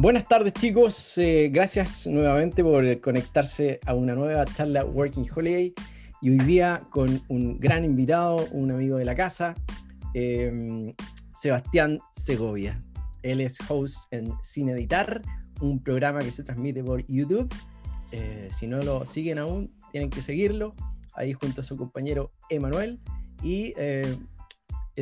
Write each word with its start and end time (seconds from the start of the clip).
Buenas 0.00 0.28
tardes 0.28 0.52
chicos, 0.52 1.18
eh, 1.18 1.50
gracias 1.52 2.06
nuevamente 2.06 2.62
por 2.62 3.00
conectarse 3.00 3.80
a 3.84 3.94
una 3.94 4.14
nueva 4.14 4.44
charla 4.44 4.84
Working 4.84 5.26
Holiday 5.34 5.74
y 6.22 6.30
hoy 6.30 6.38
día 6.38 6.84
con 6.90 7.20
un 7.26 7.58
gran 7.58 7.84
invitado, 7.84 8.46
un 8.52 8.70
amigo 8.70 8.96
de 8.96 9.04
la 9.04 9.16
casa, 9.16 9.56
eh, 10.14 10.94
Sebastián 11.34 11.98
Segovia. 12.12 12.80
Él 13.24 13.40
es 13.40 13.58
host 13.68 14.06
en 14.12 14.32
Sin 14.40 14.68
Editar, 14.68 15.20
un 15.60 15.82
programa 15.82 16.20
que 16.20 16.30
se 16.30 16.44
transmite 16.44 16.84
por 16.84 17.04
YouTube. 17.08 17.52
Eh, 18.12 18.50
si 18.56 18.68
no 18.68 18.80
lo 18.80 19.04
siguen 19.04 19.40
aún, 19.40 19.74
tienen 19.90 20.10
que 20.10 20.22
seguirlo, 20.22 20.76
ahí 21.14 21.32
junto 21.32 21.62
a 21.62 21.64
su 21.64 21.76
compañero 21.76 22.30
Emanuel. 22.50 23.00
Y 23.42 23.74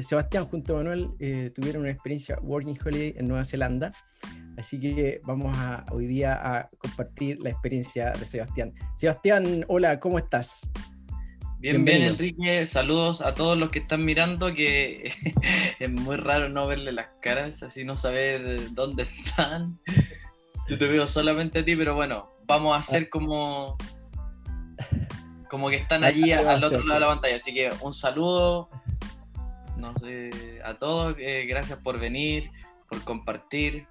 Sebastián 0.01 0.47
junto 0.47 0.73
a 0.73 0.81
Emanuel 0.81 1.11
tuvieron 1.55 1.83
una 1.83 1.91
experiencia 1.91 2.39
Working 2.41 2.79
Holiday 2.83 3.15
en 3.19 3.29
Nueva 3.29 3.45
Zelanda 3.45 3.93
Así 4.59 4.81
que 4.81 5.21
vamos 5.25 5.57
a, 5.57 5.85
hoy 5.91 6.07
día 6.07 6.35
a 6.35 6.69
compartir 6.79 7.39
la 7.41 7.51
experiencia 7.51 8.11
de 8.13 8.27
Sebastián. 8.27 8.73
Sebastián, 8.97 9.65
hola, 9.69 10.01
¿cómo 10.01 10.19
estás? 10.19 10.71
Bien, 11.59 11.85
bien, 11.85 12.03
Enrique. 12.03 12.65
Saludos 12.67 13.21
a 13.21 13.35
todos 13.35 13.59
los 13.59 13.71
que 13.71 13.81
están 13.81 14.05
mirando, 14.05 14.53
que 14.53 15.13
es 15.79 15.91
muy 15.91 16.17
raro 16.17 16.49
no 16.49 16.67
verle 16.67 16.93
las 16.93 17.09
caras, 17.21 17.63
así 17.63 17.85
no 17.85 17.97
saber 17.97 18.73
dónde 18.73 19.05
están. 19.05 19.79
Yo 20.69 20.79
te 20.79 20.87
veo 20.87 21.07
solamente 21.07 21.61
a 21.61 21.65
ti, 21.65 21.77
pero 21.77 21.95
bueno, 21.95 22.33
vamos 22.47 22.77
a 22.77 22.81
hacer 22.81 23.09
como, 23.09 23.77
como 25.49 25.71
que 25.71 25.77
están 25.77 26.05
allí 26.05 26.33
al 26.33 26.63
otro 26.63 26.85
lado 26.85 26.95
de 26.95 27.01
la 27.01 27.07
pantalla. 27.07 27.37
Así 27.37 27.53
que 27.55 27.71
un 27.83 27.95
saludo 27.95 28.69
no 29.77 29.95
sé, 29.99 30.61
a 30.65 30.75
todos. 30.75 31.17
Eh, 31.19 31.47
gracias 31.47 31.79
por 31.81 31.99
venir, 31.99 32.51
por 32.89 33.03
compartir. 33.05 33.87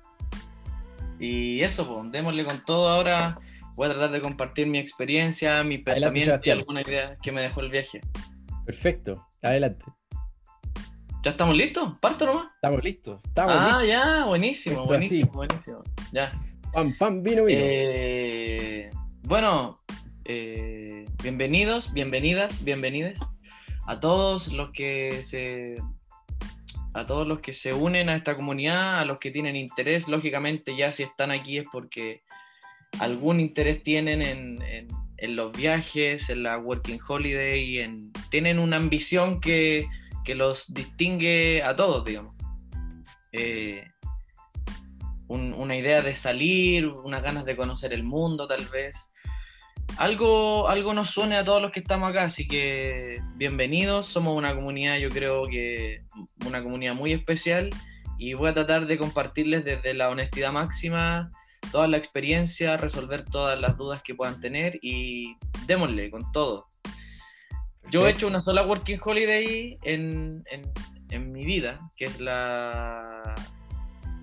Y 1.19 1.61
eso, 1.61 1.87
pues, 1.87 2.11
démosle 2.11 2.45
con 2.45 2.63
todo 2.63 2.89
ahora. 2.89 3.39
Voy 3.75 3.87
a 3.87 3.91
tratar 3.91 4.11
de 4.11 4.21
compartir 4.21 4.67
mi 4.67 4.79
experiencia, 4.79 5.63
mi 5.63 5.77
pensamiento 5.77 6.39
y 6.43 6.49
alguna 6.49 6.81
idea 6.81 7.17
que 7.21 7.31
me 7.31 7.41
dejó 7.41 7.59
el 7.59 7.69
viaje. 7.69 8.01
Perfecto, 8.65 9.27
adelante. 9.41 9.85
¿Ya 11.23 11.31
estamos 11.31 11.57
listos? 11.57 11.97
¿Parto 11.99 12.25
nomás? 12.25 12.47
Estamos 12.55 12.83
listos. 12.83 13.21
Estamos 13.25 13.55
ah, 13.57 13.83
ya, 13.83 14.25
buenísimo, 14.25 14.85
buenísimo, 14.85 15.31
buenísimo. 15.31 15.83
Ya. 16.13 16.31
Pam, 16.71 16.95
pam, 16.97 17.23
vino, 17.23 17.45
vino. 17.45 17.59
Eh, 17.61 18.91
bueno, 19.23 19.79
eh, 20.23 21.05
bienvenidos, 21.23 21.91
bienvenidas, 21.93 22.63
bienvenides 22.63 23.19
a 23.87 23.99
todos 23.99 24.53
los 24.53 24.71
que 24.71 25.21
se 25.23 25.75
a 26.95 27.05
todos 27.05 27.27
los 27.27 27.41
que 27.41 27.51
se 27.51 27.73
unen 27.73 28.07
a 28.07 28.15
esta 28.15 28.35
comunidad, 28.35 29.01
a 29.01 29.05
los 29.05 29.19
que 29.19 29.29
tienen 29.29 29.57
interés. 29.57 30.07
Lógicamente 30.07 30.77
ya 30.77 30.93
si 30.93 31.03
están 31.03 31.29
aquí 31.29 31.57
es 31.57 31.65
porque 31.69 32.23
algún 33.01 33.41
interés 33.41 33.83
tienen 33.83 34.21
en, 34.21 35.35
los 35.35 35.51
viajes, 35.51 36.29
en 36.29 36.43
la 36.43 36.57
Working 36.57 36.99
Holiday, 37.05 37.79
en, 37.79 38.13
tienen 38.29 38.59
una 38.59 38.77
ambición 38.77 39.41
que, 39.41 39.87
los 40.35 40.73
distingue 40.73 41.61
a 41.63 41.75
todos, 41.75 42.05
digamos. 42.05 42.33
Eh, 43.33 43.83
una 45.27 45.75
idea 45.75 46.01
de 46.01 46.15
salir, 46.15 46.87
unas 46.87 47.21
ganas 47.21 47.43
de 47.43 47.57
conocer 47.57 47.91
el 47.91 48.03
mundo 48.03 48.47
tal 48.47 48.65
vez 48.67 49.11
algo, 49.97 50.67
algo 50.67 50.93
nos 50.93 51.09
suene 51.09 51.37
a 51.37 51.45
todos 51.45 51.61
los 51.61 51.71
que 51.71 51.79
estamos 51.79 52.09
acá, 52.09 52.23
así 52.23 52.47
que 52.47 53.17
bienvenidos, 53.35 54.07
somos 54.07 54.37
una 54.37 54.53
comunidad, 54.53 54.97
yo 54.97 55.09
creo 55.09 55.47
que 55.47 56.03
una 56.45 56.61
comunidad 56.61 56.93
muy 56.93 57.13
especial 57.13 57.69
y 58.17 58.33
voy 58.33 58.49
a 58.49 58.53
tratar 58.53 58.87
de 58.87 58.97
compartirles 58.97 59.63
desde 59.63 59.93
la 59.93 60.09
honestidad 60.09 60.51
máxima 60.51 61.29
toda 61.71 61.87
la 61.87 61.97
experiencia, 61.97 62.77
resolver 62.77 63.25
todas 63.25 63.59
las 63.59 63.77
dudas 63.77 64.01
que 64.01 64.15
puedan 64.15 64.39
tener 64.39 64.79
y 64.81 65.37
démosle 65.65 66.11
con 66.11 66.31
todo. 66.31 66.67
Yo 67.89 68.07
he 68.07 68.11
hecho 68.11 68.27
una 68.27 68.41
sola 68.41 68.65
Working 68.65 68.99
Holiday 69.03 69.77
en, 69.83 70.43
en 71.09 71.31
mi 71.31 71.45
vida, 71.45 71.79
que 71.95 72.05
es 72.05 72.19
la... 72.19 73.35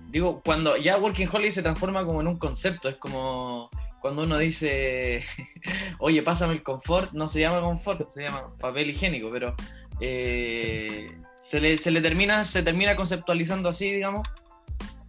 Digo, 0.09 0.41
cuando 0.43 0.77
ya 0.77 0.97
Working 0.97 1.29
Holiday 1.31 1.51
se 1.51 1.63
transforma 1.63 2.05
como 2.05 2.21
en 2.21 2.27
un 2.27 2.37
concepto, 2.37 2.87
es 2.87 2.97
como 2.97 3.69
cuando 4.03 4.23
uno 4.23 4.37
dice, 4.37 5.23
oye, 5.97 6.21
pásame 6.23 6.51
el 6.51 6.61
confort, 6.61 7.13
no 7.13 7.29
se 7.29 7.39
llama 7.39 7.61
confort, 7.61 8.09
se 8.09 8.23
llama 8.23 8.53
papel 8.59 8.89
higiénico, 8.89 9.31
pero 9.31 9.55
eh, 10.01 11.09
se, 11.39 11.61
le, 11.61 11.77
termina, 11.77 12.43
se 12.43 12.61
termina 12.63 12.97
conceptualizando 12.97 13.69
así, 13.69 13.93
digamos, 13.93 14.27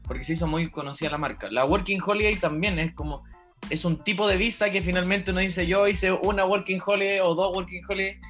porque 0.05 0.23
se 0.23 0.35
hizo 0.35 0.47
muy 0.47 0.71
conocida 0.71 1.11
la 1.11 1.19
marca. 1.19 1.51
La 1.51 1.65
Working 1.65 2.01
Holiday 2.07 2.37
también 2.37 2.79
es 2.79 2.95
como, 2.95 3.25
es 3.69 3.85
un 3.85 4.05
tipo 4.05 4.29
de 4.29 4.37
visa 4.37 4.71
que 4.71 4.81
finalmente 4.81 5.33
uno 5.33 5.41
dice, 5.41 5.67
yo 5.67 5.89
hice 5.89 6.13
una 6.13 6.45
Working 6.45 6.81
Holiday 6.87 7.19
o 7.19 7.35
dos 7.35 7.53
Working 7.53 7.83
Holiday. 7.89 8.21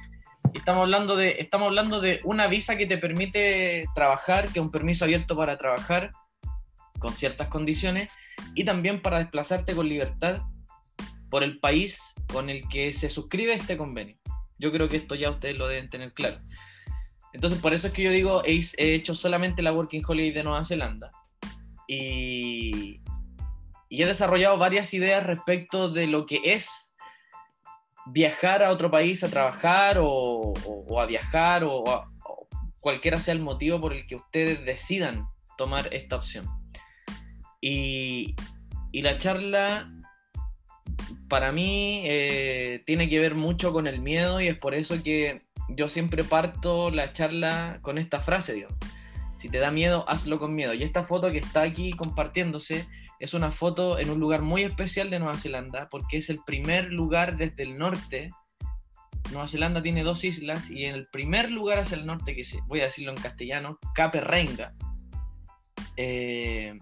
Estamos 0.55 0.81
hablando, 0.81 1.15
de, 1.15 1.35
estamos 1.37 1.67
hablando 1.67 2.01
de 2.01 2.21
una 2.23 2.47
visa 2.47 2.75
que 2.75 2.87
te 2.87 2.97
permite 2.97 3.85
trabajar, 3.93 4.45
que 4.45 4.57
es 4.57 4.65
un 4.65 4.71
permiso 4.71 5.05
abierto 5.05 5.37
para 5.37 5.59
trabajar 5.59 6.11
con 6.97 7.13
ciertas 7.13 7.49
condiciones 7.49 8.09
y 8.55 8.63
también 8.63 9.03
para 9.03 9.19
desplazarte 9.19 9.75
con 9.75 9.87
libertad 9.87 10.41
por 11.35 11.43
el 11.43 11.59
país 11.59 12.13
con 12.31 12.49
el 12.49 12.65
que 12.69 12.93
se 12.93 13.09
suscribe 13.09 13.53
este 13.53 13.75
convenio. 13.75 14.15
Yo 14.57 14.71
creo 14.71 14.87
que 14.87 14.95
esto 14.95 15.15
ya 15.15 15.29
ustedes 15.31 15.57
lo 15.57 15.67
deben 15.67 15.89
tener 15.89 16.13
claro. 16.13 16.39
Entonces, 17.33 17.59
por 17.59 17.73
eso 17.73 17.87
es 17.87 17.93
que 17.93 18.03
yo 18.03 18.11
digo, 18.11 18.41
he, 18.45 18.61
hecho 18.77 19.13
solamente 19.15 19.61
la 19.61 19.73
Working 19.73 20.01
Holiday 20.07 20.31
de 20.31 20.43
Nueva 20.45 20.63
Zelanda 20.63 21.11
y, 21.89 23.01
he 23.89 24.05
desarrollado 24.05 24.57
varias 24.57 24.93
ideas 24.93 25.25
respecto 25.25 25.89
de 25.89 26.07
lo 26.07 26.25
que 26.25 26.39
es 26.41 26.95
viajar 28.05 28.63
a 28.63 28.71
otro 28.71 28.89
país 28.89 29.21
a 29.21 29.27
trabajar 29.27 29.97
o, 29.99 30.53
a 30.97 31.05
viajar 31.05 31.65
o, 31.65 31.83
cualquiera 32.79 33.19
sea 33.19 33.33
el 33.33 33.41
motivo 33.41 33.81
por 33.81 33.91
el 33.91 34.07
que 34.07 34.15
ustedes 34.15 34.63
decidan 34.63 35.27
tomar 35.57 35.93
esta 35.93 36.15
opción. 36.15 36.47
Y 37.59 38.35
la 38.93 39.17
charla 39.17 39.91
para 41.27 41.51
mí 41.51 42.01
eh, 42.03 42.83
tiene 42.85 43.09
que 43.09 43.19
ver 43.19 43.35
mucho 43.35 43.73
con 43.73 43.87
el 43.87 43.99
miedo 44.01 44.41
y 44.41 44.47
es 44.47 44.57
por 44.57 44.75
eso 44.75 45.01
que 45.03 45.43
yo 45.69 45.89
siempre 45.89 46.23
parto 46.23 46.91
la 46.91 47.13
charla 47.13 47.79
con 47.81 47.97
esta 47.97 48.21
frase, 48.21 48.53
digo, 48.53 48.69
si 49.37 49.49
te 49.49 49.59
da 49.59 49.71
miedo, 49.71 50.05
hazlo 50.07 50.39
con 50.39 50.55
miedo. 50.55 50.73
Y 50.73 50.83
esta 50.83 51.03
foto 51.03 51.31
que 51.31 51.39
está 51.39 51.61
aquí 51.61 51.91
compartiéndose 51.91 52.87
es 53.19 53.33
una 53.33 53.51
foto 53.51 53.99
en 53.99 54.09
un 54.09 54.19
lugar 54.19 54.41
muy 54.41 54.63
especial 54.63 55.09
de 55.09 55.19
Nueva 55.19 55.37
Zelanda 55.37 55.89
porque 55.89 56.17
es 56.17 56.29
el 56.29 56.39
primer 56.45 56.91
lugar 56.91 57.37
desde 57.37 57.63
el 57.63 57.77
norte. 57.77 58.31
Nueva 59.31 59.47
Zelanda 59.47 59.81
tiene 59.81 60.03
dos 60.03 60.23
islas 60.23 60.69
y 60.69 60.85
en 60.85 60.95
el 60.95 61.07
primer 61.07 61.49
lugar 61.49 61.79
hacia 61.79 61.97
el 61.97 62.05
norte, 62.05 62.35
que 62.35 62.43
voy 62.67 62.81
a 62.81 62.85
decirlo 62.85 63.11
en 63.11 63.17
castellano, 63.17 63.79
Cape 63.95 64.21
Renga, 64.21 64.73
eh, 65.97 66.75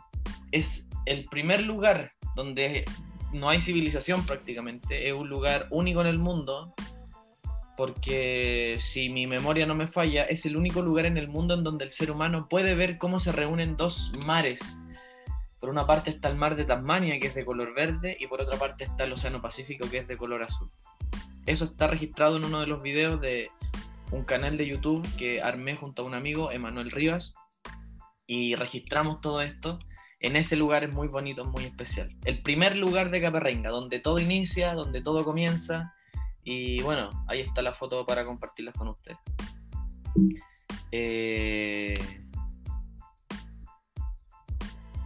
es 0.52 0.88
el 1.06 1.26
primer 1.26 1.64
lugar 1.64 2.14
donde 2.36 2.86
no 3.34 3.50
hay 3.50 3.62
civilización 3.62 4.26
prácticamente, 4.26 5.10
es 5.10 5.14
un 5.14 5.28
lugar 5.28 5.68
único 5.70 6.02
en 6.02 6.08
el 6.08 6.20
mundo, 6.20 6.74
porque 7.76 8.78
si 8.80 9.10
mi 9.10 9.26
memoria 9.28 9.66
no 9.66 9.76
me 9.76 9.88
falla, 9.88 10.26
es 10.26 10.46
el 10.46 10.56
único 10.56 10.82
lugar 10.82 11.06
en 11.06 11.18
el 11.18 11.28
mundo 11.28 11.56
en 11.56 11.64
donde 11.64 11.86
el 11.86 11.92
ser 11.92 12.12
humano 12.12 12.48
puede 12.48 12.76
ver 12.76 12.98
cómo 12.98 13.20
se 13.20 13.32
reúnen 13.32 13.76
dos 13.76 14.14
mares. 14.26 14.80
Por 15.60 15.70
una 15.70 15.88
parte 15.88 16.12
está 16.12 16.28
el 16.28 16.36
mar 16.36 16.56
de 16.56 16.66
Tasmania, 16.66 17.20
que 17.20 17.28
es 17.28 17.36
de 17.36 17.46
color 17.46 17.74
verde, 17.74 18.16
y 18.20 18.28
por 18.28 18.42
otra 18.42 18.58
parte 18.58 18.84
está 18.84 19.06
el 19.06 19.14
Océano 19.14 19.42
Pacífico, 19.42 19.90
que 19.90 20.00
es 20.00 20.08
de 20.08 20.18
color 20.18 20.44
azul. 20.44 20.70
Eso 21.46 21.66
está 21.66 21.88
registrado 21.88 22.38
en 22.38 22.46
uno 22.46 22.60
de 22.60 22.68
los 22.68 22.82
videos 22.82 23.20
de 23.20 23.50
un 24.12 24.24
canal 24.24 24.58
de 24.58 24.68
YouTube 24.68 25.08
que 25.18 25.42
armé 25.42 25.76
junto 25.76 26.04
a 26.04 26.06
un 26.06 26.14
amigo, 26.14 26.52
Emanuel 26.52 26.92
Rivas, 26.92 27.34
y 28.28 28.56
registramos 28.56 29.20
todo 29.22 29.42
esto 29.42 29.80
en 30.24 30.38
ese 30.38 30.56
lugar 30.56 30.86
es 30.86 30.94
muy 30.94 31.10
bonito, 31.10 31.44
muy 31.44 31.66
especial. 31.66 32.10
El 32.24 32.42
primer 32.42 32.78
lugar 32.78 33.12
de 33.12 33.22
Caperrenga, 33.22 33.70
donde 33.70 34.00
todo 34.00 34.20
inicia, 34.20 34.74
donde 34.74 35.02
todo 35.02 35.26
comienza. 35.26 35.94
Y 36.46 36.82
bueno, 36.82 37.10
ahí 37.28 37.42
está 37.42 37.62
la 37.62 37.74
foto 37.74 38.06
para 38.06 38.26
compartirlas 38.26 38.74
con 38.74 38.88
ustedes. 38.88 39.18
Eh, 40.94 41.94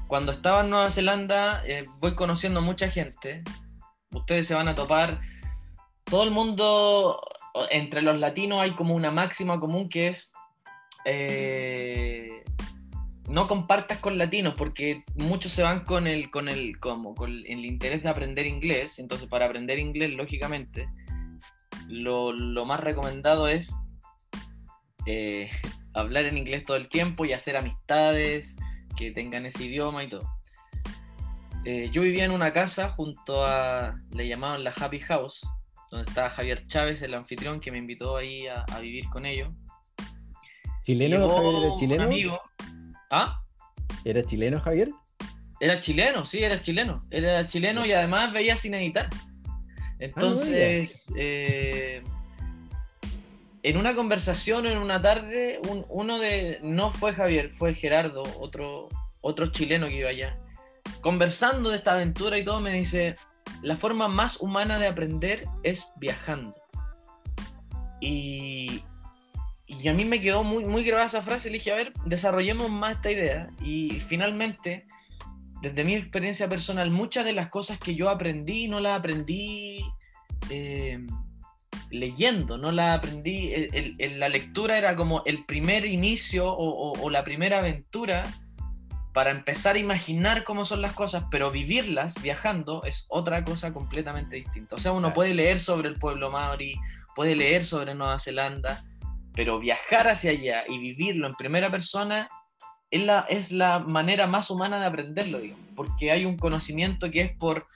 cuando 0.08 0.32
estaba 0.32 0.62
en 0.62 0.70
Nueva 0.70 0.92
Zelanda, 0.92 1.66
eh, 1.66 1.88
voy 2.00 2.14
conociendo 2.14 2.62
mucha 2.62 2.88
gente. 2.92 3.44
Ustedes 4.12 4.46
se 4.46 4.54
van 4.54 4.68
a 4.68 4.76
topar. 4.76 5.20
Todo 6.04 6.26
el 6.26 6.32
mundo, 6.32 7.20
entre 7.72 8.04
los 8.04 8.20
latinos, 8.20 8.62
hay 8.62 8.72
como 8.72 8.94
una 8.94 9.10
máxima 9.10 9.60
común 9.60 9.90
que 9.90 10.10
es. 10.10 10.32
Eh, 11.06 12.44
no 13.28 13.48
compartas 13.48 14.00
con 14.00 14.18
latinos 14.18 14.56
porque 14.58 15.04
muchos 15.16 15.52
se 15.52 15.64
van 15.64 15.82
con 15.84 16.08
el 16.08 16.32
con 16.32 16.50
el 16.50 16.80
como 16.80 17.14
con 17.14 17.32
el 17.32 17.66
interés 17.66 18.04
de 18.04 18.10
aprender 18.10 18.46
inglés 18.46 19.00
entonces 19.00 19.28
para 19.28 19.46
aprender 19.46 19.80
inglés 19.80 20.14
lógicamente 20.16 20.88
lo, 21.88 22.34
más 22.66 22.80
recomendado 22.80 23.48
es 23.48 23.76
eh, 25.06 25.50
hablar 25.94 26.26
en 26.26 26.38
inglés 26.38 26.66
todo 26.66 26.78
el 26.78 26.90
tiempo 26.90 27.26
y 27.26 27.34
hacer 27.34 27.58
amistades 27.58 28.56
que 28.96 29.12
tengan 29.12 29.46
ese 29.46 29.66
idioma 29.66 30.04
y 30.04 30.10
todo 30.10 30.38
eh, 31.70 31.90
yo 31.92 32.02
vivía 32.02 32.24
en 32.24 32.32
una 32.32 32.54
casa 32.54 32.92
junto 32.92 33.44
a, 33.46 33.94
le 34.12 34.26
llamaban 34.26 34.64
la 34.64 34.72
Happy 34.72 35.00
House, 35.00 35.46
donde 35.92 36.08
estaba 36.10 36.30
Javier 36.30 36.66
Chávez, 36.66 37.02
el 37.02 37.14
anfitrión, 37.14 37.60
que 37.60 37.74
me 37.74 37.78
invitó 37.78 38.16
ahí 38.16 38.48
a, 38.48 38.64
a 38.74 38.80
vivir 38.80 39.10
con 39.10 39.26
ellos. 39.26 39.50
¿Chileno, 40.86 41.28
Javier? 41.28 41.56
¿Era 41.56 41.72
un 41.74 41.78
chileno? 41.78 42.04
amigo. 42.04 42.42
¿Ah? 43.10 43.42
¿Era 44.04 44.24
chileno, 44.24 44.60
Javier? 44.60 44.90
Era 45.60 45.80
chileno, 45.82 46.26
sí, 46.26 46.44
era 46.44 46.62
chileno. 46.62 47.02
Era 47.10 47.48
chileno 47.48 47.86
y 47.86 47.92
además 47.92 48.32
veía 48.34 48.56
sin 48.58 48.74
editar. 48.76 49.10
Entonces, 50.00 51.06
eh, 51.18 52.04
en 53.64 53.78
una 53.78 53.96
conversación, 53.96 54.68
en 54.68 54.78
una 54.78 55.02
tarde, 55.02 55.60
un- 55.68 55.86
uno 55.90 56.20
de. 56.20 56.60
No 56.62 56.92
fue 56.92 57.14
Javier, 57.14 57.50
fue 57.50 57.74
Gerardo, 57.74 58.24
otro, 58.40 58.88
otro 59.22 59.48
chileno 59.48 59.88
que 59.88 59.96
iba 59.98 60.10
allá. 60.10 60.38
Conversando 61.02 61.70
de 61.72 61.78
esta 61.78 61.94
aventura 61.94 62.38
y 62.38 62.46
todo, 62.46 62.60
me 62.60 62.72
dice: 62.74 63.16
La 63.64 63.76
forma 63.76 64.08
más 64.08 64.40
humana 64.42 64.78
de 64.78 64.88
aprender 64.88 65.46
es 65.64 65.88
viajando. 66.00 66.56
Y, 68.00 68.84
y 69.68 69.88
a 69.90 69.94
mí 69.94 70.06
me 70.06 70.22
quedó 70.22 70.44
muy, 70.44 70.64
muy 70.66 70.84
grabada 70.84 71.08
esa 71.08 71.22
frase. 71.22 71.50
Le 71.50 71.58
dije: 71.58 71.72
A 71.72 71.76
ver, 71.76 71.94
desarrollemos 72.06 72.70
más 72.72 72.96
esta 72.96 73.12
idea. 73.12 73.50
Y 73.62 73.92
finalmente 74.08 74.86
desde 75.62 75.84
mi 75.84 75.96
experiencia 75.96 76.48
personal, 76.48 76.90
muchas 76.92 77.26
de 77.26 77.34
las 77.34 77.50
cosas 77.50 77.80
que 77.80 77.96
yo 77.96 78.10
aprendí 78.10 78.68
no 78.68 78.80
las 78.80 78.98
aprendí 79.00 79.84
eh, 80.50 81.00
leyendo, 81.90 82.58
no 82.58 82.72
las 82.72 82.98
aprendí. 82.98 83.54
el- 83.54 83.70
el- 83.74 83.96
el- 83.98 84.20
la 84.20 84.30
lectura 84.30 84.78
era 84.78 84.96
como 84.96 85.24
el 85.26 85.46
primer 85.46 85.86
inicio 85.86 86.48
o, 86.48 86.70
o- 86.70 87.02
o 87.02 87.10
la 87.10 87.24
primera 87.24 87.60
aventura 87.60 88.24
para 89.14 89.32
empezar 89.32 89.76
a 89.76 89.80
imaginar 89.80 90.44
cómo 90.44 90.64
son 90.64 90.82
las 90.84 90.94
cosas, 90.94 91.24
pero 91.32 91.50
vivirlas 91.50 92.14
viajando 92.22 92.84
es 92.84 93.06
otra 93.10 93.44
cosa 93.44 93.74
completamente 93.74 94.36
distinta. 94.36 94.76
O 94.76 94.78
sea, 94.80 94.92
uno 94.92 95.14
puede 95.14 95.34
leer 95.34 95.60
sobre 95.60 95.90
el 95.90 95.96
pueblo 95.98 96.30
maori, 96.30 96.76
puede 97.16 97.36
leer 97.36 97.66
sobre 97.66 97.96
Nueva 97.96 98.20
Zelanda, 98.20 98.84
pero 99.38 99.60
viajar 99.60 100.08
hacia 100.08 100.32
allá 100.32 100.64
y 100.68 100.80
vivirlo 100.80 101.28
en 101.28 101.36
primera 101.36 101.70
persona 101.70 102.28
es 102.90 103.04
la, 103.04 103.20
es 103.30 103.52
la 103.52 103.78
manera 103.78 104.26
más 104.26 104.50
humana 104.50 104.80
de 104.80 104.88
aprenderlo, 104.88 105.40
digamos, 105.40 105.64
porque 105.76 106.10
hay 106.12 106.26
un 106.26 106.38
conocimiento 106.38 107.12
que 107.12 107.22
es 107.22 107.38
por, 107.38 107.68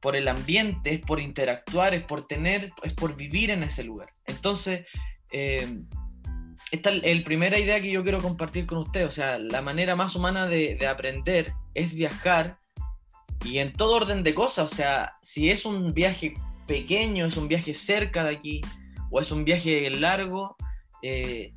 por 0.00 0.14
el 0.14 0.28
ambiente, 0.28 0.94
es 0.94 1.00
por 1.00 1.18
interactuar, 1.18 1.94
es 1.94 2.04
por 2.04 2.28
tener, 2.28 2.72
es 2.84 2.94
por 2.94 3.16
vivir 3.16 3.50
en 3.50 3.64
ese 3.64 3.82
lugar. 3.82 4.10
Entonces, 4.24 4.86
eh, 5.32 5.80
esta 6.70 6.90
es 6.90 7.16
la 7.16 7.24
primera 7.24 7.58
idea 7.58 7.80
que 7.80 7.90
yo 7.90 8.04
quiero 8.04 8.20
compartir 8.20 8.64
con 8.64 8.78
usted, 8.78 9.04
o 9.04 9.10
sea, 9.10 9.38
la 9.38 9.62
manera 9.62 9.96
más 9.96 10.14
humana 10.14 10.46
de, 10.46 10.76
de 10.76 10.86
aprender 10.86 11.54
es 11.74 11.92
viajar 11.92 12.58
y 13.44 13.58
en 13.58 13.72
todo 13.72 13.96
orden 13.96 14.22
de 14.22 14.32
cosas, 14.32 14.72
o 14.72 14.74
sea, 14.76 15.14
si 15.22 15.50
es 15.50 15.66
un 15.66 15.92
viaje 15.92 16.34
pequeño, 16.68 17.26
es 17.26 17.36
un 17.36 17.48
viaje 17.48 17.74
cerca 17.74 18.22
de 18.22 18.36
aquí, 18.36 18.60
o 19.12 19.20
es 19.20 19.30
un 19.30 19.44
viaje 19.44 19.88
largo, 19.90 20.56
eh, 21.02 21.52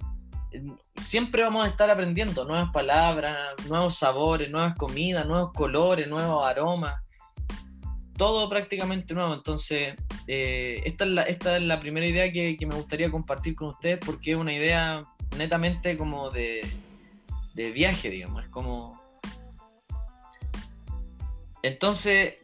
siempre 1.01 1.41
vamos 1.41 1.65
a 1.65 1.69
estar 1.69 1.89
aprendiendo 1.89 2.43
nuevas 2.43 2.69
palabras, 2.71 3.53
nuevos 3.67 3.95
sabores, 3.95 4.51
nuevas 4.51 4.75
comidas, 4.75 5.25
nuevos 5.25 5.53
colores, 5.53 6.07
nuevos 6.07 6.45
aromas, 6.45 7.01
todo 8.17 8.49
prácticamente 8.49 9.13
nuevo. 9.13 9.33
Entonces, 9.33 9.95
eh, 10.27 10.81
esta, 10.85 11.05
es 11.23 11.61
la, 11.61 11.79
primera 11.79 12.05
idea 12.05 12.31
que, 12.31 12.57
que 12.57 12.65
me 12.65 12.75
gustaría 12.75 13.09
compartir 13.09 13.55
con 13.55 13.69
ustedes 13.69 13.99
porque 14.05 14.31
es 14.31 14.37
una 14.37 14.53
idea 14.53 15.01
netamente 15.37 15.97
como 15.97 16.29
de, 16.31 16.61
de 17.53 17.71
viaje, 17.71 18.09
digamos, 18.09 18.43
es 18.43 18.49
como... 18.49 19.01
Entonces, 21.63 22.35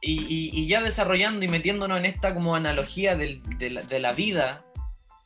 y, 0.00 0.12
y- 0.22 0.50
y 0.52 0.66
ya 0.68 0.82
desarrollando 0.82 1.44
y 1.44 1.48
metiéndonos 1.48 1.98
en 1.98 2.06
esta 2.06 2.34
como 2.34 2.54
analogía 2.54 3.16
del- 3.16 3.42
de, 3.58 3.70
la, 3.70 3.82
de 3.82 4.00
la 4.00 4.12
vida, 4.12 4.64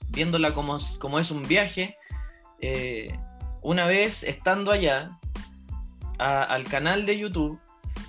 viéndola 0.09 0.55
como, 0.55 0.79
como 0.99 1.19
es 1.19 1.31
un 1.31 1.43
viaje, 1.43 1.97
eh, 2.61 3.15
una 3.63 3.87
vez 3.87 4.23
estando 4.23 4.73
allá, 4.73 5.19
a- 6.19 6.43
al 6.45 6.65
canal 6.65 7.07
de 7.07 7.19
YouTube, 7.19 7.61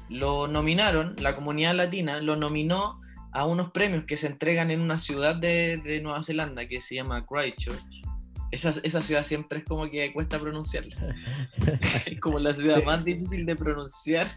lo 0.10 0.48
nominaron, 0.48 1.16
la 1.20 1.36
comunidad 1.36 1.74
latina 1.76 2.22
lo 2.22 2.36
nominó 2.36 3.00
a 3.32 3.46
unos 3.46 3.72
premios 3.72 4.06
que 4.06 4.16
se 4.18 4.28
entregan 4.28 4.70
en 4.70 4.80
una 4.82 5.00
ciudad 5.00 5.36
de, 5.36 5.78
de 5.84 6.02
Nueva 6.02 6.22
Zelanda 6.24 6.68
que 6.68 6.80
se 6.82 6.96
llama 6.96 7.26
Christchurch. 7.26 8.04
Esa, 8.52 8.72
esa 8.84 9.02
ciudad 9.02 9.24
siempre 9.26 9.60
es 9.60 9.66
como 9.66 9.90
que 9.90 10.14
cuesta 10.14 10.38
pronunciarla. 10.38 11.16
es 12.06 12.20
como 12.20 12.38
la 12.38 12.54
ciudad 12.54 12.78
Sí. 12.80 12.86
más 12.86 13.04
difícil 13.04 13.46
de 13.48 13.56
pronunciar. 13.56 14.28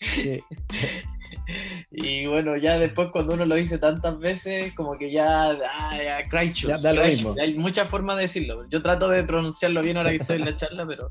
Sí. 0.00 0.40
Y 1.90 2.26
bueno, 2.26 2.56
ya 2.56 2.78
después 2.78 3.08
cuando 3.10 3.34
uno 3.34 3.44
lo 3.44 3.54
dice 3.54 3.78
tantas 3.78 4.18
veces, 4.18 4.72
como 4.74 4.96
que 4.96 5.10
ya, 5.10 5.50
ah, 5.50 5.96
ya 5.96 6.28
Christchurch, 6.28 6.80
Ya 6.80 6.92
mismo. 6.92 7.34
hay 7.40 7.54
muchas 7.54 7.88
formas 7.88 8.16
de 8.16 8.22
decirlo. 8.22 8.68
Yo 8.68 8.82
trato 8.82 9.08
de 9.08 9.24
pronunciarlo 9.24 9.82
bien 9.82 9.96
ahora 9.96 10.10
que 10.10 10.16
estoy 10.16 10.36
en 10.36 10.44
la 10.44 10.56
charla, 10.56 10.86
pero 10.86 11.08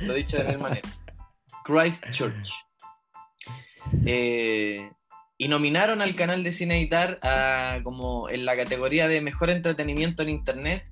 lo 0.00 0.14
he 0.14 0.18
dicho 0.18 0.36
de 0.36 0.44
mil 0.44 0.58
maneras. 0.62 1.00
Christchurch. 1.64 2.50
Eh, 4.06 4.90
y 5.36 5.48
nominaron 5.48 6.02
al 6.02 6.14
canal 6.14 6.42
de 6.44 6.52
Cine 6.52 6.78
Editar 6.78 7.18
a, 7.22 7.80
como 7.82 8.28
en 8.28 8.44
la 8.44 8.56
categoría 8.56 9.08
de 9.08 9.20
mejor 9.20 9.50
entretenimiento 9.50 10.22
en 10.22 10.28
internet, 10.28 10.84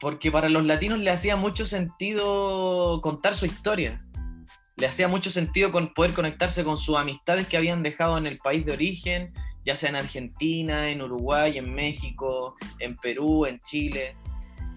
porque 0.00 0.30
para 0.32 0.48
los 0.48 0.64
latinos 0.64 0.98
le 0.98 1.10
hacía 1.10 1.36
mucho 1.36 1.66
sentido 1.66 3.00
contar 3.00 3.34
su 3.34 3.46
historia. 3.46 4.00
Le 4.80 4.86
hacía 4.86 5.08
mucho 5.08 5.30
sentido 5.30 5.70
poder 5.70 6.14
conectarse 6.14 6.64
con 6.64 6.78
sus 6.78 6.96
amistades 6.96 7.46
que 7.46 7.58
habían 7.58 7.82
dejado 7.82 8.16
en 8.16 8.26
el 8.26 8.38
país 8.38 8.64
de 8.64 8.72
origen, 8.72 9.34
ya 9.62 9.76
sea 9.76 9.90
en 9.90 9.96
Argentina, 9.96 10.88
en 10.88 11.02
Uruguay, 11.02 11.58
en 11.58 11.74
México, 11.74 12.56
en 12.78 12.96
Perú, 12.96 13.44
en 13.44 13.60
Chile. 13.60 14.16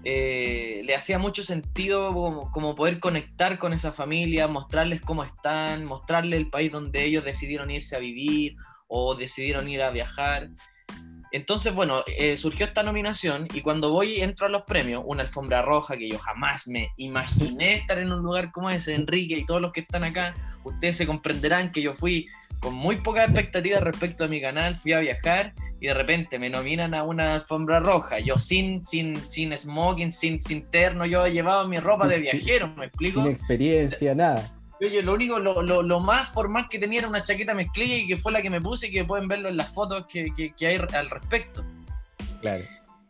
Eh, 0.04 0.82
le 0.84 0.94
hacía 0.94 1.20
mucho 1.20 1.42
sentido 1.42 2.14
como 2.52 2.76
poder 2.76 3.00
conectar 3.00 3.58
con 3.58 3.72
esa 3.72 3.94
familia, 3.94 4.50
mostrarles 4.50 5.00
cómo 5.00 5.24
están, 5.24 5.86
mostrarles 5.86 6.38
el 6.38 6.50
país 6.50 6.70
donde 6.70 7.06
ellos 7.06 7.24
decidieron 7.24 7.72
irse 7.72 7.96
a 7.96 8.00
vivir 8.00 8.58
o 8.90 9.16
decidieron 9.16 9.70
ir 9.70 9.82
a 9.82 9.90
viajar. 9.90 10.50
Entonces, 11.34 11.74
bueno, 11.74 12.04
eh, 12.06 12.38
surgió 12.38 12.68
esta 12.68 12.84
nominación 12.84 13.48
y 13.52 13.62
cuando 13.62 13.90
voy 13.90 14.22
entro 14.22 14.46
a 14.46 14.50
los 14.50 14.62
premios, 14.62 15.02
una 15.04 15.24
alfombra 15.24 15.64
roja 15.64 15.98
que 15.98 16.08
yo 16.08 16.20
jamás 16.20 16.68
me 16.68 16.92
imaginé 16.96 17.78
estar 17.78 17.98
en 17.98 18.14
un 18.14 18.22
lugar 18.22 18.52
como 18.52 18.70
ese, 18.70 18.94
Enrique 18.94 19.36
y 19.40 19.46
todos 19.48 19.60
los 19.60 19.74
que 19.74 19.80
están 19.80 20.04
acá, 20.04 20.36
ustedes 20.64 20.96
se 20.96 21.08
comprenderán 21.08 21.72
que 21.72 21.82
yo 21.82 21.96
fui 21.96 22.28
con 22.60 22.76
muy 22.76 22.98
pocas 22.98 23.26
expectativas 23.26 23.82
respecto 23.82 24.26
a 24.26 24.28
mi 24.28 24.40
canal, 24.40 24.76
fui 24.76 24.94
a 24.94 25.00
viajar 25.00 25.56
y 25.82 25.88
de 25.88 25.96
repente 25.96 26.38
me 26.38 26.52
nominan 26.52 26.94
a 26.94 27.04
una 27.04 27.34
alfombra 27.34 27.80
roja, 27.80 28.20
yo 28.20 28.38
sin, 28.38 28.86
sin, 28.86 29.20
sin 29.28 29.58
smoking, 29.58 30.12
sin, 30.12 30.40
sin 30.40 30.70
terno, 30.70 31.08
yo 31.08 31.28
llevaba 31.28 31.68
mi 31.68 31.78
ropa 31.78 32.08
de 32.08 32.20
viajero, 32.20 32.72
¿me 32.78 32.86
explico? 32.86 33.24
Sin 33.24 33.32
experiencia, 33.32 34.14
nada. 34.14 34.63
Oye, 34.82 35.02
lo 35.02 35.14
único, 35.14 35.40
lo, 35.40 35.62
lo- 35.62 35.82
lo 35.84 36.00
más 36.00 36.30
formal 36.30 36.68
que 36.70 36.80
tenía 36.80 37.00
era 37.00 37.08
una 37.08 37.24
chaqueta 37.24 37.54
mezclilla 37.54 37.96
y 37.96 38.08
que 38.08 38.18
fue 38.18 38.32
la 38.32 38.42
que 38.42 38.50
me 38.50 38.60
puse 38.62 38.88
y 38.88 38.92
que 38.92 39.06
pueden 39.06 39.28
verlo 39.28 39.48
en 39.50 39.58
las 39.58 39.74
fotos 39.74 40.06
que, 40.08 40.26
que- 40.36 40.54
que 40.54 40.68
hay 40.68 40.76
al 40.76 41.10
respecto. 41.10 41.64
Claro. 42.42 42.64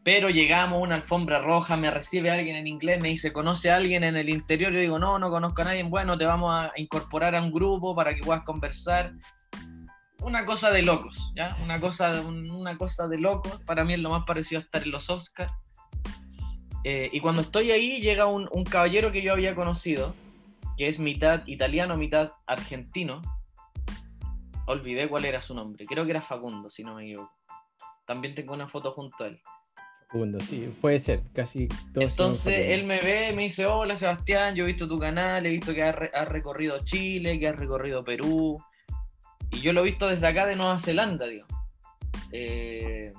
Pero 0.04 0.30
llegamos 0.30 0.82
una 0.82 0.96
alfombra 0.96 1.40
roja, 1.40 1.78
me 1.78 1.90
recibe 1.90 2.30
alguien 2.30 2.58
en 2.58 2.68
inglés, 2.68 3.02
me 3.02 3.08
dice, 3.08 3.32
¿conoce 3.32 3.72
a 3.72 3.78
alguien 3.78 4.04
en 4.04 4.18
el 4.18 4.30
interior? 4.30 4.72
Yo 4.74 4.80
digo, 4.82 5.00
no, 5.00 5.18
no 5.18 5.30
conozco 5.30 5.62
a 5.62 5.66
nadie. 5.66 5.84
Bueno, 5.84 6.18
te 6.18 6.26
vamos 6.26 6.54
a 6.54 6.72
incorporar 6.76 7.34
a 7.36 7.42
un 7.42 7.52
grupo 7.54 7.96
para 7.96 8.14
que 8.14 8.22
puedas 8.22 8.44
conversar. 8.44 9.14
Una 10.20 10.46
cosa 10.46 10.72
de 10.72 10.82
locos, 10.82 11.32
¿ya? 11.36 11.56
Una 11.64 11.80
cosa, 11.80 12.22
una 12.22 12.78
cosa 12.78 13.08
de 13.08 13.18
locos. 13.18 13.62
Para 13.66 13.84
mí 13.86 13.94
es 13.94 14.00
lo 14.02 14.10
más 14.10 14.26
parecido 14.26 14.60
a 14.60 14.64
estar 14.64 14.84
en 14.84 14.92
los 14.92 15.10
Oscars. 15.10 15.52
Eh, 16.84 17.10
y 17.14 17.20
cuando 17.22 17.42
estoy 17.42 17.72
ahí 17.72 18.02
llega 18.02 18.26
un, 18.26 18.50
un 18.52 18.66
caballero 18.66 19.10
que 19.12 19.22
yo 19.22 19.32
había 19.32 19.56
conocido, 19.56 20.14
que 20.78 20.88
es 20.88 21.00
mitad 21.00 21.46
italiano, 21.48 21.98
mitad 21.98 22.32
argentino. 22.48 23.22
Olvidé 24.66 25.08
cuál 25.10 25.26
era 25.26 25.42
su 25.42 25.54
nombre. 25.54 25.86
Creo 25.86 26.06
que 26.06 26.12
era 26.12 26.22
Facundo, 26.22 26.70
si 26.70 26.84
no 26.84 26.96
me 26.96 27.04
equivoco. 27.04 27.32
También 28.06 28.34
tengo 28.36 28.54
una 28.54 28.68
foto 28.68 28.92
junto 28.92 29.24
a 29.24 29.28
él. 29.28 29.42
Facundo, 30.08 30.40
sí, 30.40 30.74
puede 30.80 31.00
ser, 31.00 31.24
casi 31.34 31.68
todos. 31.68 32.12
Entonces 32.12 32.70
él 32.70 32.86
me 32.86 33.00
ve, 33.00 33.34
me 33.36 33.44
dice, 33.44 33.66
hola 33.66 33.96
Sebastián, 33.96 34.56
yo 34.56 34.64
he 34.64 34.68
visto 34.68 34.88
tu 34.88 35.00
canal, 35.00 35.46
he 35.46 35.50
visto 35.50 35.74
que 35.74 35.84
has, 35.84 35.96
re- 35.96 36.12
has 36.14 36.28
recorrido 36.28 36.84
Chile, 36.84 37.40
que 37.40 37.48
has 37.48 37.56
recorrido 37.56 38.04
Perú, 38.04 38.58
y 39.52 39.60
yo 39.60 39.74
lo 39.74 39.82
he 39.82 39.86
visto 39.86 40.08
desde 40.08 40.28
acá 40.28 40.46
de 40.46 40.56
Nueva 40.56 40.78
Zelanda, 40.80 41.26
digo. 41.26 41.48
Eh, 42.32 43.12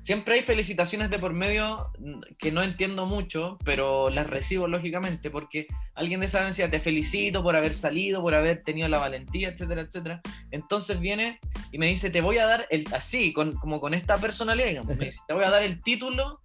siempre 0.00 0.36
hay 0.36 0.42
felicitaciones 0.42 1.10
de 1.10 1.18
por 1.18 1.32
medio 1.32 1.92
que 2.38 2.52
no 2.52 2.62
entiendo 2.62 3.06
mucho, 3.06 3.58
pero 3.64 4.10
las 4.10 4.28
recibo 4.28 4.66
lógicamente, 4.66 5.30
porque 5.30 5.66
alguien 5.94 6.20
de 6.20 6.26
esa 6.26 6.44
decía, 6.44 6.70
te 6.70 6.80
felicito 6.80 7.42
por 7.42 7.56
haber 7.56 7.72
salido, 7.72 8.22
por 8.22 8.34
haber 8.34 8.62
tenido 8.62 8.88
la 8.88 8.98
valentía, 8.98 9.48
etcétera, 9.48 9.82
etcétera. 9.82 10.20
Entonces 10.50 11.00
viene 11.00 11.38
y 11.72 11.78
me 11.78 11.86
dice, 11.86 12.10
te 12.10 12.20
voy 12.20 12.38
a 12.38 12.46
dar, 12.46 12.66
el, 12.70 12.84
así, 12.92 13.32
con, 13.32 13.52
como 13.52 13.80
con 13.80 13.94
esta 13.94 14.16
personalidad, 14.16 14.68
digamos, 14.68 14.96
me 14.96 15.06
dice, 15.06 15.20
te 15.26 15.34
voy 15.34 15.44
a 15.44 15.50
dar 15.50 15.62
el 15.62 15.82
título 15.82 16.40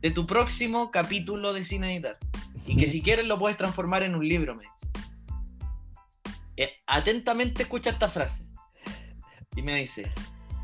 de 0.00 0.10
tu 0.10 0.26
próximo 0.26 0.90
capítulo 0.90 1.52
de 1.52 1.64
Cine 1.64 1.94
Editar. 1.94 2.18
Y 2.66 2.76
que 2.76 2.88
si 2.88 3.00
quieres 3.00 3.26
lo 3.26 3.38
puedes 3.38 3.56
transformar 3.56 4.02
en 4.02 4.14
un 4.14 4.26
libro, 4.26 4.56
me 4.56 4.64
dice. 4.64 4.74
Eh, 6.56 6.70
atentamente 6.86 7.62
escucha 7.62 7.90
esta 7.90 8.08
frase. 8.08 8.44
Y 9.54 9.62
me 9.62 9.76
dice, 9.76 10.10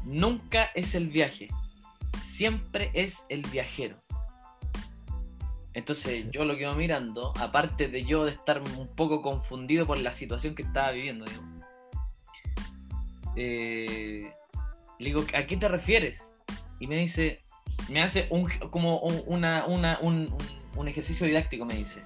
nunca 0.04 0.64
es 0.74 0.94
el 0.94 1.08
viaje, 1.08 1.48
siempre 2.22 2.90
es 2.94 3.26
el 3.28 3.42
viajero. 3.42 4.02
Entonces 5.74 6.26
yo 6.30 6.44
lo 6.44 6.56
quedo 6.56 6.74
mirando, 6.74 7.32
aparte 7.38 7.88
de 7.88 8.04
yo 8.04 8.24
de 8.24 8.32
estar 8.32 8.60
un 8.60 8.94
poco 8.94 9.22
confundido 9.22 9.86
por 9.86 9.98
la 9.98 10.12
situación 10.12 10.54
que 10.54 10.62
estaba 10.62 10.90
viviendo, 10.90 11.24
eh, 13.36 14.30
le 14.98 15.04
digo, 15.04 15.24
¿a 15.34 15.46
qué 15.46 15.56
te 15.56 15.68
refieres? 15.68 16.32
Y 16.78 16.86
me 16.86 16.96
dice, 16.96 17.42
me 17.88 18.02
hace 18.02 18.26
un, 18.30 18.48
como 18.70 19.00
un, 19.00 20.36
un 20.76 20.88
ejercicio 20.88 21.26
didáctico, 21.26 21.64
me 21.64 21.74
dice. 21.74 22.04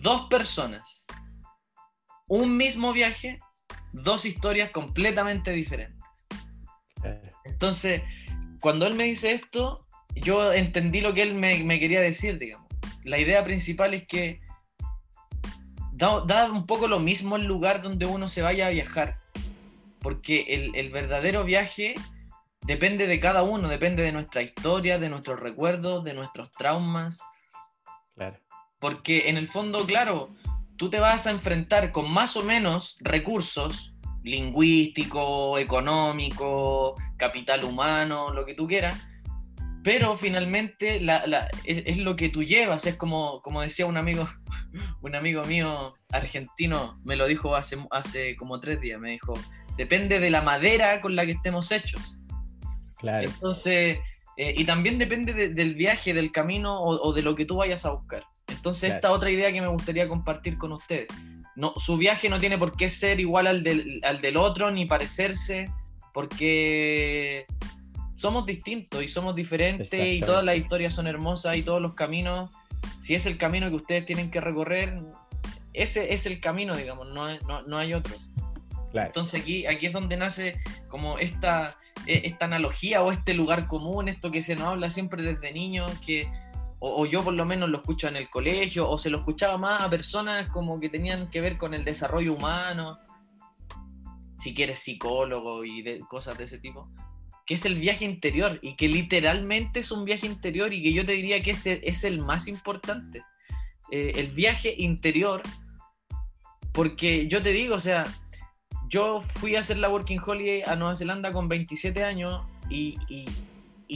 Dos 0.00 0.22
personas, 0.28 1.06
un 2.28 2.56
mismo 2.56 2.92
viaje, 2.92 3.38
dos 3.92 4.24
historias 4.24 4.70
completamente 4.70 5.52
diferentes. 5.52 6.00
Entonces, 7.44 8.02
cuando 8.60 8.86
él 8.86 8.94
me 8.94 9.04
dice 9.04 9.32
esto, 9.32 9.86
yo 10.14 10.52
entendí 10.52 11.00
lo 11.00 11.14
que 11.14 11.22
él 11.22 11.34
me, 11.34 11.80
quería 11.80 12.00
decir, 12.00 12.38
digamos. 12.38 12.68
La 13.04 13.18
idea 13.18 13.42
principal 13.42 13.94
es 13.94 14.06
que 14.06 14.40
da, 15.92 16.50
un 16.50 16.66
poco 16.66 16.86
lo 16.86 16.98
mismo 16.98 17.36
el 17.36 17.44
lugar 17.44 17.82
donde 17.82 18.06
uno 18.06 18.28
se 18.28 18.42
vaya 18.42 18.66
a 18.66 18.70
viajar, 18.70 19.18
porque 20.00 20.72
el, 20.74 20.90
verdadero 20.90 21.44
viaje 21.44 21.94
depende 22.62 23.06
de 23.06 23.20
cada 23.20 23.42
uno, 23.42 23.68
depende 23.68 24.02
de 24.02 24.12
nuestra 24.12 24.42
historia, 24.42 24.98
de 24.98 25.08
nuestros 25.08 25.40
recuerdos, 25.40 26.04
de 26.04 26.14
nuestros 26.14 26.50
traumas. 26.50 27.20
Claro. 28.14 28.38
Porque 28.78 29.28
en 29.28 29.36
el 29.36 29.48
fondo, 29.48 29.84
claro, 29.86 30.34
tú 30.76 30.90
te 30.90 31.00
vas 31.00 31.26
a 31.26 31.30
enfrentar 31.30 31.92
con 31.92 32.10
más 32.10 32.36
o 32.36 32.42
menos 32.42 32.96
recursos 33.00 33.89
lingüístico, 34.22 35.58
económico, 35.58 36.94
capital 37.16 37.64
humano, 37.64 38.32
lo 38.32 38.44
que 38.44 38.54
tú 38.54 38.66
quieras, 38.66 39.06
pero 39.82 40.16
finalmente 40.16 41.00
es, 41.64 41.98
lo 41.98 42.16
que 42.16 42.28
tú 42.28 42.42
llevas, 42.42 42.86
es 42.86 42.96
como, 42.96 43.40
como 43.40 43.62
decía 43.62 43.86
un 43.86 43.96
amigo, 43.96 44.28
un 45.02 45.14
amigo 45.14 45.42
mío 45.44 45.94
argentino, 46.10 47.00
me 47.04 47.16
lo 47.16 47.26
dijo 47.26 47.56
hace, 47.56 47.78
hace 47.90 48.36
como 48.36 48.60
tres 48.60 48.80
días, 48.80 49.00
me 49.00 49.10
dijo, 49.10 49.34
depende 49.76 50.20
de 50.20 50.30
la 50.30 50.42
madera 50.42 51.00
con 51.00 51.16
la 51.16 51.24
que 51.24 51.32
estemos 51.32 51.72
hechos. 51.72 52.18
Claro. 52.98 53.26
Entonces, 53.26 53.98
eh, 54.36 54.54
y 54.56 54.64
también 54.64 54.98
depende 54.98 55.48
del 55.48 55.74
viaje, 55.74 56.12
del 56.12 56.30
camino 56.32 56.80
o, 56.80 57.12
de 57.12 57.22
lo 57.22 57.34
que 57.34 57.46
tú 57.46 57.56
vayas 57.56 57.86
a 57.86 57.92
buscar. 57.92 58.24
Entonces, 58.48 58.94
esta 58.94 59.12
otra 59.12 59.30
idea 59.30 59.52
que 59.52 59.60
me 59.60 59.68
gustaría 59.68 60.08
compartir 60.08 60.58
con 60.58 60.72
ustedes. 60.72 61.08
No, 61.60 61.74
su 61.76 61.98
viaje 61.98 62.30
no 62.30 62.38
tiene 62.38 62.56
por 62.56 62.74
qué 62.74 62.88
ser 62.88 63.20
igual 63.20 63.46
al 63.46 63.62
del, 63.62 64.00
al 64.02 64.22
del 64.22 64.38
otro, 64.38 64.70
ni 64.70 64.86
parecerse, 64.86 65.68
porque 66.14 67.44
somos 68.16 68.46
distintos 68.46 69.02
y 69.02 69.08
somos 69.08 69.34
diferentes 69.34 69.92
y 69.92 70.20
todas 70.20 70.42
las 70.42 70.56
historias 70.56 70.94
son 70.94 71.06
hermosas 71.06 71.58
y 71.58 71.62
todos 71.62 71.82
los 71.82 71.94
caminos, 71.94 72.50
si 72.98 73.14
es 73.14 73.26
el 73.26 73.36
camino 73.36 73.68
que 73.68 73.76
ustedes 73.76 74.06
tienen 74.06 74.30
que 74.30 74.40
recorrer, 74.40 75.02
ese 75.74 76.14
es 76.14 76.24
el 76.24 76.40
camino, 76.40 76.74
digamos, 76.74 77.08
no, 77.08 77.28
no, 77.66 77.78
hay 77.78 77.92
otro. 77.92 78.14
Entonces 78.92 79.42
aquí, 79.42 79.66
aquí 79.66 79.86
es 79.86 79.92
donde 79.92 80.16
nace 80.16 80.58
como 80.88 81.18
esta, 81.18 81.76
e, 82.06 82.22
esta 82.24 82.46
analogía 82.46 83.02
o 83.02 83.12
este 83.12 83.34
lugar 83.34 83.66
común, 83.66 84.08
esto 84.08 84.30
que 84.30 84.42
se 84.42 84.56
nos 84.56 84.68
habla 84.68 84.90
siempre 84.90 85.22
desde 85.22 85.52
niños, 85.52 85.92
que 86.04 86.26
o, 86.80 87.06
yo 87.06 87.22
por 87.22 87.34
lo 87.34 87.44
menos 87.44 87.68
lo 87.68 87.78
escucho 87.78 88.08
en 88.08 88.16
el 88.16 88.28
colegio, 88.28 88.88
o 88.88 88.98
se 88.98 89.10
lo 89.10 89.18
escuchaba 89.18 89.58
más 89.58 89.82
a 89.82 89.90
personas 89.90 90.48
como 90.48 90.80
que 90.80 90.88
tenían 90.88 91.30
que 91.30 91.40
ver 91.40 91.58
con 91.58 91.74
el 91.74 91.84
desarrollo 91.84 92.34
humano, 92.34 92.98
si 94.38 94.54
quieres 94.54 94.80
psicólogo 94.80 95.64
y 95.64 95.82
de, 95.82 96.00
cosas 96.00 96.36
de 96.38 96.44
ese 96.44 96.58
tipo 96.58 96.90
que 97.50 97.54
es 97.54 97.64
el 97.64 97.80
viaje 97.80 98.04
interior 98.04 98.60
y 98.62 98.76
que 98.76 98.88
literalmente 98.88 99.80
es 99.80 99.90
un 99.90 100.04
viaje 100.04 100.24
interior 100.24 100.72
y 100.72 100.84
que 100.84 100.92
yo 100.92 101.04
te 101.04 101.14
diría 101.14 101.42
que 101.42 101.50
ese 101.50 101.80
es 101.82 102.04
el 102.04 102.20
más 102.20 102.46
importante. 102.46 103.24
Eh, 103.90 104.12
el 104.14 104.28
viaje 104.28 104.72
interior, 104.78 105.42
porque 106.72 107.26
yo 107.26 107.42
te 107.42 107.50
digo, 107.50 107.74
o 107.74 107.80
sea, 107.80 108.04
yo 108.88 109.20
fui 109.20 109.56
a 109.56 109.60
hacer 109.60 109.78
la 109.78 109.88
Working 109.88 110.20
Holiday 110.24 110.62
a 110.62 110.76
Nueva 110.76 110.94
Zelanda 110.94 111.32
con 111.32 111.48
27 111.48 112.04
años 112.04 112.44
y, 112.68 112.98
y, 113.08 113.26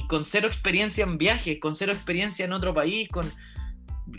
con 0.02 0.24
cero 0.24 0.46
experiencia 0.46 1.04
en 1.04 1.18
viajes, 1.18 1.58
con 1.60 1.74
cero 1.74 1.92
experiencia 1.92 2.44
en 2.44 2.52
otro 2.52 2.74
país, 2.74 3.08
con, 3.08 3.30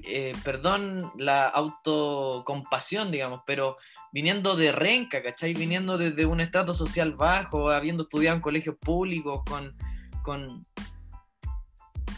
eh, 0.04 0.34
perdón, 0.44 1.12
la 1.18 1.48
autocompasión, 1.48 3.12
digamos, 3.12 3.42
pero 3.46 3.76
viniendo 4.12 4.56
de 4.56 4.72
Renca, 4.72 5.22
¿cachai? 5.22 5.54
Viniendo 5.54 5.98
desde 5.98 6.26
un 6.26 6.40
estrato 6.40 6.74
social 6.74 7.14
bajo, 7.14 7.70
habiendo 7.70 8.04
estudiado 8.04 8.38
en 8.38 8.42
colegios 8.42 8.78
públicos, 8.80 9.42
con, 9.46 9.76
con 10.24 10.64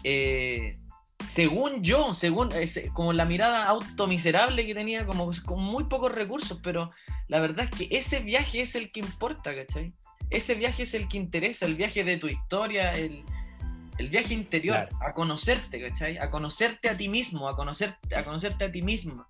eh, 0.03 0.77
según 1.23 1.83
yo, 1.83 2.13
según 2.13 2.49
como 2.93 3.13
la 3.13 3.25
mirada 3.25 3.65
automiserable 3.67 4.65
que 4.65 4.75
tenía, 4.75 5.05
como 5.05 5.31
con 5.45 5.59
muy 5.59 5.85
pocos 5.85 6.11
recursos, 6.13 6.59
pero 6.61 6.91
la 7.27 7.39
verdad 7.39 7.67
es 7.69 7.71
que 7.71 7.97
ese 7.97 8.19
viaje 8.19 8.61
es 8.61 8.75
el 8.75 8.91
que 8.91 8.99
importa, 8.99 9.55
¿cachai? 9.55 9.93
Ese 10.29 10.53
viaje 10.55 10.83
es 10.83 10.93
el 10.93 11.07
que 11.07 11.17
interesa, 11.17 11.65
el 11.65 11.75
viaje 11.75 12.03
de 12.03 12.17
tu 12.17 12.27
historia, 12.27 12.95
el, 12.95 13.23
viaje 14.09 14.33
interior, 14.33 14.87
a 15.01 15.13
conocerte, 15.13 15.81
¿cachai? 15.81 16.17
A 16.17 16.29
conocerte 16.29 16.89
a 16.89 16.95
ti 16.97 17.09
mismo, 17.09 17.49
a, 17.49 17.55
conocerte, 17.55 18.15
a 18.15 18.23
conocerte 18.23 18.65
a 18.65 18.71
ti 18.71 18.81
misma. 18.83 19.27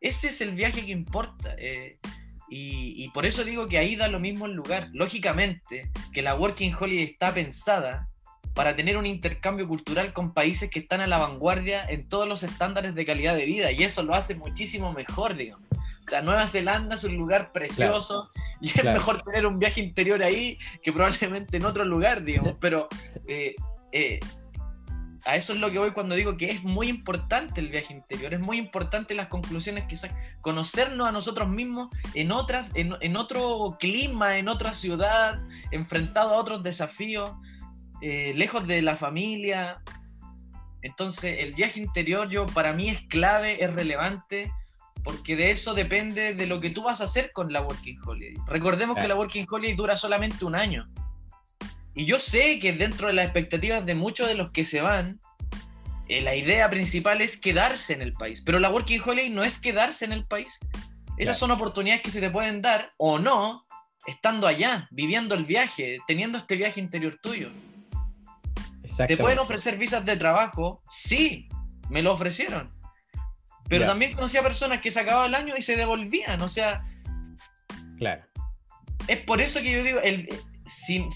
Ese 0.00 0.28
es 0.28 0.40
el 0.40 0.52
viaje 0.54 0.84
que 0.84 0.92
importa. 0.92 1.54
Eh, 1.56 1.98
y, 2.48 3.08
por 3.10 3.26
eso 3.26 3.42
digo 3.42 3.68
que 3.68 3.78
ahí 3.78 3.96
da 3.96 4.08
lo 4.08 4.20
mismo 4.20 4.46
el 4.46 4.52
lugar. 4.52 4.88
Lógicamente, 4.92 5.90
que 6.12 6.22
la 6.22 6.34
Working 6.34 6.74
Holiday 6.78 7.04
está 7.04 7.32
pensada 7.32 8.08
para 8.54 8.76
tener 8.76 8.96
un 8.96 9.06
intercambio 9.06 9.66
cultural 9.66 10.12
con 10.12 10.32
países 10.32 10.70
que 10.70 10.78
están 10.78 11.00
a 11.00 11.06
la 11.06 11.18
vanguardia 11.18 11.84
en 11.88 12.08
todos 12.08 12.28
los 12.28 12.42
estándares 12.42 12.94
de 12.94 13.04
calidad 13.04 13.34
de 13.34 13.46
vida. 13.46 13.72
Y 13.72 13.82
eso 13.82 14.02
lo 14.02 14.14
hace 14.14 14.34
muchísimo 14.34 14.92
mejor, 14.92 15.36
digamos. 15.36 15.66
O 16.06 16.10
sea, 16.10 16.20
Nueva 16.20 16.46
Zelanda 16.46 16.96
es 16.96 17.04
un 17.04 17.16
lugar 17.16 17.50
precioso 17.50 18.30
y 18.60 18.68
es 18.68 18.84
mejor 18.84 19.22
tener 19.22 19.46
un 19.46 19.58
viaje 19.58 19.80
interior 19.80 20.22
ahí 20.22 20.58
que 20.82 20.92
probablemente 20.92 21.56
en 21.56 21.64
otro 21.64 21.84
lugar, 21.84 22.22
digamos. 22.22 22.56
Pero 22.60 22.88
eh, 23.26 23.54
eh, 23.94 24.18
a 25.24 25.36
eso 25.36 25.54
es 25.54 25.60
lo 25.60 25.70
que 25.70 25.78
voy 25.78 25.92
cuando 25.92 26.16
digo 26.16 26.36
que 26.36 26.50
es 26.50 26.64
muy 26.64 26.88
importante 26.88 27.60
el 27.60 27.68
viaje 27.68 27.94
interior, 27.94 28.34
es 28.34 28.40
muy 28.40 28.58
importante 28.58 29.14
las 29.14 29.28
conclusiones 29.28 29.84
que 29.86 29.96
sacan, 29.96 30.18
conocernos 30.40 31.08
a 31.08 31.12
nosotros 31.12 31.48
mismos 31.48 31.88
en, 32.12 32.32
otras, 32.32 32.68
en, 32.74 33.16
otro 33.16 33.76
clima, 33.78 34.36
en 34.36 34.48
otra 34.48 34.74
ciudad, 34.74 35.40
enfrentado 35.70 36.34
a 36.34 36.38
otros 36.38 36.62
desafíos, 36.62 37.30
eh, 38.02 38.32
lejos 38.34 38.66
de 38.66 38.82
la 38.82 38.96
familia. 38.96 39.80
Entonces 40.82 41.36
el 41.38 41.54
viaje 41.54 41.80
interior 41.80 42.28
yo 42.28 42.46
para 42.46 42.72
mí 42.72 42.90
es 42.90 43.00
clave, 43.06 43.64
es 43.64 43.72
relevante, 43.72 44.52
porque 45.04 45.36
de 45.36 45.52
eso 45.52 45.72
depende 45.72 46.34
de 46.34 46.46
lo 46.46 46.60
que 46.60 46.70
tú 46.70 46.82
vas 46.82 47.00
a 47.00 47.04
hacer 47.04 47.30
con 47.32 47.52
la 47.52 47.62
Working 47.62 47.98
Holiday. 48.04 48.34
Recordemos 48.46 48.98
que 48.98 49.08
la 49.08 49.14
Working 49.14 49.46
Holiday 49.48 49.76
dura 49.76 49.96
solamente 49.96 50.44
un 50.44 50.56
año. 50.56 50.86
Y 51.94 52.06
yo 52.06 52.18
sé 52.18 52.58
que 52.58 52.72
dentro 52.72 53.08
de 53.08 53.14
las 53.14 53.24
expectativas 53.26 53.84
de 53.86 53.94
muchos 53.94 54.28
de 54.28 54.34
los 54.34 54.50
que 54.50 54.64
se 54.64 54.80
van, 54.80 55.20
eh, 56.08 56.20
la 56.20 56.34
idea 56.34 56.68
principal 56.68 57.20
es 57.20 57.36
quedarse 57.36 57.92
en 57.92 58.02
el 58.02 58.12
país. 58.12 58.42
Pero 58.44 58.58
la 58.58 58.70
Working 58.70 59.00
Holiday 59.04 59.30
no 59.30 59.42
es 59.42 59.58
quedarse 59.58 60.04
en 60.04 60.12
el 60.12 60.26
país. 60.26 60.58
Esas 61.16 61.38
son 61.38 61.50
oportunidades 61.52 62.02
que 62.02 62.10
se 62.10 62.20
te 62.20 62.30
pueden 62.30 62.60
dar 62.60 62.92
o 62.96 63.18
no, 63.18 63.64
estando 64.06 64.46
allá, 64.46 64.88
viviendo 64.90 65.34
el 65.34 65.44
viaje, 65.44 65.98
teniendo 66.06 66.38
este 66.38 66.56
viaje 66.56 66.80
interior 66.80 67.18
tuyo. 67.22 67.50
¿Te 69.06 69.16
pueden 69.16 69.38
ofrecer 69.38 69.78
visas 69.78 70.04
de 70.04 70.16
trabajo? 70.16 70.82
Sí, 70.88 71.48
me 71.88 72.02
lo 72.02 72.12
ofrecieron. 72.12 72.72
Pero 73.68 73.86
también 73.86 74.12
conocía 74.12 74.42
personas 74.42 74.80
que 74.80 74.90
se 74.90 75.00
acababa 75.00 75.26
el 75.26 75.34
año 75.34 75.54
y 75.56 75.62
se 75.62 75.76
devolvían. 75.76 76.42
O 76.42 76.48
sea. 76.48 76.84
Claro. 77.96 78.24
Es 79.08 79.18
por 79.20 79.40
eso 79.40 79.60
que 79.60 79.70
yo 79.70 79.82
digo, 79.82 80.00
el, 80.00 80.28
si, 80.66 81.06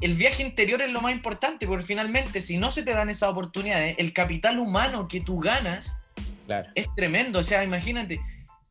el 0.00 0.14
viaje 0.14 0.42
interior 0.42 0.80
es 0.80 0.92
lo 0.92 1.00
más 1.00 1.12
importante, 1.12 1.66
porque 1.66 1.84
finalmente 1.84 2.40
si 2.40 2.56
no 2.56 2.70
se 2.70 2.82
te 2.82 2.92
dan 2.92 3.10
esas 3.10 3.30
oportunidades, 3.30 3.96
el 3.98 4.12
capital 4.12 4.58
humano 4.58 5.08
que 5.08 5.20
tú 5.20 5.38
ganas 5.38 5.98
es 6.74 6.86
tremendo. 6.94 7.40
O 7.40 7.42
sea, 7.42 7.64
imagínate, 7.64 8.20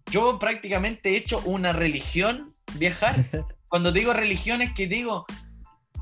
yo 0.09 0.39
prácticamente 0.39 1.09
he 1.09 1.17
hecho 1.17 1.39
una 1.45 1.73
religión 1.73 2.53
viajar. 2.75 3.25
Cuando 3.69 3.91
digo 3.91 4.13
religión 4.13 4.61
es 4.61 4.71
que 4.73 4.87
digo, 4.87 5.25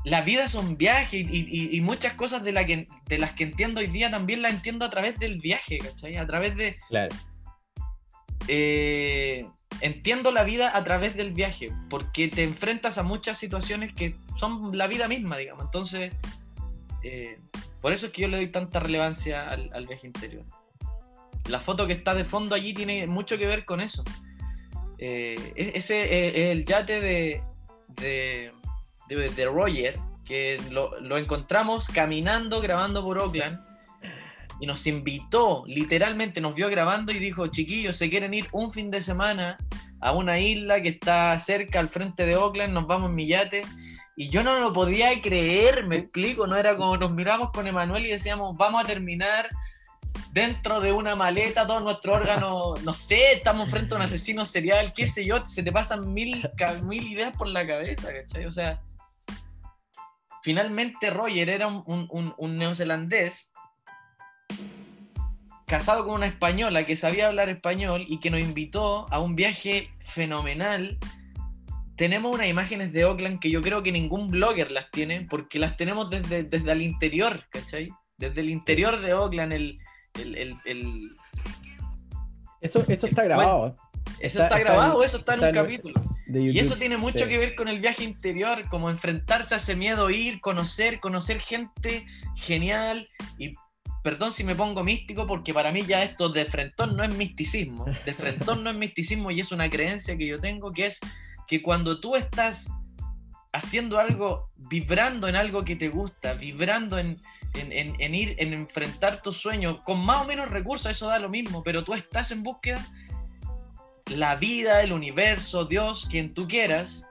la 0.04 0.20
vida 0.20 0.44
es 0.44 0.54
un 0.54 0.76
viaje 0.76 1.26
y, 1.28 1.80
muchas 1.80 2.14
cosas 2.14 2.44
de, 2.44 2.52
la 2.52 2.64
que, 2.64 2.86
de 3.08 3.18
las 3.18 3.32
que 3.32 3.42
entiendo 3.42 3.80
hoy 3.80 3.88
día 3.88 4.10
también 4.10 4.42
las 4.42 4.52
entiendo 4.52 4.84
a 4.84 4.90
través 4.90 5.18
del 5.18 5.40
viaje, 5.40 5.78
¿cachai? 5.78 6.16
A 6.16 6.26
través 6.26 6.56
de... 6.56 6.76
Claro. 6.88 7.14
Eh, 8.46 9.44
entiendo 9.80 10.30
la 10.32 10.44
vida 10.44 10.76
a 10.76 10.84
través 10.84 11.16
del 11.16 11.32
viaje, 11.32 11.70
porque 11.88 12.28
te 12.28 12.42
enfrentas 12.42 12.98
a 12.98 13.02
muchas 13.02 13.38
situaciones 13.38 13.94
que 13.94 14.16
son 14.36 14.76
la 14.76 14.86
vida 14.86 15.08
misma, 15.08 15.36
digamos. 15.36 15.64
Entonces, 15.64 16.12
eh, 17.02 17.38
por 17.80 17.92
eso 17.92 18.06
es 18.06 18.12
que 18.12 18.22
yo 18.22 18.28
le 18.28 18.36
doy 18.36 18.48
tanta 18.48 18.80
relevancia 18.80 19.48
al, 19.48 19.86
viaje 19.86 20.06
interior. 20.06 20.44
La 21.48 21.60
foto 21.60 21.86
que 21.86 21.92
está 21.92 22.14
de 22.14 22.24
fondo 22.24 22.54
allí 22.54 22.74
tiene 22.74 23.06
mucho 23.06 23.38
que 23.38 23.46
ver 23.46 23.64
con 23.64 23.80
eso. 23.80 24.02
Eh, 24.98 25.52
e-, 25.54 25.72
ese 25.74 26.28
es 26.28 26.50
el 26.50 26.64
yate 26.64 27.00
de, 27.00 27.42
de, 28.00 28.52
de, 29.08 29.44
Roger, 29.46 29.98
que 30.24 30.60
lo, 30.70 30.98
lo, 31.00 31.18
encontramos 31.18 31.88
caminando, 31.88 32.60
grabando 32.60 33.04
por 33.04 33.18
Oakland, 33.18 33.60
y 34.60 34.66
nos 34.66 34.86
invitó, 34.86 35.64
literalmente 35.66 36.40
nos 36.40 36.54
vio 36.54 36.68
grabando 36.68 37.12
y 37.12 37.18
dijo, 37.18 37.46
chiquillos, 37.48 37.96
se 37.96 38.08
quieren 38.08 38.34
ir 38.34 38.48
un 38.52 38.72
fin 38.72 38.90
de 38.90 39.00
semana 39.00 39.56
a 40.00 40.12
una 40.12 40.38
isla 40.38 40.80
que 40.80 40.88
está 40.88 41.38
cerca 41.38 41.80
al 41.80 41.88
frente 41.88 42.26
de 42.26 42.36
Oakland, 42.36 42.72
nos 42.72 42.86
vamos 42.86 43.10
en 43.10 43.16
mi 43.16 43.26
yate. 43.26 43.64
Y 44.16 44.30
yo 44.30 44.42
no 44.42 44.58
lo 44.58 44.72
podía 44.72 45.20
creer, 45.20 45.86
me 45.86 45.96
explico, 45.96 46.46
no 46.46 46.56
era 46.56 46.76
como 46.76 46.96
nos 46.96 47.12
miramos 47.12 47.50
con 47.50 47.66
Emanuel 47.66 48.06
y 48.06 48.10
decíamos, 48.10 48.56
vamos 48.56 48.82
a 48.82 48.86
terminar 48.86 49.46
dentro 50.32 50.80
de 50.80 50.92
una 50.92 51.14
maleta 51.14 51.66
todos 51.66 51.82
nuestros 51.82 52.16
órganos, 52.16 52.82
no 52.84 52.94
sé, 52.94 53.32
estamos 53.32 53.70
frente 53.70 53.94
a 53.94 53.98
un 53.98 54.02
asesino 54.02 54.44
serial, 54.44 54.92
qué 54.94 55.06
sé 55.06 55.24
yo, 55.24 55.46
se 55.46 55.62
te 55.62 55.72
pasan 55.72 56.12
mil, 56.12 56.48
mil 56.84 57.06
ideas 57.06 57.36
por 57.36 57.48
la 57.48 57.66
cabeza, 57.66 58.08
¿cachai? 58.12 58.46
O 58.46 58.52
sea, 58.52 58.80
finalmente 60.42 61.10
Roger 61.10 61.50
era 61.50 61.66
un, 61.66 62.58
neozelandés 62.58 63.52
casado 65.66 66.04
con 66.04 66.14
una 66.14 66.26
española 66.26 66.86
que 66.86 66.96
sabía 66.96 67.26
hablar 67.26 67.48
español 67.48 68.04
y 68.08 68.20
que 68.20 68.30
nos 68.30 68.40
invitó 68.40 69.12
a 69.12 69.18
un 69.18 69.34
viaje 69.34 69.90
fenomenal. 70.04 70.96
Tenemos 71.96 72.32
unas 72.32 72.46
imágenes 72.46 72.92
de 72.92 73.04
Oakland 73.04 73.40
que 73.40 73.50
yo 73.50 73.60
creo 73.60 73.82
que 73.82 73.90
ningún 73.90 74.30
blogger 74.30 74.70
las 74.70 74.90
tiene, 74.90 75.26
porque 75.28 75.58
las 75.58 75.76
tenemos 75.76 76.08
desde, 76.08 76.44
desde 76.44 76.70
el 76.70 76.82
interior, 76.82 77.42
¿cachai? 77.50 77.90
Desde 78.16 78.40
el 78.40 78.50
interior 78.50 79.00
de 79.00 79.14
Oakland, 79.14 79.52
el, 79.52 79.78
el, 80.14 81.12
Eso, 82.60 82.84
eso 82.86 83.06
está 83.06 83.24
grabado. 83.24 83.74
eso 84.20 84.42
está, 84.42 84.58
grabado, 84.58 85.02
eso 85.02 85.18
está, 85.18 85.34
en 85.34 85.44
un 85.44 85.52
capítulo. 85.52 86.00
y 86.28 86.58
eso 86.58 86.76
tiene 86.76 86.96
mucho 86.96 87.26
que 87.26 87.38
ver 87.38 87.54
con 87.56 87.68
el 87.68 87.80
viaje 87.80 88.04
interior, 88.04 88.68
como 88.68 88.88
enfrentarse 88.88 89.54
a 89.54 89.56
ese 89.58 89.74
miedo, 89.74 90.10
ir, 90.10 90.40
conocer, 90.40 91.00
conocer 91.00 91.40
gente 91.40 92.06
genial. 92.36 93.08
Y 93.38 93.56
perdón 94.06 94.30
si 94.30 94.44
me 94.44 94.54
pongo 94.54 94.84
místico, 94.84 95.26
porque 95.26 95.52
para 95.52 95.72
mí 95.72 95.82
ya 95.84 96.04
esto 96.04 96.28
de 96.28 96.44
frentón 96.44 96.96
no 96.96 97.02
es 97.02 97.12
misticismo. 97.12 97.84
De 98.04 98.14
frentón 98.14 98.62
no 98.62 98.70
es 98.70 98.76
misticismo 98.76 99.32
y 99.32 99.40
es 99.40 99.50
una 99.50 99.68
creencia 99.68 100.16
que 100.16 100.28
yo 100.28 100.38
tengo, 100.38 100.70
que 100.70 100.86
es 100.86 101.00
que 101.48 101.60
cuando 101.60 101.98
tú 101.98 102.14
estás 102.14 102.70
haciendo 103.52 103.98
algo, 103.98 104.48
vibrando 104.54 105.26
en 105.26 105.34
algo 105.34 105.64
que 105.64 105.74
te 105.74 105.88
gusta, 105.88 106.34
vibrando 106.34 107.00
en, 107.00 107.20
en, 107.54 108.14
ir, 108.14 108.36
en 108.38 108.52
enfrentar 108.52 109.22
tus 109.22 109.38
sueños 109.38 109.80
con 109.82 109.98
más 110.06 110.22
o 110.22 110.28
menos 110.28 110.50
recursos, 110.52 110.88
eso 110.88 111.08
da 111.08 111.18
lo 111.18 111.28
mismo, 111.28 111.64
pero 111.64 111.82
tú 111.82 111.92
estás 111.92 112.30
en 112.30 112.44
búsqueda, 112.44 112.86
la 114.14 114.36
vida, 114.36 114.84
el 114.84 114.92
universo, 114.92 115.64
Dios, 115.64 116.06
quien 116.08 116.32
tú 116.32 116.46
quieras, 116.46 117.08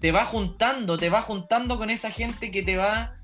te 0.00 0.10
va 0.10 0.24
juntando, 0.24 0.96
te 0.96 1.10
va 1.10 1.20
juntando 1.20 1.76
con 1.76 1.90
esa 1.90 2.10
gente 2.10 2.50
que 2.50 2.62
te 2.62 2.78
va, 2.78 3.18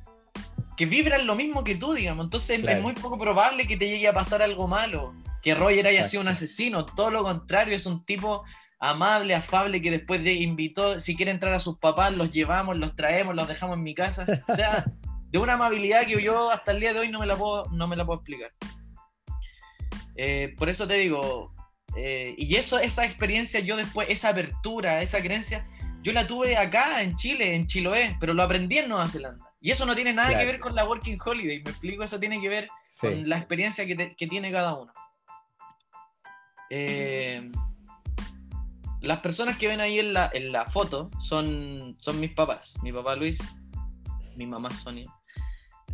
que 0.76 0.87
vibran 0.87 1.26
lo 1.26 1.35
mismo 1.35 1.64
que 1.64 1.75
tú, 1.75 1.93
digamos. 1.93 2.25
Entonces 2.25 2.62
es 2.64 2.83
muy 2.83 2.93
poco 2.95 3.19
probable 3.19 3.67
que 3.67 3.76
te 3.76 3.88
llegue 3.88 4.09
a 4.09 4.12
pasar 4.12 4.43
algo 4.43 4.67
malo, 4.67 5.14
que 5.43 5.55
Roger 5.55 5.87
haya 5.87 6.05
sido 6.05 6.23
un 6.23 6.29
asesino, 6.29 6.85
todo 6.85 7.11
lo 7.11 7.23
contrario, 7.23 7.76
es 7.76 7.87
un 7.87 8.05
tipo 8.05 8.45
amable, 8.79 9.35
afable, 9.35 9.81
que 9.81 9.91
después 9.91 10.25
de 10.25 10.33
invitó, 10.33 10.99
si 10.99 11.14
quiere 11.14 11.31
entrar 11.31 11.55
a 11.55 11.61
sus 11.61 11.79
papás, 11.79 12.17
los 12.17 12.31
llevamos, 12.31 12.76
los 12.79 12.97
traemos, 12.97 13.35
los 13.35 13.47
dejamos 13.47 13.76
en 13.76 13.83
mi 13.83 13.95
casa. 13.95 14.26
O 14.49 14.55
sea, 14.55 14.85
de 15.29 15.38
una 15.38 15.55
amabilidad 15.55 16.05
que 16.05 16.21
yo 16.21 16.50
hasta 16.50 16.73
el 16.73 16.81
día 16.81 16.93
de 16.93 17.00
hoy 17.00 17.09
no 17.09 17.21
me 17.21 17.26
la 17.26 17.37
puedo, 17.37 17.64
no 17.73 17.87
me 17.87 17.97
la 17.97 18.05
puedo 18.05 18.19
explicar. 18.19 18.50
Eh, 20.17 20.55
por 20.59 20.69
eso 20.69 20.87
te 20.87 20.95
digo, 20.95 21.55
eh, 21.97 22.35
y 22.37 22.57
eso, 22.57 22.79
esa 22.79 23.05
experiencia, 23.05 23.61
yo 23.61 23.76
después, 23.76 24.08
esa 24.11 24.30
apertura, 24.30 25.00
esa 25.00 25.21
creencia, 25.21 25.65
yo 26.02 26.13
la 26.13 26.26
tuve 26.26 26.56
acá 26.56 27.02
en 27.02 27.15
Chile, 27.15 27.54
en 27.54 27.67
Chiloé, 27.67 28.17
pero 28.19 28.35
lo 28.35 28.43
aprendí 28.43 28.78
en 28.78 28.89
Nueva 28.89 29.08
Zelanda. 29.08 29.51
Y 29.63 29.71
eso 29.71 29.87
no 29.87 29.95
tiene 29.95 30.13
nada 30.13 30.37
que 30.37 30.45
ver 30.45 30.59
con 30.59 30.75
la 30.75 30.85
Working 30.85 31.19
Holiday, 31.25 31.63
me 31.63 31.71
explico, 31.71 32.03
eso 32.03 32.19
tiene 32.19 32.41
que 32.41 32.49
ver 32.49 32.69
con 33.01 33.29
la 33.29 33.39
experiencia 33.39 33.87
que, 33.87 34.15
que 34.17 34.27
tiene 34.27 34.51
cada 34.51 34.75
uno. 34.75 34.93
Eh, 36.69 37.49
las 39.03 39.21
personas 39.21 39.57
que 39.59 39.69
ven 39.69 39.81
ahí 39.81 40.01
en 40.01 40.15
la, 40.15 40.29
en 40.33 40.51
la 40.51 40.67
foto 40.67 41.11
son, 41.21 41.97
son 42.01 42.19
mis 42.19 42.33
papás, 42.33 42.75
mi 42.83 42.93
papá 42.93 43.15
Luis, 43.15 43.57
mi 44.37 44.47
mamá 44.47 44.71
Sonia. 44.71 45.13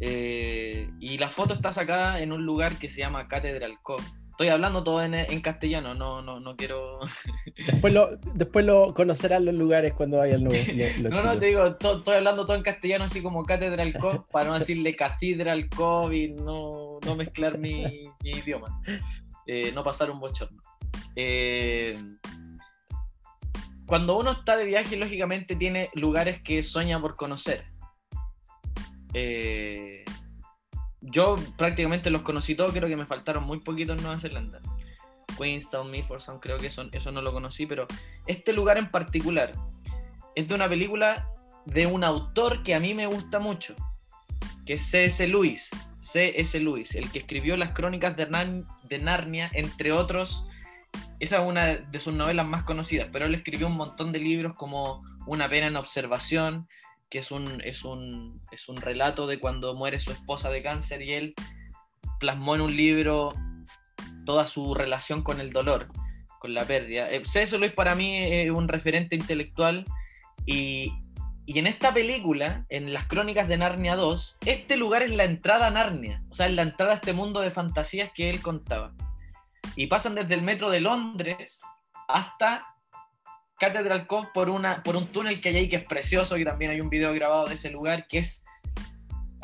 Eh, 0.01 0.91
y 0.99 1.19
la 1.19 1.29
foto 1.29 1.53
está 1.53 1.71
sacada 1.71 2.21
en 2.21 2.33
un 2.33 2.47
lugar 2.47 2.79
que 2.79 2.89
se 2.89 3.01
llama 3.01 3.29
Catedral 3.29 3.79
Cove. 3.83 4.05
Estoy 4.39 4.51
hablando 4.51 4.85
todo 4.85 5.03
en, 5.03 5.15
en, 5.15 5.41
castellano, 5.41 5.95
no, 5.95 6.23
no, 6.23 6.39
no 6.39 6.55
quiero. 6.55 7.01
Después 7.67 7.93
lo, 7.93 8.17
después 8.35 8.65
lo 8.65 8.95
conocerán 8.95 9.45
los 9.45 9.55
lugares 9.57 9.95
cuando 9.95 10.19
vayan 10.19 10.45
los. 10.45 10.53
los 10.55 11.01
no, 11.11 11.21
no, 11.21 11.37
te 11.37 11.47
digo, 11.47 11.67
estoy 11.67 12.15
hablando 12.15 12.47
todo 12.47 12.57
en 12.57 12.63
castellano, 12.63 13.07
así 13.07 13.21
como 13.21 13.45
Catedral 13.45 13.99
Cove, 13.99 14.21
para 14.31 14.47
no 14.47 14.57
decirle 14.57 14.95
Cathedral 14.95 15.69
Cove 15.69 16.17
y 16.17 16.29
no, 16.29 17.01
no 17.05 17.17
mezclar 17.17 17.59
mi, 17.59 18.09
mi 18.23 18.31
idioma. 18.31 18.81
Eh, 19.45 19.73
no 19.75 19.83
pasar 19.83 20.09
un 20.09 20.21
bochorno. 20.21 20.63
Eh, 21.17 22.01
cuando 23.87 24.17
uno 24.17 24.31
está 24.31 24.57
de 24.57 24.67
viaje, 24.67 24.97
lógicamente 24.97 25.57
tiene 25.57 25.91
lugares 25.95 26.41
que 26.43 26.63
sueña 26.63 27.01
por 27.01 27.17
conocer. 27.17 27.65
Eh, 29.15 30.05
yo 31.01 31.37
prácticamente 31.57 32.11
los 32.11 32.23
conocí 32.23 32.55
todos, 32.55 32.73
creo 32.73 32.89
que 32.89 32.97
me 32.97 33.07
faltaron 33.07 33.45
muy 33.45 33.61
poquitos 33.61 33.97
en 33.97 34.03
Nueva 34.03 34.21
Zelanda. 34.21 34.61
Queenstown, 35.37 35.91
Milford 35.91 36.21
Sound, 36.21 36.41
creo 36.41 36.59
que 36.59 36.67
eso, 36.67 36.89
eso 36.91 37.13
no 37.13 37.23
lo 37.23 37.33
conocí, 37.33 37.67
pero 37.67 37.87
este 38.27 38.53
lugar 38.53 38.79
en 38.79 38.89
particular 38.89 39.53
es 40.35 40.49
de 40.49 40.55
una 40.55 40.69
película 40.69 41.29
de 41.65 41.87
un 41.87 42.03
autor 42.03 42.63
que 42.63 42.75
a 42.75 42.81
mí 42.81 42.95
me 42.95 43.07
gusta 43.07 43.39
mucho, 43.39 43.75
que 44.67 44.75
es 44.75 44.83
C.S. 44.87 45.27
Lewis. 45.29 45.71
C.S. 45.99 46.59
Lewis, 46.61 46.95
el 46.95 47.11
que 47.11 47.19
escribió 47.19 47.57
las 47.57 47.73
crónicas 47.73 48.17
de, 48.17 48.65
de 48.89 48.99
Narnia, 48.99 49.51
entre 49.53 49.93
otros. 49.93 50.47
Esa 51.21 51.43
es 51.43 51.49
una 51.49 51.67
de 51.67 52.01
sus 52.01 52.15
novelas 52.15 52.47
más 52.47 52.63
conocidas, 52.63 53.09
pero 53.13 53.27
él 53.27 53.35
escribió 53.35 53.67
un 53.67 53.77
montón 53.77 54.13
de 54.13 54.21
libros 54.21 54.57
como 54.57 55.03
Una 55.27 55.49
pena 55.49 55.67
en 55.67 55.77
observación, 55.77 56.69
que 57.11 57.19
es 57.19 57.31
un, 57.31 57.63
es 57.65 57.85
un, 57.85 58.43
es 58.51 58.69
un 58.69 58.77
relato 58.77 59.27
de 59.27 59.41
cuando 59.41 59.75
muere 59.75 60.01
su 60.01 60.11
esposa 60.11 60.51
de 60.51 60.63
cáncer 60.63 61.03
y 61.03 61.13
él 61.15 61.35
plasmó 62.21 62.55
en 62.55 62.61
un 62.61 62.77
libro 62.77 63.33
toda 64.25 64.47
su 64.47 64.75
relación 64.75 65.23
con 65.23 65.41
el 65.41 65.51
dolor, 65.51 65.89
con 66.39 66.53
la 66.55 66.65
pérdida. 66.65 67.11
Eh, 67.11 67.23
C.S. 67.25 67.57
Lewis 67.59 67.73
para 67.73 67.95
mí 67.95 68.17
es 68.17 68.51
un 68.51 68.69
referente 68.69 69.17
intelectual 69.17 69.87
y, 70.45 70.93
y, 71.47 71.59
en 71.59 71.67
esta 71.67 71.95
película, 71.95 72.67
en 72.69 72.93
las 72.93 73.07
crónicas 73.07 73.49
de 73.49 73.57
Narnia 73.57 73.97
2, 73.97 74.39
este 74.45 74.77
lugar 74.77 75.03
es 75.03 75.11
la 75.11 75.25
entrada 75.25 75.69
a 75.69 75.71
Narnia, 75.71 76.23
o 76.31 76.35
sea, 76.35 76.47
es 76.47 76.53
la 76.53 76.63
entrada 76.63 76.93
a 76.93 76.97
este 76.97 77.13
mundo 77.13 77.41
de 77.41 77.51
fantasías 77.51 78.11
que 78.15 78.29
él 78.29 78.43
contaba. 78.43 78.93
Y 79.77 79.87
pasan 79.87 80.15
desde 80.15 80.35
el 80.35 80.43
metro 80.43 80.71
de 80.71 80.81
Londres 80.81 81.63
hasta 82.09 82.67
Catedral 83.59 84.07
Cove 84.07 84.29
por, 84.33 84.49
una, 84.49 84.83
por 84.83 84.97
un 84.97 85.07
túnel 85.09 85.41
que 85.41 85.49
hay 85.49 85.57
ahí 85.57 85.69
que 85.69 85.77
es 85.77 85.85
precioso, 85.85 86.37
y 86.39 86.45
también 86.45 86.71
hay 86.71 86.81
un 86.81 86.89
video 86.89 87.13
grabado 87.13 87.47
de 87.47 87.55
ese 87.55 87.71
lugar, 87.71 88.07
que 88.07 88.19
es, 88.19 88.45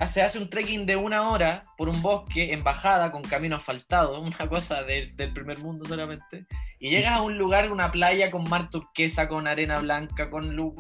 se 0.07 0.23
hace 0.23 0.39
un 0.39 0.49
trekking 0.49 0.87
de 0.87 0.97
una 0.97 1.29
hora 1.29 1.63
por 1.77 1.89
un 1.89 2.01
bosque 2.01 2.53
en 2.53 2.63
bajada 2.63 3.11
con 3.11 3.23
camino 3.23 3.57
asfaltado, 3.57 4.21
una 4.23 4.49
cosa 4.49 4.85
del 4.85 5.33
primer 5.33 5.59
mundo 5.59 5.85
solamente, 5.85 6.47
y 6.79 6.91
llegas 6.91 7.15
a 7.15 7.23
un 7.23 7.39
lugar, 7.39 7.73
una 7.73 7.91
playa 7.91 8.31
con 8.31 8.49
mar 8.49 8.71
turquesa, 8.71 9.29
con 9.29 9.47
arena 9.47 9.81
blanca, 9.81 10.31
con 10.31 10.55
luz, 10.55 10.75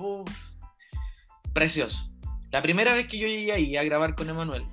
precioso. 1.53 2.07
La 2.51 2.62
primera 2.62 2.94
vez 2.94 3.09
que 3.09 3.18
yo 3.18 3.27
llegué 3.27 3.53
ahí 3.53 3.77
a 3.77 3.83
grabar 3.83 4.14
con 4.14 4.31
Emanuel, 4.31 4.64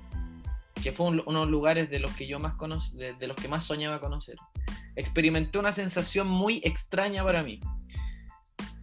que 0.80 0.92
fue 0.92 1.06
uno 1.06 1.22
de 1.24 1.32
los 1.32 1.48
lugares 1.48 1.90
de 1.90 1.98
los 1.98 2.14
que 2.14 2.26
yo 2.26 2.38
más 2.38 2.54
de 2.96 3.26
los 3.26 3.36
que 3.36 3.48
más 3.48 3.64
soñaba 3.64 3.98
conocer, 3.98 4.36
experimenté 4.94 5.58
una 5.58 5.72
sensación 5.72 6.28
muy 6.28 6.60
extraña 6.64 7.24
para 7.24 7.42
mí 7.42 7.60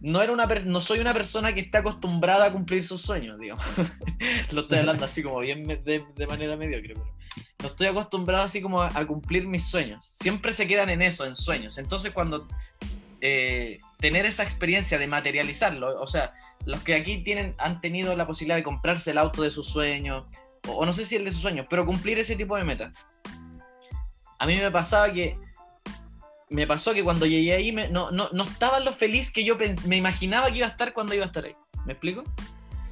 no, 0.00 0.22
era 0.22 0.32
una 0.32 0.46
no 0.46 0.80
soy 0.80 0.98
una 0.98 1.12
persona 1.12 1.52
que 1.52 1.60
está 1.60 1.78
acostumbrada 1.78 2.46
a 2.46 2.52
cumplir 2.52 2.82
sus 2.82 3.02
sueños, 3.02 3.38
digamos. 3.38 3.64
Lo 4.50 4.62
estoy 4.62 4.78
hablando 4.78 5.04
así 5.04 5.22
como 5.22 5.40
bien 5.40 5.64
de, 5.64 6.04
de 6.14 6.26
manera 6.26 6.56
mediocre, 6.56 6.94
pero 6.94 7.20
no 7.60 7.68
estoy 7.68 7.86
acostumbrado 7.88 8.44
así 8.44 8.62
como 8.62 8.82
a, 8.82 9.06
cumplir 9.06 9.46
mis 9.46 9.64
sueños. 9.64 10.04
Siempre 10.04 10.52
se 10.52 10.66
quedan 10.66 10.90
en 10.90 11.02
eso, 11.02 11.26
en 11.26 11.34
sueños. 11.34 11.78
Entonces 11.78 12.12
cuando 12.12 12.48
eh, 13.20 13.78
tener 13.98 14.24
esa 14.24 14.42
experiencia 14.42 14.98
de 14.98 15.06
materializarlo, 15.06 16.00
o 16.00 16.06
sea, 16.06 16.32
los 16.64 16.82
que 16.82 16.94
aquí 16.94 17.22
tienen, 17.22 17.54
han 17.58 17.80
tenido 17.80 18.16
la 18.16 18.26
posibilidad 18.26 18.56
de 18.56 18.62
comprarse 18.62 19.10
el 19.10 19.18
auto 19.18 19.42
de 19.42 19.50
sus 19.50 19.66
sueños, 19.66 20.24
o, 20.66 20.72
o 20.72 20.86
no 20.86 20.92
sé 20.92 21.04
si 21.04 21.16
el 21.16 21.24
de 21.24 21.30
sus 21.30 21.42
sueños, 21.42 21.66
pero 21.68 21.84
cumplir 21.84 22.18
ese 22.18 22.36
tipo 22.36 22.56
de 22.56 22.64
metas. 22.64 22.92
A 24.38 24.46
mí 24.46 24.56
me 24.56 24.70
pasaba 24.70 25.12
que 25.12 25.38
me 26.50 26.66
pasó 26.66 26.92
que 26.92 27.04
cuando 27.04 27.26
llegué 27.26 27.54
ahí 27.54 27.72
no, 27.72 28.10
no, 28.10 28.28
no, 28.30 28.42
estaba 28.42 28.80
lo 28.80 28.92
feliz 28.92 29.30
que 29.30 29.44
yo 29.44 29.56
me 29.86 29.96
imaginaba 29.96 30.50
que 30.50 30.58
iba 30.58 30.66
a 30.66 30.70
estar 30.70 30.92
cuando 30.92 31.14
iba 31.14 31.24
a 31.24 31.26
estar 31.26 31.44
ahí. 31.44 31.54
¿Me 31.86 31.92
explico? 31.92 32.24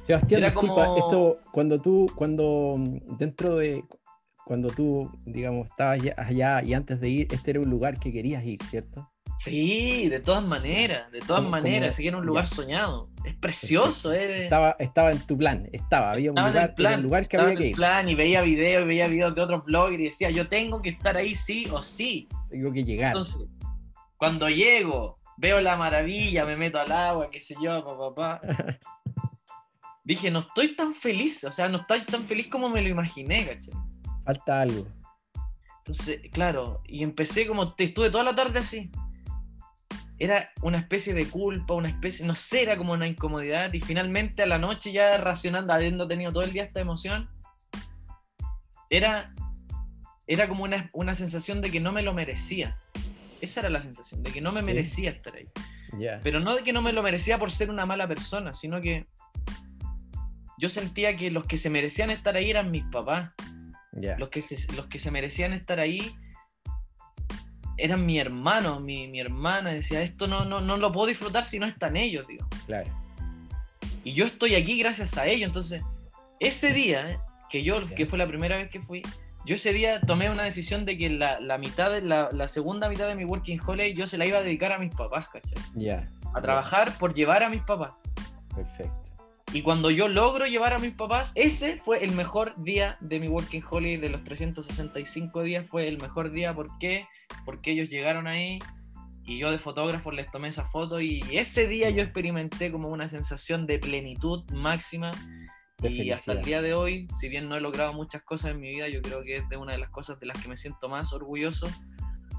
Sebastián, 0.07 0.41
disculpa, 0.41 0.95
esto 0.97 1.39
cuando 1.51 1.79
tú, 1.79 2.11
cuando 2.15 2.75
dentro 3.19 3.57
de, 3.57 3.83
cuando 4.45 4.69
tú, 4.69 5.11
digamos, 5.25 5.67
estabas 5.67 5.99
allá 6.17 6.63
y 6.63 6.73
antes 6.73 6.99
de 6.99 7.09
ir, 7.09 7.27
este 7.31 7.51
era 7.51 7.59
un 7.59 7.69
lugar 7.69 7.99
que 7.99 8.11
querías 8.11 8.43
ir, 8.43 8.63
¿cierto? 8.63 9.07
Sí, 9.39 10.09
de 10.09 10.19
todas 10.19 10.43
maneras, 10.45 11.09
de 11.11 11.19
todas 11.19 11.39
Como- 11.39 11.51
maneras, 11.51 11.89
como- 11.89 11.93
seguir 11.93 12.09
en 12.13 12.19
un 12.19 12.25
lugar 12.25 12.43
ya. 12.45 12.49
soñado. 12.55 13.09
Es 13.23 13.35
precioso, 13.35 14.11
eh. 14.13 14.43
Estaba, 14.43 14.75
estaba 14.79 15.11
en 15.11 15.19
tu 15.25 15.37
plan, 15.37 15.67
estaba, 15.71 16.11
había 16.11 16.31
un 16.31 16.37
en 16.37 16.45
lugar, 16.47 16.69
el 16.69 16.75
plan, 16.75 16.91
era 16.93 16.97
el 16.97 17.03
lugar 17.03 17.27
que 17.27 17.37
estaba 17.37 17.43
había 17.43 17.53
en 17.53 17.59
que 17.63 17.69
ir. 17.69 17.75
plan 17.75 18.09
y 18.09 18.15
veía 18.15 18.41
videos, 18.41 18.83
y 18.83 18.87
veía 18.87 19.07
videos 19.07 19.35
de 19.35 19.41
otros 19.41 19.63
bloggers 19.63 19.99
y 20.01 20.03
decía, 20.05 20.29
yo 20.29 20.47
tengo 20.47 20.81
que 20.81 20.89
estar 20.89 21.15
ahí 21.15 21.35
sí 21.35 21.67
o 21.71 21.81
sí. 21.81 22.27
Tengo 22.49 22.71
que 22.73 22.83
llegar. 22.83 23.11
Entonces, 23.11 23.47
cuando 24.17 24.49
llego, 24.49 25.19
veo 25.37 25.61
la 25.61 25.77
maravilla, 25.77 26.45
me 26.45 26.57
meto 26.57 26.79
al 26.79 26.91
agua, 26.91 27.29
qué 27.31 27.39
sé 27.39 27.55
yo, 27.63 27.83
papá, 27.83 28.13
papá. 28.13 28.41
Dije, 30.03 30.31
no 30.31 30.39
estoy 30.39 30.75
tan 30.75 30.93
feliz, 30.93 31.43
o 31.45 31.51
sea, 31.51 31.69
no 31.69 31.77
estoy 31.77 32.01
tan 32.01 32.23
feliz 32.23 32.47
como 32.47 32.67
me 32.69 32.81
lo 32.81 32.89
imaginé, 32.89 33.45
¿cachai? 33.45 33.73
Falta 34.25 34.61
algo. 34.61 34.87
Entonces, 35.79 36.19
claro, 36.31 36.81
y 36.87 37.03
empecé 37.03 37.47
como, 37.47 37.73
estuve 37.77 38.09
toda 38.09 38.23
la 38.23 38.35
tarde 38.35 38.59
así. 38.59 38.91
Era 40.19 40.51
una 40.61 40.77
especie 40.79 41.13
de 41.13 41.27
culpa, 41.27 41.73
una 41.73 41.87
especie, 41.89 42.25
no 42.25 42.35
sé, 42.35 42.63
era 42.63 42.77
como 42.77 42.93
una 42.93 43.07
incomodidad. 43.07 43.71
Y 43.73 43.79
finalmente 43.81 44.43
a 44.43 44.45
la 44.45 44.57
noche, 44.57 44.91
ya 44.91 45.17
racionando, 45.17 45.73
habiendo 45.73 46.07
tenido 46.07 46.31
todo 46.33 46.43
el 46.43 46.51
día 46.51 46.63
esta 46.63 46.81
emoción, 46.81 47.29
era, 48.89 49.33
era 50.27 50.47
como 50.49 50.63
una, 50.65 50.89
una 50.93 51.15
sensación 51.15 51.61
de 51.61 51.71
que 51.71 51.79
no 51.79 51.91
me 51.91 52.01
lo 52.01 52.13
merecía. 52.13 52.77
Esa 53.41 53.61
era 53.61 53.69
la 53.69 53.81
sensación, 53.81 54.21
de 54.23 54.31
que 54.31 54.41
no 54.41 54.51
me 54.51 54.59
Sí. 54.61 54.65
merecía 54.65 55.11
estar 55.11 55.33
ahí. 55.35 55.47
Pero 56.21 56.39
no 56.39 56.55
de 56.55 56.63
que 56.63 56.73
no 56.73 56.81
me 56.81 56.93
lo 56.93 57.01
merecía 57.01 57.39
por 57.39 57.49
ser 57.51 57.69
una 57.69 57.85
mala 57.85 58.07
persona, 58.07 58.53
sino 58.53 58.81
que 58.81 59.07
yo 60.57 60.69
sentía 60.69 61.15
que 61.15 61.31
los 61.31 61.45
que 61.45 61.57
se 61.57 61.69
merecían 61.69 62.09
estar 62.09 62.35
ahí 62.35 62.49
eran 62.49 62.69
mis 62.69 62.83
papás 62.85 63.31
los 64.17 64.29
que 64.29 64.41
se, 64.41 64.71
los 64.75 64.87
que 64.87 64.99
se 64.99 65.09
merecían 65.09 65.53
estar 65.53 65.79
ahí 65.79 66.13
eran 67.79 68.05
mi 68.05 68.19
hermano, 68.19 68.79
mi, 68.79 69.07
mi 69.07 69.19
hermana. 69.19 69.71
Decía, 69.71 70.01
esto 70.01 70.27
no, 70.27 70.45
no, 70.45 70.61
no 70.61 70.77
lo 70.77 70.91
puedo 70.91 71.07
disfrutar 71.07 71.45
si 71.45 71.59
no 71.59 71.65
están 71.65 71.97
ellos, 71.97 72.27
digo. 72.27 72.47
Claro. 72.65 72.89
Y 74.03 74.13
yo 74.13 74.25
estoy 74.25 74.55
aquí 74.55 74.77
gracias 74.79 75.17
a 75.17 75.25
ellos. 75.25 75.47
Entonces, 75.47 75.81
ese 76.39 76.73
día, 76.73 77.21
que 77.49 77.63
yo, 77.63 77.75
que 77.95 78.05
fue 78.05 78.17
la 78.17 78.27
primera 78.27 78.57
vez 78.57 78.69
que 78.69 78.81
fui, 78.81 79.01
yo 79.45 79.55
ese 79.55 79.73
día 79.73 80.01
tomé 80.01 80.29
una 80.29 80.43
decisión 80.43 80.85
de 80.85 80.97
que 80.97 81.09
la, 81.09 81.39
la 81.39 81.57
mitad 81.57 81.89
de 81.89 82.01
la, 82.01 82.29
la 82.31 82.47
segunda 82.47 82.89
mitad 82.89 83.07
de 83.07 83.15
mi 83.15 83.25
working 83.25 83.59
holiday 83.59 83.93
yo 83.93 84.05
se 84.05 84.17
la 84.17 84.25
iba 84.25 84.37
a 84.37 84.43
dedicar 84.43 84.71
a 84.71 84.79
mis 84.79 84.93
papás, 84.93 85.27
¿cachai? 85.29 85.57
Ya. 85.75 86.07
A 86.33 86.41
trabajar 86.41 86.97
por 86.97 87.13
llevar 87.13 87.43
a 87.43 87.49
mis 87.49 87.61
papás. 87.61 88.01
Perfecto. 88.53 89.08
Y 89.51 89.63
cuando 89.63 89.89
yo 89.89 90.07
logro 90.07 90.45
llevar 90.45 90.73
a 90.73 90.77
mis 90.77 90.93
papás, 90.93 91.31
ese 91.35 91.77
fue 91.77 92.03
el 92.03 92.11
mejor 92.11 92.53
día 92.57 92.97
de 93.01 93.19
mi 93.19 93.27
Working 93.27 93.63
Holiday 93.67 93.97
de 93.97 94.09
los 94.09 94.23
365 94.23 95.41
días. 95.41 95.67
Fue 95.67 95.87
el 95.87 95.99
mejor 95.99 96.31
día. 96.31 96.53
¿Por 96.53 96.77
qué? 96.77 97.07
Porque 97.45 97.71
ellos 97.71 97.89
llegaron 97.89 98.27
ahí 98.27 98.59
y 99.29 99.37
yo 99.37 99.51
de 99.51 99.59
fotógrafo 99.59 100.11
les 100.11 100.31
tomé 100.31 100.47
esa 100.47 100.65
foto 100.65 100.99
y 100.99 101.23
ese 101.31 101.67
día 101.67 101.91
yo 101.91 102.01
experimenté 102.01 102.71
como 102.71 102.89
una 102.89 103.07
sensación 103.07 103.67
de 103.67 103.77
plenitud 103.77 104.43
máxima. 104.51 105.11
De 105.77 105.91
y 105.91 106.11
hasta 106.11 106.33
el 106.33 106.41
día 106.41 106.61
de 106.61 106.73
hoy, 106.73 107.07
si 107.19 107.29
bien 107.29 107.47
no 107.47 107.55
he 107.55 107.61
logrado 107.61 107.93
muchas 107.93 108.21
cosas 108.23 108.51
en 108.51 108.59
mi 108.59 108.69
vida, 108.69 108.89
yo 108.89 109.01
creo 109.01 109.23
que 109.23 109.37
es 109.37 109.47
de 109.47 109.55
una 109.55 109.73
de 109.73 109.77
las 109.77 109.91
cosas 109.91 110.19
de 110.19 110.25
las 110.25 110.41
que 110.41 110.49
me 110.49 110.57
siento 110.57 110.89
más 110.89 111.13
orgulloso. 111.13 111.69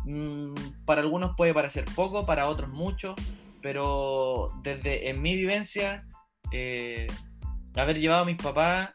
Mm, 0.04 0.52
para 0.84 1.00
algunos 1.00 1.36
puede 1.36 1.54
parecer 1.54 1.84
poco, 1.94 2.26
para 2.26 2.48
otros 2.48 2.68
mucho, 2.68 3.14
pero 3.62 4.48
desde 4.62 5.10
en 5.10 5.22
mi 5.22 5.36
vivencia, 5.36 6.06
eh, 6.52 7.06
haber 7.76 7.98
llevado 7.98 8.22
a 8.22 8.26
mis 8.26 8.36
papás 8.36 8.90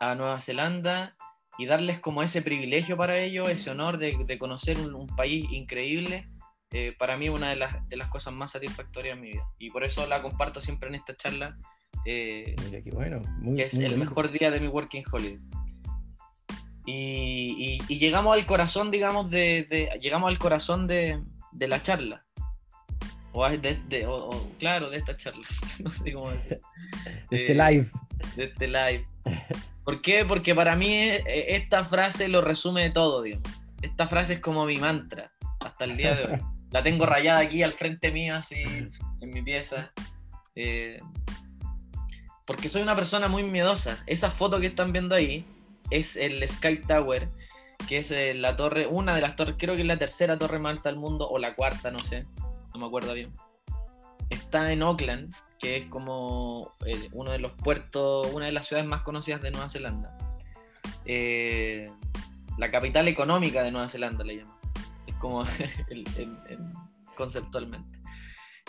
a 0.00 0.14
Nueva 0.14 0.40
Zelanda 0.40 1.16
y 1.58 1.66
darles 1.66 2.00
como 2.00 2.22
ese 2.22 2.42
privilegio 2.42 2.96
para 2.96 3.18
ellos, 3.18 3.48
ese 3.48 3.70
honor 3.70 3.98
de, 3.98 4.16
de 4.26 4.38
conocer 4.38 4.78
un, 4.78 4.94
un 4.94 5.06
país 5.06 5.46
increíble, 5.52 6.28
eh, 6.72 6.94
para 6.98 7.16
mí 7.16 7.28
una 7.28 7.50
de 7.50 7.56
las, 7.56 7.86
de 7.86 7.96
las 7.96 8.08
cosas 8.08 8.34
más 8.34 8.50
satisfactorias 8.52 9.16
de 9.16 9.22
mi 9.22 9.30
vida. 9.32 9.44
Y 9.58 9.70
por 9.70 9.84
eso 9.84 10.06
la 10.08 10.20
comparto 10.20 10.60
siempre 10.60 10.88
en 10.88 10.96
esta 10.96 11.14
charla, 11.14 11.56
eh, 12.04 12.56
Mira 12.64 12.82
qué 12.82 12.90
bueno. 12.90 13.22
Muy, 13.38 13.56
que 13.56 13.64
es 13.64 13.74
muy 13.74 13.84
el 13.84 13.92
bonito. 13.92 14.08
mejor 14.10 14.30
día 14.32 14.50
de 14.50 14.60
mi 14.60 14.66
Working 14.68 15.04
Holiday. 15.10 15.38
Y, 16.86 17.78
y- 17.88 17.94
y 17.94 17.98
llegamos 17.98 18.36
al 18.36 18.44
corazón, 18.44 18.90
digamos, 18.90 19.30
de, 19.30 19.66
de- 19.70 19.98
llegamos 20.02 20.28
al 20.28 20.38
corazón 20.38 20.86
de, 20.86 21.22
de 21.52 21.68
la 21.68 21.80
charla. 21.82 22.23
O, 23.36 23.48
de, 23.48 23.76
de- 23.88 24.06
o- 24.06 24.30
o, 24.30 24.52
claro, 24.58 24.88
de 24.90 24.96
esta 24.98 25.16
charla. 25.16 25.46
no 25.84 25.90
sé 25.90 26.12
cómo 26.12 26.30
decir. 26.30 26.60
Este 27.30 27.52
Eh, 27.52 27.54
live. 27.54 27.90
de 28.36 28.44
este 28.44 28.66
live. 28.68 29.06
¿Por 29.84 30.00
qué? 30.00 30.24
Porque 30.24 30.54
para 30.54 30.76
mí 30.76 30.92
eh, 30.94 31.22
esta 31.56 31.84
frase 31.84 32.28
lo 32.28 32.40
resume 32.40 32.88
todo, 32.90 33.22
digamos. 33.22 33.48
Esta 33.82 34.06
frase 34.06 34.34
es 34.34 34.40
como 34.40 34.64
mi 34.64 34.78
mantra 34.78 35.32
hasta 35.60 35.84
el 35.84 35.96
día 35.96 36.14
de 36.14 36.24
hoy. 36.24 36.38
La 36.70 36.82
tengo 36.82 37.06
rayada 37.06 37.40
aquí 37.40 37.62
al 37.62 37.72
frente 37.72 38.10
mío, 38.10 38.34
así, 38.34 38.62
en 38.64 39.30
mi 39.30 39.42
pieza. 39.42 39.92
Eh, 40.56 41.00
porque 42.46 42.68
soy 42.68 42.82
una 42.82 42.96
persona 42.96 43.28
muy 43.28 43.42
miedosa. 43.42 44.02
Esa 44.06 44.30
foto 44.30 44.58
que 44.60 44.66
están 44.66 44.92
viendo 44.92 45.14
ahí 45.14 45.44
es 45.90 46.16
el 46.16 46.46
Sky 46.48 46.78
Tower, 46.86 47.28
que 47.88 47.98
es 47.98 48.12
la 48.36 48.56
torre, 48.56 48.86
una 48.86 49.14
de 49.14 49.20
las 49.20 49.36
torres, 49.36 49.54
creo 49.58 49.74
que 49.76 49.82
es 49.82 49.86
la 49.86 49.98
tercera 49.98 50.36
torre 50.38 50.58
más 50.58 50.76
alta 50.76 50.88
del 50.88 50.98
mundo, 50.98 51.28
o 51.28 51.38
la 51.38 51.54
cuarta, 51.54 51.90
no 51.90 52.00
sé, 52.00 52.24
no 52.74 52.80
me 52.80 52.86
acuerdo 52.86 53.14
bien. 53.14 53.32
Está 54.30 54.72
en 54.72 54.82
Auckland, 54.82 55.32
que 55.58 55.76
es 55.78 55.86
como 55.86 56.72
eh, 56.86 57.08
uno 57.12 57.30
de 57.30 57.38
los 57.38 57.52
puertos, 57.52 58.26
una 58.32 58.46
de 58.46 58.52
las 58.52 58.66
ciudades 58.66 58.88
más 58.88 59.02
conocidas 59.02 59.40
de 59.42 59.50
Nueva 59.52 59.68
Zelanda. 59.68 60.16
Eh, 61.04 61.90
la 62.58 62.70
capital 62.70 63.06
económica 63.08 63.62
de 63.62 63.70
Nueva 63.70 63.88
Zelanda 63.88 64.24
le 64.24 64.38
llaman. 64.38 64.56
Es 65.06 65.14
como 65.16 65.42
el- 65.88 66.04
el- 66.18 66.38
el- 66.48 66.58
conceptualmente. 67.16 67.98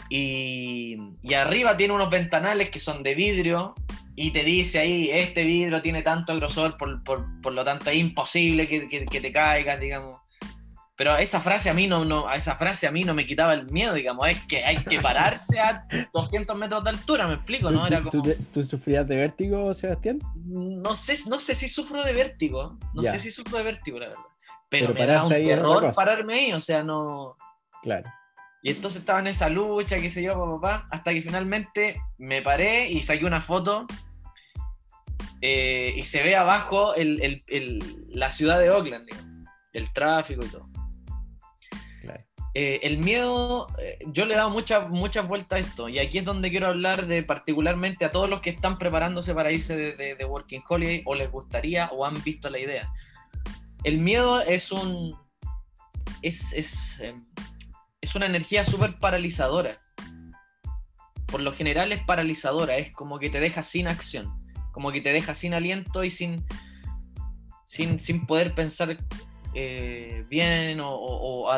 Y, 0.09 0.97
y 1.23 1.33
arriba 1.33 1.75
tiene 1.77 1.93
unos 1.93 2.09
ventanales 2.11 2.69
que 2.69 2.79
son 2.79 3.01
de 3.01 3.15
vidrio 3.15 3.73
y 4.15 4.31
te 4.31 4.43
dice 4.43 4.79
ahí, 4.79 5.09
este 5.09 5.43
vidrio 5.43 5.81
tiene 5.81 6.03
tanto 6.03 6.35
grosor, 6.35 6.77
por, 6.77 7.03
por- 7.03 7.25
por 7.41 7.53
lo 7.53 7.63
tanto 7.65 7.89
es 7.89 7.97
imposible 7.97 8.67
que, 8.67 8.87
que- 8.87 9.05
que 9.05 9.21
te 9.21 9.31
caigas, 9.31 9.79
digamos. 9.79 10.21
Pero 10.97 11.17
esa 11.17 11.41
frase 11.41 11.69
a 11.69 11.73
mí 11.73 11.87
no, 11.87 12.05
no, 12.05 12.31
esa 12.31 12.55
frase 12.55 12.87
a 12.87 12.91
mí 12.91 13.03
no 13.03 13.13
me 13.13 13.25
quitaba 13.25 13.53
el 13.53 13.69
miedo, 13.69 13.93
digamos, 13.93 14.29
es 14.29 14.41
que 14.45 14.63
hay 14.63 14.77
que 14.83 15.01
pararse 15.01 15.59
a 15.59 15.85
200 16.13 16.55
metros 16.57 16.83
de 16.85 16.91
altura, 16.91 17.27
me 17.27 17.33
explico, 17.33 17.69
¿no? 17.69 17.81
¿Tú, 17.81 17.85
Era 17.87 17.97
como, 17.99 18.11
tú 18.11 18.21
te- 18.21 18.35
tú 18.53 18.63
sufrías 18.63 19.05
de 19.05 19.17
vértigo, 19.17 19.73
Sebastián? 19.73 20.19
no 20.45 20.95
sé, 20.95 21.17
no 21.27 21.37
sé 21.39 21.53
si 21.53 21.67
sufro 21.67 22.01
de 22.03 22.13
vértigo, 22.13 22.77
no 22.93 23.03
Ya. 23.03 23.11
sé 23.11 23.19
si 23.19 23.31
sufro 23.31 23.57
de 23.57 23.65
vértigo, 23.65 23.99
la 23.99 24.05
verdad. 24.07 24.21
Pero, 24.69 24.93
Pero 24.93 24.99
me 24.99 25.05
da 25.05 25.23
un 25.23 25.29
terror 25.29 25.93
pararme 25.93 26.33
ahí, 26.33 26.53
o 26.53 26.61
sea, 26.61 26.81
no... 26.81 27.35
Claro. 27.83 28.09
Y 28.63 28.71
entonces 28.71 29.01
estaba 29.01 29.19
en 29.19 29.27
esa 29.27 29.49
lucha, 29.49 29.97
qué 29.99 30.09
sé 30.09 30.23
yo, 30.23 30.33
papá, 30.33 30.59
papá, 30.61 30.87
hasta 30.91 31.13
que 31.13 31.21
finalmente 31.21 32.01
me 32.17 32.41
paré 32.41 32.89
y 32.89 33.03
saqué 33.03 33.25
una 33.25 33.41
foto 33.41 33.85
eh, 35.41 35.93
y 35.95 36.03
se 36.05 36.23
ve 36.23 36.35
abajo 36.35 36.95
el- 36.95 37.21
el- 37.21 37.43
el- 37.47 38.05
la 38.09 38.31
ciudad 38.31 38.59
de 38.59 38.71
Oakland, 38.71 39.05
digamos, 39.07 39.49
el 39.73 39.91
tráfico 39.93 40.43
y 40.45 40.47
todo. 40.49 40.69
Eh, 42.57 42.79
el 42.83 42.99
miedo, 42.99 43.67
eh, 43.79 43.99
yo 44.07 44.25
le 44.25 44.33
he 44.33 44.37
dado 44.37 44.49
muchas 44.49 44.89
muchas 44.89 45.27
vueltas 45.27 45.57
a 45.57 45.59
esto 45.59 45.89
y 45.89 45.99
aquí 45.99 46.19
es 46.19 46.23
donde 46.23 46.49
quiero 46.49 46.67
hablar 46.67 47.05
de 47.05 47.21
particularmente 47.21 48.05
a 48.05 48.11
todos 48.11 48.29
los 48.29 48.39
que 48.39 48.51
están 48.51 48.77
preparándose 48.77 49.35
para 49.35 49.51
irse 49.51 49.75
de, 49.75 50.15
de- 50.15 50.23
Working 50.25 50.63
Holiday 50.65 51.01
o 51.05 51.15
les 51.15 51.29
gustaría 51.29 51.87
o 51.91 52.05
han 52.05 52.23
visto 52.23 52.49
la 52.49 52.57
idea. 52.59 52.89
El 53.83 53.99
miedo 53.99 54.39
es 54.39 54.71
un... 54.71 55.19
es, 56.21 56.53
es, 56.53 56.97
eh, 57.01 57.13
es 57.99 58.15
una 58.15 58.25
energía 58.25 58.63
súper 58.63 58.99
paralizadora. 58.99 59.81
Por 61.25 61.41
lo 61.41 61.51
general 61.51 61.91
es 61.91 62.01
paralizadora, 62.05 62.77
es 62.77 62.93
como 62.93 63.19
que 63.19 63.29
te 63.29 63.41
deja 63.41 63.63
sin 63.63 63.89
acción, 63.89 64.31
como 64.71 64.93
que 64.93 65.01
te 65.01 65.11
deja 65.11 65.33
sin 65.35 65.53
aliento 65.53 66.05
y 66.05 66.09
sin, 66.09 66.45
sin, 67.65 67.99
sin 67.99 68.25
poder 68.25 68.55
pensar 68.55 68.95
eh, 69.57 70.25
bien 70.29 70.79
o, 70.81 71.49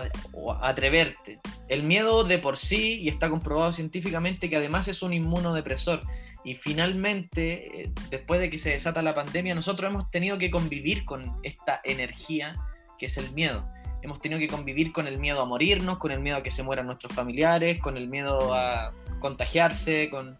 atreverte. 0.61 1.39
El 1.67 1.81
miedo 1.81 2.23
de 2.23 2.37
por 2.37 2.55
sí, 2.55 3.01
y 3.01 3.09
está 3.09 3.27
comprobado 3.27 3.71
científicamente 3.71 4.51
que 4.51 4.55
además 4.55 4.87
es 4.87 5.01
un 5.01 5.13
inmunodepresor. 5.13 6.01
Y 6.43 6.53
finalmente, 6.53 7.81
eh, 7.81 7.91
después 8.11 8.39
de 8.39 8.51
que 8.51 8.59
se 8.59 8.69
desata 8.69 9.01
la 9.01 9.15
pandemia, 9.15 9.55
nosotros 9.55 9.89
hemos 9.89 10.11
tenido 10.11 10.37
que 10.37 10.51
convivir 10.51 11.05
con 11.05 11.39
esta 11.41 11.81
energía 11.83 12.53
que 12.99 13.07
es 13.07 13.17
el 13.17 13.31
miedo. 13.31 13.67
Hemos 14.03 14.21
tenido 14.21 14.39
que 14.39 14.47
convivir 14.47 14.93
con 14.93 15.07
el 15.07 15.17
miedo 15.17 15.41
a 15.41 15.45
morirnos, 15.45 15.97
con 15.97 16.11
el 16.11 16.19
miedo 16.19 16.37
a 16.37 16.43
que 16.43 16.51
se 16.51 16.61
mueran 16.61 16.85
nuestros 16.85 17.13
familiares, 17.13 17.79
con 17.79 17.97
el 17.97 18.07
miedo 18.09 18.53
a 18.53 18.91
contagiarse, 19.19 20.09
con... 20.11 20.37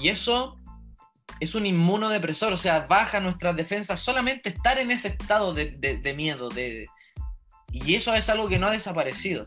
Y 0.00 0.08
eso 0.08 0.60
es 1.40 1.54
un 1.54 1.66
inmunodepresor, 1.66 2.52
o 2.52 2.56
sea, 2.56 2.80
baja 2.86 3.20
nuestras 3.20 3.56
defensas 3.56 4.00
solamente 4.00 4.48
estar 4.50 4.78
en 4.78 4.90
ese 4.90 5.08
estado 5.08 5.52
de, 5.52 5.66
de- 5.66 5.98
de 5.98 6.14
miedo. 6.14 6.48
De... 6.48 6.86
Y 7.72 7.94
eso 7.94 8.14
es 8.14 8.28
algo 8.28 8.48
que 8.48 8.58
no 8.58 8.68
ha 8.68 8.70
desaparecido. 8.70 9.46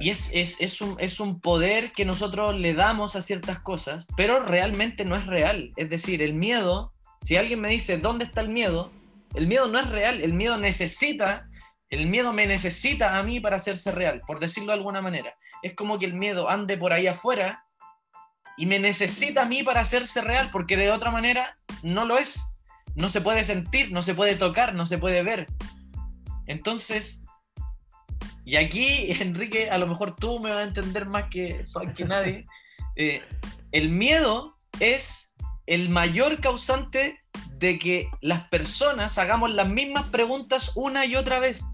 Y 0.00 0.10
es, 0.10 0.30
es, 0.34 0.60
es 0.60 0.80
un, 0.80 0.96
es 0.98 1.20
un 1.20 1.40
poder 1.40 1.92
que 1.92 2.04
nosotros 2.04 2.58
le 2.58 2.74
damos 2.74 3.14
a 3.16 3.22
ciertas 3.22 3.60
cosas, 3.60 4.06
pero 4.16 4.40
realmente 4.40 5.04
no 5.04 5.14
es 5.14 5.26
real. 5.26 5.70
Es 5.76 5.88
decir, 5.88 6.20
el 6.20 6.34
miedo, 6.34 6.92
si 7.22 7.36
alguien 7.36 7.60
me 7.60 7.68
dice, 7.68 7.96
¿dónde 7.98 8.24
está 8.24 8.40
el 8.40 8.48
miedo? 8.48 8.90
El 9.34 9.46
miedo 9.46 9.68
no 9.68 9.78
es 9.78 9.88
real, 9.88 10.20
el 10.20 10.32
miedo 10.32 10.58
necesita 10.58 11.48
El 11.90 12.06
miedo 12.08 12.32
me 12.32 12.46
necesita 12.46 13.18
a 13.18 13.22
mí 13.22 13.38
para 13.38 13.56
hacerse 13.56 13.92
real, 13.92 14.20
por 14.26 14.40
decirlo 14.40 14.72
de 14.72 14.78
alguna 14.78 15.00
manera. 15.00 15.36
Es 15.62 15.74
como 15.74 15.98
que 15.98 16.06
el 16.06 16.14
miedo 16.14 16.48
ande 16.50 16.76
por 16.76 16.92
ahí 16.92 17.06
afuera 17.06 17.62
y 18.56 18.66
me 18.66 18.78
necesita 18.78 19.42
a 19.42 19.46
mí 19.46 19.62
para 19.62 19.80
hacerse 19.80 20.20
real, 20.20 20.48
porque 20.52 20.76
de 20.76 20.90
otra 20.90 21.10
manera 21.10 21.54
no 21.82 22.04
lo 22.04 22.18
es. 22.18 22.40
No 22.94 23.10
se 23.10 23.20
puede 23.20 23.42
sentir, 23.42 23.90
no 23.90 24.02
se 24.02 24.14
puede 24.14 24.36
tocar, 24.36 24.74
no 24.74 24.86
se 24.86 24.98
puede 24.98 25.22
ver. 25.22 25.46
Entonces, 26.46 27.24
y 28.44 28.56
aquí, 28.56 29.10
Enrique, 29.20 29.70
a 29.70 29.78
lo 29.78 29.86
mejor 29.86 30.14
tú 30.14 30.38
me 30.38 30.50
vas 30.50 30.60
a 30.60 30.68
entender 30.68 31.06
más 31.06 31.24
que, 31.30 31.64
que 31.96 32.04
nadie. 32.04 32.46
Eh, 32.96 33.24
el 33.72 33.88
miedo 33.88 34.56
es 34.78 35.34
el 35.66 35.88
mayor 35.88 36.40
causante 36.40 37.18
de 37.58 37.76
que 37.76 38.08
las 38.20 38.46
personas 38.48 39.18
hagamos 39.18 39.52
las 39.52 39.68
mismas 39.68 40.04
preguntas 40.10 40.70
una 40.76 41.04
y 41.04 41.16
otra 41.16 41.40
vez. 41.40 41.64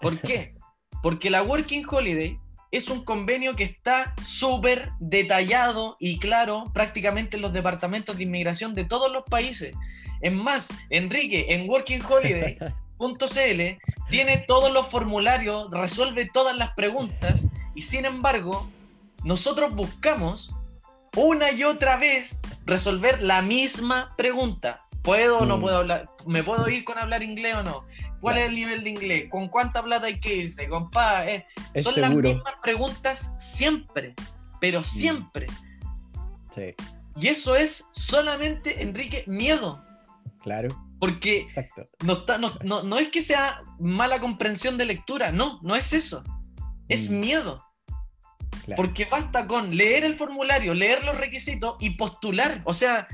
¿Por 0.00 0.18
qué? 0.20 0.54
Porque 1.02 1.28
la 1.28 1.42
Working 1.42 1.84
Holiday 1.86 2.40
es 2.74 2.88
un 2.88 3.04
convenio 3.04 3.54
que 3.54 3.62
está 3.62 4.14
súper 4.24 4.90
detallado 4.98 5.96
y 6.00 6.18
claro 6.18 6.64
prácticamente 6.74 7.36
en 7.36 7.42
los 7.42 7.52
departamentos 7.52 8.16
de 8.16 8.24
inmigración 8.24 8.74
de 8.74 8.84
todos 8.84 9.12
los 9.12 9.22
países. 9.22 9.76
Es 10.20 10.32
más, 10.32 10.70
Enrique, 10.90 11.46
en 11.50 11.70
Working 11.70 12.02
Holiday 12.04 12.58
.cl 12.98 13.78
tiene 14.10 14.38
todos 14.38 14.72
los 14.72 14.88
formularios, 14.88 15.70
resuelve 15.70 16.28
todas 16.32 16.56
las 16.56 16.74
preguntas 16.74 17.46
y 17.76 17.82
sin 17.82 18.06
embargo 18.06 18.68
nosotros 19.22 19.72
buscamos 19.72 20.50
una 21.14 21.52
y 21.52 21.62
otra 21.62 21.96
vez 21.96 22.40
resolver 22.66 23.22
la 23.22 23.40
misma 23.40 24.14
pregunta. 24.16 24.83
¿Puedo 25.04 25.40
o 25.40 25.44
no 25.44 25.58
mm. 25.58 25.60
puedo 25.60 25.76
hablar? 25.76 26.10
¿Me 26.26 26.42
puedo 26.42 26.66
ir 26.70 26.82
con 26.82 26.98
hablar 26.98 27.22
inglés 27.22 27.56
o 27.56 27.62
no? 27.62 27.84
¿Cuál 28.22 28.38
es 28.38 28.48
el 28.48 28.54
nivel 28.54 28.82
de 28.82 28.90
inglés? 28.90 29.24
¿Con 29.30 29.48
cuánta 29.48 29.82
plata 29.82 30.06
hay 30.06 30.18
que 30.18 30.34
irse? 30.34 30.66
Compa, 30.66 31.26
eh, 31.26 31.44
son 31.82 32.00
las 32.00 32.10
mismas 32.10 32.54
preguntas 32.62 33.34
siempre, 33.38 34.14
pero 34.62 34.80
mm. 34.80 34.84
siempre. 34.84 35.46
Sí. 36.54 36.74
Y 37.16 37.28
eso 37.28 37.54
es 37.54 37.86
solamente, 37.92 38.82
Enrique, 38.82 39.24
miedo. 39.26 39.84
Claro. 40.42 40.68
Porque 40.98 41.46
No, 42.02 42.82
no, 42.82 42.98
es 42.98 43.08
que 43.10 43.20
sea 43.20 43.60
mala 43.78 44.20
comprensión 44.20 44.78
de 44.78 44.86
lectura, 44.86 45.32
no, 45.32 45.58
no 45.60 45.76
es 45.76 45.92
eso. 45.92 46.24
Es 46.88 47.10
mm. 47.10 47.20
miedo. 47.20 47.62
Porque 48.74 49.04
basta 49.04 49.46
con 49.46 49.76
leer 49.76 50.06
el 50.06 50.14
formulario, 50.14 50.72
leer 50.72 51.04
los 51.04 51.18
requisitos 51.18 51.76
y 51.78 51.90
postular. 51.90 52.62
O 52.64 52.72
sea, 52.72 53.06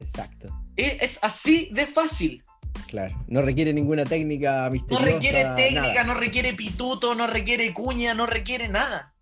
Exacto. 0.00 0.63
Es, 0.76 1.18
así 1.22 1.68
de 1.72 1.86
fácil. 1.86 2.42
Claro, 2.88 3.14
no 3.28 3.42
requiere 3.42 3.72
ninguna 3.72 4.04
técnica 4.04 4.68
misteriosa. 4.70 5.04
No 5.04 5.12
requiere 5.12 5.44
técnica, 5.56 6.04
no 6.04 6.14
requiere 6.14 6.54
pituto, 6.54 7.14
no 7.14 7.26
requiere 7.26 7.72
cuña, 7.72 8.14
no 8.14 8.26
requiere 8.26 8.68
nada. 8.68 9.14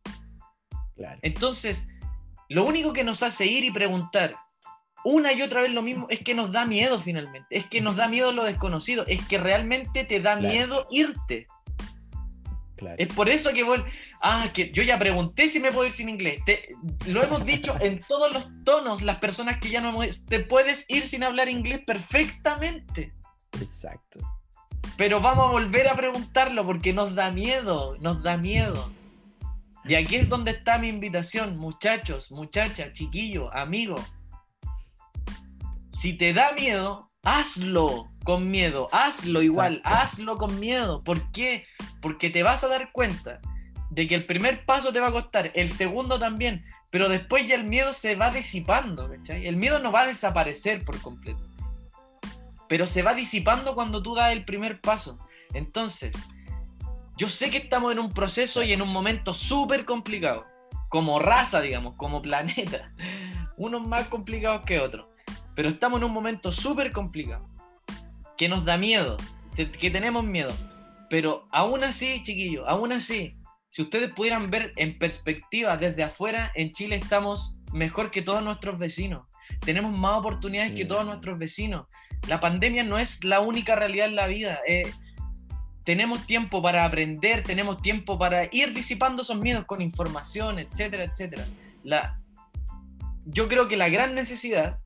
Claro. 0.97 1.19
Entonces, 1.23 1.87
lo 2.49 2.65
único 2.65 2.93
que 2.93 3.05
nos 3.05 3.23
hace 3.23 3.47
ir 3.47 3.65
y 3.65 3.71
preguntar, 3.71 4.37
una 5.05 5.33
y 5.33 5.43
otra 5.43 5.63
vez 5.63 5.73
lo 5.73 5.83
mismo, 5.83 6.07
es 6.11 6.21
que 6.21 6.35
nos 6.35 6.53
da 6.53 6.65
miedo 6.65 6.99
finalmente, 7.01 7.57
es 7.57 7.67
que 7.67 7.81
nos 7.81 7.97
da 7.97 8.09
miedo 8.09 8.33
lo 8.33 8.45
desconocido, 8.45 9.05
es 9.07 9.27
que 9.27 9.39
realmente 9.39 10.05
te 10.05 10.21
da 10.21 10.37
miedo 10.37 10.87
irte. 10.91 11.47
Es 12.99 13.09
por 13.09 13.29
eso 13.29 13.53
que 13.53 13.63
voy, 13.63 13.83
ah, 14.21 14.49
que 14.53 14.73
yo 14.73 14.83
ya 14.83 14.99
pregunté 14.99 15.49
si 15.49 15.61
me 15.61 15.71
puedo 15.71 15.87
ir 15.87 15.93
sin 15.93 16.09
inglés. 16.09 16.41
lo 17.07 17.23
hemos 17.23 17.45
dicho 17.45 17.77
en 17.81 18.01
todos 18.01 18.33
los 18.33 18.49
tonos, 18.65 19.03
las 19.03 19.19
personas 19.19 19.59
que 19.59 19.71
ya 19.71 19.81
no 19.81 19.99
te 20.29 20.41
puedes 20.41 20.89
ir 20.89 21.07
sin 21.07 21.23
hablar 21.23 21.49
inglés 21.49 21.81
perfectamente. 21.87 23.15
Exacto. 23.61 24.19
Pero 24.97 25.21
vamos 25.21 25.49
a 25.49 25.53
volver 25.53 25.89
a 25.89 25.95
preguntarlo 25.95 26.67
porque 26.67 26.93
nos 26.93 27.15
da 27.15 27.31
miedo, 27.31 27.97
nos 28.01 28.23
da 28.23 28.37
miedo. 28.37 28.91
Y 29.85 29.95
aquí 29.95 30.17
es 30.17 30.29
donde 30.29 30.53
está 30.53 30.79
mi 30.79 30.89
invitación, 30.89 31.57
muchachos, 31.57 32.31
muchachas, 32.31 32.93
chiquillos, 32.93 33.51
amigos 33.53 34.01
si 35.93 36.15
te 36.15 36.33
da 36.33 36.53
miedo, 36.53 37.11
hazlo 37.23 38.12
con 38.25 38.51
miedo, 38.51 38.89
hazlo 38.93 39.43
igual, 39.43 39.81
hazlo 39.85 40.37
con 40.37 40.59
miedo. 40.61 41.01
¿Por 41.01 41.31
qué? 41.33 41.67
Porque 42.01 42.31
te 42.31 42.43
vas 42.43 42.65
a 42.65 42.69
dar 42.69 42.93
cuenta 42.93 43.41
de 43.91 44.07
que 44.07 44.15
el 44.15 44.25
primer 44.25 44.65
paso 44.65 44.93
te 44.93 45.01
va 45.01 45.09
a 45.09 45.13
costar, 45.13 45.53
el 45.55 45.73
segundo 45.73 46.19
también, 46.19 46.65
pero 46.91 47.09
después 47.09 47.47
ya 47.47 47.57
el 47.57 47.65
miedo 47.65 47.93
se 47.93 48.17
va 48.17 48.31
disipando, 48.31 49.11
¿cachai? 49.11 49.47
El 49.47 49.57
miedo 49.57 49.79
no 49.81 49.93
va 49.93 50.03
a 50.03 50.07
desaparecer 50.07 50.85
por 50.85 51.01
completo, 51.03 51.43
pero 52.69 52.87
se 52.87 53.03
va 53.03 53.15
disipando 53.15 53.75
cuando 53.75 54.03
tú 54.03 54.15
das 54.15 54.33
el 54.33 54.47
primer 54.47 54.81
paso. 54.81 55.19
Entonces, 55.53 56.17
yo 57.19 57.29
sé 57.29 57.51
que 57.51 57.59
estamos 57.59 57.93
en 57.93 57.99
un 57.99 58.13
proceso 58.13 58.63
y 58.63 58.73
en 58.73 58.81
un 58.81 58.89
momento 58.89 59.35
súper 59.35 59.85
complicado, 59.85 60.47
como 60.89 61.19
raza, 61.19 61.61
digamos, 61.61 61.95
como 61.97 62.23
planeta, 62.23 62.93
unos 63.59 63.87
más 63.87 64.09
complicados 64.09 64.65
que 64.65 64.81
otros. 64.81 65.07
Pero 65.55 65.69
estamos 65.69 66.01
en 66.01 66.05
un 66.05 66.13
momento 66.13 66.51
súper 66.51 66.93
complicado, 66.93 67.47
que 68.43 68.49
nos 68.49 68.65
da 68.65 68.77
miedo, 68.77 69.17
que, 69.55 69.91
tenemos 69.93 70.25
miedo. 70.25 70.53
Pero 71.09 71.47
aún 71.53 71.85
así, 71.85 72.21
chiquillos, 72.25 72.65
aún 72.67 72.91
así, 72.91 73.37
si 73.71 73.83
ustedes 73.83 74.13
pudieran 74.13 74.51
ver 74.51 74.73
en 74.75 74.99
perspectiva 74.99 75.77
desde 75.77 76.03
afuera, 76.03 76.51
en 76.57 76.73
Chile 76.73 76.97
estamos 76.97 77.61
mejor 77.73 78.11
que 78.11 78.21
todos 78.21 78.43
nuestros 78.43 78.81
vecinos. 78.81 79.29
Tenemos 79.61 79.97
más 79.97 80.19
oportunidades 80.19 80.73
que 80.73 80.85
todos 80.85 81.07
nuestros 81.07 81.39
vecinos. 81.39 81.87
La 82.27 82.41
pandemia 82.41 82.83
no 82.83 82.99
es 82.99 83.23
la 83.23 83.39
única 83.39 83.77
realidad 83.77 84.09
en 84.09 84.17
la 84.17 84.27
vida. 84.27 84.59
Eh, 84.67 84.91
tenemos 85.85 86.27
tiempo 86.27 86.61
para 86.61 86.85
aprender, 86.85 87.45
tenemos 87.45 87.81
tiempo 87.81 88.19
para 88.19 88.49
ir 88.51 88.75
disipando 88.75 89.23
esos 89.23 89.39
miedos 89.39 89.67
con 89.67 89.81
información, 89.81 90.59
etcétera, 90.59 91.05
etcétera. 91.05 91.47
La, 91.85 92.19
yo 93.25 93.47
creo 93.47 93.69
que 93.69 93.77
la 93.77 93.89
gran 93.89 94.17
necesidad 94.17 94.81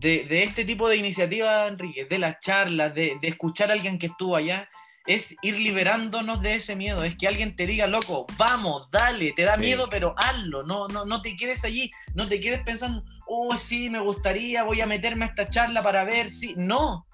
de, 0.00 0.42
este 0.42 0.64
tipo 0.64 0.88
de 0.88 0.96
iniciativa, 0.96 1.66
Enrique, 1.66 2.06
de 2.06 2.18
las 2.18 2.38
charlas, 2.40 2.94
de, 2.94 3.18
escuchar 3.22 3.70
a 3.70 3.74
alguien 3.74 3.98
que 3.98 4.06
estuvo 4.06 4.34
allá, 4.34 4.68
es 5.06 5.34
ir 5.42 5.58
liberándonos 5.58 6.40
de 6.40 6.54
ese 6.54 6.74
miedo. 6.74 7.04
Es 7.04 7.16
que 7.16 7.28
alguien 7.28 7.54
te 7.54 7.66
diga, 7.66 7.86
loco, 7.86 8.26
vamos, 8.36 8.88
dale, 8.90 9.32
te 9.32 9.42
da 9.42 9.56
miedo, 9.56 9.88
pero 9.90 10.14
hazlo. 10.16 10.62
No, 10.62 10.88
no, 10.88 11.04
no 11.04 11.20
te 11.22 11.36
quedes 11.36 11.64
allí, 11.64 11.90
no 12.14 12.26
te 12.28 12.40
quedes 12.40 12.62
pensando, 12.62 13.04
oh, 13.26 13.56
sí, 13.56 13.90
me 13.90 14.00
gustaría, 14.00 14.62
voy 14.62 14.80
a 14.80 14.86
meterme 14.86 15.26
a 15.26 15.28
esta 15.28 15.48
charla 15.48 15.82
para 15.82 16.04
ver 16.04 16.30
si. 16.30 16.54
No. 16.56 17.06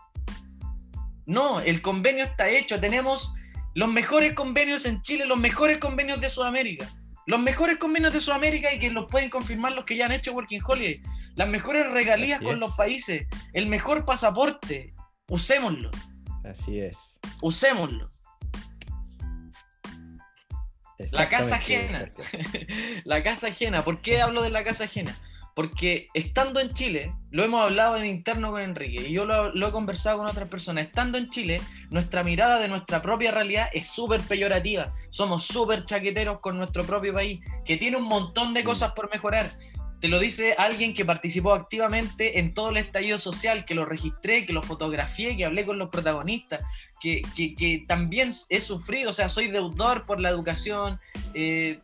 No, 1.27 1.61
el 1.61 1.83
convenio 1.83 2.25
está 2.25 2.49
hecho. 2.49 2.79
Tenemos 2.79 3.35
los 3.75 3.89
mejores 3.89 4.35
convenios 4.35 4.85
en 4.85 5.03
Chile, 5.03 5.27
los 5.27 5.39
mejores 5.39 5.79
convenios 5.79 6.21
de 6.21 6.31
Sudamérica. 6.31 6.89
Los 7.27 7.41
mejores 7.41 7.79
convenios 7.79 8.13
de 8.13 8.21
Sudamérica 8.21 8.73
y 8.73 8.79
que 8.79 8.91
los 8.91 9.07
pueden 9.07 9.31
confirmar 9.31 9.73
los 9.73 9.85
que 9.85 9.97
ya 9.97 10.07
han 10.07 10.13
hecho 10.13 10.33
Working 10.33 10.63
Holiday. 10.65 11.03
Las 11.35 11.49
mejores 11.49 11.91
regalías 11.91 12.41
con 12.41 12.61
los 12.61 12.77
países. 12.77 13.27
El 13.53 13.67
mejor 13.67 14.05
pasaporte. 14.05 14.95
Usémoslo. 15.29 15.91
Así 16.45 16.79
es. 16.79 17.19
Usémoslo. 17.43 18.11
La 21.13 21.29
casa 21.29 21.57
ajena. 21.57 22.11
la 23.05 23.23
casa 23.23 23.49
ajena. 23.49 23.83
¿Por 23.83 24.01
qué 24.01 24.23
hablo 24.23 24.43
de 24.43 24.51
la 24.51 24.65
casa 24.65 24.85
ajena? 24.85 25.15
Porque 25.57 26.11
estando 26.13 26.61
en 26.61 26.75
Chile, 26.75 27.15
lo 27.31 27.43
hemos 27.43 27.63
hablado 27.63 27.97
en 27.97 28.05
interno 28.05 28.51
con 28.51 28.61
Enrique 28.61 29.09
y 29.09 29.13
yo 29.13 29.25
lo, 29.25 29.69
he 29.69 29.73
conversado 29.73 30.19
con 30.19 30.27
otras 30.27 30.51
personas, 30.51 30.85
estando 30.85 31.17
en 31.17 31.31
Chile, 31.31 31.63
nuestra 31.89 32.23
mirada 32.23 32.59
de 32.59 32.69
nuestra 32.69 33.01
propia 33.01 33.33
realidad 33.33 33.71
es 33.73 33.87
súper 33.89 34.21
peyorativa. 34.21 34.93
Somos 35.09 35.47
súper 35.47 35.87
chaqueteros 35.87 36.41
con 36.41 36.59
nuestro 36.59 36.85
propio 36.85 37.15
país, 37.15 37.41
que 37.65 37.79
tiene 37.79 37.97
un 37.97 38.05
montón 38.05 38.53
de 38.53 38.61
mm. 38.61 38.67
cosas 38.67 38.93
por 38.93 39.11
mejorar. 39.11 39.51
Te 39.99 40.09
lo 40.09 40.19
dice 40.19 40.55
alguien 40.59 40.93
que 40.93 41.07
participó 41.07 41.55
activamente 41.55 42.39
en 42.39 42.53
todo 42.53 42.69
el 42.69 42.77
estallido 42.77 43.19
social, 43.19 43.65
que 43.65 43.75
lo 43.75 43.87
registré, 43.87 44.45
que 44.45 44.53
lo 44.53 44.63
fotografié, 44.63 45.39
que 45.39 45.47
hablé 45.47 45.65
con 45.65 45.79
los 45.79 45.89
protagonistas, 45.89 46.61
que, 47.01 47.23
también 47.89 48.35
he 48.51 48.61
sufrido, 48.61 49.09
o 49.09 49.15
sea, 49.15 49.31
soy 49.31 49.49
deudor 49.49 50.05
por 50.05 50.21
la 50.21 50.29
educación. 50.29 51.01
Eh, 51.33 51.81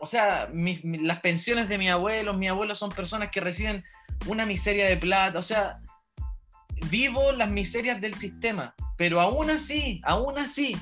o 0.00 0.06
sea, 0.06 0.50
las 0.52 1.20
pensiones 1.20 1.68
de 1.68 1.78
mi 1.78 1.88
abuelo, 1.88 2.34
mi 2.34 2.48
abuelo 2.48 2.74
son 2.74 2.90
personas 2.90 3.30
que 3.30 3.40
reciben 3.40 3.84
una 4.26 4.46
miseria 4.46 4.86
de 4.86 4.96
plata, 4.96 5.38
o 5.38 5.42
sea, 5.42 5.80
vivo 6.88 7.32
las 7.32 7.50
miserias 7.50 8.00
del 8.00 8.14
sistema, 8.14 8.74
pero 8.96 9.20
aún 9.20 9.50
así, 9.50 10.00
aún 10.04 10.38
así, 10.38 10.76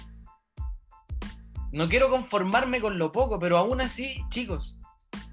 no 1.72 1.88
quiero 1.88 2.08
conformarme 2.08 2.80
con 2.80 2.98
lo 2.98 3.10
poco, 3.10 3.38
pero 3.38 3.58
aún 3.58 3.80
así, 3.80 4.22
chicos, 4.30 4.78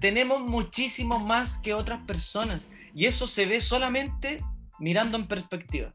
tenemos 0.00 0.42
muchísimo 0.42 1.18
más 1.20 1.58
que 1.58 1.72
otras 1.72 2.04
personas 2.06 2.68
y 2.94 3.06
eso 3.06 3.26
se 3.26 3.46
ve 3.46 3.60
solamente 3.60 4.42
mirando 4.78 5.16
en 5.16 5.26
perspectiva. 5.26 5.94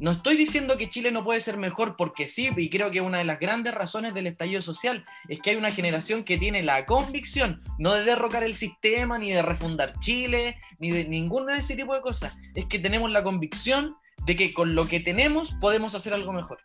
No 0.00 0.12
estoy 0.12 0.34
diciendo 0.36 0.78
que 0.78 0.88
Chile 0.88 1.10
no 1.12 1.22
puede 1.22 1.40
ser 1.42 1.58
mejor 1.58 1.94
porque 1.96 2.26
sí, 2.26 2.48
y 2.56 2.70
creo 2.70 2.90
que 2.90 3.02
una 3.02 3.18
de 3.18 3.24
las 3.24 3.38
grandes 3.38 3.74
razones 3.74 4.14
del 4.14 4.26
estallido 4.26 4.62
social 4.62 5.04
es 5.28 5.40
que 5.40 5.50
hay 5.50 5.56
una 5.56 5.70
generación 5.70 6.24
que 6.24 6.38
tiene 6.38 6.62
la 6.62 6.86
convicción, 6.86 7.60
no 7.78 7.92
de 7.92 8.04
derrocar 8.04 8.42
el 8.42 8.54
sistema, 8.54 9.18
ni 9.18 9.30
de 9.30 9.42
refundar 9.42 9.92
Chile, 10.00 10.56
ni 10.78 10.90
de 10.90 11.04
ninguna 11.06 11.52
de 11.52 11.58
ese 11.60 11.76
tipo 11.76 11.94
de 11.94 12.00
cosas, 12.00 12.34
es 12.54 12.64
que 12.64 12.78
tenemos 12.78 13.10
la 13.10 13.22
convicción 13.22 13.94
de 14.24 14.36
que 14.36 14.54
con 14.54 14.74
lo 14.74 14.86
que 14.88 15.00
tenemos 15.00 15.52
podemos 15.60 15.94
hacer 15.94 16.14
algo 16.14 16.32
mejor. 16.32 16.60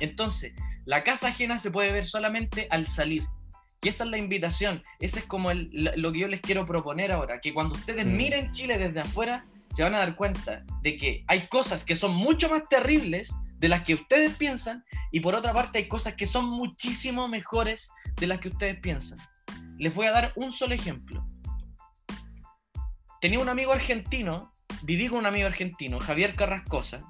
Entonces, 0.00 0.52
la 0.86 1.04
casa 1.04 1.28
ajena 1.28 1.58
se 1.58 1.70
puede 1.70 1.92
ver 1.92 2.06
solamente 2.06 2.66
al 2.70 2.88
salir. 2.88 3.24
Y 3.82 3.88
esa 3.88 4.04
es 4.04 4.10
la 4.10 4.18
invitación, 4.18 4.82
ese 5.00 5.20
es 5.20 5.24
como 5.26 5.50
el- 5.50 5.68
lo 5.72 5.94
lo 5.96 6.12
que 6.12 6.18
yo 6.20 6.28
les 6.28 6.40
quiero 6.40 6.64
proponer 6.66 7.12
ahora, 7.12 7.40
que 7.40 7.52
cuando 7.54 7.74
ustedes 7.74 8.06
Mm. 8.06 8.16
miren 8.16 8.50
Chile 8.52 8.78
desde 8.78 9.00
afuera, 9.00 9.44
se 9.74 9.82
van 9.82 9.94
a 9.94 9.98
dar 9.98 10.16
cuenta 10.16 10.64
de 10.82 10.96
que 10.96 11.24
hay 11.28 11.48
cosas 11.48 11.84
que 11.84 11.96
son 11.96 12.14
mucho 12.14 12.48
más 12.48 12.68
terribles 12.68 13.32
de 13.58 13.68
las 13.68 13.82
que 13.82 13.94
ustedes 13.94 14.34
piensan, 14.36 14.84
y 15.10 15.20
por 15.20 15.34
otra 15.34 15.52
parte 15.52 15.78
hay 15.78 15.88
cosas 15.88 16.14
que 16.14 16.26
son 16.26 16.46
muchísimo 16.46 17.28
mejores 17.28 17.90
de 18.16 18.26
las 18.26 18.40
que 18.40 18.48
ustedes 18.48 18.78
piensan. 18.80 19.18
Les 19.78 19.94
voy 19.94 20.06
a 20.06 20.12
dar 20.12 20.32
un 20.36 20.52
solo 20.52 20.74
ejemplo. 20.74 21.26
Tenía 23.20 23.40
un 23.40 23.48
amigo 23.48 23.72
argentino, 23.72 24.52
viví 24.82 25.08
con 25.08 25.18
un 25.18 25.26
amigo 25.26 25.46
argentino, 25.46 25.98
Javier 25.98 26.36
Carrascosa. 26.36 27.02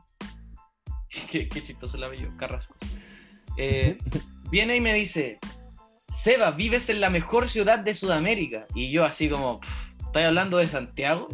qué, 1.31 1.49
qué 1.49 1.63
chistoso 1.63 1.97
el 1.97 2.05
apellido, 2.05 2.35
Carrascosa. 2.37 2.81
Eh, 3.59 3.99
viene 4.51 4.77
y 4.77 4.81
me 4.81 4.95
dice, 4.95 5.39
Seba, 6.11 6.53
vives 6.53 6.89
en 6.89 7.01
la 7.01 7.11
mejor 7.11 7.49
ciudad 7.49 7.79
de 7.79 7.93
Sudamérica. 7.95 8.67
Y 8.75 8.91
yo 8.91 9.05
así 9.05 9.29
como, 9.29 9.61
"Pff, 9.61 9.91
¿estás 10.07 10.25
hablando 10.25 10.57
de 10.57 10.67
Santiago? 10.67 11.29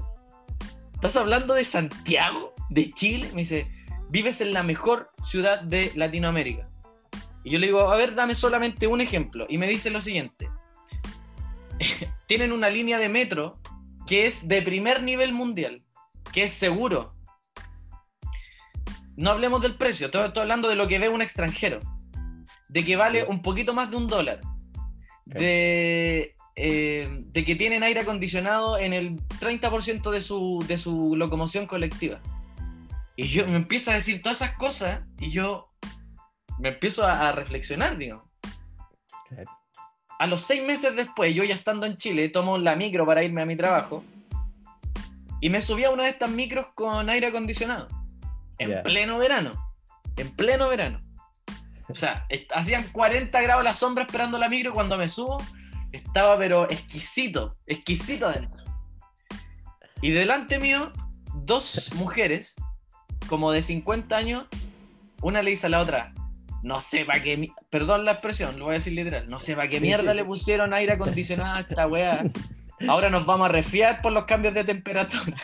¿Estás 1.05 1.21
hablando 1.21 1.53
de 1.53 1.67
Santiago? 1.67 2.55
¿De 2.71 2.91
Chile? 2.91 3.29
Me 3.35 3.43
dice, 3.43 3.71
vives 4.09 4.41
en 4.41 4.55
la 4.55 4.63
mejor 4.63 5.11
ciudad 5.23 5.61
de 5.61 5.93
Latinoamérica. 5.97 6.67
Y 7.45 7.51
yo 7.51 7.59
le 7.59 7.67
digo, 7.67 7.93
a 7.93 7.97
ver, 7.97 8.15
dame 8.15 8.35
solamente 8.35 8.87
un 8.87 9.03
ejemplo. 9.03 9.45
Y 9.51 9.59
me 9.59 9.69
dice 9.69 9.91
lo 9.91 10.01
siguiente. 10.01 10.49
Tienen 12.27 12.53
una 12.53 12.71
línea 12.71 12.97
de 12.97 13.11
metro 13.11 13.61
que 14.07 14.25
es 14.25 14.49
de 14.49 14.63
primer 14.63 15.03
nivel 15.03 15.35
mundial, 15.35 15.85
que 16.33 16.45
es 16.45 16.55
seguro. 16.55 17.15
No 19.15 19.29
hablemos 19.29 19.61
del 19.61 19.77
precio, 19.77 20.07
estoy, 20.07 20.29
estoy 20.29 20.41
hablando 20.41 20.71
de 20.71 20.77
lo 20.77 20.89
que 20.89 20.99
ve 20.99 21.11
un 21.11 21.21
extranjero. 21.21 21.81
De 22.71 22.83
que 22.83 22.97
vale 22.97 23.25
un 23.25 23.43
poquito 23.43 23.75
más 23.75 23.91
de 23.91 23.97
un 23.99 24.07
dólar. 24.07 24.41
De, 25.27 26.35
eh, 26.57 27.09
de 27.21 27.45
que 27.45 27.57
tienen 27.57 27.83
aire 27.83 28.01
acondicionado 28.01 28.79
en 28.79 28.93
el 28.93 29.17
30% 29.41 30.11
de 30.11 30.21
su, 30.21 30.65
de 30.69 30.79
su 30.79 31.17
locomoción 31.17 31.67
colectiva. 31.67 32.21
Y 33.17 33.29
yo 33.29 33.47
me 33.47 33.57
empiezo 33.57 33.91
a 33.91 33.95
decir 33.95 34.23
todas 34.23 34.41
esas 34.41 34.57
cosas 34.57 35.03
y 35.19 35.31
yo 35.31 35.73
me 36.59 36.71
empiezo 36.71 37.05
a, 37.07 37.29
a 37.29 37.33
reflexionar, 37.33 37.97
digo. 37.97 38.29
Claro. 39.29 39.51
A 40.19 40.27
los 40.29 40.43
seis 40.43 40.63
meses 40.63 40.95
después, 40.95 41.35
yo 41.35 41.43
ya 41.43 41.55
estando 41.55 41.87
en 41.87 41.97
Chile, 41.97 42.29
tomo 42.29 42.57
la 42.57 42.77
micro 42.77 43.05
para 43.05 43.25
irme 43.25 43.43
a 43.43 43.47
mi 43.47 43.57
trabajo 43.57 44.05
y 45.41 45.51
me 45.51 45.61
subí 45.61 45.85
a 45.85 45.91
una 45.91 46.05
de 46.05 46.11
estas 46.11 46.31
micros 46.31 46.69
con 46.75 47.11
aire 47.11 47.27
acondicionado. 47.27 47.89
En 48.59 48.83
pleno 48.83 49.19
verano. 49.19 49.53
En 50.17 50.35
pleno 50.35 50.69
verano. 50.69 51.03
O 51.89 51.95
sea, 51.95 52.27
hacían 52.55 52.85
40 52.93 53.43
grados 53.43 53.65
la 53.65 53.75
sombra 53.75 54.05
esperando 54.05 54.39
la 54.39 54.49
micro 54.49 54.73
cuando 54.73 54.97
me 54.97 55.09
subo 55.09 55.43
estaba 55.97 56.39
pero 56.39 56.71
exquisito, 56.71 57.57
exquisito 57.67 58.29
adentro. 58.29 58.65
Y 60.01 60.11
delante 60.11 60.59
mío, 60.59 60.93
dos 61.35 61.91
mujeres, 61.95 62.55
como 63.29 63.53
de 63.53 63.63
50 63.63 64.17
años, 64.17 64.47
una 65.23 65.43
le 65.43 65.51
dice 65.51 65.67
a 65.67 65.71
la 65.71 65.81
otra, 65.81 66.13
no 66.63 66.81
sé 66.81 67.05
para 67.05 67.23
qué, 67.23 67.51
perdón 67.71 68.05
la 68.05 68.13
expresión, 68.13 68.59
lo 68.59 68.67
voy 68.67 68.73
a 68.73 68.79
decir 68.79 68.93
literal, 68.93 69.29
no 69.29 69.41
sé 69.41 69.55
para 69.55 69.69
qué 69.69 69.79
Sí, 69.79 69.87
mierda 69.87 70.11
sí. 70.13 70.17
le 70.17 70.25
pusieron 70.25 70.75
aire 70.75 70.93
acondicionado 70.93 71.57
a 71.57 71.61
esta 71.61 71.87
weá. 71.87 72.25
Ahora 72.89 73.09
nos 73.09 73.25
vamos 73.25 73.49
a 73.49 73.53
resfriar 73.53 74.03
por 74.03 74.13
los 74.13 74.25
cambios 74.25 74.53
de 74.53 74.65
temperatura. 74.65 75.37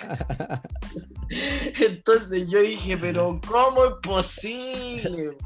Entonces 1.80 2.50
yo 2.50 2.60
dije, 2.60 2.98
pero 2.98 3.40
¿cómo 3.46 3.84
es 3.86 3.92
posible? 4.02 5.36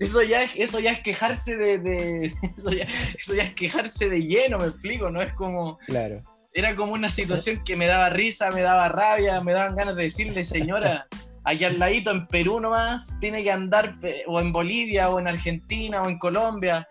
Eso 0.00 0.22
ya 0.22 0.42
es, 0.42 0.52
eso 0.54 0.80
ya 0.80 0.92
es 0.92 1.00
quejarse 1.00 1.56
de, 1.56 1.78
de- 1.78 2.26
eso, 2.56 2.70
ya, 2.70 2.86
eso 3.18 3.34
ya 3.34 3.44
es 3.44 3.54
quejarse 3.54 4.08
de 4.08 4.22
lleno, 4.22 4.58
me 4.58 4.66
explico, 4.66 5.10
no 5.10 5.20
es 5.22 5.32
como, 5.32 5.78
claro. 5.86 6.22
era 6.52 6.76
como 6.76 6.92
una 6.92 7.10
situación 7.10 7.62
que 7.64 7.76
me 7.76 7.86
daba 7.86 8.10
risa, 8.10 8.50
me 8.50 8.60
daba 8.60 8.88
rabia, 8.88 9.40
me 9.40 9.52
daban 9.52 9.76
ganas 9.76 9.96
de 9.96 10.04
decirle, 10.04 10.44
señora, 10.44 11.06
aquí 11.44 11.64
al 11.64 11.78
ladito 11.78 12.10
en 12.10 12.26
Perú 12.26 12.60
nomás, 12.60 13.18
tiene 13.20 13.42
que 13.42 13.50
andar, 13.50 13.96
o 14.26 14.40
en 14.40 14.52
Bolivia, 14.52 15.10
o 15.10 15.18
en 15.18 15.28
Argentina, 15.28 16.02
o 16.02 16.08
en 16.08 16.18
Colombia. 16.18 16.88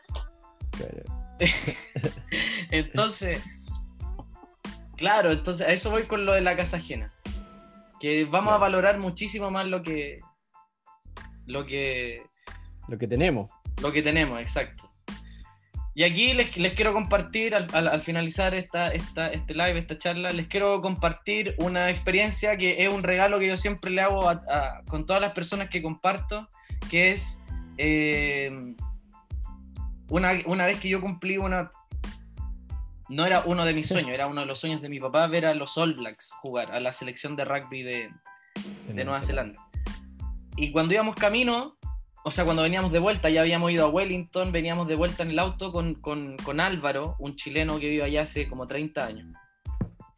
claro. 0.72 1.24
Entonces, 2.72 3.42
claro, 4.96 5.32
entonces 5.32 5.68
a 5.68 5.72
eso 5.72 5.90
voy 5.90 6.04
con 6.04 6.26
lo 6.26 6.34
de 6.34 6.42
la 6.42 6.56
casa 6.56 6.78
ajena. 6.78 7.12
Que 8.00 8.26
vamos 8.26 8.54
a 8.54 8.58
valorar 8.58 8.98
muchísimo 8.98 9.52
más 9.52 9.68
lo 9.68 9.82
que, 9.84 10.22
lo 11.46 11.66
que, 11.66 12.24
Lo 12.88 12.98
que 12.98 13.08
tenemos. 13.08 13.50
lo 13.82 13.92
que 13.92 14.02
tenemos, 14.02 14.40
exacto. 14.42 14.90
Y 15.96 16.04
aquí 16.04 16.34
les, 16.34 16.58
les 16.58 16.74
quiero 16.74 16.92
compartir, 16.92 17.54
al, 17.54 17.68
al- 17.74 17.88
al 17.88 18.02
finalizar 18.02 18.56
esta, 18.56 18.88
esta, 18.92 19.28
este 19.32 19.54
live, 19.54 19.78
esta 19.78 19.96
charla, 19.98 20.32
les 20.32 20.48
quiero 20.48 20.82
compartir 20.82 21.54
una 21.60 21.90
experiencia 21.92 22.58
que 22.58 22.84
es 22.84 22.90
un 22.92 23.04
regalo 23.04 23.38
que 23.40 23.48
yo 23.48 23.58
siempre 23.58 23.92
le 23.92 24.02
hago 24.02 24.28
a- 24.28 24.42
a- 24.50 24.82
con 24.88 25.06
todas 25.06 25.22
las 25.22 25.34
personas 25.34 25.70
que 25.70 25.84
comparto, 25.84 26.50
que 26.90 27.12
es 27.12 27.44
eh, 27.78 28.52
una, 30.10 30.32
una 30.46 30.66
vez 30.66 30.80
que 30.80 30.90
yo 30.90 31.00
cumplí 31.00 31.38
una... 31.38 31.70
No 33.10 33.26
era 33.26 33.44
uno 33.46 33.64
de 33.66 33.74
mis 33.74 33.88
sueños, 33.88 34.10
era 34.12 34.26
uno 34.28 34.42
de 34.42 34.48
los 34.48 34.58
sueños 34.60 34.82
de 34.82 34.90
mi 34.90 35.00
papá 35.00 35.28
ver 35.28 35.46
a 35.46 35.54
los 35.54 35.78
All 35.78 35.94
Blacks 35.94 36.32
jugar, 36.42 36.72
a 36.72 36.80
la 36.80 36.92
selección 36.94 37.36
de 37.36 37.46
rugby 37.46 37.84
de, 37.84 38.10
de 38.88 39.04
Nueva 39.06 39.22
Zelanda. 39.22 39.62
Y 40.56 40.72
cuando 40.72 40.94
íbamos 40.94 41.16
camino, 41.16 41.78
o 42.24 42.32
sea, 42.32 42.46
cuando 42.46 42.62
veníamos 42.64 42.92
de 42.92 43.00
vuelta, 43.00 43.30
ya 43.30 43.42
habíamos 43.42 43.72
ido 43.72 43.86
a 43.86 43.90
Wellington, 43.90 44.52
veníamos 44.52 44.88
de 44.88 44.96
vuelta 44.96 45.24
en 45.24 45.32
el 45.32 45.40
auto 45.40 45.72
con, 45.72 45.96
con- 45.96 46.38
con 46.38 46.60
Álvaro, 46.60 47.16
un 47.20 47.36
chileno 47.36 47.80
que 47.80 47.90
vive 47.90 48.04
allá 48.04 48.22
hace 48.24 48.48
como 48.48 48.68
30 48.68 49.06
años. 49.06 49.28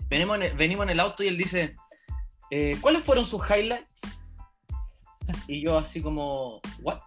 Venimos 0.10 0.36
en 0.38 0.44
el, 0.44 0.54
venimos 0.56 0.84
en 0.84 0.92
el 0.92 1.00
auto 1.00 1.24
y 1.24 1.28
él 1.28 1.38
dice, 1.38 1.76
eh, 2.52 2.78
¿cuáles 2.82 3.04
fueron 3.04 3.26
sus 3.26 3.42
highlights? 3.50 4.02
Y 5.48 5.62
yo 5.62 5.78
así 5.78 6.02
como, 6.02 6.62
¿what? 6.82 7.00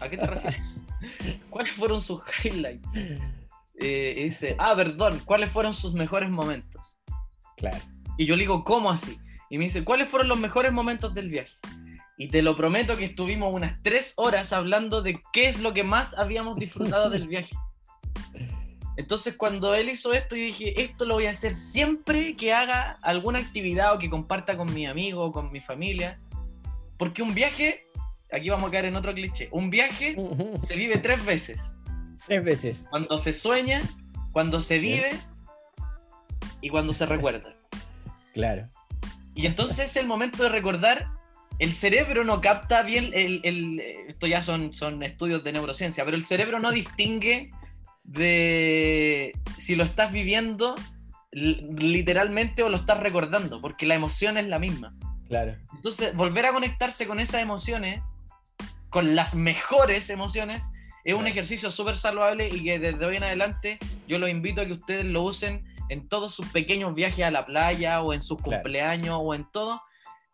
¿A 0.00 0.08
qué 0.08 0.16
te 0.16 0.26
refieres? 0.26 0.84
¿Cuáles 1.50 1.72
fueron 1.72 2.00
sus 2.00 2.22
highlights? 2.42 2.88
Eh, 3.78 4.14
y 4.18 4.24
dice, 4.24 4.56
ah, 4.58 4.74
perdón, 4.74 5.20
¿cuáles 5.26 5.50
fueron 5.50 5.74
sus 5.74 5.92
mejores 5.92 6.30
momentos? 6.30 6.98
Claro. 7.56 7.78
Y 8.16 8.24
yo 8.24 8.34
le 8.36 8.42
digo, 8.42 8.64
¿cómo 8.64 8.90
así? 8.90 9.18
Y 9.50 9.58
me 9.58 9.64
dice, 9.64 9.84
¿cuáles 9.84 10.08
fueron 10.08 10.28
los 10.28 10.38
mejores 10.38 10.72
momentos 10.72 11.12
del 11.12 11.28
viaje? 11.28 11.52
Y 12.20 12.28
te 12.28 12.42
lo 12.42 12.54
prometo 12.54 12.98
que 12.98 13.06
estuvimos 13.06 13.50
unas 13.54 13.82
tres 13.82 14.12
horas 14.16 14.52
hablando 14.52 15.00
de 15.00 15.22
qué 15.32 15.48
es 15.48 15.58
lo 15.58 15.72
que 15.72 15.84
más 15.84 16.18
habíamos 16.18 16.58
disfrutado 16.58 17.08
del 17.08 17.26
viaje. 17.28 17.56
Entonces 18.98 19.38
cuando 19.38 19.74
él 19.74 19.88
hizo 19.88 20.12
esto, 20.12 20.36
yo 20.36 20.42
dije, 20.42 20.82
esto 20.82 21.06
lo 21.06 21.14
voy 21.14 21.24
a 21.24 21.30
hacer 21.30 21.54
siempre 21.54 22.36
que 22.36 22.52
haga 22.52 22.98
alguna 23.00 23.38
actividad 23.38 23.94
o 23.94 23.98
que 23.98 24.10
comparta 24.10 24.54
con 24.54 24.70
mi 24.74 24.84
amigo 24.84 25.24
o 25.24 25.32
con 25.32 25.50
mi 25.50 25.62
familia. 25.62 26.20
Porque 26.98 27.22
un 27.22 27.32
viaje, 27.32 27.86
aquí 28.30 28.50
vamos 28.50 28.68
a 28.68 28.72
caer 28.72 28.84
en 28.84 28.96
otro 28.96 29.14
cliché, 29.14 29.48
un 29.50 29.70
viaje 29.70 30.14
se 30.62 30.76
vive 30.76 30.98
tres 30.98 31.24
veces. 31.24 31.74
Tres 32.26 32.44
veces. 32.44 32.86
Cuando 32.90 33.16
se 33.16 33.32
sueña, 33.32 33.80
cuando 34.32 34.60
se 34.60 34.78
vive 34.78 35.18
y 36.60 36.68
cuando 36.68 36.92
se 36.92 37.06
recuerda. 37.06 37.56
Claro. 38.34 38.68
Y 39.34 39.46
entonces 39.46 39.78
es 39.80 39.96
el 39.96 40.06
momento 40.06 40.44
de 40.44 40.50
recordar, 40.50 41.08
el 41.60 41.74
cerebro 41.74 42.24
no 42.24 42.40
capta 42.40 42.82
bien, 42.82 43.10
el, 43.14 43.40
el- 43.44 43.80
esto 44.08 44.26
ya 44.26 44.42
son, 44.42 44.72
son 44.74 45.02
estudios 45.04 45.44
de 45.44 45.52
neurociencia, 45.52 46.04
pero 46.04 46.16
el 46.16 46.24
cerebro 46.24 46.58
no 46.58 46.72
distingue 46.72 47.50
de 48.04 49.32
si 49.58 49.76
lo 49.76 49.84
estás 49.84 50.10
viviendo 50.12 50.74
li- 51.30 51.64
literalmente 51.78 52.62
o 52.62 52.68
lo 52.68 52.76
estás 52.76 52.98
recordando, 53.00 53.60
porque 53.60 53.86
la 53.86 53.94
emoción 53.94 54.36
es 54.36 54.46
la 54.46 54.58
misma. 54.58 54.94
Claro. 55.28 55.54
Entonces, 55.74 56.14
volver 56.16 56.46
a 56.46 56.52
conectarse 56.52 57.06
con 57.06 57.20
esas 57.20 57.40
emociones, 57.42 58.02
con 58.88 59.14
las 59.14 59.34
mejores 59.34 60.10
emociones, 60.10 60.64
es 61.04 61.14
un 61.14 61.26
ejercicio 61.26 61.70
súper 61.70 61.96
saludable 61.96 62.48
y 62.48 62.64
que 62.64 62.78
desde 62.78 63.04
hoy 63.06 63.16
en 63.16 63.22
adelante 63.22 63.78
yo 64.08 64.18
los 64.18 64.28
invito 64.28 64.60
a 64.60 64.66
que 64.66 64.72
ustedes 64.72 65.04
lo 65.06 65.22
usen 65.22 65.64
en 65.88 66.08
todos 66.08 66.34
sus 66.34 66.46
pequeños 66.48 66.94
viajes 66.94 67.24
a 67.24 67.30
la 67.30 67.46
playa 67.46 68.02
o 68.02 68.12
en 68.12 68.22
sus 68.22 68.38
Claro. 68.42 68.62
cumpleaños 68.62 69.18
o 69.20 69.34
en 69.34 69.44
todo. 69.50 69.80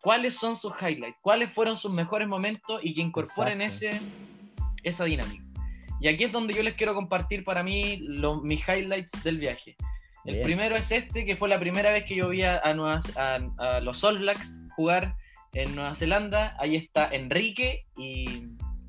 ¿Cuáles 0.01 0.35
son 0.35 0.55
sus 0.55 0.73
highlights? 0.81 1.17
¿Cuáles 1.21 1.51
fueron 1.51 1.75
sus 1.77 1.91
mejores 1.91 2.27
momentos 2.27 2.79
y 2.83 2.93
que 2.93 3.01
incorporen 3.01 3.61
Exacto. 3.61 3.95
ese, 3.97 4.05
esa 4.83 5.05
dinámica? 5.05 5.43
Y 5.99 6.07
aquí 6.07 6.23
es 6.25 6.31
donde 6.31 6.53
yo 6.53 6.61
les 6.63 6.75
quiero 6.75 6.93
compartir 6.93 7.43
para 7.43 7.63
mí 7.63 7.99
mis 8.43 8.61
highlights 8.67 9.23
del 9.23 9.39
viaje. 9.39 9.75
El 10.25 10.35
Bien. 10.35 10.45
primero 10.45 10.75
es 10.75 10.91
este, 10.91 11.25
que 11.25 11.35
fue 11.35 11.49
la 11.49 11.59
primera 11.59 11.89
vez 11.91 12.03
que 12.03 12.15
yo 12.15 12.29
vi 12.29 12.43
a, 12.43 12.57
a 12.63 12.99
a- 13.57 13.79
los 13.81 14.03
All 14.03 14.19
Blacks 14.19 14.61
jugar 14.75 15.15
en 15.53 15.73
Nueva 15.73 15.95
Zelanda. 15.95 16.55
Ahí 16.59 16.75
está 16.75 17.09
Enrique 17.11 17.85
y, 17.97 18.43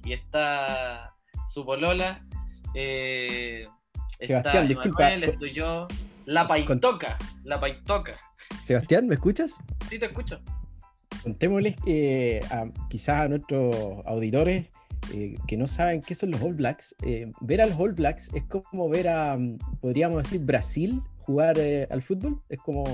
y 0.05 0.13
está 0.13 1.15
su 1.53 1.65
polola. 1.65 2.23
eh, 2.75 3.67
está 4.19 4.63
disculpa. 4.63 5.09
Emanuel, 5.13 5.31
estoy 5.31 5.55
yo. 5.55 5.89
La 6.27 6.47
Paitoca, 6.47 7.17
la 7.45 7.59
Paitoca. 7.59 8.17
Sebastián, 8.63 9.07
¿me 9.07 9.15
escuchas? 9.15 9.55
Sí, 9.89 9.99
te 9.99 10.07
escucho. 10.07 10.41
Contémosles 11.23 11.77
a- 12.51 12.67
quizás 12.89 13.21
a 13.23 13.29
nuestros 13.29 13.75
auditores 14.07 14.69
eh, 15.15 15.37
que 15.47 15.57
no 15.57 15.67
saben 15.67 16.03
qué 16.03 16.15
son 16.15 16.31
los 16.33 16.43
All 16.43 16.55
Blacks, 16.55 16.95
eh, 17.03 17.31
ver 17.41 17.61
a 17.63 17.67
los 17.67 17.79
All 17.79 17.93
Blacks 17.93 18.31
es 18.35 18.45
como 18.45 18.89
ver 18.89 19.09
a, 19.09 19.37
mm, 19.37 19.59
podríamos 19.81 20.23
decir, 20.23 20.41
Brasil 20.41 21.01
jugar 21.21 21.57
eh, 21.59 21.87
al 21.91 22.03
fútbol. 22.03 22.41
Es 22.49 22.59
como 22.59 22.85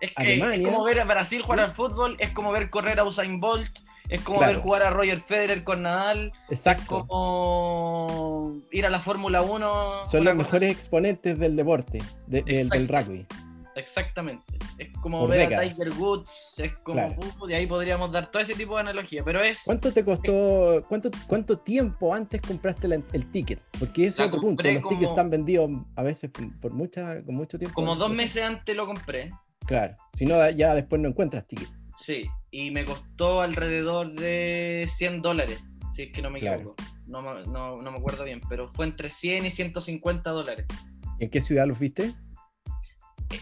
es, 0.00 0.10
que 0.16 0.34
es 0.54 0.68
como 0.68 0.84
ver 0.84 1.00
a 1.00 1.04
Brasil 1.04 1.42
jugar 1.42 1.60
al 1.60 1.70
fútbol, 1.72 2.16
es 2.20 2.30
como 2.30 2.52
ver 2.52 2.70
correr 2.70 3.00
a 3.00 3.04
Usain 3.04 3.40
Bolt, 3.40 3.70
es 4.08 4.20
como 4.20 4.40
ver 4.40 4.56
jugar 4.58 4.82
a 4.84 4.90
Roger 4.90 5.18
Federer 5.18 5.64
con 5.64 5.82
Nadal. 5.82 6.32
Exacto. 6.50 7.00
Es 7.00 7.04
como 7.08 8.56
ir 8.70 8.86
a 8.86 8.90
la 8.90 9.00
Fórmula 9.00 9.42
1. 9.42 10.04
Son 10.04 10.24
los 10.24 10.36
mejores 10.36 10.70
exponentes 10.70 11.38
del 11.38 11.56
deporte, 11.56 12.00
del 12.26 12.86
rugby. 12.88 13.26
Exactamente. 13.78 14.58
Es 14.76 14.88
como 15.00 15.26
ver 15.26 15.54
a 15.54 15.60
Tiger 15.60 15.90
Woods, 15.94 16.54
es 16.58 16.72
como. 16.82 17.16
y 17.48 17.52
ahí 17.52 17.66
podríamos 17.66 18.10
dar 18.12 18.30
todo 18.30 18.42
ese 18.42 18.54
tipo 18.54 18.74
de 18.74 18.80
analogía. 18.80 19.24
Pero 19.24 19.40
es. 19.40 19.62
¿Cuánto 19.64 19.92
te 19.92 20.04
costó, 20.04 20.84
cuánto, 20.88 21.10
cuánto 21.26 21.58
tiempo 21.58 22.14
antes 22.14 22.40
compraste 22.40 22.88
el 23.12 23.30
ticket? 23.30 23.60
Porque 23.78 24.06
eso 24.06 24.22
es 24.22 24.28
otro 24.28 24.40
punto. 24.40 24.62
Los 24.62 24.82
tickets 24.82 25.08
están 25.08 25.30
vendidos 25.30 25.70
a 25.96 26.02
veces 26.02 26.30
por 26.60 26.72
mucha, 26.72 27.22
con 27.24 27.34
mucho 27.34 27.58
tiempo. 27.58 27.74
Como 27.74 27.94
dos 27.94 28.14
meses 28.16 28.42
antes 28.42 28.74
lo 28.74 28.86
compré. 28.86 29.32
Claro. 29.66 29.94
Si 30.12 30.24
no, 30.24 30.48
ya 30.50 30.74
después 30.74 31.00
no 31.00 31.08
encuentras 31.08 31.46
ticket. 31.46 31.68
Sí, 31.96 32.28
y 32.50 32.70
me 32.70 32.84
costó 32.84 33.40
alrededor 33.40 34.12
de 34.12 34.86
100 34.88 35.20
dólares, 35.20 35.62
si 35.92 36.02
es 36.02 36.12
que 36.12 36.22
no 36.22 36.30
me 36.30 36.38
equivoco. 36.38 36.76
No, 37.06 37.22
me 37.22 37.90
acuerdo 37.90 38.24
bien, 38.24 38.40
pero 38.48 38.68
fue 38.68 38.86
entre 38.86 39.10
100 39.10 39.46
y 39.46 39.50
150 39.50 40.30
dólares. 40.30 40.66
¿En 41.18 41.28
qué 41.28 41.40
ciudad 41.40 41.66
los 41.66 41.78
viste? 41.78 42.14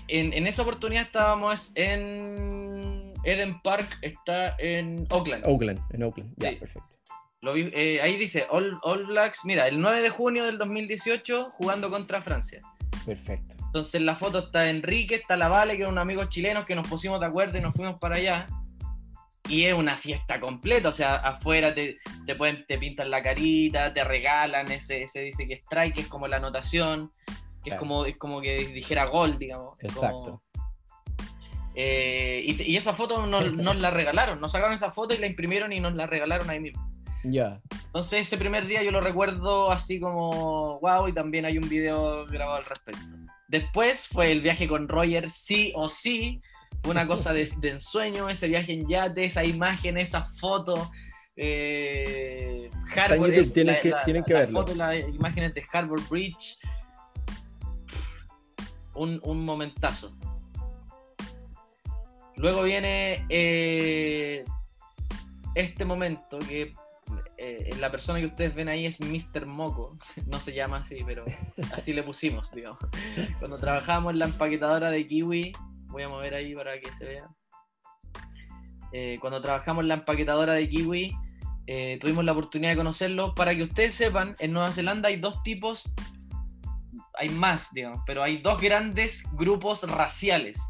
En, 0.09 0.47
esa 0.47 0.63
oportunidad 0.63 1.05
estábamos 1.05 1.73
en 1.75 3.13
Eden 3.25 3.61
Park, 3.63 3.99
está 4.03 4.57
en 4.59 5.07
Oakland. 5.11 5.45
Oakland, 5.47 5.81
en 5.93 6.03
Oakland, 6.03 6.33
ya, 6.37 6.51
perfecto. 6.59 6.97
Eh, 7.55 8.01
ahí 8.03 8.17
dice 8.17 8.47
All, 8.51 8.79
All 8.83 9.07
Blacks, 9.07 9.45
mira, 9.45 9.69
el 9.69 9.81
9 9.81 10.03
de 10.03 10.11
junio 10.11 10.45
del 10.45 10.59
2018 10.59 11.51
jugando 11.53 11.91
contra 11.91 12.21
Francia. 12.21 12.61
Perfecto. 13.05 13.55
Entonces 13.67 14.03
la 14.03 14.17
foto 14.17 14.39
está 14.41 14.69
Enrique, 14.69 15.17
está 15.17 15.37
la 15.37 15.49
Vale, 15.49 15.77
que 15.77 15.83
eran 15.83 15.99
amigos 15.99 16.29
chilenos 16.29 16.67
que 16.67 16.75
nos 16.75 16.89
pusimos 16.89 17.21
de 17.21 17.27
acuerdo 17.27 17.59
y 17.59 17.61
nos 17.61 17.75
fuimos 17.75 17.99
para 18.01 18.17
allá. 18.17 18.49
Y 19.49 19.65
es 19.65 19.75
una 19.75 19.97
fiesta 19.97 20.41
completa, 20.41 20.89
o 20.89 20.93
sea, 20.93 21.17
afuera 21.17 21.73
te, 21.73 21.99
te, 22.27 22.35
pueden, 22.35 22.67
te 22.67 22.79
pintan 22.79 23.13
la 23.13 23.23
carita, 23.23 23.95
te 23.95 24.03
regalan 24.03 24.73
ese, 24.73 25.03
ese 25.03 25.21
dice 25.21 25.47
que 25.47 25.55
strike, 25.55 25.95
que 25.95 26.01
es 26.01 26.09
como 26.09 26.27
la 26.27 26.39
anotación, 26.39 27.13
es, 27.71 27.77
como, 27.77 28.05
es 28.05 28.17
como 28.17 28.41
que 28.41 28.67
dijera 28.69 29.07
gol, 29.07 29.39
digamos. 29.39 29.79
Exacto. 29.81 30.43
Eh, 31.75 32.41
y, 32.43 32.77
esa 32.77 32.95
foto 32.95 33.27
nos, 33.27 33.53
nos, 33.53 33.77
la 33.77 33.91
regalaron, 33.91 34.41
nos 34.41 34.53
sacaron 34.53 34.75
esa 34.75 34.91
foto 34.91 35.13
y 35.15 35.19
la 35.19 35.27
imprimieron 35.27 35.73
y 35.73 35.81
nos 35.81 35.95
la 35.95 36.07
regalaron 36.07 36.49
ahí 36.49 36.59
mismo. 36.59 36.91
Ya. 37.23 37.57
Entonces 37.87 38.27
ese 38.27 38.39
primer 38.39 38.67
día 38.67 38.83
yo 38.83 38.91
lo 38.91 39.01
recuerdo 39.01 39.71
así 39.71 40.01
como 40.01 40.79
wow 40.81 41.09
y 41.09 41.13
también 41.13 41.45
hay 41.45 41.59
un 41.59 41.69
video 41.69 42.25
grabado 42.27 42.59
al 42.59 42.65
respecto. 42.65 43.03
Después 43.49 44.09
fue 44.09 44.33
el 44.33 44.41
viaje 44.41 44.67
con 44.67 44.89
Roger, 44.89 45.31
sí 45.31 45.73
o 45.75 45.89
sí. 45.89 46.41
Una 46.85 47.07
cosa 47.07 47.33
de, 47.33 47.49
ensueño, 47.63 48.29
ese 48.29 48.49
viaje 48.49 48.73
en 48.73 48.89
yate, 48.89 49.25
esa 49.25 49.45
imagen, 49.45 49.99
esa 49.99 50.23
foto. 50.23 50.91
Eh, 51.37 52.71
tienen, 53.53 53.77
que, 53.83 53.93
tienen 54.05 54.25
que 54.25 54.35
verlo. 54.35 54.61
Foto, 54.61 54.75
las 54.75 54.97
imágenes 55.09 55.53
de 55.55 55.65
Harbor 55.73 56.01
Bridge. 56.09 56.59
Un, 58.97 59.21
un 59.25 59.45
momentazo. 59.45 60.17
Luego 62.37 62.65
viene 62.65 63.25
eh, 63.31 64.45
este 65.55 65.85
momento 65.87 66.39
que 66.39 66.75
eh, 67.39 67.71
la 67.81 67.91
persona 67.91 68.21
que 68.21 68.27
ustedes 68.27 68.55
ven 68.55 68.69
ahí 68.69 68.85
es 68.85 69.01
Mr. 69.01 69.47
Moco, 69.47 69.99
no 70.27 70.39
se 70.39 70.53
llama 70.53 70.79
así, 70.79 70.99
pero 71.07 71.25
así 71.75 71.95
le 71.95 72.03
pusimos, 72.03 72.53
digamos. 72.53 72.79
Cuando 73.39 73.59
trabajábamos 73.59 74.13
en 74.13 74.19
la 74.19 74.27
empaquetadora 74.27 74.91
de 74.91 75.07
Kiwi, 75.07 75.53
voy 75.87 76.03
a 76.03 76.09
mover 76.11 76.35
ahí 76.35 76.55
para 76.55 76.79
que 76.79 76.93
se 76.95 77.07
vea. 77.07 77.29
Eh, 78.93 79.19
cuando 79.21 79.43
trabajamos 79.43 79.83
en 79.83 79.89
la 79.89 79.95
empaquetadora 79.95 80.53
de 80.55 80.69
Kiwi, 80.69 81.13
tuvimos 82.01 82.25
la 82.25 82.33
oportunidad 82.33 82.71
de 82.71 82.77
conocerlo. 82.77 83.35
Para 83.35 83.55
que 83.55 83.65
ustedes 83.65 83.95
sepan, 83.95 84.37
en 84.39 84.53
Nueva 84.53 84.73
Zelanda 84.73 85.09
hay 85.09 85.17
dos 85.17 85.43
tipos, 85.43 85.91
hay 87.17 87.29
más, 87.29 87.73
digamos, 87.73 88.01
pero 88.07 88.23
hay 88.23 88.39
dos 88.39 88.61
grandes 88.61 89.25
grupos 89.33 89.83
raciales. 89.83 90.61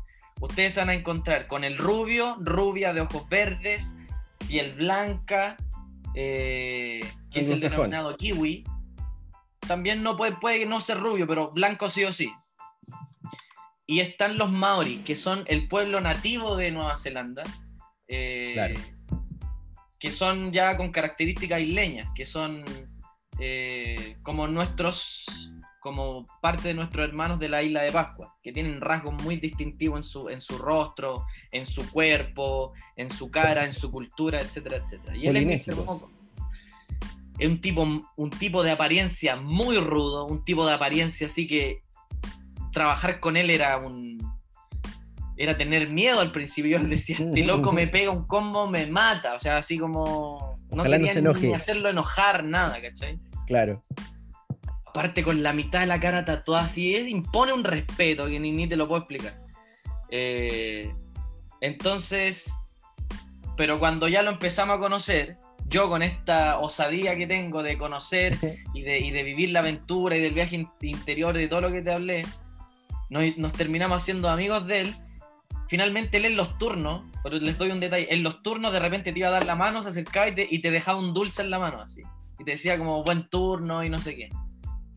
Ustedes 0.40 0.76
van 0.76 0.90
a 0.90 0.94
encontrar 0.94 1.47
con 1.47 1.64
el 1.64 1.78
rubio, 1.78 2.36
rubia 2.40 2.92
de 2.92 3.01
ojos 3.01 3.28
verdes, 3.28 3.97
piel 4.47 4.74
blanca, 4.74 5.57
eh, 6.14 7.01
que 7.30 7.40
es 7.40 7.51
el 7.51 7.61
denominado 7.61 8.16
kiwi, 8.16 8.64
también 9.66 10.03
no 10.03 10.16
puede, 10.16 10.36
puede 10.36 10.64
no 10.66 10.80
ser 10.80 10.99
rubio, 10.99 11.26
pero 11.26 11.51
blanco 11.51 11.88
sí 11.88 12.05
o 12.05 12.12
sí. 12.12 12.32
Y 13.86 14.01
están 14.01 14.38
los 14.38 14.51
maori, 14.51 14.99
que 14.99 15.16
son 15.16 15.44
el 15.47 15.68
pueblo 15.68 16.01
nativo 16.01 16.57
de 16.57 16.70
Nueva 16.72 16.97
Zelanda, 16.97 17.42
eh, 18.09 18.74
que 19.99 20.12
son 20.12 20.53
ya 20.53 20.76
con 20.76 20.90
características 20.90 21.61
isleñas, 21.61 22.09
que 22.14 22.26
son 22.26 22.64
eh, 23.38 24.16
como 24.22 24.47
nuestros, 24.49 25.53
como 25.87 26.26
parte 26.43 26.66
de 26.66 26.74
nuestros 26.74 27.09
hermanos 27.09 27.39
de 27.39 27.49
la 27.49 27.62
isla 27.62 27.82
de 27.82 27.93
Pascua, 27.93 28.34
que 28.43 28.51
tienen 28.51 28.80
rasgos 28.80 29.22
muy 29.22 29.37
distintivos 29.37 30.01
en 30.01 30.03
su, 30.03 30.28
en 30.28 30.41
su 30.41 30.59
rostro, 30.59 31.26
en 31.53 31.64
su 31.64 31.89
cuerpo, 31.93 32.72
en 32.97 33.09
su 33.09 33.30
cara, 33.30 33.64
en 33.64 33.72
su 33.72 33.93
cultura, 33.93 34.41
etcétera, 34.41 34.78
etcétera. 34.78 35.16
Y 35.16 35.28
él 35.28 35.37
es 35.37 35.68
es 37.39 37.49
un 37.49 37.61
tipo, 37.61 37.87
un 38.16 38.30
tipo 38.30 38.64
de 38.64 38.72
apariencia 38.72 39.37
muy 39.37 39.78
rudo, 39.78 40.26
un 40.26 40.45
tipo 40.45 40.66
de 40.66 40.72
apariencia 40.72 41.28
así 41.28 41.47
que 41.47 41.82
trabajar 42.72 43.20
con 43.20 43.37
él 43.37 43.49
era 43.51 43.76
un 43.76 44.18
era 45.37 45.57
tener 45.57 45.89
miedo 45.89 46.18
al 46.18 46.32
principio. 46.32 46.80
Yo 46.80 46.84
decía, 46.84 47.18
este 47.20 47.45
loco 47.45 47.70
me 47.70 47.87
pega 47.87 48.11
un 48.11 48.26
combo, 48.26 48.68
me 48.68 48.87
mata. 48.87 49.34
O 49.34 49.39
sea, 49.39 49.59
así 49.59 49.78
como. 49.78 50.57
No 50.72 50.82
quería 50.82 51.14
ni 51.14 51.55
hacerlo 51.55 51.91
enojar, 51.91 52.43
nada, 52.43 52.80
¿cachai? 52.82 53.18
Claro. 53.47 53.82
Aparte 54.97 55.22
con 55.22 55.42
la 55.42 55.53
mitad 55.53 55.80
de 55.80 55.86
la 55.86 56.01
cara 56.01 56.24
tatuada 56.24 56.64
así, 56.64 56.94
es, 56.94 57.11
impone 57.11 57.53
un 57.53 57.64
respeto 57.64 58.24
que 58.28 58.40
ni, 58.40 58.51
ni 58.51 58.66
te 58.66 58.76
lo 58.76 58.88
puedo 58.88 59.01
explicar. 59.01 59.34
Eh, 60.09 60.90
entonces, 61.61 62.55
pero 63.59 63.78
cuando 63.78 64.09
ya 64.09 64.22
lo 64.22 64.30
empezamos 64.30 64.78
a 64.78 64.80
conocer, 64.80 65.36
yo 65.68 65.90
con 65.90 66.03
esta 66.03 66.61
osadía 66.61 67.14
que 67.14 67.26
tengo 67.26 67.62
de 67.62 67.76
conocer 67.76 68.38
y 68.72 68.80
de, 68.80 69.22
vivir 69.22 69.51
la 69.51 69.59
aventura 69.59 70.16
y 70.16 70.20
del 70.22 70.32
viaje 70.32 70.66
interior, 70.80 71.36
de 71.36 71.47
todo 71.47 71.61
lo 71.61 71.70
que 71.70 71.82
te 71.82 71.92
hablé, 71.92 72.24
nos, 73.11 73.53
terminamos 73.53 74.03
haciendo 74.03 74.30
amigos 74.30 74.66
de 74.66 74.80
él. 74.80 74.94
Finalmente 75.68 76.16
él 76.16 76.24
en 76.24 76.38
los 76.38 76.57
turnos, 76.57 77.03
pero 77.22 77.36
les 77.36 77.59
doy 77.59 77.70
un 77.70 77.80
detalle, 77.80 78.14
en 78.14 78.22
los 78.22 78.42
turnos 78.42 78.72
de 78.72 78.80
repente 78.80 79.12
te 79.12 79.18
iba 79.18 79.28
a 79.28 79.32
dar 79.32 79.44
la 79.44 79.57
mano, 79.57 79.82
se 79.82 79.90
acercaba 79.90 80.28
y 80.28 80.34
te, 80.34 80.49
y 80.51 80.61
te 80.61 80.70
dejaba 80.70 80.99
un 80.99 81.12
dulce 81.12 81.42
en 81.42 81.51
la 81.51 81.59
mano, 81.59 81.82
así. 81.82 82.03
Y 82.38 82.44
te 82.44 82.53
decía 82.53 82.78
como 82.78 83.05
buen 83.05 83.28
turno 83.28 83.84
y 83.84 83.90
no 83.90 83.99
sé 83.99 84.16
qué. 84.16 84.30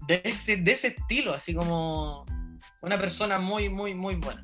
De 0.10 0.22
ese, 0.24 0.58
de 0.58 0.72
ese 0.72 0.88
estilo, 0.88 1.36
así 1.36 1.54
como 1.54 2.26
una 2.82 2.98
persona 2.98 3.38
muy, 3.38 3.70
muy, 3.70 3.94
muy 3.94 4.16
buena. 4.16 4.44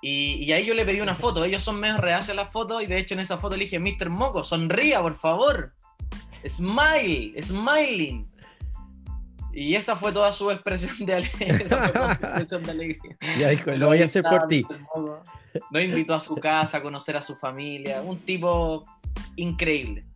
Y, 0.00 0.50
ahí 0.52 0.64
yo 0.64 0.72
le 0.72 0.86
pedí 0.86 1.02
una 1.02 1.14
foto. 1.14 1.44
Ellos 1.44 1.62
son 1.62 1.78
medio 1.78 1.98
reacios 1.98 2.30
a 2.30 2.34
la 2.34 2.46
foto 2.46 2.80
y 2.80 2.86
de 2.86 2.96
hecho 2.96 3.12
en 3.12 3.20
esa 3.20 3.36
foto 3.36 3.56
le 3.56 3.64
dije, 3.64 3.78
Mr. 3.78 4.08
Moco, 4.08 4.42
sonría, 4.42 5.02
por 5.02 5.16
favor. 5.16 5.74
Smile, 6.48 7.34
smiling. 7.42 8.26
Y 9.52 9.74
esa 9.74 9.96
fue 9.96 10.12
toda 10.12 10.32
su 10.32 10.50
expresión 10.50 10.96
de, 11.04 11.14
alegría. 12.70 13.16
Ya 13.38 13.50
dijo, 13.50 13.70
lo 13.72 13.88
voy 13.88 14.00
a 14.00 14.06
hacer 14.06 14.22
por 14.22 14.48
ti. 14.48 14.64
Nos 15.70 15.82
invitó 15.82 16.14
a 16.14 16.20
su 16.20 16.36
casa 16.36 16.78
a 16.78 16.82
conocer 16.82 17.18
a 17.18 17.22
su 17.22 17.36
familia. 17.36 18.00
Un 18.00 18.18
tipo 18.20 18.82
increíble. 19.34 20.06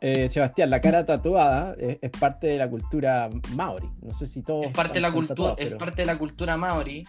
Eh, 0.00 0.28
Sebastián, 0.28 0.70
la 0.70 0.80
cara 0.80 1.04
tatuada 1.04 1.74
es, 1.78 2.10
parte 2.10 2.46
de 2.46 2.58
la 2.58 2.68
cultura 2.68 3.28
maori. 3.54 3.88
No 4.02 4.14
sé 4.14 4.26
si 4.26 4.42
todo. 4.42 4.64
Es 4.64 4.72
parte, 4.72 4.94
de 4.94 5.00
la, 5.00 5.12
cultura, 5.12 5.54
es 5.58 5.74
parte 5.74 6.02
de 6.02 6.06
la 6.06 6.18
cultura 6.18 6.56
maori. 6.56 7.04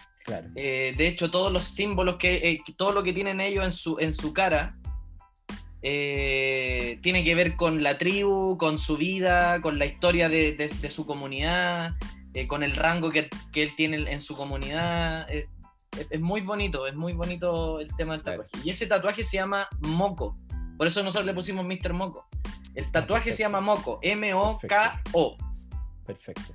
Eh, 0.56 0.94
de 0.96 1.06
hecho, 1.06 1.30
todos 1.30 1.52
los 1.52 1.64
símbolos 1.64 2.16
que. 2.16 2.36
Eh, 2.36 2.60
todo 2.76 2.92
lo 2.92 3.02
que 3.02 3.12
tienen 3.12 3.40
ellos 3.40 3.64
en 3.64 3.72
su, 3.72 3.98
en 3.98 4.12
su 4.12 4.32
cara. 4.32 4.76
tiene 5.80 7.24
que 7.24 7.34
ver 7.34 7.56
con 7.56 7.82
la 7.82 7.98
tribu, 7.98 8.56
con 8.56 8.78
su 8.78 8.96
vida, 8.96 9.60
con 9.60 9.78
la 9.78 9.86
historia 9.86 10.28
de, 10.28 10.70
su 10.90 11.06
comunidad, 11.06 11.94
con 12.46 12.62
el 12.62 12.74
rango 12.74 13.10
que, 13.10 13.28
él 13.54 13.72
tiene 13.76 14.10
en 14.10 14.20
su 14.20 14.36
comunidad. 14.36 15.26
Es, 15.30 16.20
muy 16.20 16.40
bonito, 16.40 16.86
es 16.86 16.96
muy 16.96 17.12
bonito 17.12 17.78
el 17.80 17.94
tema 17.94 18.14
del 18.14 18.22
tatuaje. 18.22 18.50
Y 18.64 18.70
ese 18.70 18.86
tatuaje 18.86 19.22
se 19.22 19.36
llama 19.36 19.68
Moco. 19.80 20.34
Por 20.76 20.86
eso 20.86 21.02
nosotros 21.02 21.26
le 21.26 21.34
pusimos 21.34 21.64
Mr. 21.66 21.92
Moco. 21.92 22.26
El 22.74 22.90
tatuaje 22.90 23.32
se 23.32 23.42
llama 23.44 23.60
Moco, 23.60 23.98
M-O-K-O. 24.02 25.36
Perfecto. 26.06 26.52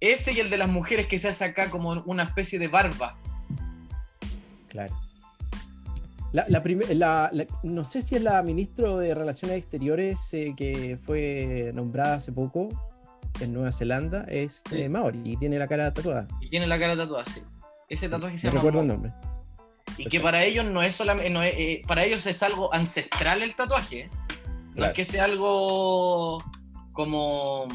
Ese 0.00 0.32
y 0.32 0.40
el 0.40 0.50
de 0.50 0.58
las 0.58 0.68
mujeres 0.68 1.06
que 1.06 1.18
se 1.18 1.28
hace 1.28 1.44
acá 1.44 1.70
como 1.70 1.90
una 2.06 2.24
especie 2.24 2.58
de 2.58 2.68
barba. 2.68 3.16
Claro. 4.68 4.94
La, 6.32 6.44
la 6.48 6.62
prim- 6.62 6.82
la- 6.90 7.30
la- 7.32 7.46
no 7.62 7.84
sé 7.84 8.02
si 8.02 8.14
es 8.16 8.22
la 8.22 8.42
ministra 8.42 8.94
de 8.96 9.14
Relaciones 9.14 9.56
Exteriores 9.58 10.18
eh, 10.34 10.52
que 10.56 10.98
fue 11.06 11.70
nombrada 11.74 12.16
hace 12.16 12.32
poco 12.32 12.68
en 13.40 13.54
Nueva 13.54 13.72
Zelanda, 13.72 14.24
es 14.28 14.62
Sí. 14.68 14.82
eh, 14.82 14.88
Maori 14.88 15.22
y 15.24 15.36
tiene 15.38 15.58
la 15.58 15.66
cara 15.66 15.92
tatuada. 15.94 16.28
Y 16.40 16.50
tiene 16.50 16.66
la 16.66 16.78
cara 16.78 16.96
tatuada, 16.96 17.24
sí. 17.32 17.40
Ese 17.88 18.08
tatuaje 18.10 18.36
se 18.36 18.48
No 18.48 18.52
llama 18.52 18.60
recuerdo 18.60 18.80
el 18.82 18.88
nombre. 18.88 19.12
Y 19.96 20.06
que 20.06 20.20
para 20.20 20.44
ellos 20.44 20.64
no 20.64 20.82
es 20.82 20.94
solamente, 20.96 21.30
no 21.30 21.42
es- 21.42 21.54
eh, 21.56 21.82
para 21.86 22.04
ellos 22.04 22.26
es 22.26 22.42
algo 22.42 22.72
ancestral 22.74 23.42
el 23.42 23.54
tatuaje. 23.54 24.00
¿eh? 24.00 24.10
No 24.10 24.74
Claro. 24.74 24.92
es 24.92 24.96
que 24.96 25.04
sea 25.04 25.24
algo 25.24 26.38
como 26.92 27.66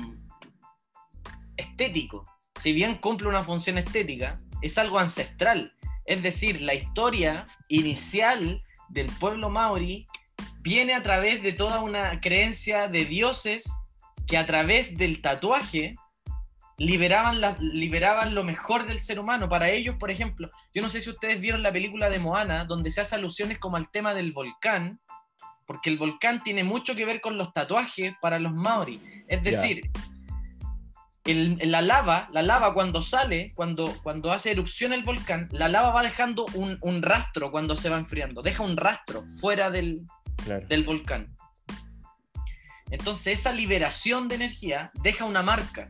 estético. 1.58 2.26
Si 2.60 2.72
bien 2.74 2.96
cumple 2.96 3.28
una 3.28 3.44
función 3.44 3.78
estética, 3.78 4.38
es 4.62 4.78
algo 4.78 5.00
ancestral. 5.00 5.74
Es 6.06 6.22
decir, 6.22 6.62
la 6.62 6.74
historia 6.74 7.46
inicial 7.68 8.62
del 8.90 9.08
pueblo 9.20 9.50
maori 9.50 10.06
viene 10.62 10.94
a 10.94 11.04
través 11.04 11.42
de 11.44 11.54
toda 11.54 11.82
una 11.82 12.20
creencia 12.20 12.88
de 12.88 13.06
dioses 13.06 13.72
que 14.28 14.38
a 14.38 14.46
través 14.46 14.98
del 14.98 15.22
tatuaje 15.22 15.96
liberaban, 16.78 17.40
la- 17.42 17.58
liberaban 17.60 18.34
lo 18.36 18.44
mejor 18.44 18.86
del 18.86 19.00
ser 19.00 19.20
humano. 19.20 19.48
Para 19.50 19.70
ellos, 19.70 19.96
por 20.00 20.10
ejemplo, 20.12 20.50
yo 20.74 20.82
no 20.82 20.90
sé 20.90 21.02
si 21.02 21.10
ustedes 21.10 21.40
vieron 21.40 21.62
la 21.64 21.72
película 21.72 22.10
de 22.10 22.20
Moana, 22.20 22.66
donde 22.66 22.90
se 22.92 23.02
hace 23.02 23.16
alusiones 23.16 23.60
como 23.60 23.78
al 23.78 23.90
tema 23.92 24.14
del 24.14 24.32
volcán, 24.32 25.00
porque 25.66 25.90
el 25.90 25.98
volcán 25.98 26.44
tiene 26.44 26.64
mucho 26.64 26.96
que 26.96 27.06
ver 27.06 27.22
con 27.22 27.38
los 27.38 27.54
tatuajes 27.54 28.14
para 28.22 28.40
los 28.40 28.54
maori. 28.54 29.00
Es 29.28 29.42
decir, 29.44 29.90
el- 31.26 31.58
la 31.72 31.82
lava, 31.82 32.28
la 32.34 32.42
lava 32.42 32.74
cuando 32.74 33.02
sale, 33.02 33.54
cuando, 33.56 33.86
cuando 34.04 34.34
hace 34.34 34.52
erupción 34.52 34.92
el 34.92 35.04
volcán, 35.04 35.48
la 35.52 35.70
lava 35.70 35.92
va 35.92 36.04
dejando 36.04 36.46
un, 36.56 36.78
un 36.82 37.02
rastro 37.02 37.50
cuando 37.52 37.76
se 37.78 37.90
va 37.90 37.98
enfriando, 37.98 38.42
deja 38.42 38.62
un 38.64 38.76
rastro 38.76 39.24
fuera 39.40 39.70
del, 39.72 40.02
Claro. 40.44 40.68
del 40.68 40.84
volcán. 40.84 41.34
Entonces 42.92 43.40
esa 43.40 43.54
liberación 43.54 44.28
de 44.28 44.36
energía 44.36 44.92
deja 45.02 45.26
una 45.26 45.42
marca. 45.42 45.90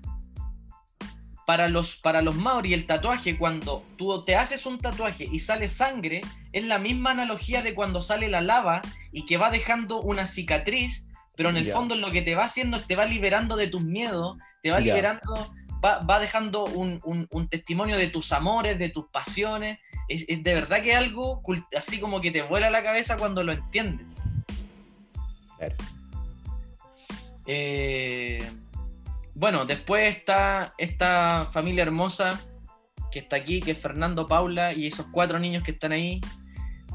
Para 1.46 1.68
los, 1.68 1.98
para 1.98 2.22
los 2.22 2.36
maori 2.36 2.74
el 2.74 2.86
tatuaje, 2.88 3.38
cuando 3.38 3.84
tú 3.98 4.24
te 4.24 4.36
haces 4.38 4.66
un 4.66 4.80
tatuaje 4.80 5.28
y 5.32 5.40
sale 5.40 5.68
sangre, 5.68 6.22
es 6.54 6.64
la 6.64 6.78
misma 6.80 7.12
analogía 7.12 7.62
de 7.62 7.74
cuando 7.74 8.00
sale 8.00 8.30
la 8.30 8.40
lava 8.42 8.82
y 9.12 9.26
que 9.26 9.36
va 9.38 9.52
dejando 9.52 10.00
una 10.02 10.26
cicatriz, 10.26 11.10
pero 11.36 11.50
en 11.50 11.58
el 11.58 11.66
Ya. 11.66 11.74
fondo 11.74 11.96
lo 11.96 12.12
que 12.12 12.22
te 12.22 12.36
va 12.36 12.46
haciendo 12.46 12.78
es 12.78 12.88
te 12.88 12.96
va 12.96 13.06
liberando 13.06 13.58
de 13.58 13.68
tus 13.68 13.82
miedos, 13.84 14.38
te 14.62 14.72
va 14.72 14.80
liberando, 14.80 15.54
va, 15.84 16.00
va 16.00 16.20
dejando 16.20 16.64
un, 16.64 17.02
un- 17.04 17.28
un 17.30 17.48
testimonio 17.50 17.98
de 17.98 18.08
tus 18.08 18.32
amores, 18.32 18.80
de 18.80 18.88
tus 18.88 19.08
pasiones. 19.10 19.80
Es, 20.08 20.24
es 20.30 20.42
de 20.44 20.54
verdad 20.54 20.82
que 20.82 20.92
es 20.92 20.98
algo 20.98 21.42
así 21.78 22.00
como 22.00 22.22
que 22.22 22.32
te 22.32 22.42
vuela 22.44 22.70
la 22.70 22.84
cabeza 22.84 23.18
cuando 23.18 23.44
lo 23.44 23.52
entiendes. 23.52 24.08
Claro. 25.58 25.76
Eh, 27.46 28.50
bueno, 29.36 29.66
después 29.66 30.16
está 30.16 30.74
esta 30.78 31.48
familia 31.48 31.84
hermosa 31.84 32.40
que 33.12 33.20
está 33.20 33.36
aquí, 33.36 33.60
que 33.60 33.72
es 33.72 33.78
Fernando, 33.78 34.26
Paula 34.26 34.74
y 34.74 34.88
esos 34.88 35.08
cuatro 35.12 35.40
niños 35.40 35.64
que 35.64 35.72
están 35.72 35.92
ahí, 35.92 36.20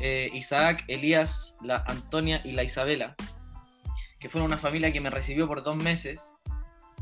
eh, 0.00 0.30
Isaac, 0.32 0.84
Elías, 0.88 1.56
la 1.62 1.84
Antonia 1.86 2.40
y 2.44 2.52
la 2.52 2.64
Isabela, 2.64 3.14
que 4.20 4.28
fueron 4.28 4.46
una 4.46 4.56
familia 4.56 4.92
que 4.92 5.00
me 5.00 5.10
recibió 5.10 5.46
por 5.46 5.62
dos 5.62 5.76
meses 5.76 6.36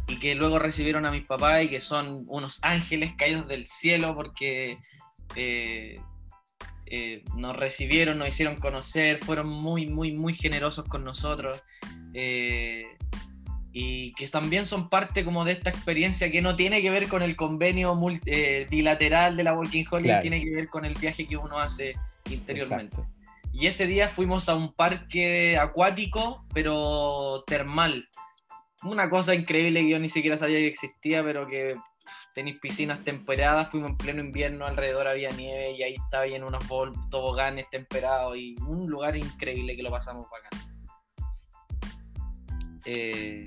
y 0.06 0.18
que 0.18 0.34
luego 0.34 0.58
recibieron 0.58 1.04
a 1.06 1.10
mis 1.10 1.26
papás 1.26 1.64
y 1.64 1.68
que 1.68 1.80
son 1.80 2.24
unos 2.28 2.58
ángeles 2.62 3.12
caídos 3.16 3.48
del 3.48 3.66
cielo 3.66 4.14
porque 4.14 4.78
eh, 5.34 5.96
eh, 6.86 7.24
nos 7.34 7.56
recibieron, 7.56 8.18
nos 8.18 8.28
hicieron 8.28 8.56
conocer, 8.56 9.18
fueron 9.18 9.48
muy, 9.48 9.86
muy, 9.86 10.12
muy 10.12 10.34
generosos 10.34 10.84
con 10.84 11.04
nosotros. 11.04 11.62
Y 13.78 14.12
que 14.12 14.26
también 14.28 14.64
son 14.64 14.88
parte 14.88 15.22
como 15.22 15.44
de 15.44 15.52
esta 15.52 15.68
experiencia 15.68 16.30
que 16.30 16.40
no 16.40 16.56
tiene 16.56 16.80
que 16.80 16.88
ver 16.88 17.08
con 17.08 17.20
el 17.20 17.36
convenio 17.36 17.94
multi- 17.94 18.22
eh, 18.24 18.66
bilateral 18.70 19.36
de 19.36 19.44
la 19.44 19.52
Walking 19.52 19.84
Holiday, 19.90 20.02
Claro. 20.12 20.22
tiene 20.22 20.42
que 20.42 20.50
ver 20.50 20.68
con 20.68 20.86
el 20.86 20.94
viaje 20.94 21.26
que 21.26 21.36
uno 21.36 21.58
hace 21.58 21.94
interiormente. 22.30 22.96
Exacto. 22.96 23.14
Y 23.52 23.66
ese 23.66 23.86
día 23.86 24.08
fuimos 24.08 24.48
a 24.48 24.54
un 24.54 24.72
parque 24.72 25.58
acuático, 25.58 26.46
pero 26.54 27.44
termal. 27.46 28.08
Una 28.82 29.10
cosa 29.10 29.34
increíble 29.34 29.82
que 29.82 29.90
yo 29.90 29.98
ni 29.98 30.08
siquiera 30.08 30.38
sabía 30.38 30.56
que 30.56 30.68
existía, 30.68 31.22
pero 31.22 31.46
que 31.46 31.76
tenéis 32.34 32.56
piscinas 32.58 33.04
temperadas. 33.04 33.70
Fuimos 33.70 33.90
en 33.90 33.98
pleno 33.98 34.20
invierno, 34.22 34.64
alrededor 34.64 35.06
había 35.06 35.28
nieve 35.32 35.72
y 35.72 35.82
ahí 35.82 35.96
estaba 36.02 36.24
en 36.24 36.44
unos 36.44 36.64
toboganes 37.10 37.68
temperados 37.68 38.38
y 38.38 38.54
un 38.66 38.86
lugar 38.88 39.16
increíble 39.16 39.76
que 39.76 39.82
lo 39.82 39.90
pasamos 39.90 40.24
bacán. 40.30 40.62
Eh, 42.86 43.46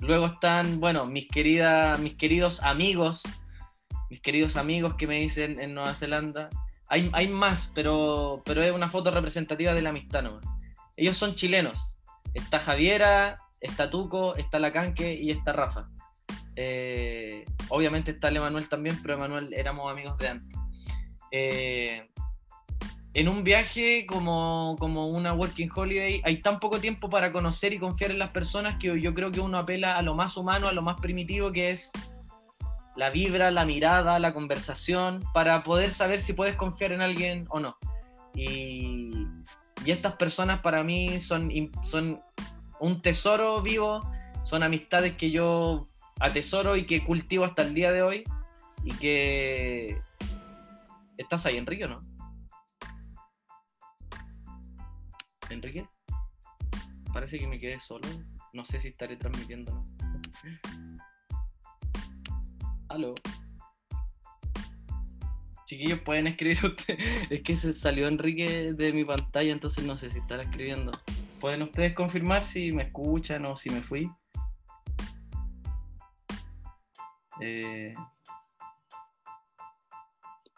luego 0.00 0.26
están, 0.26 0.80
bueno, 0.80 1.06
mis, 1.06 1.28
queridas, 1.28 1.98
mis 1.98 2.14
queridos 2.16 2.62
amigos, 2.62 3.22
mis 4.10 4.20
queridos 4.20 4.56
amigos 4.56 4.94
que 4.94 5.06
me 5.06 5.20
dicen 5.20 5.60
en 5.60 5.74
Nueva 5.74 5.94
Zelanda. 5.94 6.50
Hay, 6.88 7.10
hay 7.12 7.28
más, 7.28 7.72
pero, 7.74 8.42
pero 8.44 8.62
es 8.62 8.72
una 8.72 8.90
foto 8.90 9.10
representativa 9.10 9.72
de 9.72 9.82
la 9.82 9.90
amistad 9.90 10.22
nomás. 10.22 10.44
Ellos 10.96 11.16
son 11.16 11.34
chilenos. 11.34 11.96
Está 12.34 12.60
Javiera, 12.60 13.36
está 13.60 13.90
Tuco, 13.90 14.36
está 14.36 14.58
Lacanque 14.58 15.14
y 15.14 15.30
está 15.30 15.52
Rafa. 15.52 15.88
Eh, 16.54 17.44
obviamente 17.68 18.12
está 18.12 18.28
el 18.28 18.38
Emanuel 18.38 18.68
también, 18.68 19.00
pero 19.02 19.14
Emanuel 19.14 19.52
éramos 19.52 19.90
amigos 19.90 20.16
de 20.18 20.28
antes. 20.28 20.58
Eh, 21.30 22.08
en 23.16 23.30
un 23.30 23.44
viaje 23.44 24.04
como, 24.04 24.76
como 24.78 25.08
una 25.08 25.32
working 25.32 25.70
holiday 25.74 26.20
hay 26.22 26.42
tan 26.42 26.60
poco 26.60 26.80
tiempo 26.80 27.08
para 27.08 27.32
conocer 27.32 27.72
y 27.72 27.78
confiar 27.78 28.10
en 28.10 28.18
las 28.18 28.28
personas 28.28 28.76
que 28.76 29.00
yo 29.00 29.14
creo 29.14 29.32
que 29.32 29.40
uno 29.40 29.56
apela 29.56 29.96
a 29.96 30.02
lo 30.02 30.14
más 30.14 30.36
humano, 30.36 30.68
a 30.68 30.72
lo 30.72 30.82
más 30.82 31.00
primitivo 31.00 31.50
que 31.50 31.70
es 31.70 31.92
la 32.94 33.08
vibra, 33.08 33.50
la 33.50 33.64
mirada, 33.64 34.18
la 34.18 34.34
conversación, 34.34 35.24
para 35.32 35.62
poder 35.62 35.92
saber 35.92 36.20
si 36.20 36.34
puedes 36.34 36.56
confiar 36.56 36.92
en 36.92 37.00
alguien 37.00 37.46
o 37.48 37.58
no. 37.58 37.78
Y, 38.34 39.12
y 39.82 39.90
estas 39.90 40.16
personas 40.16 40.60
para 40.60 40.84
mí 40.84 41.18
son, 41.18 41.50
son 41.84 42.20
un 42.80 43.00
tesoro 43.00 43.62
vivo, 43.62 44.02
son 44.44 44.62
amistades 44.62 45.14
que 45.14 45.30
yo 45.30 45.88
atesoro 46.20 46.76
y 46.76 46.84
que 46.84 47.02
cultivo 47.02 47.46
hasta 47.46 47.62
el 47.62 47.72
día 47.72 47.92
de 47.92 48.02
hoy. 48.02 48.24
Y 48.84 48.92
que... 48.92 50.02
¿Estás 51.16 51.46
ahí, 51.46 51.56
Enrique, 51.56 51.86
o 51.86 51.88
no? 51.88 52.15
¿Enrique? 55.50 55.88
Parece 57.12 57.38
que 57.38 57.46
me 57.46 57.58
quedé 57.58 57.80
solo. 57.80 58.06
No 58.52 58.64
sé 58.64 58.80
si 58.80 58.88
estaré 58.88 59.16
transmitiendo 59.16 59.72
no. 59.72 59.84
Aló. 62.88 63.14
Chiquillos, 65.66 66.00
pueden 66.00 66.26
escribir 66.28 66.58
ustedes. 66.64 67.30
Es 67.30 67.42
que 67.42 67.56
se 67.56 67.72
salió 67.72 68.08
Enrique 68.08 68.72
de 68.72 68.92
mi 68.92 69.04
pantalla, 69.04 69.52
entonces 69.52 69.84
no 69.84 69.98
sé 69.98 70.10
si 70.10 70.20
estará 70.20 70.42
escribiendo. 70.42 70.92
¿Pueden 71.40 71.62
ustedes 71.62 71.94
confirmar 71.94 72.44
si 72.44 72.72
me 72.72 72.84
escuchan 72.84 73.44
o 73.44 73.56
si 73.56 73.70
me 73.70 73.82
fui? 73.82 74.10
Eh, 77.40 77.94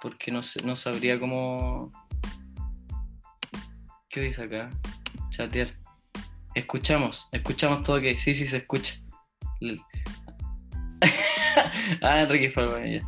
porque 0.00 0.30
no, 0.30 0.40
no 0.64 0.76
sabría 0.76 1.18
cómo... 1.18 1.90
¿Qué 4.08 4.22
dice 4.22 4.42
acá? 4.44 4.70
Chatear. 5.28 5.68
Escuchamos, 6.54 7.28
escuchamos 7.30 7.82
todo 7.82 8.00
que 8.00 8.16
sí, 8.16 8.34
sí 8.34 8.46
se 8.46 8.58
escucha. 8.58 8.94
Ah, 12.02 12.20
Enrique 12.20 12.52
baño, 12.54 12.86
ya. 12.86 13.02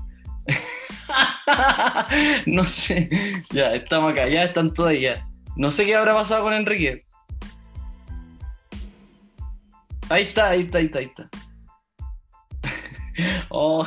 no 2.47 2.67
sé, 2.67 3.09
ya 3.53 3.75
estamos 3.75 4.13
acá, 4.13 4.27
ya 4.29 4.45
están 4.45 4.73
todos 4.73 4.91
ahí, 4.91 5.03
ya. 5.03 5.29
No 5.57 5.71
sé 5.71 5.85
qué 5.85 5.95
habrá 5.95 6.15
pasado 6.15 6.45
con 6.45 6.55
Enrique. 6.55 7.05
Ahí 10.09 10.25
está, 10.25 10.49
ahí 10.51 10.63
está, 10.63 10.79
ahí 10.79 10.87
está, 10.87 10.99
ahí 10.99 11.05
está. 11.05 11.29
oh, 13.51 13.87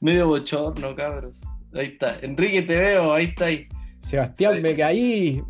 medio 0.00 0.26
bochorno, 0.28 0.96
cabros. 0.96 1.40
Ahí 1.74 1.88
está. 1.88 2.18
Enrique, 2.22 2.62
te 2.62 2.76
veo, 2.76 3.12
ahí 3.12 3.26
está 3.26 3.46
ahí. 3.46 3.68
Sebastián, 4.00 4.60
me 4.62 4.74
caí. 4.74 5.42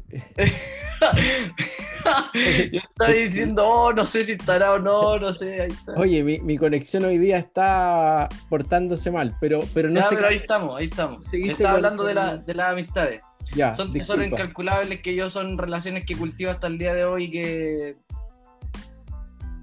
Yo 2.73 2.81
estaba 2.81 3.11
diciendo, 3.13 3.67
oh, 3.69 3.93
no 3.93 4.07
sé 4.07 4.25
si 4.25 4.33
estará 4.33 4.73
o 4.75 4.79
no, 4.79 5.19
no 5.19 5.33
sé, 5.33 5.63
ahí 5.63 5.71
está. 5.71 5.93
Oye, 5.95 6.23
mi, 6.23 6.39
mi 6.41 6.57
conexión 6.59 7.05
hoy 7.05 7.19
día 7.19 7.39
está 7.39 8.29
portándose 8.49 9.11
mal, 9.11 9.37
pero, 9.41 9.61
pero 9.75 9.89
no 9.91 10.01
Ya, 10.01 10.09
sé. 10.09 10.15
pero 10.17 10.29
ahí 10.29 10.37
estamos, 10.37 10.79
ahí 10.79 10.87
estamos. 10.87 11.25
Estaba 11.33 11.75
hablando 11.77 12.05
de, 12.05 12.15
la- 12.15 12.37
de 12.39 12.55
las 12.55 12.71
amistades. 12.73 13.21
Ya, 13.55 13.75
Son 13.75 13.93
tesoros 13.93 14.27
incalculables 14.27 15.03
que 15.03 15.15
yo 15.15 15.29
son 15.29 15.59
relaciones 15.59 16.05
que 16.07 16.17
cultivo 16.17 16.51
hasta 16.51 16.67
el 16.69 16.79
día 16.79 16.95
de 16.95 17.05
hoy 17.05 17.25
y 17.25 17.31
que... 17.31 17.97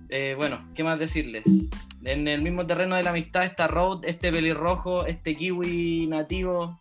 Eh, 0.09 0.35
bueno, 0.37 0.59
¿qué 0.75 0.83
más 0.83 0.99
decirles? 0.99 1.43
En 2.03 2.27
el 2.27 2.41
mismo 2.41 2.65
terreno 2.65 2.95
de 2.95 3.03
la 3.03 3.09
amistad 3.11 3.43
está 3.45 3.67
Road, 3.67 4.05
este 4.05 4.31
pelirrojo, 4.31 5.05
este 5.05 5.35
kiwi 5.35 6.07
nativo, 6.07 6.79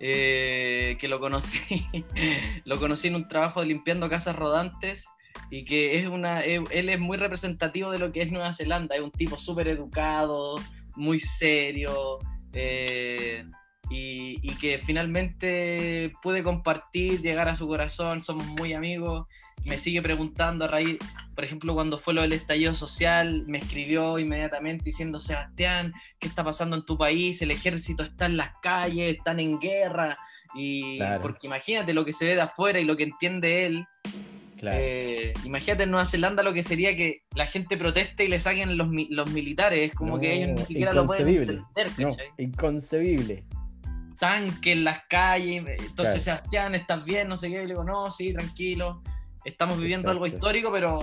eh, 0.00 0.96
que 1.00 1.08
lo 1.08 1.20
conocí, 1.20 1.86
lo 2.64 2.78
conocí 2.78 3.08
en 3.08 3.16
un 3.16 3.28
trabajo 3.28 3.60
de 3.60 3.66
limpiando 3.66 4.08
casas 4.08 4.36
rodantes 4.36 5.06
y 5.50 5.64
que 5.64 5.98
es 5.98 6.08
una, 6.08 6.40
él 6.42 6.88
es 6.88 6.98
muy 6.98 7.16
representativo 7.16 7.90
de 7.90 7.98
lo 7.98 8.12
que 8.12 8.22
es 8.22 8.30
Nueva 8.30 8.52
Zelanda, 8.52 8.96
es 8.96 9.00
un 9.00 9.10
tipo 9.10 9.38
súper 9.38 9.68
educado, 9.68 10.56
muy 10.96 11.20
serio, 11.20 12.18
eh, 12.52 13.44
y, 13.90 14.38
y, 14.42 14.54
que 14.56 14.78
finalmente 14.78 16.12
pude 16.22 16.42
compartir, 16.42 17.22
llegar 17.22 17.48
a 17.48 17.56
su 17.56 17.66
corazón, 17.66 18.20
somos 18.20 18.46
muy 18.46 18.74
amigos, 18.74 19.26
me 19.68 19.78
sigue 19.78 20.02
preguntando 20.02 20.64
a 20.64 20.68
raíz, 20.68 20.98
por 21.34 21.44
ejemplo, 21.44 21.74
cuando 21.74 21.98
fue 21.98 22.14
lo 22.14 22.22
del 22.22 22.32
estallido 22.32 22.74
social, 22.74 23.44
me 23.46 23.58
escribió 23.58 24.18
inmediatamente 24.18 24.84
diciendo, 24.84 25.20
Sebastián, 25.20 25.92
¿qué 26.18 26.26
está 26.26 26.42
pasando 26.42 26.74
en 26.74 26.84
tu 26.84 26.98
país? 26.98 27.40
El 27.42 27.52
ejército 27.52 28.02
está 28.02 28.26
en 28.26 28.36
las 28.36 28.50
calles, 28.60 29.16
están 29.16 29.38
en 29.38 29.60
guerra, 29.60 30.16
y 30.54 30.98
porque 31.22 31.46
imagínate 31.46 31.92
lo 31.92 32.04
que 32.04 32.12
se 32.12 32.24
ve 32.24 32.34
de 32.34 32.40
afuera 32.40 32.80
y 32.80 32.84
lo 32.84 32.96
que 32.96 33.04
entiende 33.04 33.66
él. 33.66 33.86
Eh, 34.62 35.32
imagínate 35.44 35.84
en 35.84 35.92
Nueva 35.92 36.06
Zelanda 36.06 36.42
lo 36.42 36.52
que 36.52 36.64
sería 36.64 36.96
que 36.96 37.22
la 37.36 37.46
gente 37.46 37.76
proteste 37.76 38.24
y 38.24 38.28
le 38.28 38.40
saquen 38.40 38.76
los, 38.76 38.88
los 39.10 39.30
militares, 39.30 39.90
es 39.90 39.94
como 39.94 40.18
que 40.18 40.34
ellos 40.34 40.58
ni 40.58 40.64
siquiera 40.64 40.92
lo 40.92 41.04
pueden 41.04 41.28
entender. 41.28 41.62
No, 41.98 42.08
inconcebible 42.38 43.44
tanque 44.18 44.72
en 44.72 44.82
las 44.82 45.04
calles. 45.08 45.62
Entonces, 45.78 46.24
Sebastián, 46.24 46.74
¿estás 46.74 47.04
bien? 47.04 47.28
No 47.28 47.36
sé 47.36 47.50
qué. 47.50 47.62
Y 47.62 47.66
le 47.66 47.66
digo, 47.66 47.84
no, 47.84 48.10
sí, 48.10 48.32
tranquilo 48.32 49.00
estamos 49.48 49.78
viviendo 49.78 50.10
algo 50.10 50.26
histórico, 50.26 50.70
pero 50.72 51.00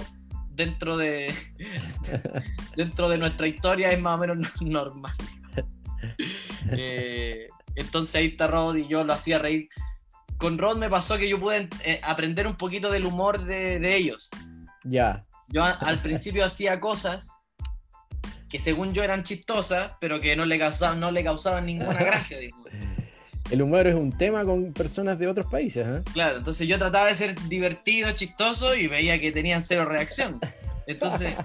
dentro 0.50 0.98
de 0.98 1.34
dentro 2.76 3.10
de 3.10 3.18
nuestra 3.18 3.48
historia 3.48 3.92
es 3.92 4.00
más 4.00 4.16
o 4.16 4.18
menos 4.20 4.38
normal. 4.62 5.14
Eh, 6.72 7.48
entonces 7.76 8.16
ahí 8.16 8.28
está 8.28 8.48
Rod 8.48 8.76
y 8.76 8.88
yo 8.88 9.04
lo 9.04 9.14
hacía 9.14 9.40
reír. 9.40 9.70
Con 10.38 10.58
Rod 10.58 10.78
me 10.78 10.90
pasó 10.90 11.18
que 11.18 11.30
yo 11.30 11.40
pude 11.40 11.70
eh, 11.84 12.00
aprender 12.04 12.48
un 12.48 12.56
poquito 12.56 12.92
del 12.92 13.06
humor 13.06 13.44
de, 13.44 13.96
ellos. 13.96 14.30
Ya. 14.84 15.26
Yo 15.48 15.64
al 15.64 16.02
principio 16.02 16.46
hacía 16.46 16.80
cosas 16.80 17.30
que 18.50 18.60
según 18.60 18.94
yo 18.94 19.04
eran 19.04 19.24
chistosas, 19.24 19.92
pero 20.00 20.20
que 20.20 20.36
no 20.36 20.46
le 20.46 20.58
causaban, 20.58 21.00
no 21.00 21.12
le 21.12 21.24
causaban 21.24 21.66
ninguna 21.66 22.00
gracia. 22.00 22.38
El 23.52 23.62
humor 23.62 23.88
es 23.88 23.96
un 23.96 24.12
tema 24.12 24.44
con 24.44 24.74
personas 24.74 25.20
de 25.20 25.28
otros 25.28 25.48
países. 25.48 25.88
¿eh? 25.88 26.04
Claro, 26.14 26.38
entonces 26.38 26.68
yo 26.68 26.80
trataba 26.80 27.08
de 27.08 27.16
ser 27.16 27.36
divertido, 27.48 28.12
chistoso 28.12 28.76
y 28.76 28.88
veía 28.88 29.20
que 29.20 29.32
tenían 29.32 29.62
cero 29.62 29.86
reacción. 29.86 30.40
Entonces, 30.88 31.36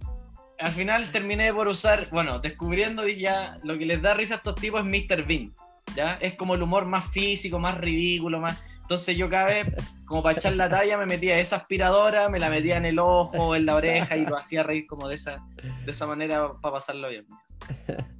al 0.58 0.72
final 0.72 1.10
terminé 1.12 1.52
por 1.52 1.68
usar, 1.68 2.08
bueno, 2.10 2.38
descubriendo 2.38 3.06
ya 3.06 3.58
lo 3.62 3.76
que 3.78 3.86
les 3.86 4.00
da 4.00 4.14
risa 4.14 4.34
a 4.34 4.36
estos 4.38 4.54
tipos 4.54 4.80
es 4.80 4.86
Mr. 4.86 5.26
Bean. 5.26 5.52
¿ya? 5.94 6.14
Es 6.20 6.34
como 6.34 6.54
el 6.54 6.62
humor 6.62 6.86
más 6.86 7.10
físico, 7.10 7.58
más 7.58 7.76
ridículo, 7.78 8.40
más... 8.40 8.62
Entonces 8.80 9.16
yo 9.16 9.28
cada 9.28 9.46
vez, 9.46 9.66
como 10.04 10.22
para 10.22 10.36
echar 10.36 10.54
la 10.54 10.68
talla, 10.68 10.98
me 10.98 11.06
metía 11.06 11.38
esa 11.38 11.56
aspiradora, 11.56 12.28
me 12.28 12.38
la 12.38 12.50
metía 12.50 12.76
en 12.76 12.84
el 12.84 12.98
ojo, 12.98 13.54
en 13.54 13.64
la 13.64 13.76
oreja 13.76 14.16
y 14.16 14.26
lo 14.26 14.36
hacía 14.36 14.62
reír 14.62 14.86
como 14.86 15.08
de 15.08 15.14
esa, 15.14 15.42
de 15.84 15.92
esa 15.92 16.06
manera 16.06 16.52
para 16.60 16.74
pasarlo 16.74 17.08
bien 17.08 17.26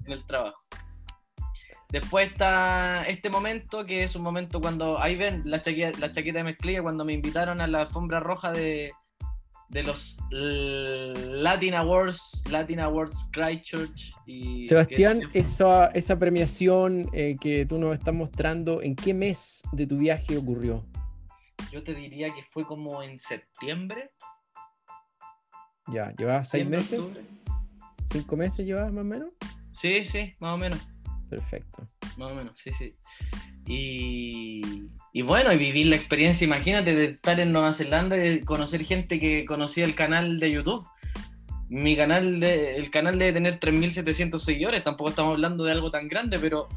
en 0.07 0.13
el 0.13 0.25
trabajo. 0.25 0.63
Después 1.93 2.33
está 2.33 3.05
este 3.07 3.29
momento, 3.29 3.85
que 3.85 4.03
es 4.03 4.17
un 4.17 4.23
momento 4.23 4.63
cuando, 4.63 4.99
ahí 4.99 5.15
ven 5.15 5.43
la 5.45 5.61
chaqueta, 5.61 5.99
la 5.99 6.11
chaqueta 6.11 6.39
de 6.39 6.45
mezclilla, 6.45 6.81
cuando 6.81 7.05
me 7.05 7.13
invitaron 7.13 7.61
a 7.61 7.67
la 7.67 7.83
alfombra 7.83 8.19
roja 8.19 8.51
de, 8.51 8.93
de 9.69 9.83
los 9.83 10.19
Latin 10.31 11.75
Awards, 11.75 12.45
Latin 12.51 12.81
Awards 12.81 13.29
Christchurch. 13.31 14.15
Y 14.25 14.63
Sebastián, 14.63 15.21
esa, 15.35 15.89
esa 15.89 16.19
premiación 16.19 17.11
eh, 17.13 17.37
que 17.39 17.67
tú 17.67 17.77
nos 17.77 17.95
estás 17.95 18.15
mostrando, 18.15 18.81
¿en 18.81 18.97
qué 18.97 19.13
mes 19.13 19.61
de 19.73 19.87
tu 19.87 19.99
viaje 19.99 20.39
ocurrió? 20.39 20.87
Yo 21.71 21.85
te 21.85 21.95
diría 21.95 22.33
que 22.35 22.43
fue 22.53 22.65
como 22.65 23.03
en 23.03 23.21
septiembre. 23.21 24.13
Ya, 25.89 26.15
¿llevabas 26.17 26.49
seis 26.49 26.67
meses? 26.67 27.03
¿Cinco 28.11 28.35
meses 28.39 28.65
llevabas 28.65 28.93
más 28.95 29.03
o 29.03 29.09
menos? 29.09 29.33
Sí, 29.73 30.07
sí, 30.07 30.35
más 30.39 30.55
o 30.55 30.57
menos. 30.57 30.92
Perfecto. 31.33 31.87
Más 32.19 32.31
o 32.31 32.35
menos, 32.35 32.59
sí, 32.59 32.71
sí. 32.79 32.95
Y, 33.67 35.23
bueno, 35.23 35.51
y 35.51 35.57
vivir 35.57 35.87
la 35.87 35.97
experiencia, 35.97 36.45
imagínate, 36.45 36.95
de 36.95 37.07
estar 37.07 37.41
en 37.41 37.53
Nueva 37.53 37.73
Zelanda 37.73 38.23
y 38.23 38.43
conocer 38.43 38.85
gente 38.85 39.19
que 39.19 39.47
conocía 39.47 39.87
el 39.87 39.95
canal 39.95 40.39
de 40.39 40.53
YouTube. 40.53 40.87
Mi 41.71 41.97
canal, 41.97 42.39
de, 42.39 42.77
el 42.77 42.91
canal 42.91 43.19
debe 43.19 43.33
tener 43.33 43.59
3.700 43.59 44.39
seguidores, 44.41 44.85
tampoco 44.85 45.09
estamos 45.09 45.33
hablando 45.33 45.65
de 45.65 45.73
algo 45.73 45.91
tan 45.91 46.07
grande, 46.07 46.39
pero 46.39 46.69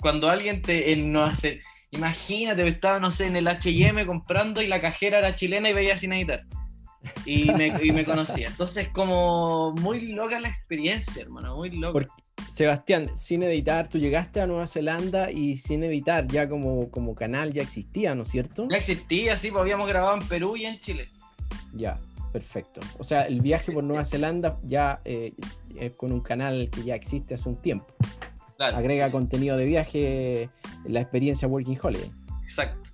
cuando 0.00 0.28
alguien 0.28 0.60
te 0.60 0.90
en 0.90 1.12
Nueva 1.12 1.36
Zelanda, 1.36 1.64
imagínate, 1.92 2.66
estaba, 2.66 2.98
no 2.98 3.12
sé, 3.12 3.28
en 3.28 3.36
el 3.36 3.46
HM 3.46 4.06
comprando 4.06 4.60
y 4.60 4.66
la 4.66 4.80
cajera 4.80 5.18
era 5.18 5.36
chilena 5.36 5.70
y 5.70 5.72
veía 5.72 5.96
sin 5.96 6.14
editar. 6.14 6.44
Y 7.24 7.50
me, 7.52 7.74
y 7.82 7.92
me 7.92 8.04
conocía. 8.04 8.48
Entonces, 8.48 8.88
como 8.88 9.72
muy 9.80 10.12
loca 10.12 10.40
la 10.40 10.48
experiencia, 10.48 11.22
hermano, 11.22 11.56
muy 11.56 11.70
loca. 11.70 12.06
Sebastián, 12.50 13.10
sin 13.16 13.42
editar, 13.42 13.88
tú 13.88 13.98
llegaste 13.98 14.40
a 14.40 14.46
Nueva 14.46 14.66
Zelanda 14.66 15.30
y 15.30 15.56
sin 15.56 15.84
editar 15.84 16.26
ya 16.26 16.48
como, 16.48 16.90
como 16.90 17.14
canal 17.14 17.52
ya 17.52 17.62
existía, 17.62 18.14
¿no 18.14 18.22
es 18.22 18.28
cierto? 18.28 18.66
Ya 18.70 18.76
existía, 18.76 19.36
sí, 19.36 19.50
pues 19.50 19.60
habíamos 19.60 19.88
grabado 19.88 20.16
en 20.16 20.26
Perú 20.26 20.56
y 20.56 20.64
en 20.64 20.80
Chile. 20.80 21.08
Ya, 21.74 22.00
perfecto. 22.32 22.80
O 22.98 23.04
sea, 23.04 23.22
el 23.22 23.40
viaje 23.40 23.72
por 23.72 23.84
Nueva 23.84 24.04
Zelanda 24.04 24.58
ya 24.62 25.00
eh, 25.04 25.34
es 25.76 25.92
con 25.92 26.12
un 26.12 26.20
canal 26.20 26.68
que 26.70 26.82
ya 26.82 26.94
existe 26.94 27.34
hace 27.34 27.48
un 27.48 27.60
tiempo. 27.60 27.86
Agrega 28.58 29.10
contenido 29.12 29.56
de 29.56 29.64
viaje, 29.64 30.48
la 30.84 31.00
experiencia 31.00 31.46
Working 31.46 31.78
Holiday. 31.80 32.10
Exacto. 32.42 32.90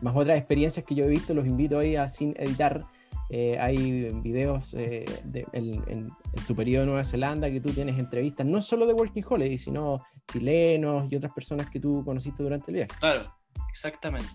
Más 0.00 0.14
otras 0.14 0.38
experiencias 0.38 0.84
que 0.84 0.94
yo 0.94 1.04
he 1.04 1.08
visto, 1.08 1.34
los 1.34 1.46
invito 1.46 1.78
ahí 1.78 1.96
a 1.96 2.06
sin 2.06 2.34
editar 2.38 2.86
eh, 3.30 3.58
hay 3.60 4.10
videos 4.22 4.72
eh, 4.72 5.04
en, 5.52 6.08
tu 6.46 6.56
periodo 6.56 6.82
de 6.82 6.86
Nueva 6.86 7.04
Zelanda 7.04 7.50
que 7.50 7.60
tú 7.60 7.70
tienes 7.70 7.98
entrevistas, 7.98 8.46
no 8.46 8.62
solo 8.62 8.86
de 8.86 8.94
Working 8.94 9.24
Holiday, 9.28 9.58
sino 9.58 10.02
chilenos 10.32 11.12
y 11.12 11.16
otras 11.16 11.32
personas 11.32 11.68
que 11.68 11.78
tú 11.78 12.02
conociste 12.04 12.42
durante 12.42 12.70
el 12.70 12.76
viaje. 12.76 12.92
Claro, 12.98 13.34
exactamente. 13.68 14.28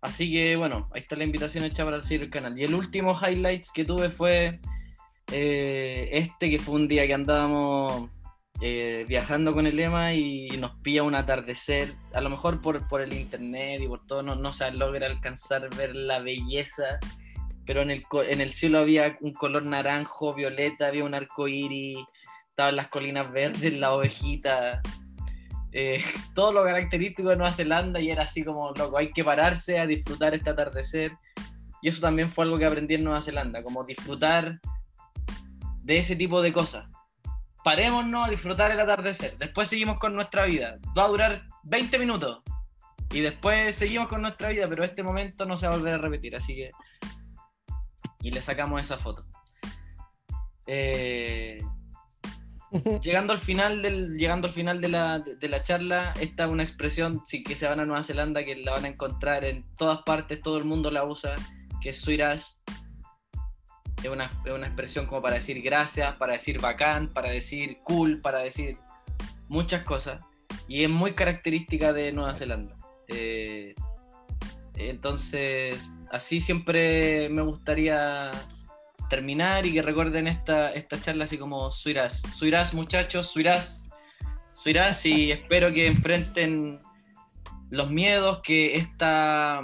Así 0.00 0.32
que 0.32 0.56
bueno, 0.56 0.88
ahí 0.92 1.02
está 1.02 1.16
la 1.16 1.24
invitación 1.24 1.64
hecha 1.64 1.84
para 1.84 2.02
seguir 2.02 2.22
el 2.22 2.30
canal. 2.30 2.58
Y 2.58 2.64
el 2.64 2.74
último 2.74 3.14
highlights 3.14 3.70
que 3.70 3.84
tuve 3.84 4.08
fue 4.08 4.60
eh, 5.30 6.08
este, 6.12 6.50
que 6.50 6.58
fue 6.58 6.76
un 6.76 6.88
día 6.88 7.06
que 7.06 7.14
andábamos 7.14 8.08
viajando 9.06 9.52
con 9.52 9.66
el 9.66 9.78
Ema 9.78 10.14
y 10.14 10.48
nos 10.58 10.70
pilla 10.76 11.02
un 11.02 11.14
atardecer, 11.14 11.92
a 12.14 12.22
lo 12.22 12.30
mejor 12.30 12.62
por, 12.62 12.88
por 12.88 13.02
el 13.02 13.12
internet 13.12 13.82
y 13.82 13.88
por 13.88 14.06
todo, 14.06 14.22
no, 14.22 14.36
no 14.36 14.52
se 14.52 14.70
logra 14.72 15.06
alcanzar 15.06 15.68
ver 15.76 15.94
la 15.94 16.20
belleza 16.20 16.98
pero 17.66 17.82
en 17.82 17.90
el, 17.90 18.04
en 18.28 18.40
el 18.40 18.52
cielo 18.52 18.78
había 18.78 19.16
un 19.20 19.32
color 19.32 19.64
naranjo, 19.66 20.34
violeta, 20.34 20.88
había 20.88 21.04
un 21.04 21.14
arco 21.14 21.48
iris, 21.48 21.98
estaban 22.48 22.76
las 22.76 22.88
colinas 22.88 23.32
verdes, 23.32 23.72
la 23.72 23.92
ovejita, 23.92 24.80
eh, 25.72 26.00
todo 26.34 26.52
lo 26.52 26.62
característico 26.62 27.30
de 27.30 27.36
Nueva 27.36 27.52
Zelanda 27.52 28.00
y 28.00 28.10
era 28.10 28.22
así 28.22 28.44
como, 28.44 28.70
loco, 28.72 28.96
hay 28.96 29.10
que 29.12 29.24
pararse 29.24 29.78
a 29.78 29.86
disfrutar 29.86 30.34
este 30.34 30.50
atardecer. 30.50 31.12
Y 31.82 31.88
eso 31.88 32.00
también 32.00 32.30
fue 32.30 32.44
algo 32.44 32.58
que 32.58 32.64
aprendí 32.64 32.94
en 32.94 33.04
Nueva 33.04 33.20
Zelanda, 33.20 33.62
como 33.62 33.84
disfrutar 33.84 34.60
de 35.82 35.98
ese 35.98 36.16
tipo 36.16 36.40
de 36.40 36.52
cosas. 36.52 36.86
Parémonos 37.62 38.26
a 38.26 38.30
disfrutar 38.30 38.70
el 38.70 38.80
atardecer. 38.80 39.36
Después 39.36 39.68
seguimos 39.68 39.98
con 39.98 40.14
nuestra 40.14 40.46
vida. 40.46 40.78
Va 40.96 41.04
a 41.04 41.08
durar 41.08 41.42
20 41.64 41.98
minutos. 41.98 42.42
Y 43.12 43.20
después 43.20 43.76
seguimos 43.76 44.08
con 44.08 44.22
nuestra 44.22 44.48
vida, 44.48 44.68
pero 44.68 44.82
este 44.82 45.02
momento 45.02 45.44
no 45.44 45.56
se 45.56 45.66
va 45.66 45.74
a 45.74 45.76
volver 45.76 45.94
a 45.94 45.98
repetir. 45.98 46.36
Así 46.36 46.54
que 46.54 46.70
y 48.24 48.30
le 48.30 48.42
sacamos 48.42 48.80
esa 48.80 48.98
foto. 48.98 49.24
Eh, 50.66 51.58
llegando 53.02 53.32
al 53.32 53.38
final 53.38 53.82
del 53.82 54.14
llegando 54.14 54.48
al 54.48 54.54
final 54.54 54.80
de 54.80 54.88
la, 54.88 55.18
de 55.18 55.48
la 55.48 55.62
charla 55.62 56.14
esta 56.18 56.46
es 56.46 56.50
una 56.50 56.62
expresión 56.62 57.22
sí, 57.26 57.44
que 57.44 57.54
se 57.54 57.68
van 57.68 57.80
a 57.80 57.84
Nueva 57.84 58.02
Zelanda 58.02 58.44
que 58.44 58.56
la 58.56 58.72
van 58.72 58.86
a 58.86 58.88
encontrar 58.88 59.44
en 59.44 59.66
todas 59.76 60.00
partes 60.06 60.40
todo 60.40 60.56
el 60.56 60.64
mundo 60.64 60.90
la 60.90 61.04
usa 61.04 61.34
que 61.82 61.90
es 61.90 62.00
suiras 62.00 62.62
es 64.02 64.08
una, 64.08 64.30
es 64.46 64.52
una 64.52 64.66
expresión 64.66 65.04
como 65.04 65.20
para 65.20 65.34
decir 65.34 65.60
gracias 65.60 66.16
para 66.16 66.32
decir 66.32 66.58
bacán 66.62 67.10
para 67.10 67.28
decir 67.28 67.76
cool 67.84 68.22
para 68.22 68.38
decir 68.38 68.78
muchas 69.48 69.82
cosas. 69.82 70.22
Y 70.68 70.82
es 70.84 70.90
muy 70.90 71.12
característica 71.12 71.92
de 71.92 72.12
Nueva 72.12 72.34
Zelanda. 72.34 72.76
Eh, 73.08 73.74
entonces 74.76 75.90
así 76.10 76.40
siempre 76.40 77.28
me 77.28 77.42
gustaría 77.42 78.30
terminar 79.08 79.66
y 79.66 79.72
que 79.72 79.82
recuerden 79.82 80.26
esta, 80.28 80.72
esta 80.72 81.00
charla 81.00 81.24
así 81.24 81.38
como 81.38 81.70
suirás. 81.70 82.22
Suirás, 82.36 82.74
muchachos, 82.74 83.28
suirás. 83.28 83.88
Suirás 84.52 85.04
y 85.06 85.32
espero 85.32 85.72
que 85.72 85.86
enfrenten 85.86 86.80
los 87.70 87.90
miedos 87.90 88.40
que 88.42 88.76
esta, 88.76 89.62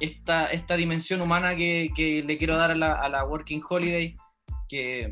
esta, 0.00 0.46
esta 0.46 0.76
dimensión 0.76 1.20
humana 1.20 1.56
que, 1.56 2.22
le 2.24 2.38
quiero 2.38 2.56
dar 2.56 2.70
a 2.70 2.74
la, 2.76 3.24
Working 3.24 3.62
Holiday, 3.68 4.16
que 4.68 5.10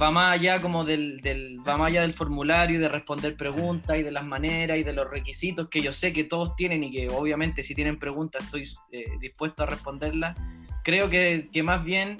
va 0.00 0.10
más 0.10 0.32
allá 0.32 0.60
como 0.60 0.84
del, 0.84 1.18
del, 1.18 1.56
va 1.66 1.76
más 1.76 1.90
allá 1.90 2.02
del 2.02 2.12
formulario 2.12 2.76
y 2.76 2.80
de 2.80 2.88
responder 2.88 3.36
preguntas 3.36 3.98
y 3.98 4.02
de 4.02 4.10
las 4.10 4.24
maneras 4.24 4.78
y 4.78 4.82
de 4.82 4.92
los 4.92 5.10
requisitos 5.10 5.68
que 5.68 5.80
yo 5.80 5.92
sé 5.92 6.12
que 6.12 6.24
todos 6.24 6.56
tienen 6.56 6.84
y 6.84 6.90
que 6.90 7.08
obviamente 7.08 7.62
si 7.62 7.74
tienen 7.74 7.98
preguntas 7.98 8.44
estoy 8.44 8.68
eh, 8.90 9.04
dispuesto 9.20 9.62
a 9.62 9.66
responderlas. 9.66 10.36
Creo 10.84 11.08
que, 11.08 11.48
que, 11.52 11.62
más 11.62 11.84
bien 11.84 12.18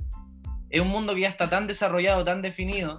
es 0.70 0.80
un 0.80 0.88
mundo 0.88 1.14
que 1.14 1.22
ya 1.22 1.28
está 1.28 1.50
tan 1.50 1.66
desarrollado, 1.66 2.24
tan 2.24 2.42
definido, 2.42 2.98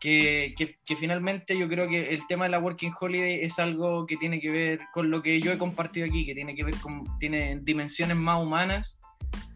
que, 0.00 0.54
que, 0.56 0.78
que, 0.86 0.96
finalmente 0.96 1.58
yo 1.58 1.68
creo 1.68 1.86
que 1.86 2.14
el 2.14 2.26
tema 2.26 2.46
de 2.46 2.52
la 2.52 2.58
Working 2.58 2.94
Holiday 2.98 3.44
es 3.44 3.58
algo 3.58 4.06
que 4.06 4.16
tiene 4.16 4.40
que 4.40 4.50
ver 4.50 4.80
con 4.94 5.10
lo 5.10 5.20
que 5.20 5.40
yo 5.40 5.52
he 5.52 5.58
compartido 5.58 6.06
aquí, 6.06 6.24
que 6.24 6.34
tiene 6.34 6.54
que 6.54 6.64
ver 6.64 6.74
con, 6.76 7.04
tiene 7.18 7.58
dimensiones 7.62 8.16
más 8.16 8.42
humanas 8.42 8.98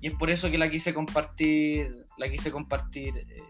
y 0.02 0.08
es 0.08 0.14
por 0.16 0.28
eso 0.28 0.50
que 0.50 0.58
la 0.58 0.68
quise 0.68 0.92
compartir, 0.92 2.04
la 2.18 2.28
quise 2.28 2.50
compartir 2.50 3.16
eh, 3.16 3.42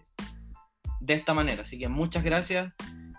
de 1.04 1.14
esta 1.14 1.34
manera. 1.34 1.62
Así 1.62 1.78
que 1.78 1.88
muchas 1.88 2.24
gracias 2.24 2.72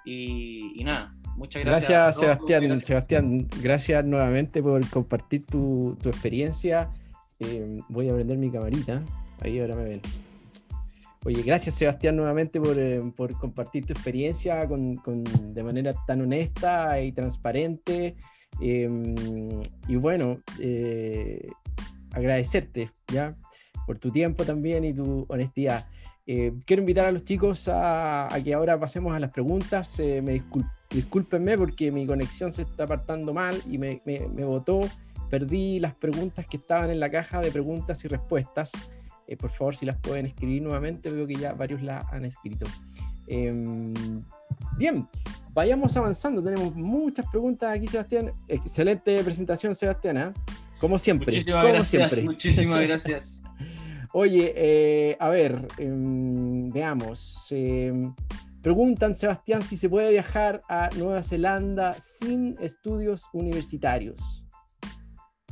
y, 0.06 0.82
nada, 0.84 1.16
muchas 1.36 1.64
gracias. 1.64 1.90
Gracias, 1.90 2.20
Sebastián. 2.20 2.80
Sebastián, 2.80 3.48
gracias 3.62 4.06
nuevamente 4.06 4.62
por 4.62 4.88
compartir 4.90 5.46
tu, 5.46 5.98
tu 6.02 6.10
experiencia. 6.10 6.90
Eh, 7.40 7.80
voy 7.90 8.10
a 8.10 8.14
prender 8.14 8.38
mi 8.38 8.52
camarita. 8.52 9.04
Ahí 9.42 9.60
ahora 9.60 9.76
me 9.76 9.84
ven. 9.84 10.02
Oye, 11.26 11.42
gracias 11.42 11.76
Sebastián 11.76 12.16
nuevamente 12.16 12.62
por, 12.62 12.78
eh, 12.78 13.02
por 13.16 13.34
compartir 13.40 13.86
tu 13.86 13.94
experiencia 13.94 14.68
con, 14.68 14.96
con, 14.98 15.24
de 15.56 15.64
manera 15.64 15.94
tan 16.06 16.22
honesta 16.22 17.02
y 17.02 17.12
transparente. 17.12 18.16
Eh, 18.62 18.88
y 19.88 19.96
bueno, 19.96 20.38
agradecerte 22.12 22.92
ya 23.12 23.36
por 23.86 24.00
tu 24.00 24.12
tiempo 24.12 24.46
también 24.46 24.86
y 24.86 24.94
tu 24.94 25.26
honestidad. 25.28 25.88
Eh, 26.28 26.54
quiero 26.66 26.82
invitar 26.82 27.06
a 27.06 27.12
los 27.12 27.24
chicos 27.24 27.68
a, 27.68 28.34
a, 28.34 28.44
que 28.44 28.54
ahora 28.54 28.80
pasemos 28.80 29.16
a 29.16 29.20
las 29.20 29.32
preguntas. 29.32 30.00
me 30.00 30.34
discul 30.34 30.66
discúlpenme 30.90 31.58
porque 31.58 31.92
mi 31.92 32.06
conexión 32.06 32.52
se 32.52 32.62
está 32.62 32.84
apartando 32.84 33.34
mal 33.34 33.62
y 33.70 33.78
me, 33.78 34.02
me, 34.06 34.28
me 34.28 34.46
botó. 34.46 34.82
Perdí 35.30 35.80
las 35.80 35.94
preguntas 35.96 36.46
que 36.48 36.58
estaban 36.58 36.90
en 36.90 37.00
la 37.00 37.10
caja 37.10 37.42
de 37.42 37.52
preguntas 37.52 38.04
y 38.06 38.08
respuestas. 38.08 38.72
Eh, 39.28 39.36
por 39.36 39.50
favor, 39.50 39.76
si 39.76 39.86
las 39.86 39.98
pueden 39.98 40.26
escribir 40.26 40.62
nuevamente, 40.62 41.12
veo 41.12 41.26
que 41.26 41.36
ya 41.36 41.54
varios 41.54 41.82
las 41.82 42.06
han 42.14 42.26
escrito. 42.26 42.68
Eh, 43.28 43.94
bien, 44.78 45.08
vayamos 45.52 45.98
avanzando. 45.98 46.44
Tenemos 46.44 46.76
muchas 46.76 47.26
preguntas 47.28 47.76
aquí, 47.76 47.88
Sebastián. 47.88 48.32
Excelente 48.48 49.24
presentación, 49.24 49.74
Sebastián. 49.74 50.18
¿eh? 50.18 50.32
Como 50.80 51.00
siempre. 51.00 51.34
Muchísimas 51.34 51.64
como 51.64 51.74
gracias. 51.74 52.12
Siempre. 52.12 52.24
Muchísimas 52.24 52.82
gracias. 52.88 53.42
Oye, 54.18 54.54
eh, 54.56 55.18
a 55.20 55.28
ver, 55.28 55.68
em, 55.78 56.70
veamos. 56.70 57.48
Em, 57.52 58.16
preguntan, 58.62 59.14
Sebastián, 59.14 59.62
si 59.62 59.76
se 59.76 59.90
puede 59.90 60.10
viajar 60.10 60.62
a 60.70 60.90
Nueva 60.96 61.22
Zelanda 61.22 62.00
sin 62.00 62.56
estudios 62.62 63.28
universitarios. 63.34 64.46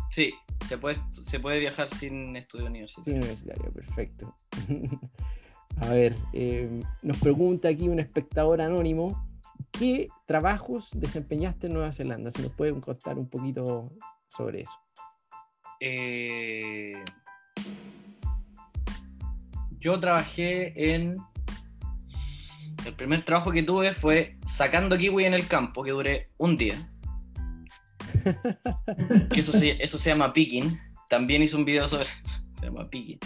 Sí, 0.10 0.32
se 0.66 0.78
puede, 0.78 0.98
se 1.12 1.42
puede 1.42 1.60
viajar 1.60 1.90
sin 1.90 2.38
estudio 2.38 2.68
universitario. 2.68 3.04
Sin 3.04 3.16
universitario, 3.16 3.70
perfecto. 3.74 4.34
A 5.82 5.90
ver, 5.90 6.16
eh, 6.32 6.80
nos 7.02 7.18
pregunta 7.18 7.68
aquí 7.68 7.90
un 7.90 8.00
espectador 8.00 8.62
anónimo, 8.62 9.28
¿qué 9.74 10.08
trabajos 10.26 10.92
desempeñaste 10.96 11.68
en 11.68 11.74
Nueva 11.74 11.92
Zelanda? 11.92 12.32
Si 12.32 12.42
nos 12.42 12.54
pueden 12.54 12.80
contar 12.80 13.20
un 13.20 13.30
poquito 13.30 13.92
sobre 14.30 14.62
eso. 14.62 14.78
Eh, 15.82 17.04
yo 19.84 20.00
trabajé 20.00 20.96
en... 20.96 21.18
El 22.86 22.94
primer 22.96 23.24
trabajo 23.24 23.52
que 23.52 23.64
tuve 23.64 23.94
fue 23.94 24.38
sacando 24.46 24.98
kiwi 24.98 25.26
en 25.26 25.34
el 25.34 25.48
campo, 25.48 25.84
que 25.84 25.92
duré 25.92 26.32
un 26.38 26.58
día. 26.58 26.76
que 29.32 29.40
eso 29.40 29.52
se, 29.52 29.82
eso 29.84 29.98
se 29.98 30.10
llama 30.10 30.34
picking. 30.34 30.80
También 31.10 31.44
hice 31.44 31.56
un 31.56 31.66
video 31.66 31.88
sobre 31.88 32.04
eso. 32.24 32.42
Se 32.60 32.66
llama 32.66 32.90
picking. 32.90 33.20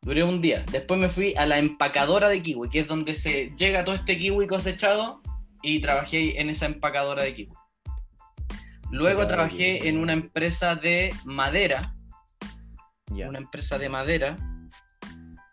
Duré 0.00 0.24
un 0.24 0.40
día. 0.40 0.64
Después 0.70 0.98
me 0.98 1.08
fui 1.08 1.34
a 1.36 1.46
la 1.46 1.58
empacadora 1.58 2.28
de 2.28 2.42
kiwi, 2.42 2.68
que 2.70 2.80
es 2.80 2.88
donde 2.88 3.14
se 3.14 3.52
llega 3.56 3.84
todo 3.84 3.94
este 3.94 4.18
kiwi 4.18 4.46
cosechado 4.46 5.20
y 5.62 5.80
trabajé 5.80 6.40
en 6.40 6.50
esa 6.50 6.66
empacadora 6.66 7.22
de 7.24 7.34
kiwi. 7.34 7.52
Luego 8.90 9.26
trabajé 9.26 9.88
en 9.88 9.98
una 9.98 10.12
empresa 10.12 10.74
de 10.74 11.12
madera. 11.24 11.94
Una 13.10 13.38
empresa 13.38 13.78
de 13.78 13.88
madera. 13.88 14.36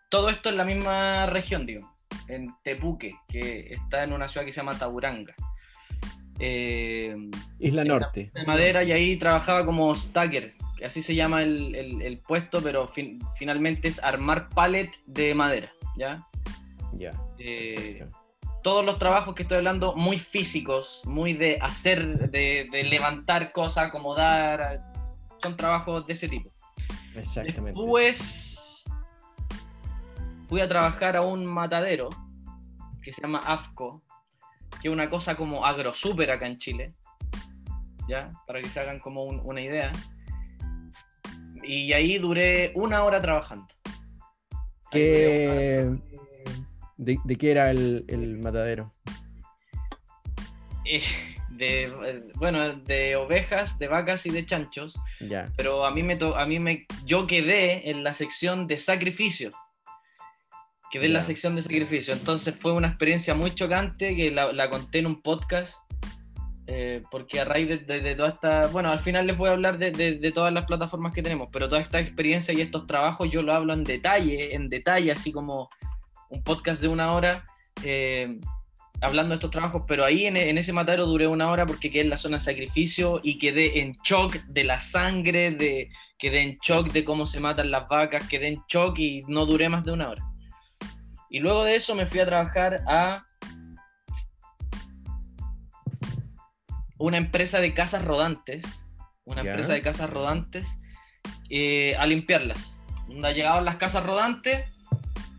Todo 0.08 0.28
esto 0.28 0.48
en 0.48 0.56
la 0.56 0.64
misma 0.64 1.26
región, 1.26 1.66
digo. 1.66 1.92
En 2.28 2.54
Tepuque, 2.62 3.14
que 3.28 3.74
está 3.74 4.04
en 4.04 4.12
una 4.12 4.28
ciudad 4.28 4.46
que 4.46 4.52
se 4.52 4.60
llama 4.60 4.78
Tauranga. 4.78 5.34
Eh, 6.38 7.16
Isla 7.58 7.84
Norte. 7.84 8.30
De 8.34 8.44
madera 8.44 8.84
y 8.84 8.92
ahí 8.92 9.16
trabajaba 9.16 9.64
como 9.64 9.94
stacker, 9.94 10.54
que 10.76 10.84
así 10.84 11.02
se 11.02 11.14
llama 11.14 11.42
el, 11.42 11.74
el, 11.74 12.02
el 12.02 12.18
puesto, 12.18 12.60
pero 12.62 12.88
fin, 12.88 13.18
finalmente 13.36 13.88
es 13.88 14.02
armar 14.02 14.48
pallet 14.50 14.90
de 15.06 15.34
madera, 15.34 15.72
¿ya? 15.96 16.26
Ya. 16.92 17.12
Eh, 17.38 18.06
todos 18.62 18.84
los 18.84 18.98
trabajos 18.98 19.34
que 19.34 19.42
estoy 19.42 19.58
hablando, 19.58 19.94
muy 19.94 20.18
físicos, 20.18 21.00
muy 21.04 21.32
de 21.32 21.58
hacer, 21.62 22.30
de, 22.30 22.66
de 22.70 22.84
levantar 22.84 23.52
cosas, 23.52 23.86
acomodar, 23.86 24.80
son 25.40 25.56
trabajos 25.56 26.06
de 26.06 26.12
ese 26.12 26.28
tipo. 26.28 26.50
Exactamente. 27.14 27.80
Después 27.80 28.55
fui 30.48 30.60
a 30.60 30.68
trabajar 30.68 31.16
a 31.16 31.22
un 31.22 31.44
matadero 31.44 32.08
que 33.02 33.12
se 33.12 33.22
llama 33.22 33.38
AFCO, 33.38 34.02
que 34.80 34.88
es 34.88 34.92
una 34.92 35.08
cosa 35.08 35.36
como 35.36 35.64
agrosúper 35.64 36.30
acá 36.30 36.46
en 36.46 36.58
Chile, 36.58 36.94
¿ya? 38.08 38.30
Para 38.46 38.60
que 38.60 38.68
se 38.68 38.80
hagan 38.80 39.00
como 39.00 39.24
un, 39.24 39.40
una 39.44 39.60
idea. 39.60 39.92
Y 41.62 41.92
ahí 41.92 42.18
duré 42.18 42.72
una 42.74 43.02
hora 43.02 43.20
trabajando. 43.20 43.66
¿Qué... 44.90 45.90
¿De, 46.96 47.18
¿De, 47.24 47.36
qué 47.36 47.50
era 47.50 47.70
el, 47.70 48.04
el 48.08 48.38
matadero? 48.38 48.90
Eh, 50.84 51.02
de, 51.50 52.30
bueno, 52.36 52.74
de 52.74 53.16
ovejas, 53.16 53.78
de 53.78 53.88
vacas 53.88 54.24
y 54.26 54.30
de 54.30 54.46
chanchos. 54.46 54.98
Ya. 55.20 55.52
Pero 55.56 55.84
a 55.84 55.90
mí 55.90 56.02
me, 56.02 56.16
to 56.16 56.36
a 56.36 56.46
mí 56.46 56.58
me 56.58 56.86
yo 57.04 57.26
quedé 57.26 57.90
en 57.90 58.04
la 58.04 58.14
sección 58.14 58.66
de 58.66 58.78
sacrificio. 60.86 60.90
Quedé 60.90 61.08
yeah. 61.08 61.18
la 61.18 61.22
sección 61.22 61.56
de 61.56 61.62
sacrificio. 61.62 62.14
Entonces 62.14 62.54
fue 62.58 62.72
una 62.72 62.88
experiencia 62.88 63.34
muy 63.34 63.54
chocante 63.54 64.14
que 64.14 64.30
la, 64.30 64.52
la 64.52 64.68
conté 64.68 65.00
en 65.00 65.06
un 65.06 65.22
podcast. 65.22 65.76
Eh, 66.68 67.00
porque 67.12 67.38
a 67.38 67.44
raíz 67.44 67.68
de, 67.68 67.78
de, 67.78 68.00
de, 68.00 68.14
toda 68.16 68.30
esta. 68.30 68.66
Bueno, 68.68 68.90
al 68.90 68.98
final 68.98 69.26
les 69.26 69.36
voy 69.36 69.48
a 69.48 69.52
hablar 69.52 69.78
de, 69.78 69.92
de, 69.92 70.32
todas 70.32 70.52
las 70.52 70.64
plataformas 70.64 71.12
que 71.12 71.22
tenemos, 71.22 71.48
pero 71.52 71.68
toda 71.68 71.80
esta 71.80 72.00
experiencia 72.00 72.52
y 72.52 72.60
estos 72.60 72.88
trabajos 72.88 73.30
yo 73.30 73.42
lo 73.42 73.52
hablo 73.52 73.72
en 73.72 73.84
detalle, 73.84 74.52
en 74.52 74.68
detalle, 74.68 75.12
así 75.12 75.30
como 75.30 75.70
un 76.28 76.42
podcast 76.42 76.82
de 76.82 76.88
una 76.88 77.12
hora. 77.12 77.44
Eh, 77.84 78.40
hablando 79.00 79.30
de 79.30 79.34
estos 79.36 79.50
trabajos, 79.50 79.82
pero 79.86 80.04
ahí 80.04 80.26
en, 80.26 80.36
en, 80.36 80.58
ese 80.58 80.72
matadero 80.72 81.06
duré 81.06 81.26
una 81.26 81.50
hora 81.50 81.66
porque 81.66 81.90
quedé 81.90 82.02
en 82.02 82.10
la 82.10 82.16
zona 82.16 82.38
de 82.38 82.44
sacrificio 82.44 83.20
y 83.22 83.38
quedé 83.38 83.80
en 83.80 83.92
shock 84.02 84.36
de 84.46 84.64
la 84.64 84.80
sangre, 84.80 85.50
de, 85.52 85.90
quedé 86.18 86.40
en 86.40 86.56
shock 86.62 86.90
de 86.92 87.04
cómo 87.04 87.26
se 87.26 87.38
matan 87.38 87.70
las 87.70 87.86
vacas, 87.88 88.26
quedé 88.26 88.48
en 88.48 88.62
shock 88.66 88.98
y 88.98 89.22
no 89.28 89.46
duré 89.46 89.68
más 89.68 89.84
de 89.84 89.92
una 89.92 90.08
hora. 90.10 90.24
Y 91.30 91.40
luego 91.40 91.64
de 91.64 91.76
eso 91.76 91.94
me 91.94 92.06
fui 92.06 92.20
a 92.20 92.26
trabajar 92.26 92.80
a 92.86 93.24
una 96.98 97.16
empresa 97.16 97.60
de 97.60 97.74
casas 97.74 98.04
rodantes, 98.04 98.86
una 99.24 99.42
yeah. 99.42 99.50
empresa 99.50 99.72
de 99.72 99.82
casas 99.82 100.10
rodantes, 100.10 100.80
eh, 101.50 101.96
a 101.96 102.06
limpiarlas. 102.06 102.78
Donde 103.06 103.34
llegaban 103.34 103.64
las 103.64 103.76
casas 103.76 104.04
rodantes 104.04 104.64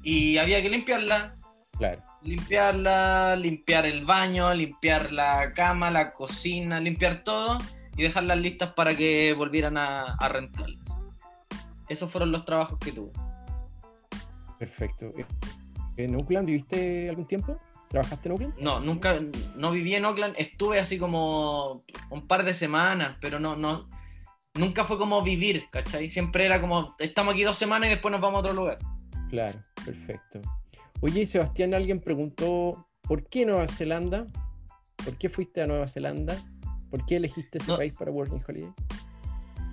y 0.03 0.37
había 0.37 0.61
que 0.61 0.69
limpiarlas. 0.69 1.33
Claro. 1.77 2.03
Limpiarla, 2.23 3.35
limpiar 3.35 3.85
el 3.85 4.05
baño, 4.05 4.53
limpiar 4.53 5.11
la 5.11 5.53
cama, 5.53 5.91
la 5.91 6.13
cocina, 6.13 6.79
limpiar 6.79 7.23
todo 7.23 7.57
y 7.95 8.03
dejarlas 8.03 8.37
listas 8.37 8.73
para 8.73 8.95
que 8.95 9.33
volvieran 9.33 9.77
a, 9.77 10.13
a 10.13 10.29
rentarlas. 10.29 10.83
Esos 11.87 12.11
fueron 12.11 12.31
los 12.31 12.45
trabajos 12.45 12.77
que 12.79 12.91
tuve. 12.91 13.11
Perfecto. 14.57 15.09
¿En 15.97 16.15
Oakland 16.15 16.45
viviste 16.45 17.09
algún 17.09 17.25
tiempo? 17.25 17.59
¿Trabajaste 17.89 18.29
en 18.29 18.33
Oakland? 18.33 18.59
No, 18.59 18.79
nunca, 18.79 19.19
no 19.55 19.71
viví 19.71 19.95
en 19.95 20.05
Oakland. 20.05 20.35
Estuve 20.37 20.79
así 20.79 20.97
como 20.99 21.81
un 22.09 22.27
par 22.27 22.45
de 22.45 22.53
semanas, 22.53 23.17
pero 23.19 23.39
no, 23.39 23.55
no, 23.55 23.89
nunca 24.53 24.83
fue 24.83 24.97
como 24.97 25.21
vivir, 25.23 25.65
¿cachai? 25.71 26.09
Siempre 26.09 26.45
era 26.45 26.61
como, 26.61 26.95
estamos 26.99 27.33
aquí 27.33 27.43
dos 27.43 27.57
semanas 27.57 27.87
y 27.87 27.91
después 27.91 28.11
nos 28.11 28.21
vamos 28.21 28.37
a 28.37 28.39
otro 28.41 28.53
lugar. 28.53 28.77
Claro, 29.29 29.59
perfecto. 29.83 30.41
Oye, 31.01 31.25
Sebastián, 31.25 31.73
alguien 31.73 31.99
preguntó, 31.99 32.87
¿por 33.01 33.23
qué 33.27 33.45
Nueva 33.45 33.67
Zelanda? 33.67 34.27
¿Por 35.03 35.17
qué 35.17 35.29
fuiste 35.29 35.61
a 35.61 35.67
Nueva 35.67 35.87
Zelanda? 35.87 36.37
¿Por 36.89 37.05
qué 37.05 37.17
elegiste 37.17 37.57
ese 37.57 37.71
no, 37.71 37.77
país 37.77 37.93
para 37.93 38.11
Working 38.11 38.43
Holiday? 38.47 38.71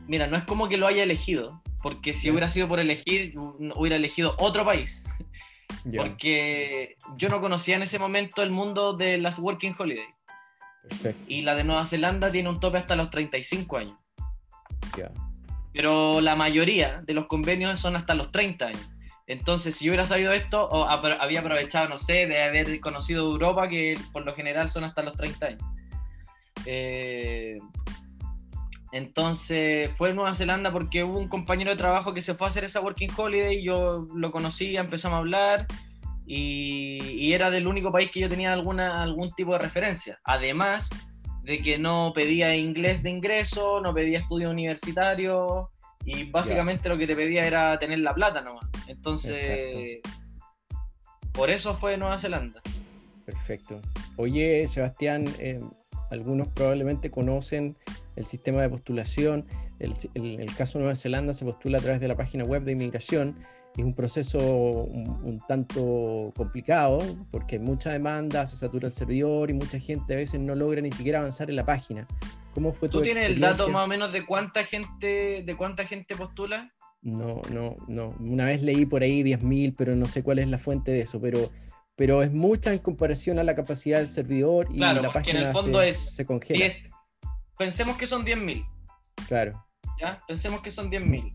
Mira, 0.06 0.26
no 0.26 0.36
es 0.36 0.44
como 0.44 0.68
que 0.68 0.76
lo 0.76 0.86
haya 0.86 1.02
elegido, 1.02 1.62
porque 1.82 2.14
si 2.14 2.30
hubiera 2.30 2.48
sido 2.48 2.68
por 2.68 2.78
elegir, 2.78 3.34
hubiera 3.74 3.96
elegido 3.96 4.34
otro 4.38 4.64
país. 4.64 5.04
Porque 5.96 6.96
yo 7.16 7.28
no 7.28 7.40
conocía 7.40 7.76
en 7.76 7.82
ese 7.82 7.98
momento 7.98 8.42
el 8.42 8.50
mundo 8.50 8.94
de 8.94 9.18
las 9.18 9.38
Working 9.38 9.74
Holiday. 9.78 10.06
perfecto. 10.82 11.24
Y 11.28 11.42
la 11.42 11.54
de 11.54 11.64
Nueva 11.64 11.86
Zelanda 11.86 12.30
tiene 12.30 12.48
un 12.48 12.60
tope 12.60 12.78
hasta 12.78 12.96
los 12.96 13.10
35 13.10 13.76
años. 13.76 13.98
Pero 15.72 16.20
la 16.20 16.36
mayoría 16.36 17.02
de 17.04 17.14
los 17.14 17.26
convenios 17.26 17.80
son 17.80 17.96
hasta 17.96 18.14
los 18.14 18.30
30 18.30 18.66
años. 18.66 18.90
Entonces, 19.26 19.74
si 19.74 19.86
yo 19.86 19.90
hubiera 19.90 20.06
sabido 20.06 20.32
esto, 20.32 20.68
o 20.68 20.84
había 20.86 21.40
aprovechado, 21.40 21.88
no 21.88 21.98
sé, 21.98 22.26
de 22.26 22.42
haber 22.42 22.78
conocido 22.80 23.24
Europa, 23.24 23.68
que 23.68 23.98
por 24.12 24.24
lo 24.24 24.34
general 24.34 24.70
son 24.70 24.84
hasta 24.84 25.02
los 25.02 25.16
30 25.16 25.46
años. 25.46 25.62
Eh, 26.66 27.58
entonces, 28.94 29.90
fue 29.96 30.10
en 30.10 30.16
Nueva 30.16 30.34
Zelanda 30.34 30.70
porque 30.70 31.02
hubo 31.02 31.18
un 31.18 31.26
compañero 31.26 31.72
de 31.72 31.76
trabajo 31.76 32.14
que 32.14 32.22
se 32.22 32.34
fue 32.34 32.46
a 32.46 32.50
hacer 32.50 32.62
esa 32.62 32.80
Working 32.80 33.10
Holiday, 33.16 33.60
yo 33.60 34.06
lo 34.14 34.30
conocí, 34.30 34.76
empezamos 34.76 35.16
a 35.16 35.18
hablar, 35.18 35.66
y, 36.26 37.00
y 37.00 37.32
era 37.32 37.50
del 37.50 37.66
único 37.66 37.90
país 37.90 38.12
que 38.12 38.20
yo 38.20 38.28
tenía 38.28 38.52
alguna, 38.52 39.02
algún 39.02 39.32
tipo 39.32 39.52
de 39.52 39.58
referencia. 39.58 40.20
Además 40.22 40.90
de 41.42 41.60
que 41.60 41.76
no 41.76 42.12
pedía 42.14 42.54
inglés 42.54 43.02
de 43.02 43.10
ingreso, 43.10 43.80
no 43.80 43.92
pedía 43.92 44.20
estudio 44.20 44.48
universitario 44.48 45.72
y 46.04 46.30
básicamente 46.30 46.88
lo 46.88 46.96
que 46.96 47.08
te 47.08 47.16
pedía 47.16 47.48
era 47.48 47.76
tener 47.80 47.98
la 47.98 48.14
plata 48.14 48.42
nomás. 48.42 48.64
Entonces, 48.86 50.00
por 51.32 51.50
eso 51.50 51.74
fue 51.74 51.96
Nueva 51.96 52.16
Zelanda. 52.16 52.62
Perfecto. 53.26 53.80
Oye, 54.16 54.68
Sebastián, 54.68 55.26
eh, 55.40 55.60
algunos 56.12 56.46
probablemente 56.46 57.10
conocen 57.10 57.76
el 58.16 58.26
sistema 58.26 58.62
de 58.62 58.68
postulación. 58.68 59.46
El, 59.78 59.94
el- 60.14 60.40
el 60.40 60.54
caso 60.56 60.78
de 60.78 60.84
Nueva 60.84 60.96
Zelanda 60.96 61.32
se 61.32 61.44
postula 61.44 61.78
a 61.78 61.80
través 61.80 62.00
de 62.00 62.08
la 62.08 62.16
página 62.16 62.44
web 62.44 62.62
de 62.64 62.72
inmigración. 62.72 63.36
Es 63.76 63.84
un 63.84 63.92
proceso 63.94 64.38
un, 64.38 65.08
un 65.24 65.40
tanto 65.48 66.32
complicado 66.36 66.98
porque 67.32 67.56
hay 67.56 67.62
mucha 67.62 67.90
demanda, 67.90 68.46
se 68.46 68.56
satura 68.56 68.86
el 68.86 68.92
servidor 68.92 69.50
y 69.50 69.54
mucha 69.54 69.80
gente 69.80 70.14
a 70.14 70.16
veces 70.16 70.38
no 70.38 70.54
logra 70.54 70.80
ni 70.80 70.92
siquiera 70.92 71.18
avanzar 71.18 71.50
en 71.50 71.56
la 71.56 71.64
página. 71.66 72.06
¿Cómo 72.54 72.72
fue 72.72 72.88
tu 72.88 72.98
¿Tú 72.98 73.02
tienes 73.02 73.26
el 73.26 73.40
dato 73.40 73.68
más 73.68 73.84
o 73.84 73.88
menos 73.88 74.12
de 74.12 74.24
cuánta 74.24 74.62
gente, 74.64 75.42
de 75.44 75.56
cuánta 75.56 75.84
gente 75.86 76.14
postula? 76.14 76.72
No, 77.02 77.42
no, 77.50 77.74
no. 77.88 78.10
Una 78.20 78.46
vez 78.46 78.62
leí 78.62 78.86
por 78.86 79.02
ahí 79.02 79.24
10.000, 79.24 79.74
pero 79.76 79.96
no 79.96 80.06
sé 80.06 80.22
cuál 80.22 80.38
es 80.38 80.46
la 80.48 80.56
fuente 80.56 80.92
de 80.92 81.00
eso. 81.00 81.20
Pero, 81.20 81.50
pero 81.96 82.22
es 82.22 82.32
mucha 82.32 82.72
en 82.72 82.78
comparación 82.78 83.40
a 83.40 83.42
la 83.42 83.56
capacidad 83.56 83.98
del 83.98 84.08
servidor 84.08 84.68
y 84.70 84.76
Claro, 84.76 85.02
la 85.02 85.12
porque 85.12 85.30
en 85.32 85.36
página 85.38 85.48
el 85.48 85.52
fondo 85.52 85.80
se, 85.80 85.88
es 85.88 85.96
se 86.14 86.24
congela. 86.24 86.60
10 86.64 86.90
pensemos 87.58 87.96
que 87.96 88.06
son 88.06 88.24
10.000, 88.24 88.66
Claro, 89.28 89.64
¿ya? 90.00 90.18
Pensemos 90.26 90.60
que 90.62 90.70
son 90.70 90.90
10.000. 90.90 91.32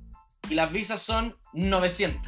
Y 0.49 0.53
las 0.55 0.71
visas 0.71 1.01
son 1.01 1.35
900. 1.53 2.21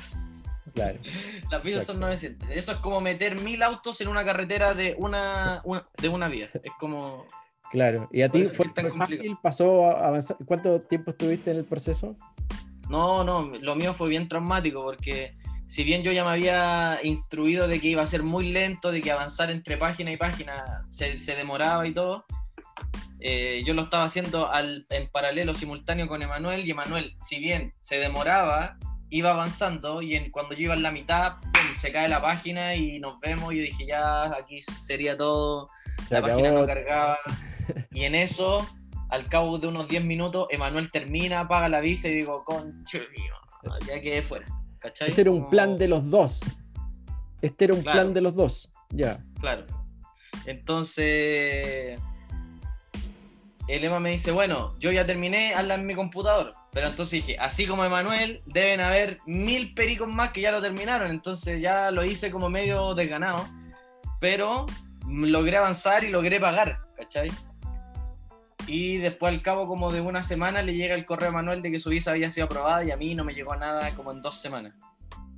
claro. 0.73 0.99
Las 1.51 1.63
visas 1.63 1.85
son 1.85 1.97
Exacto. 1.97 2.45
900. 2.45 2.49
Eso 2.51 2.71
es 2.73 2.77
como 2.79 3.01
meter 3.01 3.39
mil 3.41 3.61
autos 3.63 3.99
en 4.01 4.07
una 4.07 4.23
carretera 4.23 4.73
de 4.73 4.95
una, 4.97 5.61
una- 5.65 5.85
de 5.97 6.09
una 6.09 6.27
vía. 6.29 6.49
Es 6.53 6.71
como... 6.79 7.25
Claro. 7.71 8.07
¿Y 8.11 8.21
a 8.21 8.29
ti 8.29 8.45
fue, 8.45 8.65
tan 8.69 8.89
complicado. 8.89 9.17
fácil? 9.17 9.37
¿Pasó 9.41 9.97
avanzar? 9.97 10.37
¿Cuánto 10.45 10.81
tiempo 10.81 11.11
estuviste 11.11 11.51
en 11.51 11.57
el 11.57 11.65
proceso? 11.65 12.15
No, 12.89 13.23
no, 13.23 13.43
lo 13.61 13.75
mío 13.75 13.93
fue 13.93 14.09
bien 14.09 14.27
traumático 14.27 14.83
porque 14.83 15.35
si 15.67 15.83
bien 15.85 16.03
yo 16.03 16.11
ya 16.11 16.23
me 16.25 16.31
había 16.31 16.99
instruido 17.03 17.67
de 17.69 17.79
que 17.79 17.87
iba 17.87 18.03
a 18.03 18.07
ser 18.07 18.23
muy 18.23 18.51
lento, 18.51 18.91
de 18.91 18.99
que 19.01 19.11
avanzar 19.11 19.49
entre 19.51 19.77
página 19.77 20.11
y 20.11 20.17
página 20.17 20.83
se, 20.89 21.19
se 21.21 21.35
demoraba 21.35 21.87
y 21.87 21.93
todo, 21.93 22.25
eh, 23.19 23.63
yo 23.65 23.73
lo 23.73 23.83
estaba 23.83 24.03
haciendo 24.05 24.51
al, 24.51 24.85
en 24.89 25.07
paralelo, 25.09 25.53
simultáneo 25.53 26.07
con 26.07 26.21
Emanuel, 26.21 26.65
y 26.67 26.71
Emanuel, 26.71 27.15
si 27.21 27.39
bien 27.39 27.73
se 27.81 27.97
demoraba, 27.97 28.77
iba 29.09 29.31
avanzando 29.31 30.01
y 30.01 30.15
en, 30.15 30.31
cuando 30.31 30.53
yo 30.55 30.61
iba 30.63 30.73
en 30.73 30.83
la 30.83 30.91
mitad, 30.91 31.37
pum, 31.41 31.75
se 31.75 31.91
cae 31.91 32.07
la 32.07 32.21
página 32.21 32.75
y 32.75 32.99
nos 32.99 33.19
vemos 33.19 33.53
y 33.53 33.57
yo 33.57 33.63
dije, 33.63 33.85
ya, 33.85 34.25
aquí 34.35 34.61
sería 34.61 35.17
todo, 35.17 35.67
Se 36.07 36.13
la 36.15 36.21
página 36.21 36.51
no 36.51 36.65
cargaba. 36.65 37.17
Y 37.91 38.03
en 38.05 38.15
eso, 38.15 38.67
al 39.09 39.27
cabo 39.27 39.57
de 39.59 39.67
unos 39.67 39.87
10 39.87 40.03
minutos, 40.03 40.47
Emanuel 40.49 40.91
termina, 40.91 41.41
apaga 41.41 41.69
la 41.69 41.79
visa 41.79 42.07
y 42.09 42.15
digo, 42.15 42.43
conche 42.43 42.99
mío, 42.99 43.33
ya 43.87 44.01
quedé 44.01 44.21
fuera. 44.21 44.45
¿Cachai? 44.79 45.09
Ese 45.09 45.21
era 45.21 45.31
un 45.31 45.39
Como- 45.39 45.49
plan 45.51 45.77
de 45.77 45.87
los 45.87 46.09
dos. 46.09 46.39
Este 47.41 47.65
era 47.65 47.73
un 47.75 47.81
Claro. 47.81 47.97
plan 47.99 48.13
de 48.13 48.21
los 48.21 48.35
dos. 48.35 48.69
Ya. 48.89 49.23
Claro. 49.39 49.65
Entonces, 50.45 51.99
el 53.71 53.85
Ema 53.85 53.99
me 54.01 54.11
dice, 54.11 54.31
bueno, 54.31 54.73
yo 54.79 54.91
ya 54.91 55.05
terminé, 55.05 55.53
hazla 55.53 55.75
en 55.75 55.85
mi 55.85 55.95
computador. 55.95 56.53
Pero 56.73 56.87
entonces 56.87 57.25
dije, 57.25 57.37
así 57.39 57.65
como 57.65 57.85
Emanuel, 57.85 58.41
deben 58.45 58.81
haber 58.81 59.19
mil 59.25 59.73
pericos 59.73 60.09
más 60.09 60.31
que 60.31 60.41
ya 60.41 60.51
lo 60.51 60.61
terminaron. 60.61 61.09
Entonces 61.09 61.61
ya 61.61 61.89
lo 61.89 62.03
hice 62.03 62.31
como 62.31 62.49
medio 62.49 62.93
desganado. 62.95 63.45
Pero 64.19 64.65
logré 65.07 65.55
avanzar 65.55 66.03
y 66.03 66.09
logré 66.09 66.39
pagar, 66.39 66.79
¿cachai? 66.97 67.31
Y 68.67 68.97
después 68.97 69.33
al 69.33 69.41
cabo 69.41 69.67
como 69.67 69.89
de 69.91 70.01
una 70.01 70.21
semana 70.23 70.61
le 70.61 70.75
llega 70.75 70.93
el 70.93 71.05
correo 71.05 71.29
a 71.29 71.33
Manuel 71.33 71.61
de 71.61 71.71
que 71.71 71.79
su 71.79 71.89
visa 71.89 72.11
había 72.11 72.29
sido 72.29 72.45
aprobada 72.45 72.83
y 72.83 72.91
a 72.91 72.97
mí 72.97 73.15
no 73.15 73.23
me 73.23 73.33
llegó 73.33 73.55
nada 73.55 73.89
como 73.95 74.11
en 74.11 74.21
dos 74.21 74.39
semanas. 74.39 74.75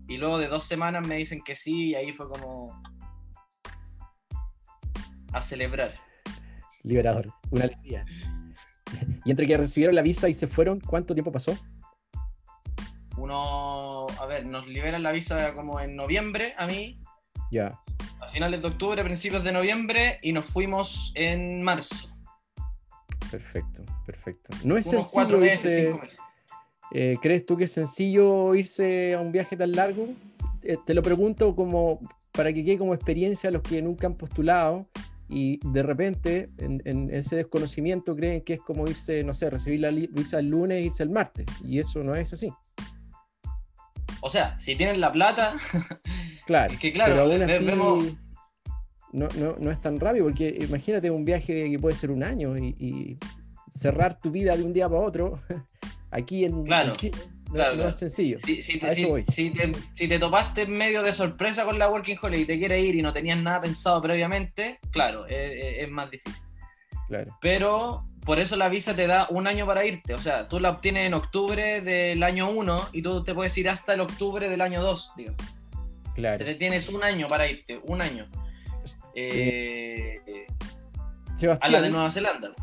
Y 0.07 0.17
luego 0.17 0.39
de 0.39 0.47
dos 0.47 0.63
semanas 0.63 1.07
me 1.07 1.17
dicen 1.17 1.41
que 1.43 1.55
sí 1.55 1.89
y 1.89 1.95
ahí 1.95 2.13
fue 2.13 2.27
como 2.27 2.81
a 5.31 5.41
celebrar. 5.41 5.93
Liberador. 6.83 7.33
Una 7.49 7.65
alegría. 7.65 8.05
Y 9.25 9.31
entre 9.31 9.47
que 9.47 9.57
recibieron 9.57 9.95
la 9.95 10.01
visa 10.01 10.29
y 10.29 10.33
se 10.33 10.47
fueron, 10.47 10.79
¿cuánto 10.79 11.13
tiempo 11.15 11.31
pasó? 11.31 11.57
Uno, 13.17 14.07
a 14.19 14.25
ver, 14.25 14.45
nos 14.45 14.67
liberan 14.67 15.03
la 15.03 15.11
visa 15.11 15.53
como 15.53 15.79
en 15.79 15.95
noviembre 15.95 16.53
a 16.57 16.65
mí, 16.65 16.99
Ya. 17.51 17.79
a 18.19 18.27
finales 18.29 18.61
de 18.61 18.67
octubre, 18.67 19.03
principios 19.03 19.43
de 19.43 19.51
noviembre 19.51 20.19
y 20.21 20.31
nos 20.33 20.45
fuimos 20.45 21.11
en 21.15 21.61
marzo. 21.63 22.09
Perfecto, 23.31 23.83
perfecto. 24.05 24.55
No 24.63 24.77
es 24.77 24.87
Unos 24.87 25.09
sencillo 25.11 25.37
meses, 25.37 25.89
irse- 25.89 26.01
meses. 26.01 26.17
Eh, 26.91 27.17
¿Crees 27.21 27.45
tú 27.45 27.55
que 27.57 27.63
es 27.63 27.71
sencillo 27.71 28.53
irse 28.55 29.13
a 29.15 29.19
un 29.19 29.31
viaje 29.31 29.55
tan 29.57 29.71
largo? 29.71 30.07
Eh, 30.61 30.77
te 30.85 30.93
lo 30.93 31.01
pregunto 31.01 31.55
como 31.55 31.99
para 32.31 32.51
que 32.53 32.63
quede 32.63 32.77
como 32.77 32.93
experiencia 32.93 33.49
a 33.49 33.51
los 33.53 33.61
que 33.61 33.81
nunca 33.81 34.07
han 34.07 34.15
postulado 34.15 34.85
y 35.33 35.59
de 35.65 35.81
repente 35.83 36.49
en, 36.59 36.81
en 36.85 37.09
ese 37.13 37.35
desconocimiento 37.37 38.15
creen 38.15 38.41
que 38.43 38.53
es 38.53 38.61
como 38.61 38.87
irse, 38.87 39.23
no 39.23 39.33
sé, 39.33 39.49
recibir 39.49 39.79
la 39.79 39.89
visa 39.89 40.39
el 40.39 40.49
lunes 40.49 40.77
e 40.77 40.81
irse 40.81 41.03
el 41.03 41.09
martes. 41.09 41.45
Y 41.63 41.79
eso 41.79 42.03
no 42.03 42.15
es 42.15 42.31
así. 42.33 42.51
O 44.21 44.29
sea, 44.29 44.57
si 44.59 44.75
tienen 44.75 45.01
la 45.01 45.11
plata, 45.11 45.55
Claro. 46.45 46.73
Es 46.73 46.79
que, 46.79 46.91
claro, 46.91 47.13
pero 47.13 47.23
aún 47.31 47.41
así 47.41 47.65
vemos- 47.65 48.03
no, 49.13 49.27
no, 49.39 49.55
no 49.59 49.71
es 49.71 49.79
tan 49.79 49.99
rápido 49.99 50.25
porque 50.25 50.57
imagínate 50.61 51.09
un 51.09 51.23
viaje 51.23 51.69
que 51.69 51.79
puede 51.79 51.95
ser 51.95 52.11
un 52.11 52.23
año 52.23 52.57
y, 52.57 52.75
y 52.79 53.17
cerrar 53.71 54.19
tu 54.19 54.29
vida 54.31 54.55
de 54.57 54.63
un 54.63 54.73
día 54.73 54.89
para 54.89 55.01
otro 55.01 55.39
aquí 56.11 56.45
en, 56.45 56.63
Claro, 56.63 56.91
en 56.91 56.97
Chile 56.97 57.17
claro, 57.53 57.75
no 57.75 57.87
es 57.89 57.97
sencillo. 57.97 58.37
si, 58.43 58.61
si 58.61 58.79
te, 58.79 58.91
si- 58.91 59.53
si 59.95 60.19
topaste 60.19 60.63
en 60.63 60.71
medio 60.71 61.03
de 61.03 61.13
sorpresa 61.13 61.65
con 61.65 61.79
la 61.79 61.89
Working 61.89 62.17
Holiday 62.21 62.43
y 62.43 62.45
te 62.45 62.57
quieres 62.59 62.83
ir 62.83 62.95
y 62.95 63.01
no 63.01 63.13
tenías 63.13 63.37
nada 63.37 63.61
pensado 63.61 64.01
previamente, 64.01 64.79
claro, 64.91 65.25
es, 65.27 65.89
más 65.89 66.09
difícil. 66.11 66.41
Claro. 67.07 67.37
Pero 67.41 68.05
por 68.25 68.39
eso 68.39 68.55
la 68.55 68.69
visa 68.69 68.95
te 68.95 69.07
da 69.07 69.27
un 69.29 69.45
año 69.47 69.65
para 69.65 69.85
irte. 69.85 70.13
O 70.13 70.17
sea, 70.17 70.47
tú 70.47 70.59
la 70.59 70.71
obtienes 70.71 71.07
en 71.07 71.13
octubre 71.13 71.81
del 71.81 72.23
año 72.23 72.49
1 72.49 72.89
y 72.93 73.01
tú 73.01 73.23
te 73.23 73.33
puedes 73.33 73.55
ir 73.57 73.69
hasta 73.69 73.93
el 73.93 74.01
octubre 74.01 74.49
del 74.49 74.61
año 74.61 74.81
2, 74.81 75.11
digamos. 75.17 75.41
Claro. 76.15 76.43
Te 76.43 76.55
tienes 76.55 76.89
un 76.89 77.03
año 77.03 77.27
para 77.27 77.47
irte, 77.47 77.79
un 77.83 78.01
año. 78.01 78.27
Eh, 79.15 80.19
a 81.59 81.69
la 81.69 81.81
de 81.81 81.89
Nueva 81.89 82.11
Zelanda. 82.11 82.53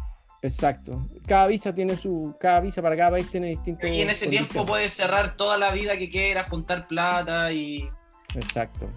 Exacto. 0.42 1.06
Cada 1.26 1.46
visa 1.46 1.74
tiene 1.74 1.96
su, 1.96 2.34
cada 2.40 2.60
visa 2.60 2.80
para 2.82 2.96
cada 2.96 3.10
país 3.12 3.30
tiene 3.30 3.48
distinto. 3.48 3.86
Y 3.86 4.00
en 4.00 4.10
ese 4.10 4.26
tiempo 4.26 4.64
puedes 4.66 4.92
cerrar 4.92 5.36
toda 5.36 5.56
la 5.58 5.72
vida 5.72 5.96
que 5.96 6.08
quieras, 6.10 6.48
juntar 6.48 6.86
plata 6.88 7.52
y... 7.52 7.88
Exacto. 8.34 8.88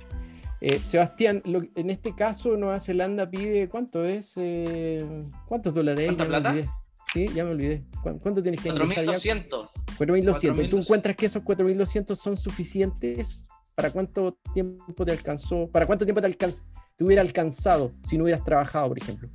Eh, 0.61 0.79
Sebastián, 0.79 1.41
lo- 1.45 1.61
en 1.75 1.89
este 1.89 2.15
caso 2.15 2.55
Nueva 2.55 2.79
Zelanda 2.79 3.29
pide 3.29 3.67
cuánto 3.67 4.05
es, 4.05 4.33
Eh, 4.37 5.05
cuántos 5.47 5.73
dólares. 5.73 6.05
¿Cuánta 6.05 6.23
Ya 6.23 6.29
me 6.29 6.29
plata? 6.29 6.49
olvidé. 6.51 6.69
Sí, 7.13 7.27
ya 7.35 7.43
me 7.43 7.51
olvidé. 7.51 7.81
¿Cuán- 8.01 8.19
¿Cuánto 8.19 8.41
tienes 8.41 8.61
que 8.61 8.69
ingresar 8.69 9.03
ya? 9.03 9.11
4.200. 9.11 9.69
4.200. 9.97 10.63
¿Y 10.65 10.69
tú 10.69 10.77
4.200. 10.77 10.81
encuentras 10.81 11.15
que 11.17 11.25
esos 11.25 11.43
4.200 11.43 12.15
son 12.15 12.37
suficientes? 12.37 13.47
¿Para 13.75 13.91
cuánto 13.91 14.37
tiempo 14.53 15.03
te 15.03 15.11
alcanzó? 15.11 15.67
¿Para 15.69 15.85
cuánto 15.85 16.05
tiempo 16.05 16.21
te, 16.21 16.27
alcanz- 16.27 16.63
te 16.95 17.03
hubiera 17.03 17.21
alcanzado 17.21 17.91
si 18.03 18.17
no 18.17 18.23
hubieras 18.23 18.43
trabajado, 18.45 18.87
por 18.87 18.99
ejemplo? 18.99 19.29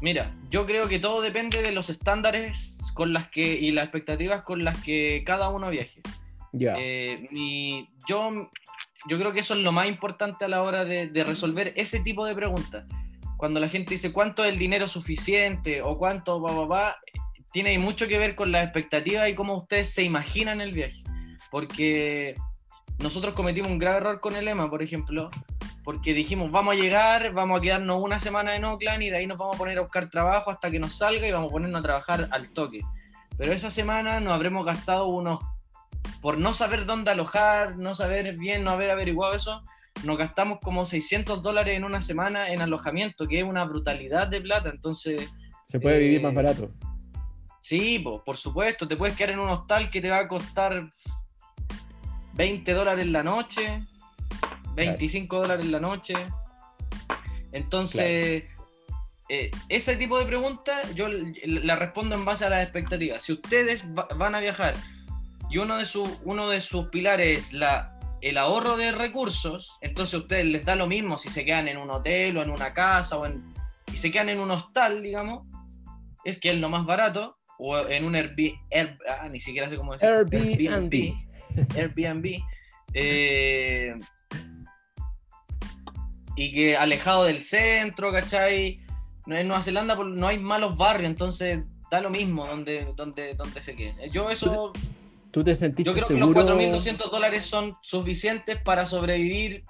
Mira, 0.00 0.34
yo 0.50 0.66
creo 0.66 0.88
que 0.88 0.98
todo 0.98 1.22
depende 1.22 1.62
de 1.62 1.72
los 1.72 1.88
estándares 1.90 2.78
con 2.94 3.12
las 3.12 3.28
que 3.28 3.54
y 3.54 3.70
las 3.72 3.84
expectativas 3.84 4.42
con 4.42 4.64
las 4.64 4.82
que 4.82 5.22
cada 5.24 5.48
uno 5.48 5.70
viaje. 5.70 6.00
Ya. 6.52 6.74
Eh, 6.78 7.28
mi- 7.32 7.88
yo, 8.08 8.50
yo 9.08 9.18
creo 9.18 9.32
que 9.32 9.40
eso 9.40 9.54
es 9.54 9.60
lo 9.60 9.72
más 9.72 9.88
importante 9.88 10.44
a 10.44 10.48
la 10.48 10.62
hora 10.62 10.84
de, 10.84 11.08
de 11.08 11.24
resolver 11.24 11.72
ese 11.76 12.00
tipo 12.00 12.26
de 12.26 12.34
preguntas. 12.34 12.84
Cuando 13.36 13.58
la 13.60 13.68
gente 13.68 13.94
dice 13.94 14.12
cuánto 14.12 14.44
es 14.44 14.52
el 14.52 14.58
dinero 14.58 14.86
suficiente 14.86 15.82
o 15.82 15.98
cuánto 15.98 16.40
va, 16.40 16.52
va, 16.52 16.66
va, 16.66 16.96
tiene 17.52 17.76
mucho 17.78 18.06
que 18.06 18.18
ver 18.18 18.36
con 18.36 18.52
las 18.52 18.64
expectativas 18.64 19.28
y 19.28 19.34
cómo 19.34 19.56
ustedes 19.56 19.90
se 19.90 20.02
imaginan 20.02 20.60
el 20.60 20.72
viaje. 20.72 21.02
Porque 21.50 22.34
nosotros 23.00 23.34
cometimos 23.34 23.70
un 23.70 23.78
grave 23.78 23.96
error 23.98 24.20
con 24.20 24.36
el 24.36 24.46
EMA, 24.46 24.70
por 24.70 24.82
ejemplo, 24.82 25.30
porque 25.84 26.14
dijimos, 26.14 26.50
vamos 26.50 26.74
a 26.74 26.76
llegar, 26.78 27.32
vamos 27.34 27.58
a 27.58 27.62
quedarnos 27.62 28.02
una 28.02 28.18
semana 28.18 28.56
en 28.56 28.64
Oakland 28.64 29.02
y 29.02 29.10
de 29.10 29.18
ahí 29.18 29.26
nos 29.26 29.36
vamos 29.36 29.56
a 29.56 29.58
poner 29.58 29.78
a 29.78 29.82
buscar 29.82 30.08
trabajo 30.08 30.50
hasta 30.50 30.70
que 30.70 30.80
nos 30.80 30.94
salga 30.94 31.28
y 31.28 31.30
vamos 31.30 31.50
a 31.50 31.52
ponernos 31.52 31.78
a 31.78 31.82
trabajar 31.82 32.28
al 32.30 32.48
toque. 32.50 32.80
Pero 33.36 33.52
esa 33.52 33.70
semana 33.70 34.18
nos 34.18 34.32
habremos 34.32 34.64
gastado 34.64 35.08
unos, 35.08 35.40
por 36.22 36.38
no 36.38 36.54
saber 36.54 36.86
dónde 36.86 37.10
alojar, 37.10 37.76
no 37.76 37.94
saber 37.94 38.34
bien, 38.38 38.64
no 38.64 38.70
haber 38.70 38.90
averiguado 38.90 39.34
eso, 39.34 39.62
nos 40.04 40.16
gastamos 40.16 40.58
como 40.62 40.86
600 40.86 41.42
dólares 41.42 41.76
en 41.76 41.84
una 41.84 42.00
semana 42.00 42.48
en 42.48 42.62
alojamiento, 42.62 43.28
que 43.28 43.40
es 43.40 43.44
una 43.44 43.64
brutalidad 43.64 44.26
de 44.26 44.40
plata, 44.40 44.70
entonces... 44.70 45.30
Se 45.68 45.78
puede 45.78 45.98
vivir 45.98 46.20
eh, 46.20 46.22
más 46.22 46.34
barato. 46.34 46.70
Sí, 47.60 47.98
po, 47.98 48.24
por 48.24 48.38
supuesto, 48.38 48.88
te 48.88 48.96
puedes 48.96 49.16
quedar 49.16 49.32
en 49.32 49.40
un 49.40 49.50
hostal 49.50 49.90
que 49.90 50.00
te 50.00 50.10
va 50.10 50.20
a 50.20 50.28
costar 50.28 50.88
20 52.34 52.72
dólares 52.72 53.06
la 53.08 53.22
noche, 53.22 53.82
25 54.74 55.40
dólares 55.40 55.66
la 55.66 55.80
noche. 55.80 56.14
Entonces, 57.52 58.44
eh, 59.28 59.50
ese 59.68 59.96
tipo 59.96 60.18
de 60.18 60.26
preguntas 60.26 60.94
yo 60.94 61.08
la 61.08 61.76
respondo 61.76 62.14
en 62.16 62.24
base 62.24 62.44
a 62.44 62.50
las 62.50 62.62
expectativas. 62.62 63.24
Si 63.24 63.32
ustedes 63.32 63.84
va- 63.96 64.08
van 64.16 64.34
a 64.34 64.40
viajar 64.40 64.74
y 65.50 65.58
uno 65.58 65.76
de, 65.78 65.86
su- 65.86 66.18
uno 66.24 66.48
de 66.48 66.60
sus 66.60 66.88
pilares 66.88 67.38
es 67.38 67.52
la, 67.52 67.98
el 68.20 68.36
ahorro 68.38 68.76
de 68.76 68.92
recursos, 68.92 69.72
entonces 69.80 70.14
a 70.14 70.18
ustedes 70.18 70.46
les 70.46 70.64
da 70.64 70.74
lo 70.74 70.86
mismo 70.86 71.16
si 71.18 71.28
se 71.28 71.44
quedan 71.44 71.68
en 71.68 71.76
un 71.78 71.90
hotel 71.90 72.36
o 72.36 72.42
en 72.42 72.50
una 72.50 72.74
casa 72.74 73.16
o 73.18 73.26
en, 73.26 73.54
y 73.92 73.96
se 73.98 74.10
quedan 74.10 74.30
en 74.30 74.40
un 74.40 74.50
hostal, 74.50 75.02
digamos, 75.02 75.46
es 76.24 76.38
que 76.40 76.50
es 76.50 76.56
lo 76.58 76.68
más 76.68 76.84
barato, 76.86 77.36
o 77.58 77.78
en 77.78 78.04
un 78.04 78.16
Airbnb, 78.16 78.54
Air- 78.70 78.96
ah, 79.08 79.28
ni 79.30 79.38
siquiera 79.38 79.68
sé 79.68 79.76
cómo 79.76 79.92
decir. 79.92 80.08
Airbnb. 80.08 81.14
Airbnb. 81.76 82.38
eh, 82.94 83.94
y 86.36 86.52
que 86.52 86.76
alejado 86.76 87.24
del 87.24 87.42
centro, 87.42 88.12
¿cachai? 88.12 88.80
No- 89.26 89.36
En 89.36 89.48
Nueva 89.48 89.62
Zelanda 89.62 89.94
no 89.94 90.26
hay 90.28 90.38
malos 90.38 90.76
barrios, 90.76 91.08
entonces 91.08 91.60
da 91.90 92.00
lo 92.00 92.10
mismo 92.10 92.46
donde, 92.46 92.92
donde, 92.96 93.34
donde 93.34 93.62
se 93.62 93.74
queden. 93.76 94.10
Yo 94.10 94.28
eso, 94.30 94.72
¿Tú 95.30 95.42
te 95.44 95.54
sentiste 95.54 95.84
yo 95.84 95.92
creo 95.92 96.06
que 96.06 96.14
los 96.14 96.32
seguro? 96.32 96.58
4.200 96.58 97.10
dólares 97.10 97.44
son 97.44 97.76
suficientes 97.82 98.60
para 98.62 98.86
sobrevivir 98.86 99.64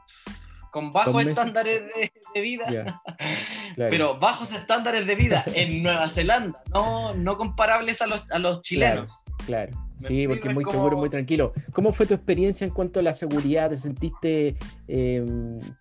con 0.71 0.91
bajos 0.91 1.15
estándares 1.25 1.83
de, 1.95 2.13
de 2.35 2.41
vida. 2.41 2.67
Claro. 2.67 3.91
Pero 3.91 4.19
bajos 4.19 4.51
estándares 4.53 5.07
de 5.07 5.15
vida 5.15 5.45
en 5.55 5.83
Nueva 5.83 6.09
Zelanda, 6.11 6.63
no, 6.73 7.15
no 7.15 7.37
comparables 7.37 8.03
a 8.03 8.07
los, 8.07 8.25
a 8.31 8.39
los 8.39 8.61
chilenos. 8.63 9.23
Claro. 9.47 9.73
Sí, 9.99 10.27
porque 10.27 10.43
es 10.43 10.49
es 10.49 10.55
muy 10.55 10.65
como- 10.65 10.77
seguro, 10.77 10.97
muy 10.99 11.09
tranquilo. 11.09 11.53
¿Cómo 11.73 11.93
fue 11.93 12.07
tu 12.07 12.15
experiencia 12.15 12.67
en 12.67 12.73
cuanto 12.73 13.01
a 13.01 13.03
la 13.03 13.15
seguridad? 13.15 13.71
¿Te 13.71 13.77
sentiste 13.77 14.57
eh, 14.89 15.25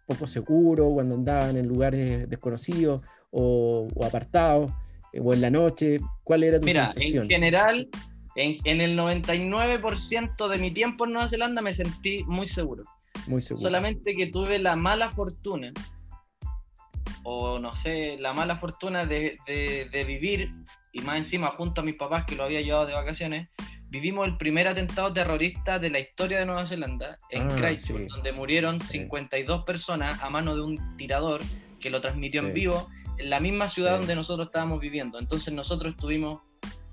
poco 0.06 0.28
seguro 0.28 0.90
cuando 0.92 1.16
andaban 1.16 1.58
en 1.58 1.68
lugares 1.68 2.30
desconocidos 2.30 3.02
o, 3.32 3.88
o 3.94 4.06
apartados 4.06 4.72
eh, 5.12 5.20
o 5.22 5.34
en 5.34 5.42
la 5.42 5.50
noche? 5.50 6.00
¿Cuál 6.24 6.44
era 6.44 6.60
tu 6.60 6.66
Mira, 6.66 6.86
sensación? 6.86 7.24
en 7.24 7.30
general, 7.30 7.90
en, 8.36 8.58
en 8.66 8.82
el 8.82 8.98
99% 8.98 10.48
de 10.48 10.58
mi 10.60 10.72
tiempo 10.72 11.06
en 11.06 11.14
Nueva 11.14 11.28
Zelanda 11.28 11.62
me 11.62 11.74
sentí 11.74 12.24
muy 12.26 12.48
seguro. 12.48 12.84
Muy 13.28 13.42
seguro. 13.42 13.62
Solamente 13.64 14.14
que 14.16 14.28
tuve 14.28 14.60
la 14.60 14.76
mala 14.76 15.10
fortuna, 15.10 15.72
o 17.24 17.58
no 17.60 17.74
sé, 17.76 18.18
la 18.20 18.34
mala 18.34 18.56
fortuna 18.58 19.06
de, 19.06 19.38
de- 19.48 19.88
de 19.92 20.04
vivir, 20.04 20.52
y 20.92 21.02
más 21.02 21.18
encima 21.18 21.50
junto 21.58 21.82
a 21.82 21.84
mis 21.84 21.96
papás 21.96 22.26
que 22.26 22.36
lo 22.36 22.44
había 22.44 22.62
llevado 22.62 22.86
de 22.86 22.94
vacaciones, 22.94 23.50
vivimos 23.94 24.28
el 24.28 24.38
primer 24.38 24.68
atentado 24.68 25.14
terrorista 25.14 25.78
de 25.78 25.92
la 25.92 26.00
historia 26.00 26.40
de 26.40 26.48
Nueva 26.48 26.66
Zelanda, 26.66 27.16
en 27.30 27.44
Ah, 27.44 27.56
Christchurch, 27.56 28.02
sí. 28.02 28.08
donde 28.08 28.32
murieron 28.32 28.82
Sí. 28.82 28.88
52 28.98 29.64
personas 29.66 30.20
a 30.24 30.32
mano 30.32 30.56
de 30.56 30.64
un 30.64 30.98
tirador 30.98 31.42
que 31.80 31.92
lo 31.92 32.02
transmitió 32.02 32.42
Sí. 32.42 32.48
en 32.48 32.54
vivo 32.56 32.90
en 33.20 33.30
la 33.30 33.40
misma 33.40 33.70
ciudad 33.70 34.00
donde 34.00 34.16
nosotros 34.16 34.48
estábamos 34.48 34.80
viviendo. 34.80 35.20
Entonces 35.20 35.54
nosotros 35.54 35.94
estuvimos 35.94 36.42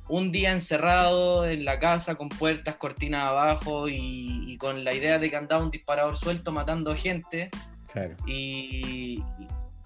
un 0.08 0.30
día 0.30 0.52
encerrado 0.52 1.46
en 1.48 1.64
la 1.64 1.78
casa 1.78 2.16
con 2.16 2.28
puertas, 2.28 2.76
cortinas 2.76 3.22
abajo 3.24 3.88
y, 3.88 4.44
y 4.46 4.58
con 4.58 4.84
la 4.84 4.94
idea 4.94 5.18
de 5.18 5.30
que 5.30 5.36
andaba 5.36 5.62
un 5.64 5.70
disparador 5.70 6.18
suelto 6.18 6.52
matando 6.52 6.94
gente 6.96 7.48
Claro. 7.90 8.14
y, 8.26 9.22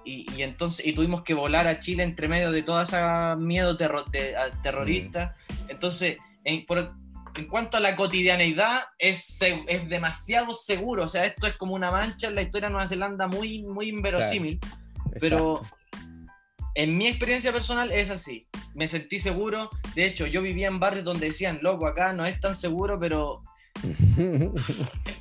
y- 0.04 0.26
y 0.36 0.42
entonces 0.42 0.84
y 0.84 0.92
tuvimos 0.94 1.22
que 1.22 1.34
volar 1.34 1.68
a 1.68 1.78
Chile 1.78 2.02
entre 2.02 2.26
medio 2.26 2.50
de 2.50 2.62
todo 2.62 2.82
ese 2.82 2.96
miedo 3.38 3.76
terro- 3.76 4.04
de- 4.10 4.34
terrorista. 4.64 5.34
Entonces, 5.68 6.18
en, 6.42 6.66
por- 6.66 6.92
en 7.37 7.47
cuanto 7.47 7.76
a 7.76 7.80
la 7.80 7.97
cotidianeidad, 7.97 8.85
es, 8.99 9.39
es 9.43 9.89
demasiado 9.89 10.55
seguro. 10.55 11.05
O 11.05 11.09
sea, 11.09 11.24
esto 11.24 11.47
es 11.47 11.55
como 11.57 11.74
una 11.74 11.91
mancha 11.91 12.28
en 12.28 12.35
la 12.37 12.43
historia 12.43 12.68
de 12.68 12.72
Nueva 12.72 12.87
Zelanda 12.87 13.26
muy, 13.26 13.62
muy 13.62 13.89
inverosímil. 13.89 14.59
Pero 15.20 15.61
en 16.74 16.97
mi 16.97 17.07
experiencia 17.09 17.53
personal 17.53 17.91
es 17.93 18.11
así. 18.11 18.47
Me 18.74 18.87
sentí 18.89 19.18
seguro. 19.18 19.70
De 19.95 20.05
hecho, 20.05 20.26
yo 20.26 20.43
vivía 20.43 20.68
en 20.68 20.80
barrios 20.80 21.05
donde 21.05 21.26
decían, 21.26 21.59
loco, 21.62 21.87
acá 21.87 22.12
no 22.12 22.24
es 22.24 22.39
tan 22.41 22.55
seguro, 22.57 22.99
pero 22.99 23.43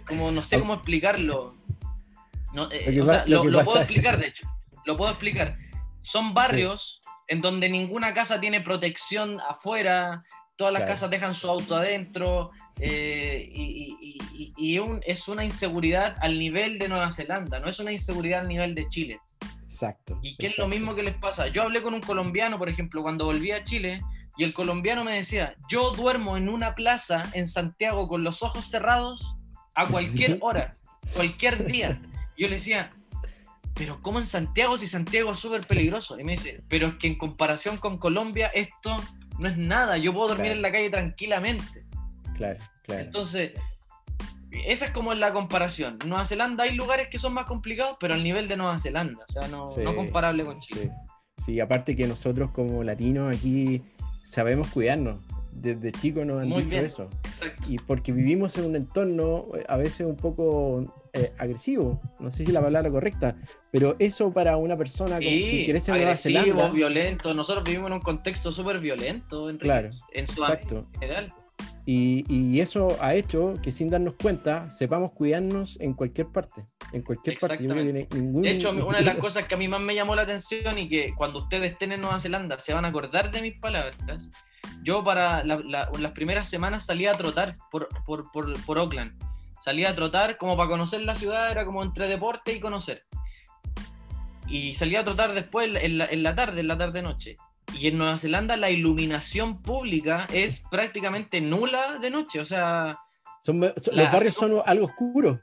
como 0.08 0.32
no 0.32 0.42
sé 0.42 0.60
cómo 0.60 0.76
explicarlo. 0.76 1.56
No, 2.54 2.70
eh, 2.72 2.86
Lo 2.88 2.92
que 2.92 3.02
o 3.02 3.06
sea, 3.08 3.24
pa- 3.24 3.30
lo 3.30 3.38
lo, 3.38 3.44
que 3.44 3.50
lo 3.50 3.64
puedo 3.64 3.78
explicar, 3.80 4.20
de 4.20 4.28
hecho. 4.28 4.48
Lo 4.86 4.98
puedo 4.98 5.12
explicar. 5.12 5.58
Son 6.00 6.34
barrios 6.34 7.00
en 7.28 7.42
donde 7.42 7.70
ninguna 7.70 8.14
casa 8.14 8.40
tiene 8.40 8.62
protección 8.62 9.40
afuera, 9.42 10.24
todas 10.56 10.72
las 10.74 10.82
Claro. 10.82 10.94
casas 10.94 11.10
dejan 11.10 11.34
su 11.34 11.50
auto 11.50 11.76
adentro, 11.76 12.52
eh, 12.80 13.50
y, 13.52 13.62
y- 13.62 13.98
y- 14.02 14.54
y- 14.58 14.74
y 14.76 14.80
un- 14.80 15.02
es 15.06 15.28
una 15.28 15.44
inseguridad 15.44 16.16
al 16.22 16.38
nivel 16.40 16.78
de 16.80 16.88
Nueva 16.90 17.10
Zelanda, 17.12 17.60
no 17.60 17.68
es 17.68 17.80
una 17.80 17.92
inseguridad 17.92 18.42
al 18.42 18.48
nivel 18.48 18.76
de 18.76 18.88
Chile. 18.88 19.20
Exacto. 19.66 20.20
Y 20.22 20.36
que 20.38 20.48
es 20.48 20.58
lo 20.60 20.68
mismo 20.68 20.94
que 20.96 21.02
les 21.04 21.16
pasa. 21.16 21.48
Yo 21.48 21.64
hablé 21.64 21.82
con 21.82 21.94
un 21.96 22.02
colombiano, 22.02 22.60
por 22.60 22.70
ejemplo, 22.70 23.02
cuando 23.02 23.26
volví 23.26 23.52
a 23.52 23.64
Chile, 23.64 24.02
y 24.38 24.44
el 24.44 24.54
colombiano 24.54 25.04
me 25.04 25.16
decía, 25.16 25.56
yo 25.70 25.92
duermo 25.92 26.38
en 26.38 26.50
una 26.50 26.76
plaza 26.76 27.24
en 27.34 27.48
Santiago 27.48 28.08
con 28.08 28.24
los 28.24 28.44
ojos 28.44 28.66
cerrados 28.70 29.36
a 29.76 29.88
cualquier 29.88 30.38
hora, 30.42 30.78
cualquier 31.16 31.66
día. 31.66 32.00
Yo 32.38 32.48
le 32.48 32.54
decía, 32.56 32.92
pero 33.76 34.00
¿cómo 34.02 34.20
en 34.20 34.28
Santiago 34.28 34.78
si 34.78 34.86
Santiago 34.88 35.32
es 35.32 35.40
súper 35.40 35.66
peligroso? 35.66 36.20
Y 36.20 36.24
me 36.24 36.34
dice, 36.34 36.64
pero 36.68 36.88
es 36.88 36.94
que 36.96 37.08
en 37.08 37.16
comparación 37.18 37.78
con 37.78 37.98
Colombia 37.98 38.52
esto 38.54 38.96
no 39.44 39.50
es 39.50 39.58
nada, 39.58 39.98
yo 39.98 40.14
puedo 40.14 40.30
dormir 40.30 40.46
Claro. 40.46 40.56
en 40.58 40.62
la 40.64 40.72
calle 40.72 40.90
tranquilamente. 40.90 41.86
Claro, 42.36 42.60
claro. 42.84 43.04
Entonces, 43.04 43.52
esa 44.52 44.86
es 44.86 44.92
como 44.92 45.14
la 45.14 45.32
comparación. 45.32 45.98
En 46.02 46.10
Nueva 46.10 46.26
Zelanda 46.26 46.64
hay 46.64 46.76
lugares 46.76 47.08
que 47.10 47.20
son 47.20 47.34
más 47.34 47.46
complicados, 47.46 47.98
pero 48.00 48.14
al 48.14 48.24
nivel 48.24 48.48
de 48.48 48.58
Nueva 48.58 48.80
Zelanda, 48.80 49.26
o 49.28 49.32
sea, 49.32 49.48
no, 49.48 49.70
Sí, 49.72 49.82
no 49.82 49.96
comparable 49.96 50.46
con 50.46 50.60
Chile. 50.60 50.92
Sí. 51.38 51.44
Sí, 51.46 51.60
aparte 51.60 51.96
que 51.96 52.08
nosotros 52.08 52.52
como 52.52 52.84
latinos 52.84 53.36
aquí 53.36 53.82
sabemos 54.24 54.68
cuidarnos. 54.70 55.20
Desde 55.56 55.92
chicos 55.92 56.26
nos 56.26 56.42
han 56.42 56.50
Muy 56.50 56.64
dicho 56.64 56.72
bien. 56.76 56.86
eso. 56.86 57.10
Exacto. 57.26 57.64
Y 57.70 57.78
porque 57.78 58.12
vivimos 58.12 58.58
en 58.58 58.66
un 58.66 58.76
entorno 58.76 59.46
eh, 59.56 59.64
a 59.68 59.78
veces 59.78 60.02
un 60.08 60.16
poco 60.18 60.84
eh, 61.14 61.32
agresivo, 61.38 62.02
no 62.20 62.30
sé 62.30 62.46
si 62.46 62.52
la 62.52 62.60
palabra 62.62 62.90
correcta, 62.90 63.36
pero 63.72 63.96
eso 64.00 64.32
para 64.34 64.58
una 64.58 64.76
persona 64.76 65.16
con- 65.16 65.20
que 65.22 65.50
Sí, 65.50 65.66
crece 65.68 65.92
en 65.92 65.98
Nueva 65.98 66.16
Zelanda, 66.16 66.70
violento. 66.70 67.34
Nosotros 67.34 67.64
vivimos 67.64 67.88
en 67.88 67.94
un 67.94 68.00
contexto 68.02 68.52
súper 68.52 68.80
violento 68.80 69.50
en, 69.50 69.58
Claro, 69.58 69.92
en 70.12 70.28
su 70.28 70.42
exacto. 70.42 70.88
en 70.94 71.00
general. 71.00 71.34
Y, 71.86 72.24
y 72.34 72.62
eso 72.62 72.96
ha 73.02 73.14
hecho 73.14 73.56
que 73.62 73.72
sin 73.72 73.90
darnos 73.90 74.16
cuenta 74.16 74.72
sepamos 74.72 75.12
cuidarnos 75.12 75.78
en 75.82 75.94
cualquier 75.94 76.28
parte. 76.28 76.64
En 76.94 77.02
cualquier 77.04 77.38
parte. 77.38 77.62
Ningún- 77.68 78.42
De 78.42 78.52
hecho, 78.52 78.72
una 78.88 79.00
de 79.00 79.04
las 79.06 79.18
cosas 79.18 79.46
que 79.46 79.56
a 79.56 79.58
mí 79.58 79.68
más 79.68 79.82
me 79.82 79.94
llamó 79.94 80.16
la 80.16 80.22
atención 80.24 80.78
y 80.80 80.88
que 80.90 81.14
cuando 81.16 81.40
ustedes 81.40 81.72
estén 81.72 81.92
en 81.92 82.02
Nueva 82.02 82.20
Zelanda 82.20 82.58
se 82.58 82.74
van 82.74 82.86
a 82.86 82.88
acordar 82.88 83.32
de 83.32 83.42
mis 83.42 83.60
palabras, 83.60 84.32
yo 84.84 85.04
para 85.04 85.44
la- 85.44 85.60
la- 85.60 85.90
las 86.00 86.12
primeras 86.12 86.50
semanas 86.50 86.86
salía 86.86 87.12
a 87.14 87.18
trotar 87.18 87.58
por, 87.72 87.88
por, 88.06 88.32
por, 88.32 88.62
por 88.66 88.78
Oakland. 88.78 89.14
Salía 89.62 89.90
a 89.92 89.96
trotar 89.96 90.38
como 90.38 90.58
para 90.58 90.70
conocer 90.70 91.02
la 91.02 91.16
ciudad, 91.16 91.50
era 91.52 91.64
como 91.66 91.84
entre 91.84 92.08
deporte 92.08 92.54
y 92.54 92.60
conocer. 92.60 93.06
Y 94.48 94.74
salía 94.76 95.00
a 95.02 95.04
trotar 95.06 95.34
después 95.34 95.70
en 95.82 95.98
la, 95.98 96.06
en 96.06 96.22
la 96.24 96.36
tarde, 96.36 96.60
en 96.62 96.68
la 96.68 96.78
tarde-noche. 96.78 97.38
Y 97.80 97.88
en 97.88 97.98
Nueva 97.98 98.18
Zelanda 98.18 98.58
la 98.58 98.70
iluminación 98.70 99.62
pública 99.62 100.28
es 100.34 100.64
prácticamente 100.70 101.40
nula 101.42 101.98
de 102.00 102.10
noche. 102.12 102.40
O 102.42 102.46
sea, 102.46 102.98
Son- 103.42 103.62
son- 103.78 103.96
la- 103.96 104.04
los 104.04 104.12
barrios 104.12 104.36
son 104.36 104.62
algo 104.66 104.86
oscuros. 104.86 105.40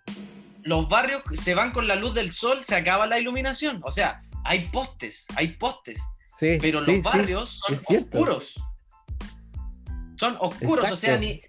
los 0.63 0.89
barrios 0.89 1.23
se 1.35 1.55
van 1.55 1.73
con 1.73 1.89
la 1.89 1.95
luz 1.97 2.15
del 2.15 2.31
sol, 2.33 2.63
se 2.63 2.77
acaba 2.77 3.07
la 3.07 3.19
iluminación. 3.19 3.81
O 3.83 3.91
sea, 3.91 4.21
hay 4.45 4.69
postes, 4.69 5.27
hay 5.35 5.49
postes, 5.55 5.99
Sí, 6.39 6.59
pero 6.61 6.85
sí, 6.85 6.97
los 7.01 7.11
sí. 7.13 7.19
barrios 7.19 7.51
son 7.67 7.75
oscuros. 7.75 8.45
Son 10.21 10.37
oscuros, 10.39 10.91
o 10.91 10.97
sea, 10.97 11.17
ni... 11.17 11.41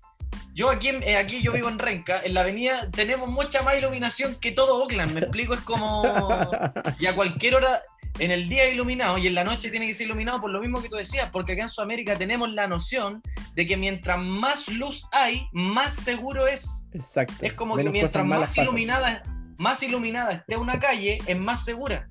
Yo 0.54 0.70
aquí, 0.70 0.88
eh, 0.88 1.18
aquí 1.18 1.42
yo 1.42 1.52
vivo 1.52 1.68
en 1.68 1.78
Renca, 1.78 2.22
en 2.24 2.34
la 2.34 2.40
avenida 2.40 2.90
tenemos 2.90 3.28
mucha 3.30 3.64
más 3.64 3.76
iluminación 3.76 4.36
que 4.36 4.54
todo 4.54 4.82
Oakland, 4.82 5.12
me 5.12 5.20
explico, 5.20 5.54
es 5.54 5.60
como... 5.60 6.04
Y 7.00 7.06
a 7.06 7.14
cualquier 7.14 7.56
hora, 7.56 7.82
en 8.20 8.32
el 8.32 8.48
día 8.48 8.70
iluminado 8.70 9.18
y 9.18 9.28
en 9.28 9.36
la 9.36 9.44
noche 9.44 9.70
tiene 9.72 9.88
que 9.88 9.94
ser 9.94 10.06
iluminado 10.06 10.40
por 10.40 10.52
lo 10.52 10.62
mismo 10.62 10.82
que 10.82 10.88
tú 10.88 10.96
decías, 10.96 11.30
porque 11.34 11.52
acá 11.52 11.64
en 11.64 11.70
Sudamérica 11.70 12.18
tenemos 12.18 12.54
la 12.54 12.66
noción 12.66 13.22
de 13.56 13.68
que 13.68 13.76
mientras 13.76 14.18
más 14.18 14.70
luz 14.70 15.04
hay, 15.12 15.50
más 15.52 15.92
seguro 15.92 16.48
es. 16.48 16.88
Exacto. 16.94 17.34
Es 17.42 17.52
como 17.52 17.76
que 17.76 17.90
mientras 17.90 18.26
más 18.26 18.58
iluminada, 18.58 19.22
más 19.58 19.84
iluminada 19.84 20.32
esté 20.32 20.56
una 20.56 20.80
calle, 20.80 21.18
es 21.28 21.38
más 21.38 21.66
segura. 21.66 22.08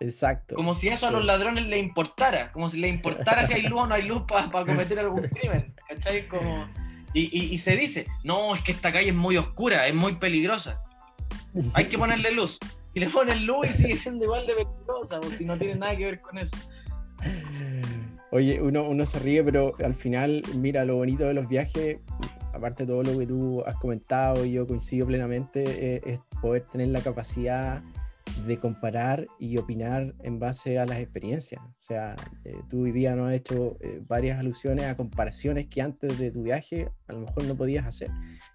Exacto. 0.00 0.54
Como 0.54 0.74
si 0.74 0.88
eso 0.88 1.08
a 1.08 1.10
los 1.10 1.24
ladrones 1.24 1.66
le 1.66 1.78
importara, 1.78 2.52
como 2.52 2.70
si 2.70 2.78
le 2.78 2.88
importara 2.88 3.46
si 3.46 3.54
hay 3.54 3.62
luz 3.62 3.82
o 3.82 3.86
no 3.86 3.94
hay 3.94 4.02
luz 4.02 4.22
para 4.28 4.48
cometer 4.50 4.98
algún 5.00 5.22
crimen. 5.22 5.74
¿Cachai? 5.88 6.28
Como... 6.28 6.68
Y, 7.14 7.54
y, 7.54 7.58
se 7.58 7.74
dice, 7.76 8.06
no, 8.22 8.54
es 8.54 8.62
que 8.62 8.70
esta 8.70 8.92
calle 8.92 9.08
es 9.08 9.14
muy 9.14 9.36
oscura, 9.36 9.86
es 9.86 9.94
muy 9.94 10.14
peligrosa. 10.16 10.82
Hay 11.72 11.88
que 11.88 11.98
ponerle 11.98 12.30
luz. 12.30 12.58
Y 12.94 13.00
le 13.00 13.08
ponen 13.08 13.46
luz 13.46 13.66
y 13.68 13.72
sigue 13.72 13.96
siendo 13.96 14.24
igual 14.24 14.46
de 14.46 14.54
peligrosa, 14.54 15.18
o 15.18 15.30
si 15.30 15.44
no 15.44 15.56
tiene 15.56 15.74
nada 15.76 15.96
que 15.96 16.04
ver 16.04 16.20
con 16.20 16.38
eso. 16.38 16.56
Oye, 18.30 18.60
uno, 18.60 18.84
uno 18.84 19.06
se 19.06 19.18
ríe, 19.18 19.42
pero 19.42 19.74
al 19.82 19.94
final, 19.94 20.42
mira, 20.54 20.84
lo 20.84 20.96
bonito 20.96 21.24
de 21.24 21.34
los 21.34 21.48
viajes, 21.48 21.98
aparte 22.52 22.84
de 22.84 22.92
todo 22.92 23.02
lo 23.02 23.18
que 23.18 23.26
tú 23.26 23.62
has 23.66 23.76
comentado 23.76 24.44
y 24.44 24.52
yo 24.52 24.66
coincido 24.66 25.06
plenamente, 25.06 25.64
eh, 25.66 26.02
es 26.04 26.20
poder 26.40 26.62
tener 26.64 26.88
la 26.88 27.00
capacidad 27.00 27.82
de 28.46 28.58
comparar 28.58 29.26
y 29.38 29.58
opinar 29.58 30.14
en 30.22 30.38
base 30.38 30.78
a 30.78 30.86
las 30.86 30.98
experiencias. 30.98 31.60
O 31.62 31.82
sea, 31.82 32.16
eh, 32.44 32.56
tú 32.68 32.84
hoy 32.84 32.92
día 32.92 33.14
nos 33.14 33.28
has 33.28 33.34
hecho 33.34 33.76
eh, 33.80 34.00
varias 34.06 34.38
alusiones 34.38 34.86
a 34.86 34.96
comparaciones 34.96 35.66
que 35.66 35.82
antes 35.82 36.18
de 36.18 36.30
tu 36.30 36.42
viaje 36.42 36.90
a 37.06 37.12
lo 37.12 37.20
mejor 37.20 37.44
no 37.44 37.56
podías 37.56 37.86
hacer. 37.86 38.08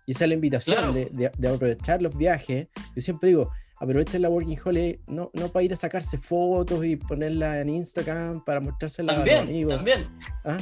Y 0.05 0.11
esa 0.11 0.25
es 0.25 0.29
la 0.29 0.35
invitación 0.35 0.93
de, 0.93 1.31
de, 1.37 1.47
aprovechar 1.47 2.01
los 2.01 2.17
viajes. 2.17 2.69
Yo 2.95 3.01
siempre 3.01 3.29
digo, 3.29 3.51
aprovechen 3.79 4.21
la 4.21 4.29
Working 4.29 4.59
Holiday 4.63 4.99
no, 5.07 5.31
no 5.33 5.49
para 5.49 5.63
ir 5.63 5.73
a 5.73 5.77
sacarse 5.77 6.17
fotos 6.17 6.85
y 6.85 6.95
ponerla 6.95 7.59
en 7.59 7.69
Instagram 7.69 8.43
para 8.43 8.59
mostrársela 8.59 9.13
a 9.13 9.25
los 9.25 9.39
amigos. 9.39 9.75
También. 9.75 10.07
¿Ah? 10.45 10.57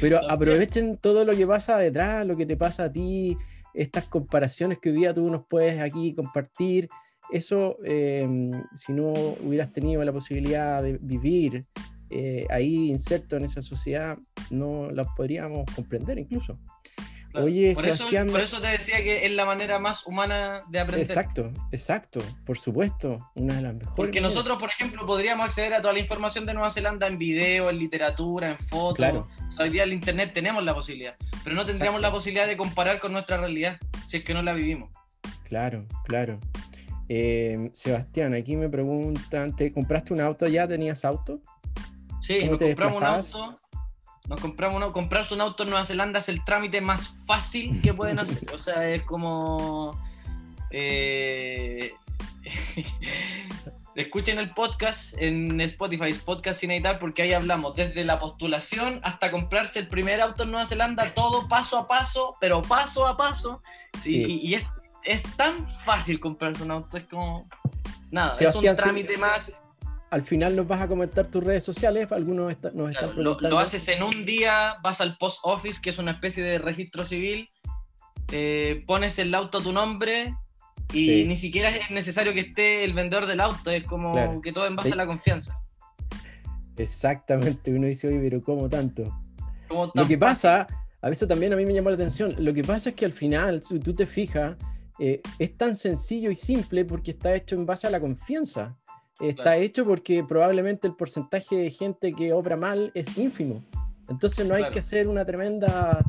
Pero 0.00 0.28
aprovechen 0.30 0.98
todo 0.98 1.24
lo 1.24 1.32
que 1.32 1.46
pasa 1.46 1.78
detrás, 1.78 2.26
lo 2.26 2.36
que 2.36 2.44
te 2.44 2.56
pasa 2.56 2.84
a 2.84 2.92
ti, 2.92 3.36
estas 3.72 4.04
comparaciones 4.04 4.78
que 4.78 4.90
hoy 4.90 4.96
día 4.96 5.14
tú 5.14 5.30
nos 5.30 5.46
puedes 5.46 5.80
aquí 5.80 6.14
compartir 6.14 6.88
eso, 7.30 7.76
em, 7.84 8.52
si 8.74 8.92
no 8.92 9.12
hubieras 9.12 9.72
tenido 9.72 10.04
la 10.04 10.12
posibilidad 10.12 10.82
de 10.82 10.98
vivir 11.00 11.64
eh, 12.10 12.46
ahí 12.50 12.88
inserto 12.88 13.36
en 13.36 13.44
esa 13.44 13.62
sociedad, 13.62 14.16
no 14.50 14.90
la 14.90 15.04
podríamos 15.04 15.64
comprender 15.74 16.18
incluso. 16.18 16.58
Oye, 17.34 17.74
por 17.74 17.82
Sebastián. 17.82 18.26
Eso, 18.26 18.32
por 18.32 18.40
eso 18.40 18.60
te 18.60 18.68
decía 18.68 19.02
que 19.02 19.26
es 19.26 19.32
la 19.32 19.44
manera 19.44 19.78
más 19.78 20.06
humana 20.06 20.62
de 20.68 20.80
aprender. 20.80 21.06
Exacto, 21.06 21.52
exacto, 21.70 22.20
por 22.44 22.58
supuesto, 22.58 23.18
una 23.34 23.56
de 23.56 23.62
las 23.62 23.74
mejores. 23.74 23.94
Porque 23.94 24.20
nosotros, 24.20 24.58
por 24.58 24.70
ejemplo, 24.70 25.04
podríamos 25.06 25.46
acceder 25.46 25.74
a 25.74 25.80
toda 25.80 25.92
la 25.92 25.98
información 25.98 26.46
de 26.46 26.54
Nueva 26.54 26.70
Zelanda 26.70 27.06
en 27.06 27.18
video, 27.18 27.68
en 27.68 27.78
literatura, 27.78 28.52
en 28.52 28.58
fotos. 28.58 28.96
Claro. 28.96 29.28
hoy 29.58 29.70
día 29.70 29.84
en 29.84 29.92
Internet 29.92 30.32
tenemos 30.32 30.64
la 30.64 30.74
posibilidad, 30.74 31.16
pero 31.44 31.56
no 31.56 31.66
tendríamos 31.66 32.00
la 32.00 32.10
posibilidad 32.10 32.46
de 32.46 32.56
comparar 32.56 33.00
con 33.00 33.12
nuestra 33.12 33.36
realidad 33.36 33.78
si 34.06 34.18
es 34.18 34.24
que 34.24 34.32
no 34.32 34.42
la 34.42 34.52
vivimos. 34.52 34.90
Claro, 35.44 35.86
claro. 36.04 36.40
Eh, 37.08 37.70
Sebastián, 37.72 38.34
aquí 38.34 38.56
me 38.56 38.68
preguntan, 38.68 39.54
¿te 39.54 39.72
compraste 39.72 40.12
un 40.12 40.20
auto 40.20 40.46
ya? 40.46 40.66
¿Tenías 40.66 41.04
auto? 41.04 41.40
Sí, 42.20 42.44
nos 42.48 42.58
compramos 42.58 42.96
un 42.96 43.04
auto. 43.04 43.60
Nos 44.28 44.40
compramos 44.40 44.76
uno. 44.76 44.92
Comprarse 44.92 45.34
un 45.34 45.40
auto 45.40 45.62
en 45.62 45.70
Nueva 45.70 45.84
Zelanda 45.84 46.18
es 46.18 46.28
el 46.28 46.44
trámite 46.44 46.80
más 46.80 47.16
fácil 47.26 47.80
que 47.80 47.94
pueden 47.94 48.18
hacer. 48.18 48.52
O 48.52 48.58
sea, 48.58 48.88
es 48.88 49.02
como. 49.02 49.96
Eh, 50.70 51.92
escuchen 53.94 54.38
el 54.38 54.50
podcast 54.50 55.14
en 55.18 55.60
Spotify, 55.60 56.12
Podcast 56.12 56.60
Sin 56.60 56.70
Editar, 56.70 56.98
porque 56.98 57.22
ahí 57.22 57.32
hablamos 57.32 57.74
desde 57.76 58.04
la 58.04 58.18
postulación 58.18 59.00
hasta 59.02 59.30
comprarse 59.30 59.78
el 59.78 59.88
primer 59.88 60.20
auto 60.20 60.42
en 60.42 60.50
Nueva 60.50 60.66
Zelanda, 60.66 61.14
todo 61.14 61.48
paso 61.48 61.78
a 61.78 61.86
paso, 61.86 62.36
pero 62.40 62.62
paso 62.62 63.06
a 63.06 63.16
paso. 63.16 63.62
Sí, 64.00 64.40
Y, 64.42 64.54
es 64.54 64.64
es 65.06 65.22
tan 65.36 65.66
fácil 65.66 66.20
comprarse 66.20 66.62
un 66.62 66.72
auto, 66.72 66.96
es 66.96 67.04
como. 67.04 67.48
Nada, 68.10 68.34
es 68.38 68.54
un 68.54 68.76
trámite 68.76 69.16
más. 69.16 69.52
Al 70.10 70.22
final 70.22 70.54
nos 70.54 70.68
vas 70.68 70.80
a 70.80 70.88
comentar 70.88 71.26
tus 71.26 71.42
redes 71.42 71.64
sociales, 71.64 72.10
algunos 72.12 72.44
nos 72.44 72.52
están 72.52 72.72
preguntando. 72.72 73.48
Lo, 73.48 73.58
haces 73.58 73.88
en 73.88 74.02
un 74.02 74.24
día, 74.24 74.76
vas 74.82 75.00
al 75.00 75.16
post 75.16 75.40
office, 75.42 75.80
que 75.82 75.90
es 75.90 75.98
una 75.98 76.12
especie 76.12 76.44
de 76.44 76.58
registro 76.58 77.04
civil, 77.04 77.50
eh, 78.30 78.84
pones 78.86 79.18
el 79.18 79.34
auto 79.34 79.58
a 79.58 79.62
tu 79.62 79.72
nombre 79.72 80.34
y 80.92 81.24
ni 81.24 81.36
siquiera 81.36 81.70
es 81.70 81.90
necesario 81.90 82.32
que 82.32 82.40
esté 82.40 82.84
el 82.84 82.92
vendedor 82.92 83.26
del 83.26 83.40
auto, 83.40 83.70
es 83.70 83.84
como 83.84 84.40
que 84.40 84.52
todo 84.52 84.66
en 84.66 84.76
base 84.76 84.92
a 84.92 84.96
la 84.96 85.06
confianza. 85.06 85.60
Exactamente, 86.76 87.72
uno 87.72 87.86
dice, 87.86 88.06
oye, 88.06 88.20
pero 88.20 88.40
¿cómo 88.42 88.68
tanto? 88.68 89.12
lo 89.94 90.06
que 90.06 90.16
pasa, 90.16 90.68
a 91.02 91.08
veces 91.08 91.26
también 91.26 91.52
a 91.52 91.56
mí 91.56 91.66
me 91.66 91.74
llamó 91.74 91.90
la 91.90 91.96
atención, 91.96 92.36
lo 92.38 92.54
que 92.54 92.62
pasa 92.62 92.90
es 92.90 92.94
que 92.94 93.04
al 93.04 93.12
final, 93.12 93.64
si 93.64 93.80
tú 93.80 93.92
te 93.92 94.06
fijas, 94.06 94.56
eh, 94.98 95.20
es 95.38 95.56
tan 95.56 95.74
sencillo 95.74 96.30
y 96.30 96.36
simple 96.36 96.84
porque 96.84 97.10
está 97.10 97.34
hecho 97.34 97.54
en 97.54 97.66
base 97.66 97.86
a 97.86 97.90
la 97.90 98.00
confianza. 98.00 98.76
Está 99.20 99.56
hecho 99.56 99.84
porque 99.84 100.22
probablemente 100.24 100.86
el 100.86 100.94
porcentaje 100.94 101.56
de 101.56 101.70
gente 101.70 102.12
que 102.12 102.32
obra 102.32 102.56
mal 102.56 102.90
es 102.94 103.16
ínfimo. 103.16 103.64
Entonces 104.08 104.46
no 104.46 104.54
hay 104.54 104.70
que 104.70 104.80
hacer 104.80 105.08
una 105.08 105.24
tremenda 105.24 106.04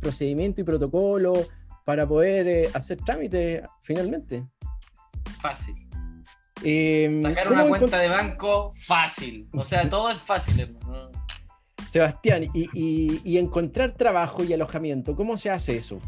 procedimiento 0.00 0.60
y 0.60 0.64
protocolo 0.64 1.32
para 1.84 2.06
poder 2.06 2.48
eh, 2.48 2.70
hacer 2.72 2.98
trámites 2.98 3.62
finalmente. 3.80 4.46
Fácil. 5.40 5.74
Em, 6.62 7.20
Sacar 7.20 7.52
una 7.52 7.66
cuenta 7.66 7.98
de 7.98 8.08
banco 8.08 8.72
fácil. 8.76 9.48
O 9.52 9.66
sea, 9.66 9.88
todo 9.88 10.10
es 10.10 10.18
fácil, 10.18 10.60
hermano. 10.60 11.10
Sebastián, 11.90 12.48
y 12.54 13.36
encontrar 13.36 13.94
trabajo 13.94 14.42
y 14.44 14.52
alojamiento, 14.54 15.14
¿cómo 15.14 15.36
se 15.36 15.50
hace 15.50 15.76
eso? 15.76 16.00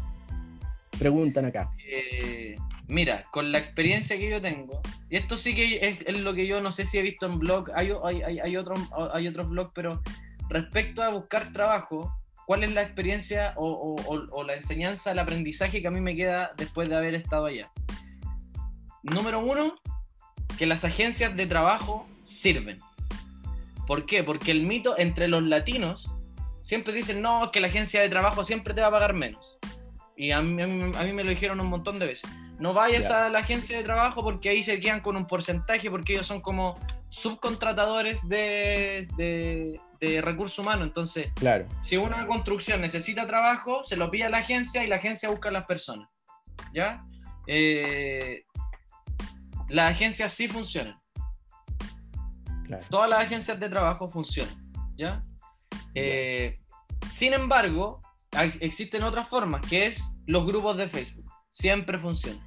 Preguntan 0.99 1.45
acá. 1.45 1.71
Eh, 1.87 2.55
mira, 2.87 3.23
con 3.31 3.51
la 3.51 3.57
experiencia 3.57 4.17
que 4.17 4.29
yo 4.29 4.41
tengo, 4.41 4.81
y 5.09 5.17
esto 5.17 5.37
sí 5.37 5.53
que 5.53 5.99
es, 6.05 6.19
lo 6.21 6.33
que 6.33 6.47
yo 6.47 6.61
no 6.61 6.71
sé 6.71 6.85
si 6.85 6.97
he 6.97 7.01
visto 7.01 7.25
en 7.25 7.39
blog, 7.39 7.71
hay, 7.75 7.91
hay, 8.03 8.39
hay, 8.39 8.57
otro, 8.57 8.75
hay 9.13 9.27
otros 9.27 9.49
blogs, 9.49 9.71
pero 9.73 10.01
respecto 10.49 11.03
a 11.03 11.09
buscar 11.09 11.51
trabajo, 11.51 12.15
¿cuál 12.45 12.63
es 12.63 12.73
la 12.73 12.81
experiencia 12.81 13.53
o, 13.57 13.95
o, 14.05 14.43
la 14.43 14.55
enseñanza, 14.55 15.11
el 15.11 15.19
aprendizaje 15.19 15.81
que 15.81 15.87
a 15.87 15.91
mí 15.91 16.01
me 16.01 16.15
queda 16.15 16.53
después 16.57 16.89
de 16.89 16.95
haber 16.95 17.15
estado 17.15 17.45
allá? 17.45 17.71
Número 19.03 19.39
uno, 19.39 19.75
que 20.57 20.65
las 20.65 20.85
agencias 20.85 21.35
de 21.35 21.45
trabajo 21.45 22.07
sirven. 22.23 22.79
¿Por 23.85 24.05
qué? 24.05 24.23
Porque 24.23 24.51
el 24.51 24.63
mito 24.63 24.97
entre 24.97 25.27
los 25.27 25.43
latinos 25.43 26.11
siempre 26.63 26.93
dicen, 26.93 27.21
no, 27.21 27.51
que 27.51 27.59
la 27.59 27.67
agencia 27.67 28.01
de 28.01 28.09
trabajo 28.09 28.43
siempre 28.43 28.73
te 28.73 28.81
va 28.81 28.87
a 28.87 28.91
pagar 28.91 29.13
menos. 29.13 29.57
Y 30.17 30.31
a 30.31 30.41
mí, 30.41 30.61
a 30.61 30.67
mí, 30.67 31.13
me 31.13 31.23
lo 31.23 31.29
dijeron 31.29 31.59
un 31.59 31.67
montón 31.67 31.99
de 31.99 32.05
veces. 32.05 32.29
No 32.57 32.73
vayas 32.73 33.11
a 33.11 33.29
la 33.29 33.39
agencia 33.39 33.77
de 33.77 33.83
trabajo 33.83 34.23
porque 34.23 34.49
ahí 34.49 34.63
se 34.63 34.79
quedan 34.79 35.01
con 35.01 35.17
un 35.17 35.27
porcentaje, 35.27 35.91
porque 35.91 36.13
ellos 36.13 36.27
son 36.27 36.39
como 36.41 36.79
subcontratadores 37.09 38.27
de, 38.27 39.07
de, 39.17 40.21
recursos 40.21 40.59
humanos. 40.59 40.87
Entonces, 40.87 41.31
claro. 41.35 41.65
si 41.81 41.97
una 41.97 42.25
construcción 42.27 42.79
necesita 42.79 43.25
trabajo, 43.27 43.83
se 43.83 43.97
lo 43.97 44.09
pide 44.11 44.25
a 44.25 44.29
la 44.29 44.37
agencia 44.37 44.83
y 44.83 44.87
la 44.87 44.97
agencia 44.97 45.29
busca 45.29 45.49
a 45.49 45.51
las 45.51 45.65
personas. 45.65 46.07
¿Ya? 46.73 47.03
Eh, 47.47 48.43
las 49.69 49.91
agencias 49.91 50.33
sí 50.33 50.47
funcionan. 50.47 50.99
Todas 52.89 53.09
las 53.09 53.19
agencias 53.19 53.59
de 53.59 53.69
trabajo 53.69 54.09
funcionan. 54.09 54.55
¿Ya? 54.97 55.23
Eh, 55.93 56.59
sin 57.09 57.33
embargo, 57.33 57.99
existen 58.59 59.03
otras 59.03 59.27
formas, 59.27 59.65
que 59.65 59.85
es 59.85 60.11
los 60.27 60.45
grupos 60.45 60.77
de 60.77 60.89
Facebook. 60.89 61.25
Siempre 61.49 61.97
funciona. 61.99 62.39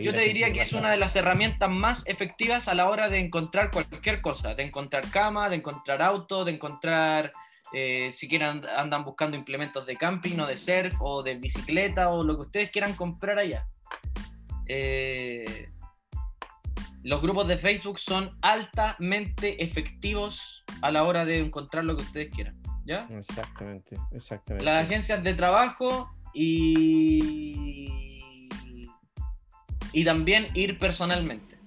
Yo 0.00 0.12
te 0.12 0.20
diría 0.20 0.52
que 0.52 0.62
es 0.62 0.72
una 0.72 0.90
de 0.90 0.96
las 0.96 1.14
herramientas 1.16 1.68
más 1.68 2.06
efectivas 2.06 2.68
a 2.68 2.74
la 2.74 2.88
hora 2.88 3.08
de 3.08 3.18
encontrar 3.18 3.70
cualquier 3.70 4.20
cosa, 4.20 4.54
de 4.54 4.62
encontrar 4.62 5.10
cama, 5.10 5.50
de 5.50 5.56
encontrar 5.56 6.00
auto, 6.00 6.44
de 6.44 6.52
encontrar, 6.52 7.32
eh, 7.74 8.10
si 8.12 8.28
quieren 8.28 8.62
andan 8.76 9.04
buscando 9.04 9.36
implementos 9.36 9.84
de 9.84 9.96
camping 9.96 10.38
o 10.38 10.46
de 10.46 10.56
surf 10.56 10.94
o 11.00 11.22
de 11.22 11.34
bicicleta 11.36 12.08
o 12.10 12.22
lo 12.22 12.36
que 12.36 12.42
ustedes 12.42 12.70
quieran 12.70 12.94
comprar 12.94 13.38
allá. 13.38 13.66
Eh, 14.66 15.68
los 17.02 17.20
grupos 17.20 17.48
de 17.48 17.58
Facebook 17.58 17.98
son 17.98 18.38
altamente 18.40 19.62
efectivos 19.62 20.64
a 20.80 20.90
la 20.90 21.02
hora 21.02 21.24
de 21.24 21.38
encontrar 21.38 21.84
lo 21.84 21.96
que 21.96 22.02
ustedes 22.02 22.30
quieran. 22.30 22.61
¿Ya? 22.84 23.06
Exactamente, 23.10 23.96
exactamente. 24.10 24.64
Las 24.64 24.84
agencias 24.84 25.22
de 25.22 25.34
trabajo 25.34 26.10
y, 26.34 28.48
y 29.92 30.04
también 30.04 30.48
ir 30.54 30.78
personalmente. 30.78 31.58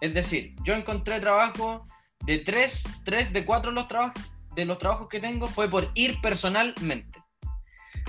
Es 0.00 0.14
decir, 0.14 0.54
yo 0.64 0.74
encontré 0.74 1.20
trabajo 1.20 1.86
de 2.24 2.38
tres, 2.38 2.84
tres 3.04 3.32
de 3.32 3.44
cuatro 3.44 3.70
de 3.70 3.76
los, 3.76 3.88
trabajos, 3.88 4.22
de 4.54 4.64
los 4.64 4.78
trabajos 4.78 5.08
que 5.08 5.20
tengo 5.20 5.46
fue 5.46 5.68
por 5.68 5.90
ir 5.94 6.20
personalmente. 6.20 7.22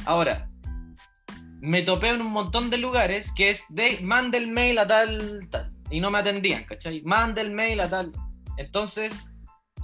Ahora, 0.05 0.47
me 1.61 1.81
topé 1.81 2.09
en 2.09 2.21
un 2.21 2.31
montón 2.31 2.69
de 2.69 2.77
lugares 2.77 3.31
que 3.33 3.49
es 3.49 3.63
de 3.69 3.99
mande 4.01 4.37
el 4.37 4.47
mail 4.47 4.77
a 4.77 4.87
tal, 4.87 5.47
tal. 5.49 5.69
y 5.89 5.99
no 5.99 6.11
me 6.11 6.19
atendían, 6.19 6.63
¿cachai? 6.63 7.01
Mande 7.03 7.41
el 7.41 7.51
mail 7.51 7.79
a 7.79 7.89
tal. 7.89 8.11
Entonces, 8.57 9.33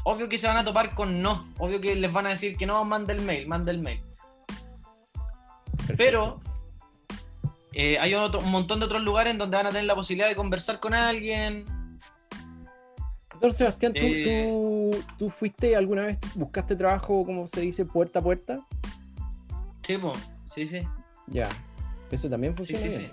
obvio 0.04 0.28
que 0.30 0.38
se 0.38 0.48
van 0.48 0.58
a 0.58 0.64
topar 0.64 0.94
con 0.96 1.22
no. 1.22 1.48
Obvio 1.58 1.80
que 1.82 1.96
les 1.96 2.12
van 2.12 2.26
a 2.26 2.30
decir 2.30 2.58
que 2.58 2.66
no, 2.66 2.84
mande 2.86 3.14
el 3.14 3.22
mail, 3.22 3.48
mande 3.48 3.72
el 3.72 3.80
mail. 3.80 4.02
Pero 5.98 6.40
eh, 7.74 7.98
hay 8.00 8.14
otro, 8.14 8.40
un 8.40 8.52
montón 8.52 8.80
de 8.80 8.86
otros 8.86 9.02
lugares 9.04 9.32
en 9.32 9.38
donde 9.38 9.58
van 9.58 9.66
a 9.68 9.70
tener 9.70 9.86
la 9.86 9.96
posibilidad 9.96 10.28
de 10.30 10.36
conversar 10.36 10.80
con 10.80 10.94
alguien. 10.94 11.66
Entonces, 13.34 13.58
Sebastián, 13.58 13.94
¿tú, 13.94 14.00
Eh. 14.04 14.48
tú, 14.50 15.04
tú 15.18 15.30
fuiste 15.30 15.76
alguna 15.76 16.04
vez, 16.04 16.18
buscaste 16.36 16.76
trabajo, 16.76 17.26
como 17.26 17.48
se 17.48 17.62
dice, 17.62 17.86
puerta 17.86 18.20
a 18.20 18.22
puerta? 18.22 18.60
Sí, 19.86 19.98
po. 19.98 20.14
sí, 20.54 20.68
sí. 20.68 20.82
Ya. 21.28 21.50
Eso 22.12 22.30
también 22.30 22.54
sí, 22.54 22.58
funciona 22.58 22.82
sí, 22.84 22.88
bien. 22.90 23.02
sí. 23.02 23.12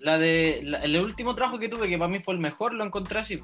La 0.00 0.18
de, 0.18 0.60
la- 0.64 0.78
el 0.82 1.00
último 1.00 1.34
trabajo 1.34 1.58
que 1.58 1.68
tuve, 1.68 1.88
que 1.88 1.96
para 1.98 2.08
mí 2.10 2.18
fue 2.18 2.34
el 2.34 2.40
mejor, 2.40 2.74
lo 2.74 2.84
encontré 2.84 3.20
así. 3.20 3.40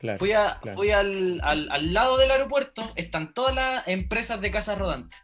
Claro. 0.00 0.18
Fui, 0.18 0.32
a- 0.32 0.58
claro. 0.60 0.76
fui 0.76 0.90
al, 0.90 1.40
al- 1.42 1.70
al 1.70 1.94
lado 1.94 2.16
del 2.18 2.30
aeropuerto, 2.30 2.82
están 2.96 3.32
todas 3.32 3.54
las 3.54 3.88
empresas 3.88 4.40
de 4.40 4.50
casas 4.50 4.78
rodantes. 4.78 5.18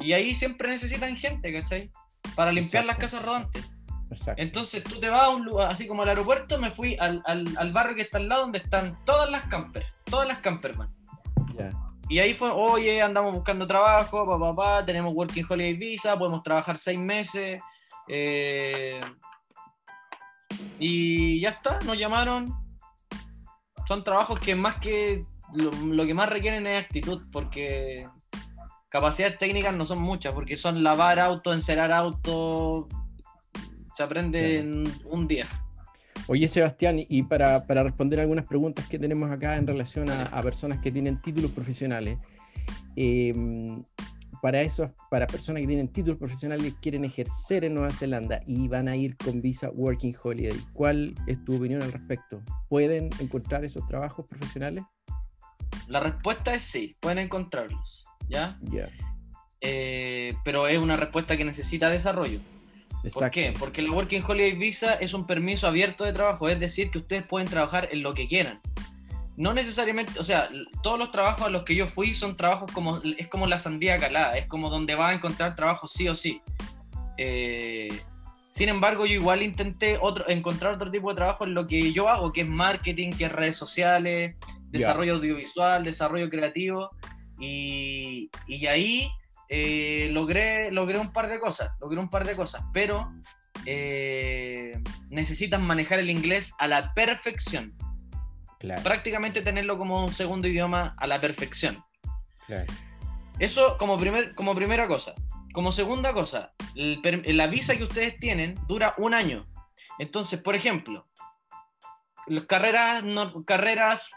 Y 0.00 0.12
ahí 0.12 0.34
siempre 0.34 0.68
necesitan 0.68 1.16
gente, 1.16 1.52
¿cachai? 1.52 1.90
Para 2.34 2.52
limpiar 2.52 2.84
Exacto. 2.84 2.86
las 2.86 2.98
casas 3.12 3.24
rodantes. 3.26 3.70
Exacto. 4.10 4.42
Entonces 4.42 4.82
tú 4.84 5.00
te 5.00 5.08
vas 5.08 5.22
a 5.22 5.28
un 5.30 5.44
lugar, 5.44 5.70
así 5.70 5.86
como 5.86 6.02
al 6.02 6.08
aeropuerto, 6.10 6.58
me 6.58 6.70
fui 6.70 6.96
al, 6.98 7.22
al- 7.26 7.56
al 7.56 7.72
barrio 7.72 7.96
que 7.96 8.02
está 8.02 8.18
al 8.18 8.28
lado 8.28 8.42
donde 8.42 8.58
están 8.58 8.98
todas 9.04 9.30
las 9.30 9.48
campers, 9.48 9.86
todas 10.04 10.26
las 10.28 10.38
camperman. 10.38 10.92
Ya. 11.58 11.72
Y 12.08 12.18
ahí 12.20 12.34
fue, 12.34 12.50
oye, 12.50 13.02
andamos 13.02 13.32
buscando 13.32 13.66
trabajo, 13.66 14.24
papá, 14.26 14.54
papá, 14.54 14.86
tenemos 14.86 15.12
Working 15.14 15.44
Holiday 15.48 15.74
Visa, 15.74 16.16
podemos 16.18 16.42
trabajar 16.42 16.78
seis 16.78 16.98
meses. 16.98 17.60
eh, 18.08 19.00
y 20.78 21.40
ya 21.40 21.50
está, 21.50 21.78
nos 21.84 21.96
llamaron. 21.98 22.46
Son 23.86 24.04
trabajos 24.04 24.40
que 24.40 24.54
más 24.54 24.80
que 24.80 25.24
lo, 25.54 25.70
lo 25.70 26.06
que 26.06 26.14
más 26.14 26.28
requieren 26.28 26.66
es 26.66 26.82
actitud, 26.82 27.24
porque 27.30 28.06
capacidades 28.88 29.38
técnicas 29.38 29.74
no 29.74 29.84
son 29.84 30.00
muchas, 30.00 30.32
porque 30.32 30.56
son 30.56 30.82
lavar 30.82 31.20
auto, 31.20 31.52
encerar 31.52 31.92
auto, 31.92 32.88
se 33.92 34.02
aprende 34.02 34.58
en 34.58 34.84
un 35.04 35.28
día. 35.28 35.48
Oye, 36.28 36.48
Sebastián, 36.48 36.96
y 36.98 37.22
para, 37.22 37.66
para 37.66 37.84
responder 37.84 38.18
algunas 38.18 38.46
preguntas 38.46 38.88
que 38.88 38.98
tenemos 38.98 39.30
acá 39.30 39.56
en 39.56 39.66
relación 39.66 40.10
a, 40.10 40.22
a 40.24 40.42
personas 40.42 40.80
que 40.80 40.90
tienen 40.90 41.20
títulos 41.20 41.52
profesionales, 41.52 42.18
eh, 42.96 43.32
para 44.46 44.62
esos, 44.62 44.92
para 45.10 45.26
personas 45.26 45.60
que 45.62 45.66
tienen 45.66 45.88
títulos 45.88 46.20
profesionales 46.20 46.68
y 46.68 46.72
quieren 46.74 47.04
ejercer 47.04 47.64
en 47.64 47.74
Nueva 47.74 47.90
Zelanda 47.90 48.38
y 48.46 48.68
van 48.68 48.86
a 48.86 48.94
ir 48.94 49.16
con 49.16 49.42
visa 49.42 49.70
Working 49.70 50.14
Holiday, 50.22 50.56
¿cuál 50.72 51.16
es 51.26 51.44
tu 51.44 51.56
opinión 51.56 51.82
al 51.82 51.90
respecto? 51.90 52.40
¿Pueden 52.68 53.10
encontrar 53.18 53.64
esos 53.64 53.84
trabajos 53.88 54.24
profesionales? 54.24 54.84
La 55.88 55.98
respuesta 55.98 56.54
es 56.54 56.62
sí, 56.62 56.96
pueden 57.00 57.18
encontrarlos, 57.18 58.04
¿ya? 58.28 58.56
Ya, 58.70 58.88
Eh, 59.62 60.36
pero 60.44 60.68
es 60.68 60.78
una 60.78 60.96
respuesta 60.96 61.36
que 61.36 61.44
necesita 61.44 61.90
desarrollo. 61.90 62.38
¿Por 63.12 63.28
qué? 63.32 63.52
Porque 63.58 63.82
la 63.82 63.90
Working 63.90 64.22
Holiday 64.22 64.52
Visa 64.52 64.94
es 64.94 65.12
un 65.12 65.26
permiso 65.26 65.66
abierto 65.66 66.04
de 66.04 66.12
trabajo, 66.12 66.48
es 66.48 66.60
decir, 66.60 66.92
que 66.92 66.98
ustedes 66.98 67.26
pueden 67.26 67.48
trabajar 67.48 67.88
en 67.90 68.04
lo 68.04 68.14
que 68.14 68.28
quieran. 68.28 68.60
No 69.36 69.52
necesariamente, 69.52 70.18
o 70.18 70.24
sea, 70.24 70.48
todos 70.82 70.98
los 70.98 71.10
trabajos 71.10 71.46
a 71.46 71.50
los 71.50 71.64
que 71.64 71.74
yo 71.74 71.86
fui 71.86 72.14
son 72.14 72.36
trabajos 72.36 72.70
como, 72.72 73.00
es 73.02 73.28
como 73.28 73.46
la 73.46 73.58
sandía 73.58 73.98
calada, 73.98 74.36
es 74.36 74.46
como 74.46 74.70
donde 74.70 74.94
vas 74.94 75.12
a 75.12 75.14
encontrar 75.14 75.54
trabajo 75.54 75.86
sí 75.88 76.08
o 76.08 76.14
sí. 76.14 76.40
Eh, 77.18 77.88
sin 78.52 78.70
embargo, 78.70 79.04
yo 79.04 79.14
igual 79.14 79.42
intenté 79.42 79.98
otro, 80.00 80.26
encontrar 80.28 80.74
otro 80.74 80.90
tipo 80.90 81.10
de 81.10 81.16
trabajo 81.16 81.44
en 81.44 81.52
lo 81.52 81.66
que 81.66 81.92
yo 81.92 82.08
hago, 82.08 82.32
que 82.32 82.40
es 82.40 82.48
marketing, 82.48 83.10
que 83.10 83.26
es 83.26 83.32
redes 83.32 83.56
sociales, 83.56 84.36
desarrollo 84.70 85.16
audiovisual, 85.16 85.84
desarrollo 85.84 86.30
creativo, 86.30 86.88
y, 87.38 88.30
y 88.46 88.66
ahí 88.66 89.10
eh, 89.48 90.08
logré, 90.10 90.72
logré 90.72 90.98
un 90.98 91.12
par 91.12 91.28
de 91.28 91.38
cosas, 91.38 91.70
logré 91.80 92.00
un 92.00 92.08
par 92.08 92.26
de 92.26 92.34
cosas, 92.34 92.64
pero 92.72 93.12
eh, 93.64 94.72
necesitan 95.08 95.62
manejar 95.62 96.00
el 96.00 96.10
inglés 96.10 96.54
a 96.58 96.66
la 96.66 96.92
perfección, 96.94 97.76
Claro, 98.58 98.82
prácticamente 98.82 99.42
tenerlo 99.42 99.76
como 99.76 100.04
un 100.04 100.12
segundo 100.14 100.48
idioma 100.48 100.94
a 100.98 101.06
la 101.06 101.20
perfección. 101.20 101.84
claro. 102.46 102.72
Eso 103.38 103.76
como, 103.76 103.98
primer, 103.98 104.34
como 104.34 104.54
primera 104.54 104.86
cosa. 104.86 105.14
Como 105.52 105.70
segunda 105.72 106.12
cosa, 106.14 106.52
el 106.74 107.00
la 107.36 107.46
visa 107.48 107.76
que 107.76 107.84
ustedes 107.84 108.18
tienen 108.18 108.54
dura 108.66 108.94
un 108.98 109.12
año. 109.14 109.46
Entonces, 109.98 110.40
por 110.40 110.54
ejemplo, 110.54 111.06
las 112.26 112.44
carreras, 112.46 113.04
no- 113.04 113.44
carreras 113.44 114.10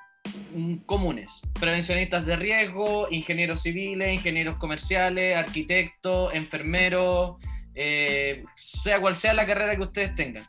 mm, 0.54 0.76
comunes, 0.86 1.42
prevencionistas 1.60 2.26
de 2.26 2.36
riesgo, 2.38 3.08
ingenieros 3.12 3.62
civiles, 3.62 4.14
ingenieros 4.14 4.58
comerciales, 4.58 5.36
arquitectos, 5.36 6.34
enfermeros, 6.34 7.36
eh, 7.76 8.44
sea 8.56 9.00
cual 9.02 9.16
sea 9.16 9.34
la 9.34 9.46
carrera 9.46 9.76
que 9.76 9.84
ustedes 9.84 10.16
tengan. 10.16 10.46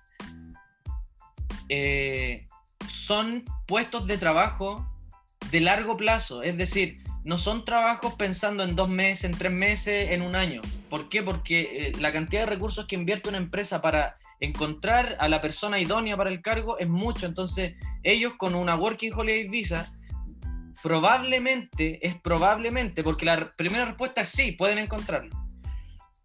Eh, 1.68 2.46
son 2.88 3.44
puestos 3.66 4.06
de 4.06 4.18
trabajo 4.18 4.86
de 5.50 5.60
largo 5.60 5.96
plazo, 5.96 6.42
es 6.42 6.56
decir, 6.56 6.98
no 7.24 7.36
son 7.38 7.64
trabajos 7.64 8.14
pensando 8.14 8.62
en 8.62 8.76
dos 8.76 8.88
meses, 8.88 9.24
en 9.24 9.36
tres 9.36 9.52
meses, 9.52 10.10
en 10.10 10.22
un 10.22 10.34
año. 10.34 10.62
¿Por 10.88 11.08
qué? 11.08 11.22
Porque 11.22 11.88
eh, 11.88 11.92
la 12.00 12.12
cantidad 12.12 12.42
de 12.42 12.46
recursos 12.46 12.86
que 12.86 12.94
invierte 12.94 13.28
una 13.28 13.38
empresa 13.38 13.82
para 13.82 14.16
encontrar 14.40 15.16
a 15.20 15.28
la 15.28 15.42
persona 15.42 15.78
idónea 15.78 16.16
para 16.16 16.30
el 16.30 16.40
cargo 16.40 16.78
es 16.78 16.88
mucho. 16.88 17.26
Entonces, 17.26 17.74
ellos 18.02 18.34
con 18.38 18.54
una 18.54 18.74
Working 18.74 19.12
Holiday 19.12 19.48
Visa, 19.48 19.92
probablemente, 20.82 21.98
es 22.06 22.16
probablemente, 22.16 23.04
porque 23.04 23.26
la 23.26 23.52
primera 23.52 23.84
respuesta 23.84 24.22
es 24.22 24.30
sí, 24.30 24.52
pueden 24.52 24.78
encontrarlo. 24.78 25.36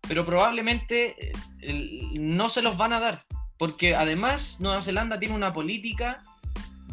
Pero 0.08 0.26
probablemente 0.26 1.32
eh, 1.62 2.12
no 2.14 2.48
se 2.48 2.62
los 2.62 2.78
van 2.78 2.94
a 2.94 3.00
dar. 3.00 3.26
Porque 3.58 3.96
además 3.96 4.60
Nueva 4.60 4.82
Zelanda 4.82 5.20
tiene 5.20 5.36
una 5.36 5.52
política 5.52 6.24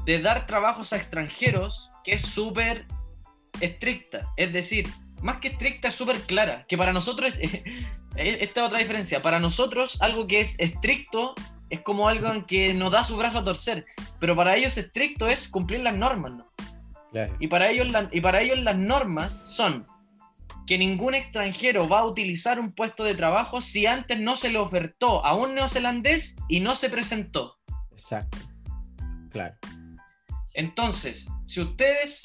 de 0.05 0.21
dar 0.21 0.47
trabajos 0.47 0.93
a 0.93 0.97
extranjeros 0.97 1.91
que 2.05 2.13
es 2.15 2.23
súper 2.23 2.87
estricta. 3.61 4.29
Es 4.37 4.53
decir, 4.53 4.89
más 5.23 5.39
que 5.39 5.49
estricta, 5.49 5.89
es 5.89 5.95
súper 5.95 6.21
clara. 6.23 6.65
Que 6.69 6.77
para 6.77 6.93
nosotros, 6.93 7.33
esta 8.17 8.61
es 8.61 8.67
otra 8.67 8.79
diferencia. 8.79 9.23
Para 9.23 9.39
nosotros, 9.39 10.01
algo 10.03 10.27
que 10.27 10.41
es 10.41 10.59
estricto 10.59 11.35
es 11.71 11.81
como 11.81 12.09
algo 12.09 12.29
en 12.29 12.45
que 12.45 12.75
nos 12.75 12.93
da 12.93 13.05
su 13.05 13.17
brazo 13.17 13.39
a 13.39 13.45
torcer. 13.45 13.85
Pero 14.19 14.37
para 14.37 14.57
ellos, 14.57 14.77
estricto 14.77 15.29
es 15.29 15.49
cumplir 15.49 15.81
las 15.81 15.95
normas, 15.97 16.33
¿no? 16.33 16.45
claro. 17.11 17.37
Y 17.41 17.49
para 17.49 17.71
ellos, 17.71 17.91
la- 17.91 18.09
y 18.11 18.21
para 18.21 18.41
ellos 18.43 18.59
las 18.61 18.77
normas 18.77 19.33
son 19.55 19.87
que 20.67 20.79
ningún 20.79 21.15
extranjero 21.15 21.89
va 21.89 22.01
a 22.01 22.05
utilizar 22.05 22.61
un 22.61 22.73
puesto 22.73 23.05
de 23.05 23.15
trabajo 23.15 23.61
si 23.61 23.87
antes 23.87 24.21
no 24.21 24.37
se 24.37 24.49
le 24.51 24.59
ofertó 24.59 25.25
a 25.25 25.35
un 25.35 25.55
neozelandés 25.55 26.37
y 26.49 26.61
no 26.61 26.77
se 26.77 26.89
presentó. 26.89 27.57
Exacto. 27.91 28.39
Claro. 29.31 29.57
Entonces, 30.55 31.29
si 31.47 31.61
ustedes, 31.61 32.23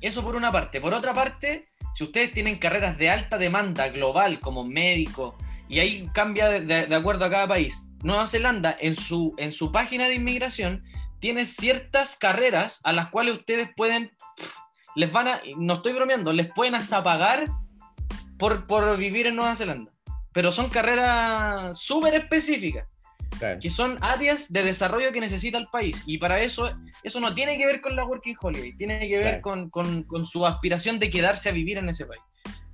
eso 0.00 0.22
por 0.22 0.36
una 0.36 0.50
parte, 0.50 0.80
por 0.80 0.94
otra 0.94 1.14
parte, 1.14 1.68
si 1.94 2.04
ustedes 2.04 2.32
tienen 2.32 2.58
carreras 2.58 2.98
de 2.98 3.10
alta 3.10 3.38
demanda 3.38 3.88
global 3.88 4.40
como 4.40 4.64
médico, 4.64 5.36
y 5.68 5.80
ahí 5.80 6.08
cambia 6.12 6.48
de, 6.48 6.94
acuerdo 6.94 7.24
a 7.24 7.30
cada 7.30 7.48
país, 7.48 7.88
Nueva 8.02 8.26
Zelanda 8.26 8.76
en 8.80 8.94
su, 8.94 9.34
en 9.38 9.52
su 9.52 9.72
página 9.72 10.08
de 10.08 10.16
inmigración 10.16 10.84
tiene 11.18 11.46
ciertas 11.46 12.16
carreras 12.16 12.80
a 12.82 12.92
las 12.92 13.10
cuales 13.10 13.36
ustedes 13.36 13.70
pueden, 13.76 14.10
les 14.96 15.12
van 15.12 15.28
a, 15.28 15.40
no 15.56 15.74
estoy 15.74 15.92
bromeando, 15.92 16.32
les 16.32 16.52
pueden 16.52 16.74
hasta 16.74 17.02
pagar 17.02 17.46
por, 18.38 18.66
por 18.66 18.96
vivir 18.96 19.28
en 19.28 19.36
Nueva 19.36 19.56
Zelanda. 19.56 19.92
Pero 20.32 20.50
son 20.50 20.68
carreras 20.68 21.78
súper 21.78 22.14
específicas 22.14 22.86
claro. 23.38 23.58
que 23.60 23.70
son 23.70 23.98
áreas 24.02 24.52
de 24.52 24.62
desarrollo 24.62 25.12
que 25.12 25.20
necesita 25.20 25.58
el 25.58 25.66
país. 25.68 26.02
Y 26.06 26.18
para 26.18 26.40
eso, 26.40 26.70
eso 27.02 27.20
no 27.20 27.34
tiene 27.34 27.56
que 27.58 27.66
ver 27.66 27.80
con 27.80 27.96
la 27.96 28.04
Working 28.04 28.36
Holiday, 28.40 28.72
tiene 28.76 29.00
que 29.08 29.16
ver 29.18 29.40
Claro. 29.40 29.42
con, 29.42 29.70
con- 29.70 30.02
con 30.04 30.24
su 30.24 30.46
aspiración 30.46 30.98
de 30.98 31.10
quedarse 31.10 31.48
a 31.48 31.52
vivir 31.52 31.78
en 31.78 31.88
ese 31.88 32.06
país. 32.06 32.20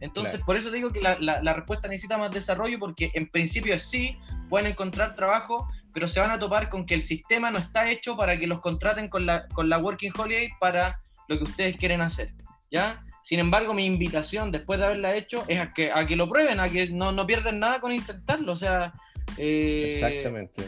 Entonces, 0.00 0.34
Claro. 0.34 0.46
por 0.46 0.56
eso 0.56 0.70
digo 0.70 0.92
que 0.92 1.00
la, 1.00 1.16
la- 1.18 1.42
la 1.42 1.52
respuesta 1.54 1.88
necesita 1.88 2.18
más 2.18 2.30
desarrollo, 2.32 2.78
porque 2.78 3.10
en 3.14 3.28
principio 3.28 3.78
sí, 3.78 4.16
pueden 4.48 4.68
encontrar 4.68 5.16
trabajo, 5.16 5.68
pero 5.92 6.06
se 6.06 6.20
van 6.20 6.30
a 6.30 6.38
topar 6.38 6.68
con 6.68 6.86
que 6.86 6.94
el 6.94 7.02
sistema 7.02 7.50
no 7.50 7.58
está 7.58 7.90
hecho 7.90 8.16
para 8.16 8.38
que 8.38 8.46
los 8.46 8.60
contraten 8.60 9.08
con 9.08 9.26
la, 9.26 9.46
con 9.48 9.68
la 9.68 9.78
Working 9.78 10.12
Holiday 10.16 10.50
para 10.60 11.00
lo 11.28 11.36
que 11.38 11.44
ustedes 11.44 11.76
quieren 11.76 12.00
hacer. 12.00 12.32
¿Ya? 12.70 13.02
Sin 13.22 13.40
embargo, 13.40 13.74
mi 13.74 13.84
invitación 13.84 14.50
después 14.52 14.78
de 14.78 14.86
haberla 14.86 15.14
hecho 15.16 15.44
es 15.48 15.58
a 15.58 15.72
que, 15.74 15.90
a 15.92 16.06
que 16.06 16.16
lo 16.16 16.28
prueben, 16.28 16.60
a 16.60 16.68
que 16.68 16.88
no, 16.88 17.12
no 17.12 17.26
pierden 17.26 17.58
nada 17.58 17.80
con 17.80 17.92
intentarlo. 17.92 18.52
O 18.52 18.56
sea, 18.56 18.94
eh, 19.38 19.88
Exactamente. 19.92 20.62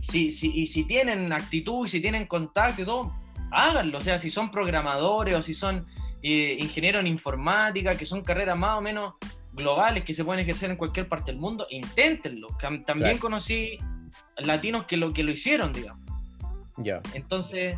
si, 0.00 0.30
si, 0.30 0.50
y 0.54 0.66
si 0.66 0.84
tienen 0.84 1.32
actitud 1.32 1.86
y 1.86 1.88
si 1.88 2.00
tienen 2.00 2.26
contacto 2.26 2.82
y 2.82 2.84
todo, 2.84 3.12
háganlo. 3.50 3.98
O 3.98 4.00
sea, 4.00 4.18
si 4.18 4.30
son 4.30 4.50
programadores 4.50 5.34
o 5.34 5.42
si 5.42 5.54
son 5.54 5.84
eh, 6.22 6.56
ingenieros 6.60 7.00
en 7.00 7.06
informática, 7.08 7.96
que 7.96 8.06
son 8.06 8.22
carreras 8.22 8.58
más 8.58 8.78
o 8.78 8.80
menos 8.80 9.14
globales 9.52 10.04
que 10.04 10.14
se 10.14 10.24
pueden 10.24 10.40
ejercer 10.42 10.70
en 10.70 10.76
cualquier 10.76 11.08
parte 11.08 11.32
del 11.32 11.40
mundo, 11.40 11.66
inténtenlo. 11.70 12.48
También 12.60 12.84
Claro. 12.84 13.18
conocí 13.18 13.78
latinos 14.36 14.84
que 14.86 14.96
lo, 14.96 15.12
que 15.12 15.22
lo 15.24 15.32
hicieron, 15.32 15.72
digamos. 15.72 16.04
Ya. 16.76 17.00
Entonces, 17.14 17.76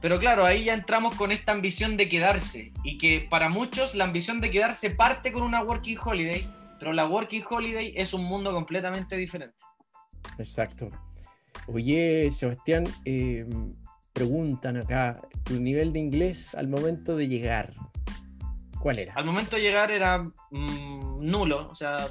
pero 0.00 0.18
claro, 0.18 0.46
ahí 0.46 0.64
ya 0.64 0.72
entramos 0.74 1.14
con 1.14 1.30
esta 1.30 1.52
ambición 1.52 1.96
de 1.98 2.08
quedarse. 2.08 2.72
Y 2.84 2.96
que 2.96 3.26
para 3.28 3.50
muchos 3.50 3.94
la 3.94 4.04
ambición 4.04 4.40
de 4.40 4.50
quedarse 4.50 4.90
parte 4.90 5.30
con 5.30 5.42
una 5.42 5.62
Working 5.62 5.98
Holiday, 6.02 6.46
pero 6.84 6.92
la 6.92 7.06
Working 7.06 7.44
Holiday 7.48 7.94
es 7.96 8.12
un 8.12 8.24
mundo 8.24 8.52
completamente 8.52 9.16
diferente. 9.16 9.56
Exacto. 10.36 10.90
Oye, 11.66 12.30
Sebastián, 12.30 12.84
eh, 13.06 13.46
preguntan 14.12 14.76
acá, 14.76 15.18
tu 15.44 15.58
nivel 15.58 15.94
de 15.94 16.00
inglés 16.00 16.54
al 16.54 16.68
momento 16.68 17.16
de 17.16 17.26
llegar, 17.26 17.72
¿cuál 18.80 18.98
era? 18.98 19.14
Al 19.14 19.24
momento 19.24 19.56
de 19.56 19.62
llegar 19.62 19.90
era 19.90 20.24
mm, 20.50 21.20
nulo, 21.24 21.70
o 21.70 21.74
sea, 21.74 22.06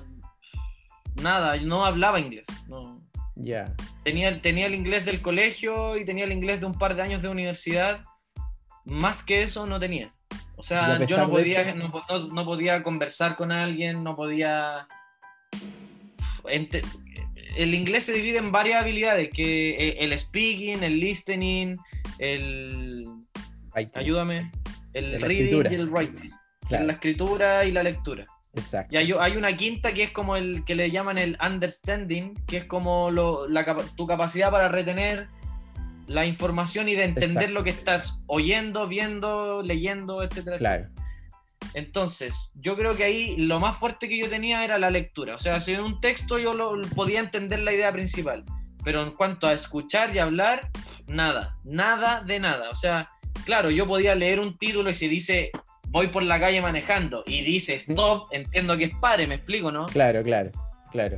nada, 1.22 1.56
no 1.58 1.86
hablaba 1.86 2.20
inglés. 2.20 2.48
No. 2.68 3.00
Ya. 3.36 3.76
Tenía, 4.04 4.42
tenía 4.42 4.66
el 4.66 4.74
inglés 4.74 5.06
del 5.06 5.22
colegio 5.22 5.98
y 5.98 6.04
tenía 6.04 6.26
el 6.26 6.32
inglés 6.32 6.62
de 6.62 6.66
un 6.66 6.80
par 6.80 6.96
de 6.96 7.04
años 7.04 7.22
de 7.22 7.30
universidad. 7.30 8.04
Más 8.86 9.22
que 9.22 9.44
eso 9.44 9.68
no 9.68 9.80
tenía. 9.80 10.16
O 10.64 10.66
sea, 10.66 11.04
yo 11.04 11.18
no 11.18 11.30
podía, 11.30 11.60
eso- 11.60 11.76
no, 11.76 11.92
no- 12.08 12.26
no 12.28 12.46
podía 12.46 12.82
conversar 12.84 13.36
con 13.36 13.52
alguien, 13.52 14.02
no 14.02 14.16
podía... 14.16 14.88
El 17.56 17.74
inglés 17.76 18.06
se 18.06 18.14
divide 18.14 18.38
en 18.38 18.52
varias 18.52 18.82
habilidades, 18.82 19.30
que 19.30 19.72
eh, 19.72 19.96
el 20.00 20.18
speaking, 20.18 20.82
el 20.84 21.00
listening, 21.00 21.76
el... 22.18 23.06
Ayúdame. 23.94 24.52
El 24.94 25.14
La 25.20 25.28
reading 25.28 25.44
escritura. 25.46 25.72
y 25.72 25.76
el 25.76 25.90
writing. 25.90 26.32
Claro, 26.68 26.86
La 26.86 26.94
escritura 26.94 27.66
y 27.66 27.72
la 27.72 27.84
lectura. 27.84 28.26
exacto. 28.56 28.94
Y 28.96 28.98
hay, 28.98 29.12
hay 29.20 29.36
una 29.36 29.54
quinta 29.56 29.92
que 29.92 30.04
es 30.04 30.12
como 30.12 30.36
el 30.38 30.64
que 30.64 30.76
le 30.76 30.90
llaman 30.92 31.18
el 31.18 31.38
understanding, 31.46 32.34
que 32.48 32.58
es 32.58 32.66
como 32.66 33.12
lo- 33.12 33.48
la 33.50 33.66
tu 33.98 34.08
capacidad 34.08 34.50
para 34.50 34.70
retener 34.70 35.28
la 36.14 36.26
información 36.26 36.88
y 36.88 36.96
de 36.96 37.06
entender 37.06 37.30
Exacto. 37.32 37.54
lo 37.54 37.64
que 37.64 37.72
estás 37.72 38.22
oyendo, 38.28 38.88
viendo, 38.88 39.62
leyendo, 39.64 40.24
etcétera. 40.24 40.58
Claro, 40.58 40.88
Entonces, 41.74 42.52
yo 42.54 42.76
creo 42.76 42.96
que 42.96 43.04
ahí 43.04 43.36
lo 43.38 43.60
más 43.60 43.78
fuerte 43.78 44.08
que 44.08 44.18
yo 44.18 44.30
tenía 44.30 44.64
era 44.64 44.78
la 44.78 44.90
lectura. 44.90 45.36
O 45.36 45.40
sea, 45.40 45.60
si 45.60 45.74
en 45.74 45.82
un 45.82 46.00
texto 46.02 46.38
yo 46.38 46.54
lo, 46.54 46.80
podía 46.96 47.20
entender 47.20 47.60
la 47.60 47.74
idea 47.74 47.92
principal, 47.92 48.46
pero 48.84 49.02
en 49.02 49.12
cuanto 49.12 49.48
a 49.48 49.54
escuchar 49.54 50.16
y 50.16 50.20
hablar, 50.20 50.70
nada, 51.08 51.58
nada 51.64 52.22
de 52.22 52.40
nada. 52.40 52.70
O 52.70 52.76
sea, 52.76 53.10
claro, 53.46 53.72
yo 53.72 53.88
podía 53.88 54.14
leer 54.14 54.40
un 54.40 54.58
título 54.58 54.90
y 54.90 54.96
si 54.96 55.08
dice 55.08 55.52
voy 55.94 56.08
por 56.08 56.24
la 56.24 56.40
calle 56.40 56.60
manejando 56.60 57.24
y 57.28 57.42
dice 57.42 57.76
stop, 57.76 58.28
entiendo 58.32 58.76
que 58.78 58.86
es 58.86 58.96
pare, 59.00 59.28
me 59.28 59.36
explico, 59.36 59.72
¿no? 59.72 59.86
claro, 59.86 60.24
claro, 60.24 60.50
claro. 60.92 61.16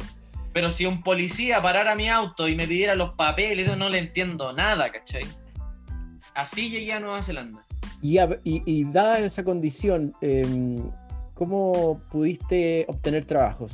Pero 0.55 0.71
si 0.71 0.85
un 0.85 1.03
policía 1.03 1.61
parara 1.61 1.95
mi 1.95 2.07
auto 2.07 2.47
y 2.47 2.55
me 2.55 2.65
pidiera 2.65 2.95
los 2.95 3.13
papeles, 3.13 3.67
yo 3.67 3.75
no 3.75 3.89
le 3.89 3.99
entiendo 3.99 4.53
nada, 4.53 4.89
¿cachai? 4.89 5.25
Así 6.33 6.69
llegué 6.69 6.93
a 6.93 7.01
Nueva 7.01 7.21
Zelanda. 7.23 7.65
Y, 8.01 8.19
a- 8.19 8.39
y- 8.45 8.63
y 8.65 8.85
dada 8.85 9.19
esa 9.19 9.43
condición, 9.43 10.13
em, 10.21 10.77
¿cómo 11.33 12.01
pudiste 12.09 12.85
obtener 12.87 13.25
trabajos? 13.25 13.73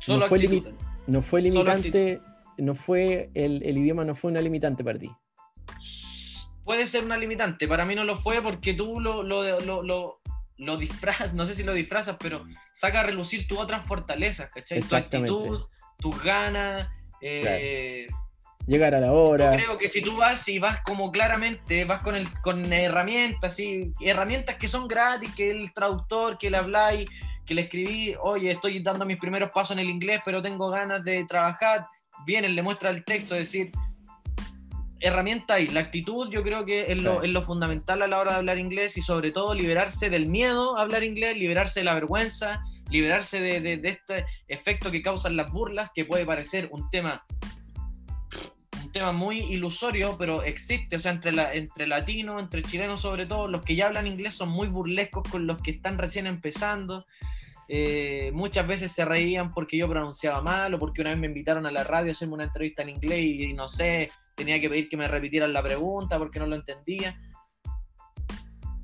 Solo 0.00 0.20
No 0.20 0.26
fue 0.26 0.38
actitud. 0.38 0.70
¿No 1.06 1.20
fue 1.20 1.42
limitante? 1.42 2.20
¿No 2.56 2.74
fue 2.74 3.28
el, 3.34 3.62
el 3.62 3.76
idioma 3.76 4.06
no 4.06 4.14
fue 4.14 4.30
una 4.30 4.40
limitante 4.40 4.82
para 4.82 4.98
ti? 4.98 5.10
puede 6.64 6.86
ser 6.88 7.04
una 7.04 7.16
limitante. 7.18 7.68
Para 7.68 7.84
mí 7.84 7.94
no 7.94 8.04
lo 8.04 8.16
fue 8.16 8.40
porque 8.42 8.72
tú 8.74 8.98
lo, 9.00 9.22
lo, 9.22 9.60
lo, 9.82 10.20
lo, 10.58 10.76
disfrazas, 10.76 11.34
no 11.34 11.46
sé 11.46 11.54
si 11.54 11.62
lo 11.62 11.72
disfrazas, 11.74 12.16
pero 12.18 12.44
saca 12.72 13.00
a 13.00 13.02
relucir 13.04 13.46
tus 13.46 13.58
otras 13.58 13.86
fortalezas, 13.86 14.50
¿cachai? 14.52 14.80
Tu 14.80 14.96
actitud, 14.96 15.66
tus 15.98 16.22
ganas. 16.22 16.88
eh, 17.20 18.06
Llegar 18.66 18.96
a 18.96 19.00
la 19.00 19.06
Yo 19.08 19.14
hora. 19.14 19.54
creo 19.56 19.78
que 19.78 19.88
si 19.88 20.02
tú 20.02 20.16
vas 20.16 20.48
y 20.48 20.58
vas 20.58 20.80
como 20.80 21.12
claramente, 21.12 21.84
vas 21.84 22.00
con, 22.02 22.16
el, 22.16 22.28
con 22.40 22.72
herramientas, 22.72 23.54
¿sí? 23.54 23.92
herramientas 24.00 24.56
que 24.56 24.66
son 24.66 24.88
gratis, 24.88 25.32
que 25.36 25.50
el 25.52 25.72
traductor, 25.72 26.36
que 26.36 26.50
le 26.50 26.56
habláis, 26.56 27.08
que 27.44 27.54
le 27.54 27.62
escribí, 27.62 28.16
oye, 28.20 28.50
estoy 28.50 28.80
dando 28.82 29.04
mis 29.06 29.20
primeros 29.20 29.50
pasos 29.52 29.76
en 29.76 29.78
el 29.78 29.88
inglés, 29.88 30.20
pero 30.24 30.42
tengo 30.42 30.68
ganas 30.68 31.04
de 31.04 31.24
trabajar, 31.26 31.86
viene, 32.26 32.48
le 32.48 32.60
muestra 32.60 32.90
el 32.90 33.04
texto, 33.04 33.36
decir, 33.36 33.70
herramienta 35.00 35.60
y 35.60 35.68
la 35.68 35.80
actitud 35.80 36.30
yo 36.30 36.42
creo 36.42 36.64
que 36.64 36.90
es 36.92 37.02
lo, 37.02 37.20
Sí. 37.20 37.26
es 37.26 37.32
lo 37.32 37.42
fundamental 37.42 38.00
a 38.02 38.06
la 38.06 38.18
hora 38.18 38.32
de 38.32 38.38
hablar 38.38 38.58
inglés 38.58 38.96
y 38.96 39.02
sobre 39.02 39.30
todo 39.30 39.54
liberarse 39.54 40.08
del 40.10 40.26
miedo 40.26 40.78
a 40.78 40.82
hablar 40.82 41.04
inglés, 41.04 41.36
liberarse 41.36 41.80
de 41.80 41.84
la 41.84 41.94
vergüenza, 41.94 42.62
liberarse 42.90 43.40
de, 43.40 43.60
de- 43.60 43.76
de 43.76 43.88
este 43.90 44.24
efecto 44.48 44.90
que 44.90 45.02
causan 45.02 45.36
las 45.36 45.52
burlas, 45.52 45.90
que 45.94 46.04
puede 46.06 46.24
parecer 46.24 46.68
un 46.72 46.88
tema 46.90 47.24
un 48.82 48.92
tema 48.92 49.12
muy 49.12 49.40
ilusorio, 49.40 50.16
pero 50.18 50.42
existe, 50.42 50.96
o 50.96 51.00
sea, 51.00 51.12
entre, 51.12 51.32
la, 51.32 51.52
entre 51.52 51.86
latinos, 51.86 52.40
entre 52.40 52.62
chilenos 52.62 53.00
sobre 53.02 53.26
todo, 53.26 53.48
los 53.48 53.62
que 53.62 53.74
ya 53.74 53.86
hablan 53.86 54.06
inglés 54.06 54.34
son 54.34 54.48
muy 54.48 54.68
burlescos 54.68 55.24
con 55.28 55.46
los 55.46 55.60
que 55.60 55.72
están 55.72 55.98
recién 55.98 56.26
empezando. 56.26 57.04
Eh, 57.68 58.30
muchas 58.32 58.66
veces 58.66 58.92
se 58.92 59.04
reían 59.04 59.52
porque 59.52 59.76
yo 59.76 59.88
pronunciaba 59.88 60.40
mal 60.40 60.72
o 60.72 60.78
porque 60.78 61.00
una 61.00 61.10
vez 61.10 61.18
me 61.18 61.26
invitaron 61.26 61.66
a 61.66 61.72
la 61.72 61.82
radio 61.82 62.10
a 62.10 62.12
hacerme 62.12 62.34
una 62.34 62.44
entrevista 62.44 62.82
en 62.82 62.90
inglés 62.90 63.18
y, 63.20 63.42
y 63.44 63.52
no 63.54 63.68
sé, 63.68 64.08
tenía 64.36 64.60
que 64.60 64.68
pedir 64.68 64.88
que 64.88 64.96
me 64.96 65.08
repitieran 65.08 65.52
la 65.52 65.62
pregunta 65.62 66.18
porque 66.18 66.38
no 66.38 66.46
lo 66.46 66.54
entendía. 66.54 67.18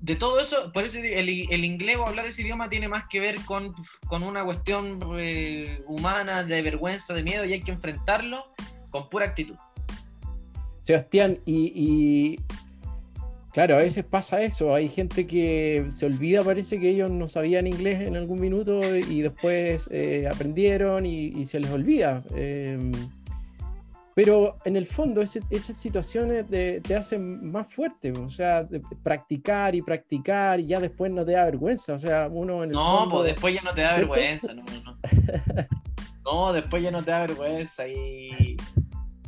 De 0.00 0.16
todo 0.16 0.40
eso, 0.40 0.72
por 0.72 0.82
eso 0.82 0.98
el, 0.98 1.28
el 1.28 1.64
inglés 1.64 1.96
o 1.96 2.06
hablar 2.06 2.26
ese 2.26 2.42
idioma 2.42 2.68
tiene 2.68 2.88
más 2.88 3.04
que 3.08 3.20
ver 3.20 3.36
con, 3.44 3.72
con 4.08 4.24
una 4.24 4.44
cuestión 4.44 4.98
eh, 5.16 5.80
humana, 5.86 6.42
de 6.42 6.60
vergüenza, 6.60 7.14
de 7.14 7.22
miedo, 7.22 7.44
y 7.44 7.52
hay 7.52 7.60
que 7.60 7.70
enfrentarlo 7.70 8.42
con 8.90 9.08
pura 9.08 9.26
actitud. 9.26 9.54
Sebastián, 10.80 11.38
y, 11.46 11.72
y, 11.76 12.40
claro, 13.52 13.76
a 13.76 13.78
veces 13.78 14.04
pasa 14.04 14.42
eso, 14.42 14.74
hay 14.74 14.88
gente 14.88 15.28
que 15.28 15.86
se 15.90 16.06
olvida, 16.06 16.42
parece 16.42 16.80
que 16.80 16.88
ellos 16.88 17.08
no 17.08 17.28
sabían 17.28 17.68
inglés 17.68 18.00
en 18.00 18.16
algún 18.16 18.40
minuto 18.40 18.80
y 18.96 19.22
después 19.22 19.88
eh, 19.92 20.26
aprendieron 20.28 21.06
y, 21.06 21.26
y 21.26 21.46
se 21.46 21.60
les 21.60 21.70
olvida. 21.70 22.24
Eh, 22.34 22.90
pero 24.14 24.58
en 24.64 24.76
el 24.76 24.86
fondo 24.86 25.22
ese- 25.22 25.42
esas 25.50 25.76
situaciones 25.76 26.46
te, 26.46 26.80
te 26.80 26.94
hacen 26.94 27.50
más 27.50 27.72
fuerte, 27.72 28.12
o 28.12 28.28
sea, 28.28 28.62
de 28.62 28.80
practicar 29.02 29.74
y 29.74 29.82
practicar 29.82 30.60
y 30.60 30.66
ya 30.66 30.80
después 30.80 31.12
no 31.12 31.24
te 31.24 31.32
da 31.32 31.44
vergüenza, 31.44 31.94
o 31.94 31.98
sea, 31.98 32.28
uno 32.30 32.62
en 32.64 32.70
el 32.70 32.76
No, 32.76 33.00
fondo... 33.00 33.14
pues 33.16 33.26
después 33.32 33.54
ya 33.54 33.62
no 33.62 33.72
te 33.74 33.80
da 33.82 33.94
vergüenza, 33.96 34.52
no, 34.54 34.62
no, 34.62 34.82
no. 34.82 34.98
No, 36.24 36.52
después 36.52 36.82
ya 36.82 36.90
no 36.92 37.02
te 37.02 37.10
da 37.10 37.20
vergüenza 37.26 37.88
y, 37.88 38.56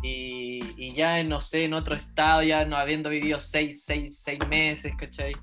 y, 0.02 0.60
y 0.76 0.94
ya, 0.94 1.22
no 1.24 1.40
sé, 1.40 1.64
en 1.64 1.74
otro 1.74 1.94
estado, 1.96 2.42
ya 2.44 2.64
no 2.64 2.76
habiendo 2.76 3.10
vivido 3.10 3.40
seis, 3.40 3.82
seis, 3.84 4.18
seis 4.22 4.38
meses, 4.48 4.92
¿cachai? 4.96 5.34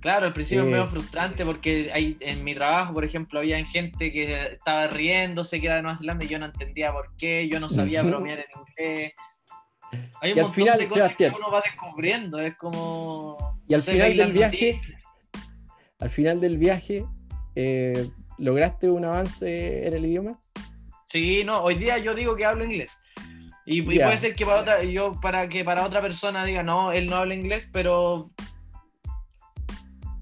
Claro, 0.00 0.26
al 0.26 0.32
principio 0.32 0.62
Sí. 0.62 0.68
es 0.68 0.72
medio 0.72 0.86
frustrante 0.86 1.44
porque 1.44 1.90
hay, 1.92 2.16
en 2.20 2.42
mi 2.42 2.54
trabajo, 2.54 2.94
por 2.94 3.04
ejemplo, 3.04 3.38
había 3.40 3.62
gente 3.66 4.10
que 4.10 4.44
estaba 4.52 4.86
riéndose 4.88 5.60
que 5.60 5.66
era 5.66 5.76
de 5.76 5.82
Nueva 5.82 5.98
Zelanda 5.98 6.24
y 6.24 6.28
yo 6.28 6.38
no 6.38 6.46
entendía 6.46 6.90
por 6.92 7.14
qué, 7.16 7.46
yo 7.48 7.60
no 7.60 7.68
sabía 7.68 8.02
bromear 8.02 8.38
en 8.38 8.46
inglés. 8.60 9.12
Hay 10.22 10.32
un 10.32 10.38
Y 10.38 10.40
al 10.40 10.46
montón 10.46 10.54
final, 10.54 10.78
de 10.78 10.84
cosas 10.86 11.02
Sebastián. 11.02 11.32
que 11.32 11.36
uno 11.38 11.50
va 11.50 11.60
descubriendo, 11.60 12.38
es 12.38 12.54
como... 12.56 13.58
Y 13.68 13.74
al 13.74 13.80
no 13.80 13.84
sé, 13.84 13.92
final 13.92 14.16
del 14.16 14.32
viaje, 14.32 14.66
noticias. 14.66 15.02
Al 15.98 16.10
final 16.10 16.40
del 16.40 16.58
viaje, 16.58 17.04
eh, 17.56 18.08
¿lograste 18.38 18.88
un 18.88 19.04
avance 19.04 19.86
en 19.86 19.92
el 19.92 20.06
idioma? 20.06 20.38
Sí, 21.08 21.42
no, 21.44 21.60
hoy 21.62 21.74
día 21.74 21.98
yo 21.98 22.14
digo 22.14 22.36
que 22.36 22.44
hablo 22.46 22.64
inglés. 22.64 23.00
Y, 23.66 23.80
y 23.80 23.82
puede 23.82 24.16
ser 24.16 24.34
que 24.34 24.46
para 24.46 24.60
otra, 24.62 24.82
yo 24.84 25.18
para 25.20 25.48
que 25.48 25.64
para 25.64 25.84
otra 25.84 26.00
persona 26.00 26.44
diga, 26.44 26.62
no, 26.62 26.90
él 26.92 27.06
no 27.06 27.16
habla 27.16 27.34
inglés, 27.34 27.68
pero 27.72 28.30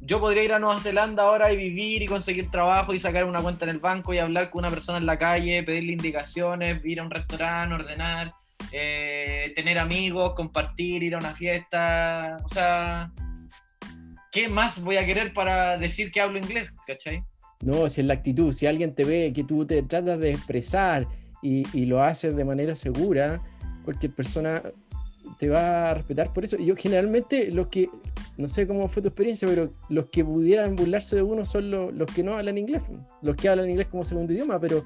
yo 0.08 0.20
podría 0.20 0.42
ir 0.42 0.54
a 0.54 0.58
Nueva 0.58 0.80
Zelanda 0.80 1.24
ahora 1.24 1.52
y 1.52 1.56
vivir 1.58 2.02
y 2.02 2.06
conseguir 2.06 2.50
trabajo 2.50 2.94
y 2.94 2.98
sacar 2.98 3.26
una 3.26 3.42
cuenta 3.42 3.66
en 3.66 3.72
el 3.72 3.78
banco 3.78 4.14
y 4.14 4.18
hablar 4.18 4.48
con 4.48 4.60
una 4.60 4.70
persona 4.70 4.96
en 4.96 5.04
la 5.04 5.18
calle, 5.18 5.62
pedirle 5.62 5.92
indicaciones, 5.92 6.82
ir 6.82 7.00
a 7.00 7.02
un 7.02 7.10
restaurante, 7.10 7.74
ordenar, 7.74 8.32
eh, 8.72 9.52
tener 9.54 9.78
amigos, 9.78 10.32
compartir, 10.32 11.02
ir 11.02 11.14
a 11.14 11.18
una 11.18 11.34
fiesta. 11.34 12.38
O 12.42 12.48
sea, 12.48 13.12
¿qué 14.32 14.48
más 14.48 14.82
voy 14.82 14.96
a 14.96 15.04
querer 15.04 15.34
para 15.34 15.76
decir 15.76 16.10
que 16.10 16.22
hablo 16.22 16.38
inglés? 16.38 16.72
¿Cachai? 16.86 17.22
No, 17.60 17.86
si 17.90 18.00
es 18.00 18.06
la 18.06 18.14
actitud, 18.14 18.54
si 18.54 18.64
alguien 18.64 18.94
te 18.94 19.04
ve 19.04 19.30
que 19.34 19.44
tú 19.44 19.66
te 19.66 19.82
tratas 19.82 20.18
de 20.18 20.30
expresar 20.30 21.06
y, 21.42 21.64
y 21.78 21.84
lo 21.84 22.02
haces 22.02 22.34
de 22.34 22.46
manera 22.46 22.74
segura, 22.76 23.42
cualquier 23.84 24.12
persona 24.12 24.62
te 25.38 25.48
va 25.48 25.90
a 25.90 25.94
respetar 25.94 26.32
por 26.32 26.44
eso. 26.44 26.56
Y 26.58 26.66
yo 26.66 26.74
generalmente 26.76 27.50
los 27.52 27.68
que, 27.68 27.88
no 28.36 28.48
sé 28.48 28.66
cómo 28.66 28.88
fue 28.88 29.02
tu 29.02 29.08
experiencia, 29.08 29.46
pero 29.48 29.72
los 29.88 30.06
que 30.06 30.24
pudieran 30.24 30.74
burlarse 30.76 31.16
de 31.16 31.22
uno 31.22 31.44
son 31.44 31.70
lo- 31.70 31.90
los 31.92 32.10
que 32.12 32.22
no 32.22 32.34
hablan 32.34 32.58
inglés, 32.58 32.82
los 33.22 33.36
que 33.36 33.48
hablan 33.48 33.70
inglés 33.70 33.86
como 33.88 34.04
segundo 34.04 34.32
idioma, 34.32 34.58
pero 34.60 34.82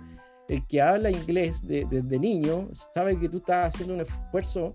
el 0.49 0.66
que 0.66 0.83
habla 0.83 1.11
inglés 1.11 1.66
de- 1.66 1.87
desde 1.91 2.19
niño 2.19 2.69
sabe 2.95 3.19
que 3.19 3.29
tú 3.29 3.39
estás 3.39 3.74
haciendo 3.74 3.95
un 3.95 4.01
esfuerzo 4.03 4.74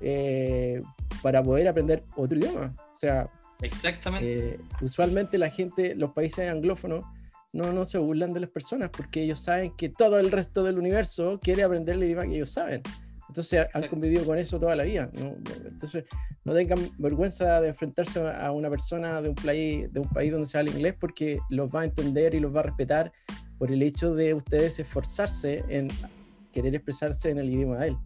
eh, 0.00 0.80
para 1.22 1.42
poder 1.42 1.68
aprender 1.68 2.04
otro 2.16 2.38
idioma. 2.38 2.74
O 2.92 2.96
sea, 2.96 3.28
Exactamente. 3.60 4.54
eh, 4.54 4.60
usualmente 4.80 5.36
la 5.38 5.50
gente, 5.50 5.94
los 5.94 6.12
países 6.12 6.48
anglófonos, 6.48 7.04
no, 7.52 7.72
no 7.72 7.84
se 7.84 7.98
burlan 7.98 8.32
de 8.32 8.40
las 8.40 8.50
personas 8.50 8.90
porque 8.90 9.22
ellos 9.22 9.40
saben 9.40 9.72
que 9.76 9.88
todo 9.88 10.18
el 10.18 10.30
resto 10.30 10.62
del 10.64 10.78
universo 10.78 11.40
quiere 11.42 11.62
aprender 11.64 11.96
el 11.96 12.04
idioma 12.04 12.26
que 12.26 12.36
ellos 12.36 12.50
saben. 12.50 12.82
Entonces 13.28 13.66
han 13.74 13.88
convivido 13.88 14.24
con 14.24 14.38
eso 14.38 14.58
toda 14.58 14.74
la 14.74 14.84
vida. 14.84 15.10
¿no? 15.14 15.36
Entonces 15.64 16.04
no 16.44 16.54
tengan 16.54 16.78
vergüenza 16.98 17.60
de 17.60 17.68
enfrentarse 17.68 18.20
a 18.20 18.50
una 18.52 18.70
persona 18.70 19.20
de 19.20 19.28
un, 19.28 19.34
país, 19.34 19.92
de 19.92 20.00
un 20.00 20.08
país 20.08 20.32
donde 20.32 20.46
se 20.46 20.58
habla 20.58 20.70
inglés 20.70 20.94
porque 20.98 21.38
los 21.50 21.70
va 21.70 21.82
a 21.82 21.84
entender 21.84 22.34
y 22.34 22.40
los 22.40 22.54
va 22.54 22.60
a 22.60 22.64
respetar 22.64 23.12
por 23.58 23.70
el 23.70 23.82
hecho 23.82 24.14
de 24.14 24.34
ustedes 24.34 24.78
esforzarse 24.78 25.64
en 25.68 25.88
querer 26.52 26.74
expresarse 26.74 27.30
en 27.30 27.38
el 27.38 27.50
idioma 27.50 27.78
de 27.78 27.88
él. 27.88 27.96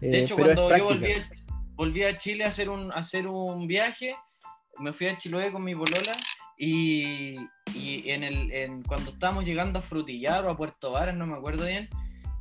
De 0.00 0.20
hecho, 0.20 0.36
cuando 0.36 0.76
yo 0.76 0.84
volví, 0.84 1.08
volví, 1.74 2.04
a 2.04 2.16
Chile 2.16 2.44
a 2.44 2.48
hacer 2.48 2.68
un, 2.68 2.92
a 2.92 2.96
hacer 2.96 3.26
un 3.26 3.66
viaje, 3.66 4.14
me 4.78 4.92
fui 4.92 5.08
a 5.08 5.18
Chiloé 5.18 5.50
con 5.50 5.64
mi 5.64 5.74
bolola 5.74 6.12
y, 6.56 7.36
y 7.74 8.10
en 8.10 8.22
el, 8.22 8.52
en, 8.52 8.82
cuando 8.82 9.10
estábamos 9.10 9.44
llegando 9.44 9.78
a 9.78 9.82
Frutillar 9.82 10.44
o 10.46 10.50
a 10.50 10.56
Puerto 10.56 10.92
Varas, 10.92 11.16
no 11.16 11.26
me 11.26 11.34
acuerdo 11.34 11.66
bien, 11.66 11.88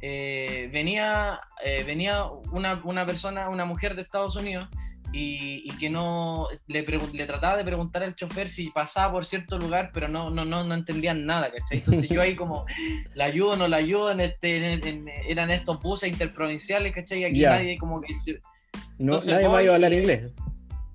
eh, 0.01 0.69
venía, 0.71 1.39
eh, 1.63 1.83
venía 1.85 2.25
una, 2.51 2.79
una, 2.83 3.05
persona, 3.05 3.49
una 3.49 3.65
mujer 3.65 3.95
de 3.95 4.01
Estados 4.01 4.35
Unidos 4.35 4.67
y, 5.13 5.63
y 5.65 5.77
que 5.77 5.89
no 5.89 6.47
le, 6.67 6.85
le, 7.13 7.25
trataba 7.25 7.57
de 7.57 7.63
preguntar 7.63 8.03
al 8.03 8.15
chofer 8.15 8.49
si 8.49 8.69
pasaba 8.69 9.11
por 9.11 9.25
cierto 9.25 9.57
lugar, 9.57 9.91
pero 9.93 10.07
no, 10.07 10.29
no, 10.29 10.45
no, 10.45 10.63
no 10.63 10.73
entendían 10.73 11.25
nada, 11.25 11.51
¿cachai? 11.51 11.79
Entonces 11.79 12.09
yo 12.09 12.21
ahí 12.21 12.35
como, 12.35 12.65
¿la 13.13 13.25
ayudo 13.25 13.55
no 13.57 13.67
la 13.67 13.77
ayudo? 13.77 14.11
En 14.11 14.21
este, 14.21 14.73
en, 14.73 15.07
eran 15.27 15.51
estos 15.51 15.79
buses 15.81 16.09
interprovinciales, 16.09 16.93
¿cachai? 16.93 17.25
Aquí 17.25 17.41
nadie 17.41 17.77
como 17.77 18.01
que... 18.01 18.13
No, 18.97 19.17
nadie 19.17 19.47
va 19.47 19.59
a 19.59 19.73
hablar 19.75 19.93
inglés 19.93 20.31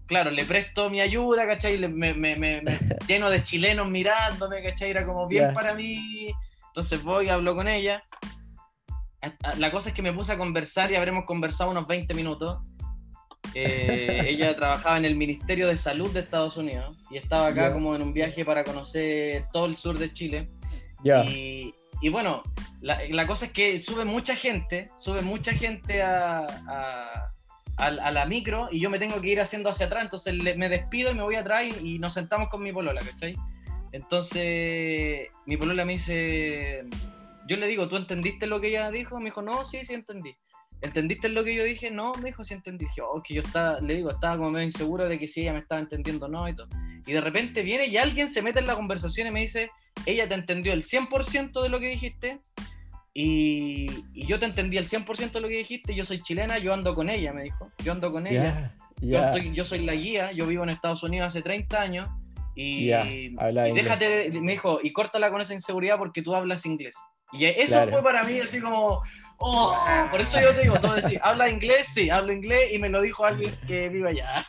claro, 0.07 0.31
le 0.31 0.45
presto 0.45 0.89
mi 0.89 1.01
ayuda, 1.01 1.47
¿cachai? 1.47 1.79
Me, 1.89 2.15
me, 2.15 2.37
me, 2.37 2.63
lleno 3.09 3.29
de 3.29 3.43
chilenos 3.43 3.89
mirándome, 3.89 4.63
¿cachai? 4.63 4.91
Era 4.91 5.05
como 5.05 5.27
bien 5.27 5.53
para 5.53 5.75
mí. 5.75 6.33
Entonces 6.69 7.03
voy, 7.03 7.29
hablo 7.29 7.55
con 7.55 7.69
ella. 7.69 8.03
La 9.59 9.71
cosa 9.71 9.91
es 9.91 9.95
que 9.95 10.03
me 10.03 10.13
puse 10.13 10.33
a 10.33 10.39
conversar 10.39 10.91
y 10.91 10.95
habremos 10.95 11.25
conversado 11.25 11.71
unos 11.71 11.87
20 11.87 12.15
minutos. 12.15 12.59
Eh, 13.55 14.27
ella 14.29 14.55
trabajaba 14.57 14.99
en 14.99 15.05
el 15.05 15.17
Ministerio 15.17 15.69
de 15.69 15.77
Salud 15.77 16.11
de 16.13 16.21
Estados 16.21 16.57
Unidos 16.57 16.97
y 17.11 17.17
estaba 17.17 17.49
acá 17.49 17.73
como 17.73 17.95
en 17.95 18.03
un 18.03 18.13
viaje 18.13 18.45
para 18.45 18.65
conocer 18.65 19.47
todo 19.53 19.67
el 19.67 19.77
sur 19.77 19.99
de 19.99 20.13
Chile. 20.13 20.47
Y, 21.05 21.75
y, 22.01 22.09
bueno, 22.09 22.43
la, 22.81 23.01
la, 23.09 23.27
cosa 23.27 23.47
es 23.47 23.53
que 23.53 23.81
sube 23.81 24.05
mucha 24.05 24.35
gente, 24.35 24.89
sube 24.97 25.23
mucha 25.23 25.53
gente 25.53 26.03
a 26.03 26.47
a, 27.77 28.11
la 28.11 28.25
micro 28.27 28.69
y 28.71 28.81
yo 28.81 28.91
me 28.91 28.99
tengo 28.99 29.21
que 29.21 29.29
ir 29.29 29.41
haciendo 29.41 29.69
hacia 29.69 29.87
atrás, 29.87 30.05
entonces 30.05 30.35
me 30.57 30.69
despido 30.69 31.11
y 31.11 31.15
me 31.15 31.23
voy 31.23 31.37
atrás 31.37 31.65
y, 31.83 31.99
nos 31.99 32.15
sentamos 32.15 32.49
con 32.49 32.63
mi 32.63 32.73
polola, 32.73 33.01
¿cachai? 33.01 33.35
Entonces 33.93 35.29
mi 35.47 35.57
polola 35.57 35.85
me 35.85 35.93
dice, 35.93 36.85
yo 37.49 37.57
le 37.57 37.67
digo, 37.67 37.89
¿tú 37.89 37.97
entendiste 37.97 38.47
lo 38.47 38.61
que 38.61 38.69
ella 38.69 38.91
dijo? 38.91 39.19
Me 39.19 39.27
dijo, 39.27 39.43
no, 39.43 39.65
sí, 39.65 39.85
sí 39.85 39.95
entendí. 39.95 40.37
¿Entendiste 40.83 41.29
lo 41.29 41.43
que 41.43 41.55
yo 41.55 41.65
dije? 41.65 41.91
No, 41.91 42.13
me 42.15 42.31
dijo, 42.31 42.45
sí 42.45 42.55
entendí. 42.55 42.85
Dije, 42.85 43.01
oh, 43.01 43.23
que 43.23 43.35
yo 43.35 43.43
estaba, 43.43 43.81
le 43.81 43.95
digo, 43.95 44.11
estaba 44.11 44.37
como 44.37 44.51
medio 44.51 44.67
inseguro 44.67 45.09
de 45.09 45.19
que 45.19 45.29
si 45.29 45.43
ella 45.43 45.55
me 45.55 45.61
estaba 45.61 45.81
entendiendo 45.81 46.27
o 46.27 46.29
no 46.29 46.49
y 46.49 46.55
todo. 46.55 46.69
Y 47.07 47.13
de 47.13 47.21
repente 47.21 47.63
viene 47.63 47.87
y 47.87 47.97
alguien 47.97 48.29
se 48.29 48.43
mete 48.43 48.59
en 48.59 48.67
la 48.67 48.75
conversación 48.75 49.29
y 49.29 49.31
me 49.31 49.41
dice, 49.41 49.71
ella 50.05 50.29
te 50.29 50.35
entendió 50.35 50.73
el 50.73 50.83
100% 50.83 51.63
de 51.63 51.69
lo 51.69 51.81
que 51.81 51.89
dijiste, 51.89 52.41
y, 53.19 53.87
yo 54.13 54.39
te 54.39 54.45
entendí 54.45 54.77
el 54.77 54.87
100% 54.87 55.33
de 55.33 55.41
lo 55.41 55.49
que 55.49 55.57
dijiste, 55.57 55.95
yo 55.95 56.05
soy 56.05 56.21
chilena, 56.21 56.59
yo 56.59 56.75
ando 56.75 56.95
con 56.95 57.09
ella, 57.09 57.33
me 57.33 57.45
dijo. 57.45 57.73
Yo 57.83 57.93
ando 57.93 58.13
con 58.13 58.27
ella. 58.27 58.75
Yo, 59.01 59.65
soy 59.65 59.87
la 59.87 59.95
guía, 59.95 60.33
yo 60.33 60.47
vivo 60.47 60.65
en 60.65 60.69
Estados 60.69 61.03
Unidos 61.03 61.29
hace 61.29 61.41
30 61.41 61.81
años. 61.81 62.11
Y, 62.55 62.89
déjate, 63.75 64.31
me 64.43 64.53
dijo, 64.53 64.81
y 64.83 64.93
córtala 64.93 65.31
con 65.31 65.41
esa 65.41 65.55
inseguridad 65.55 65.97
porque 65.97 66.21
tú 66.21 66.35
hablas 66.35 66.67
inglés. 66.67 66.95
Y 67.33 67.45
eso 67.47 67.87
fue 67.89 68.03
para 68.03 68.23
mí 68.23 68.39
así 68.41 68.61
como, 68.61 69.03
oh, 69.39 69.77
por 70.11 70.21
eso 70.21 70.41
yo 70.41 70.55
te 70.55 70.63
digo, 70.63 70.79
todo 70.81 70.95
decir, 70.95 71.21
¿habla 71.23 71.49
inglés? 71.49 71.89
Sí, 71.89 72.09
hablo 72.09 72.33
inglés 72.33 72.73
y 72.73 72.79
me 72.79 72.89
lo 72.89 73.03
dijo 73.03 73.25
alguien 73.25 73.53
que 73.67 73.89
vive 73.89 74.11
allá. 74.11 74.47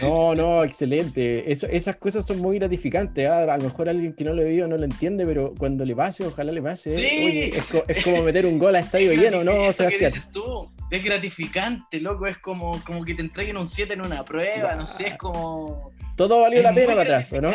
No, 0.00 0.34
no, 0.34 0.62
excelente. 0.62 1.50
Eso, 1.50 1.66
esas 1.66 1.96
cosas 1.96 2.24
son 2.24 2.38
muy 2.38 2.58
gratificantes. 2.58 3.28
¿ah? 3.28 3.42
A 3.52 3.56
lo 3.56 3.64
mejor 3.64 3.88
alguien 3.88 4.14
que 4.14 4.24
no 4.24 4.32
lo 4.32 4.44
vivido 4.44 4.68
no 4.68 4.76
lo 4.76 4.84
entiende, 4.84 5.26
pero 5.26 5.52
cuando 5.58 5.84
le 5.84 5.96
pase, 5.96 6.24
ojalá 6.24 6.52
le 6.52 6.62
pase. 6.62 6.94
Sí. 6.94 7.52
es, 7.88 8.04
como 8.04 8.22
meter 8.22 8.46
un 8.46 8.58
gol 8.58 8.76
a 8.76 8.80
estadio 8.80 9.12
lleno, 9.12 9.42
¿no, 9.42 9.72
Sebastián? 9.72 10.12
tú? 10.32 10.70
Es 10.90 11.02
gratificante, 11.02 12.00
loco. 12.00 12.26
Es 12.26 12.38
como, 12.38 12.80
como 12.84 13.04
que 13.04 13.14
te 13.14 13.22
entreguen 13.22 13.56
un 13.56 13.66
7 13.66 13.94
en 13.94 14.06
una 14.06 14.24
prueba, 14.24 14.74
no 14.74 14.86
sé, 14.86 15.08
es 15.08 15.14
como. 15.16 15.90
Todo 16.16 16.40
valió 16.42 16.62
la 16.62 16.72
pena 16.72 16.86
para 16.86 17.02
atrás, 17.02 17.32
¿o 17.32 17.40
no? 17.40 17.52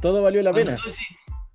Todo 0.00 0.22
valió 0.22 0.42
la 0.42 0.52
pena 0.52 0.76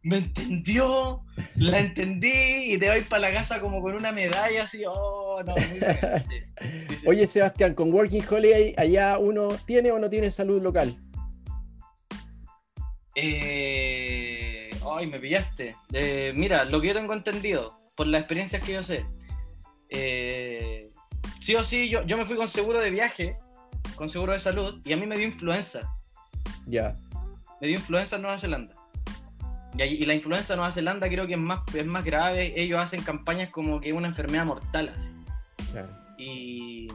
me 0.04 0.18
entendió, 0.18 1.24
la 1.56 1.80
entendí 1.80 2.74
y 2.74 2.78
te 2.78 2.90
vais 2.90 3.06
para 3.06 3.30
la 3.30 3.34
casa 3.34 3.60
como 3.60 3.82
con 3.82 3.94
una 3.94 4.12
medalla 4.12 4.64
así, 4.64 4.84
oh, 4.88 5.42
no, 5.46 5.54
muy 5.56 5.80
Oye, 7.06 7.28
Sebastián, 7.28 7.76
con 7.76 7.94
Working 7.94 8.24
Holiday, 8.28 8.74
¿allá 8.78 9.20
uno 9.20 9.50
tiene 9.66 9.92
o 9.92 10.00
no 10.00 10.10
tiene 10.10 10.32
salud 10.32 10.62
local? 10.62 10.96
Eh, 13.16 14.70
ay, 14.90 15.08
me 15.08 15.20
pillaste. 15.20 15.76
Eh, 15.94 16.34
mira, 16.36 16.66
lo 16.66 16.82
que 16.82 16.88
yo 16.88 16.94
tengo 16.94 17.14
entendido, 17.14 17.78
por 17.96 18.08
las 18.08 18.22
experiencias 18.22 18.66
que 18.66 18.74
yo 18.74 18.84
sé, 18.84 19.06
eh, 19.90 20.90
sí 21.40 21.54
o 21.56 21.64
sí, 21.64 21.90
yo, 21.90 22.04
yo 22.08 22.18
me 22.18 22.26
fui 22.26 22.36
con 22.36 22.48
seguro 22.48 22.80
de 22.80 22.90
viaje, 22.90 23.38
con 23.96 24.10
seguro 24.10 24.34
de 24.34 24.40
salud, 24.40 24.82
y 24.84 24.94
a 24.94 24.98
mí 24.98 25.06
me 25.06 25.18
dio 25.18 25.28
influenza. 25.28 25.88
Ya. 26.66 26.96
Me 27.60 27.68
dio 27.68 27.78
influenza 27.78 28.16
en 28.16 28.24
Nueva 28.24 28.40
Zelanda. 28.40 28.81
Y, 29.78 30.06
la 30.06 30.14
influenza 30.14 30.54
de 30.54 30.58
Nueva 30.58 30.72
Zelanda 30.72 31.08
creo 31.08 31.28
que 31.28 31.34
es 31.34 31.40
más, 31.40 31.62
es 31.74 31.86
más 31.86 32.04
grave. 32.04 32.54
Ellos 32.56 32.80
hacen 32.80 33.02
campañas 33.04 33.50
como 33.50 33.80
que 33.80 33.90
es 33.90 33.96
una 33.96 34.08
enfermedad 34.08 34.46
mortal. 34.46 34.94
Así. 34.96 35.10
Y, 36.18 36.88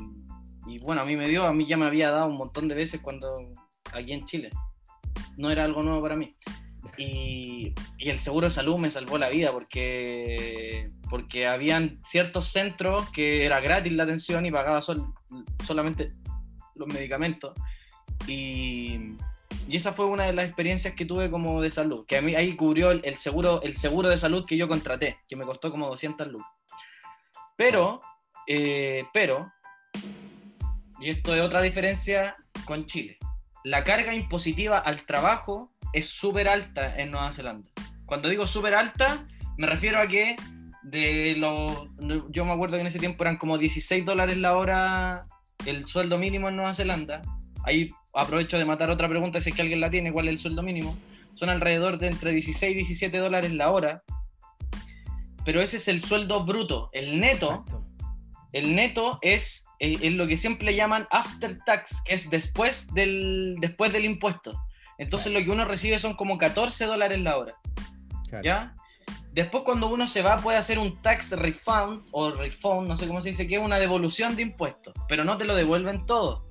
bueno, 0.80 1.02
a 1.02 1.04
mí 1.04 1.16
me 1.16 1.28
dio, 1.28 1.46
a 1.46 1.52
mí 1.52 1.66
ya 1.66 1.76
me 1.76 1.86
había 1.86 2.10
dado 2.10 2.26
un 2.26 2.36
montón 2.36 2.68
de 2.68 2.74
veces 2.74 3.00
cuando 3.00 3.52
aquí 3.92 4.12
en 4.12 4.24
Chile. 4.24 4.50
No 5.36 5.50
era 5.50 5.64
algo 5.64 5.82
nuevo 5.82 6.02
para 6.02 6.16
mí. 6.16 6.32
Y, 6.98 7.74
el 7.98 8.18
seguro 8.18 8.46
de 8.46 8.50
salud 8.50 8.78
me 8.78 8.90
salvó 8.90 9.18
la 9.18 9.28
vida 9.28 9.52
porque, 9.52 10.88
porque 11.10 11.46
habían 11.46 12.00
ciertos 12.04 12.46
centros 12.46 13.08
que 13.10 13.44
era 13.44 13.60
gratis 13.60 13.92
la 13.92 14.04
atención 14.04 14.46
y 14.46 14.52
pagaba 14.52 14.80
solamente 14.80 16.10
los 16.74 16.88
medicamentos. 16.88 17.52
Y, 18.28 19.16
y 19.68 19.76
esa 19.76 19.92
fue 19.92 20.06
una 20.06 20.24
de 20.24 20.32
las 20.32 20.46
experiencias 20.46 20.94
que 20.94 21.04
tuve 21.04 21.30
como 21.30 21.60
de 21.60 21.70
salud, 21.70 22.06
que 22.06 22.16
a 22.16 22.22
mí 22.22 22.34
ahí 22.34 22.54
cubrió 22.54 22.90
el, 22.90 23.14
seguro, 23.16 23.62
el 23.62 23.76
seguro 23.76 24.08
de 24.08 24.18
salud 24.18 24.44
que 24.46 24.56
yo 24.56 24.68
contraté, 24.68 25.18
que 25.28 25.36
me 25.36 25.44
costó 25.44 25.70
como 25.70 25.88
200 25.88 26.28
lucas. 26.28 26.48
Pero, 27.56 28.00
eh, 28.46 29.04
pero, 29.12 29.52
y 31.00 31.10
esto 31.10 31.34
es 31.34 31.42
otra 31.42 31.62
diferencia 31.62 32.36
con 32.64 32.86
Chile, 32.86 33.18
la 33.64 33.82
carga 33.82 34.14
impositiva 34.14 34.78
al 34.78 35.04
trabajo 35.04 35.72
es 35.92 36.08
súper 36.08 36.48
alta 36.48 36.96
en 36.96 37.10
Nueva 37.10 37.32
Zelanda. 37.32 37.68
Cuando 38.04 38.28
digo 38.28 38.46
súper 38.46 38.74
alta, 38.74 39.26
me 39.56 39.66
refiero 39.66 39.98
a 39.98 40.06
que 40.06 40.36
de 40.84 41.34
los, 41.36 41.88
yo 42.30 42.44
me 42.44 42.52
acuerdo 42.52 42.76
que 42.76 42.82
en 42.82 42.86
ese 42.86 43.00
tiempo 43.00 43.24
eran 43.24 43.38
como 43.38 43.58
16 43.58 44.04
dólares 44.04 44.36
la 44.36 44.56
hora 44.56 45.26
el 45.66 45.88
sueldo 45.88 46.16
mínimo 46.16 46.48
en 46.48 46.56
Nueva 46.56 46.74
Zelanda. 46.74 47.22
Ahí 47.64 47.90
aprovecho 48.16 48.58
de 48.58 48.64
matar 48.64 48.90
otra 48.90 49.08
pregunta, 49.08 49.40
si 49.40 49.50
es 49.50 49.56
que 49.56 49.62
alguien 49.62 49.80
la 49.80 49.90
tiene, 49.90 50.12
¿cuál 50.12 50.28
es 50.28 50.32
el 50.32 50.38
sueldo 50.38 50.62
mínimo? 50.62 50.96
Son 51.34 51.50
alrededor 51.50 51.98
de 51.98 52.08
entre 52.08 52.32
16 52.32 52.72
y 52.72 52.74
17 52.76 53.18
dólares 53.18 53.52
la 53.52 53.70
hora, 53.70 54.02
pero 55.44 55.60
ese 55.60 55.76
es 55.76 55.88
el 55.88 56.02
sueldo 56.02 56.44
bruto. 56.44 56.90
El 56.92 57.20
neto, 57.20 57.64
el 58.52 58.74
neto 58.74 59.18
es, 59.22 59.66
eh, 59.78 59.98
es, 60.02 60.14
lo 60.14 60.26
que 60.26 60.36
siempre 60.36 60.74
llaman 60.74 61.06
after 61.10 61.58
tax, 61.64 62.02
que 62.04 62.14
es 62.14 62.30
después 62.30 62.92
del, 62.94 63.56
después 63.60 63.92
del 63.92 64.04
impuesto. 64.04 64.60
Entonces 64.98 65.32
lo 65.32 65.38
que 65.44 65.50
uno 65.50 65.64
recibe 65.64 65.98
son 65.98 66.14
como 66.14 66.38
14 66.38 66.86
dólares 66.86 67.20
la 67.20 67.36
hora. 67.36 67.54
¿Ya? 68.42 68.74
Después 69.32 69.64
cuando 69.64 69.88
uno 69.88 70.08
se 70.08 70.22
va 70.22 70.36
puede 70.36 70.56
hacer 70.56 70.78
un 70.78 71.00
tax 71.02 71.32
refund 71.32 72.06
o 72.10 72.30
refund, 72.30 72.88
no 72.88 72.96
sé 72.96 73.06
cómo 73.06 73.20
se 73.20 73.28
dice, 73.28 73.46
que 73.46 73.56
es 73.56 73.60
una 73.60 73.78
devolución 73.78 74.34
de 74.34 74.42
impuestos, 74.42 74.94
pero 75.08 75.24
no 75.24 75.36
te 75.36 75.44
lo 75.44 75.54
devuelven 75.54 76.06
todo. 76.06 76.45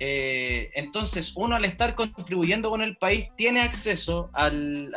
Eh, 0.00 0.70
entonces, 0.74 1.32
uno 1.36 1.56
al 1.56 1.64
estar 1.64 1.94
contribuyendo 1.94 2.70
con 2.70 2.82
el 2.82 2.96
país 2.96 3.28
tiene 3.36 3.62
acceso 3.62 4.30
al, 4.32 4.94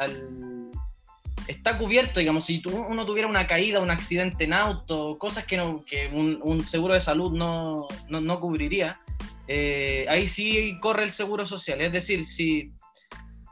está 1.48 1.78
cubierto, 1.78 2.20
digamos, 2.20 2.46
si 2.46 2.62
uno 2.66 3.06
tuviera 3.06 3.28
una 3.28 3.48
caída, 3.48 3.80
un 3.80 3.90
accidente 3.90 4.44
en 4.44 4.54
auto, 4.54 5.18
cosas 5.18 5.46
que, 5.46 5.60
un, 6.12 6.66
seguro 6.66 6.94
de 6.94 7.02
salud 7.02 7.32
no, 7.34 8.40
cubriría, 8.40 9.00
eh, 9.48 10.06
ahí 10.08 10.28
sí 10.28 10.78
corre 10.80 11.04
el 11.04 11.12
seguro 11.12 11.46
social. 11.46 11.82
Es 11.82 11.92
decir, 11.92 12.26
si 12.26 12.72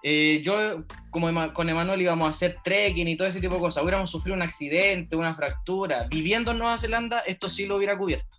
eh, 0.03 0.41
yo 0.43 0.85
como 1.09 1.53
con 1.53 1.67
Emanuel 1.67 2.01
íbamos 2.01 2.27
a 2.27 2.29
hacer 2.29 2.57
trekking 2.63 3.07
y 3.07 3.17
todo 3.17 3.27
ese 3.27 3.41
tipo 3.41 3.55
de 3.55 3.61
cosas, 3.61 3.83
hubiéramos 3.83 4.09
sufrido 4.09 4.35
un 4.35 4.43
accidente, 4.43 5.15
una 5.15 5.35
fractura, 5.35 6.07
viviendo 6.09 6.51
en 6.51 6.59
Nueva 6.59 6.77
Zelanda, 6.77 7.19
esto 7.21 7.49
sí 7.49 7.65
lo 7.65 7.77
hubiera 7.77 7.97
cubierto 7.97 8.37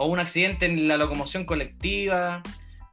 o 0.00 0.06
un 0.06 0.18
accidente 0.18 0.64
en 0.64 0.88
la 0.88 0.96
locomoción 0.96 1.44
colectiva. 1.44 2.42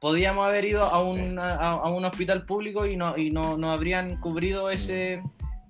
Podíamos 0.01 0.45
haber 0.45 0.65
ido 0.65 0.83
a 0.83 1.01
un, 1.01 1.39
a, 1.39 1.89
un 1.89 2.03
hospital 2.03 2.45
público 2.45 2.85
y 2.85 2.97
no, 2.97 3.17
y 3.17 3.31
no, 3.31 3.57
no 3.57 3.71
habrían 3.71 4.19
cubrido 4.19 4.69
ese, 4.69 5.23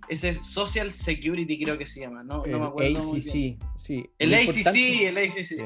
ese 0.09 0.30
es 0.30 0.45
Social 0.45 0.91
Security 0.91 1.64
creo 1.64 1.77
que 1.77 1.85
se 1.85 1.99
llama, 1.99 2.23
no, 2.23 2.43
no 2.43 2.59
me 2.59 2.65
acuerdo. 2.65 3.03
muy 3.03 3.22
bien. 3.22 3.57
ACC, 3.59 3.77
sí. 3.77 4.09
El 4.18 4.31
Lo 4.31 4.38
ACC, 4.38 4.76
el 4.76 5.18
ACC. 5.19 5.43
Sí, 5.43 5.61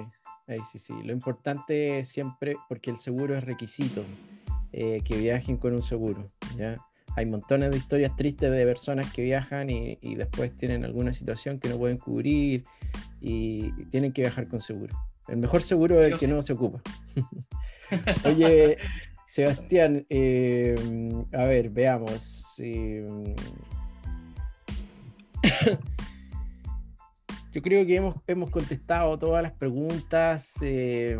ACC. 0.46 1.06
Lo 1.06 1.14
importante 1.14 2.00
es 2.00 2.10
siempre, 2.10 2.58
porque 2.68 2.92
el 2.92 2.98
seguro 2.98 3.38
es 3.38 3.44
requisito, 3.46 4.04
eh, 4.74 5.00
que 5.06 5.16
viajen 5.16 5.56
con 5.56 5.74
un 5.74 5.82
seguro. 5.82 6.28
¿ya? 6.58 6.80
Hay 7.16 7.26
montones 7.26 7.72
de 7.72 7.78
historias 7.78 8.14
tristes 8.18 8.52
de 8.52 8.66
personas 8.66 9.12
que 9.14 9.24
viajan 9.24 9.70
y, 9.70 9.98
y 10.02 10.16
después 10.16 10.56
tienen 10.58 10.84
alguna 10.84 11.14
situación 11.14 11.60
que 11.60 11.70
no 11.70 11.78
pueden 11.78 11.98
cubrir 11.98 12.66
y 13.22 13.72
tienen 13.86 14.12
que 14.12 14.22
viajar 14.22 14.50
con 14.50 14.60
seguro. 14.60 14.98
El 15.32 15.38
mejor 15.38 15.64
seguro 15.64 16.04
es 16.04 16.12
el 16.12 16.20
que 16.20 16.28
no 16.28 16.44
se 16.44 16.52
ocupa. 16.52 16.82
Oye, 18.26 18.78
Sebastián, 19.26 20.06
eh, 20.10 20.76
a 21.32 21.46
ver, 21.46 21.70
veamos. 21.70 22.56
eh, 22.60 23.06
Yo 27.54 27.62
creo 27.62 27.86
que 27.86 27.96
hemos, 27.96 28.16
hemos 28.28 28.50
contestado 28.50 29.18
todas 29.18 29.42
las 29.42 29.54
preguntas. 29.54 30.56
eh, 30.62 31.18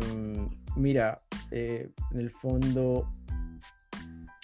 mira, 0.76 1.18
en 1.50 1.90
el 2.12 2.30
fondo, 2.30 3.10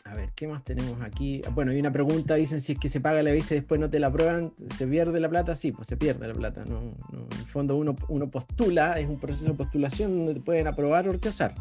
a 0.08 0.14
ver, 0.14 0.30
¿qué 0.34 0.48
más 0.48 0.64
tenemos 0.64 1.00
aquí? 1.02 1.42
Bueno, 1.52 1.70
hay 1.70 1.80
una 1.80 1.92
pregunta, 1.92 2.34
dicen 2.34 2.60
si 2.60 2.72
es 2.72 2.78
que 2.78 2.88
se 2.88 3.00
paga 3.00 3.22
la 3.22 3.30
visa 3.30 3.54
y 3.54 3.58
después 3.58 3.78
no 3.80 3.90
te 3.90 3.98
la 3.98 4.06
aprueban, 4.08 4.52
¿se 4.76 4.86
pierde 4.86 5.20
la 5.20 5.28
plata? 5.28 5.54
Sí, 5.54 5.72
pues 5.72 5.86
se 5.88 5.96
pierde 5.96 6.26
la 6.26 6.34
plata. 6.34 6.64
No, 6.64 6.80
no, 7.12 7.18
en 7.30 7.38
el 7.40 7.46
fondo 7.46 7.76
uno, 7.76 7.94
uno 8.08 8.28
postula, 8.28 8.98
es 8.98 9.06
un 9.06 9.18
proceso 9.20 9.46
de 9.50 9.54
postulación 9.54 10.16
donde 10.16 10.34
te 10.34 10.40
pueden 10.40 10.66
aprobar 10.66 11.08
o 11.08 11.12
rechazar. 11.12 11.54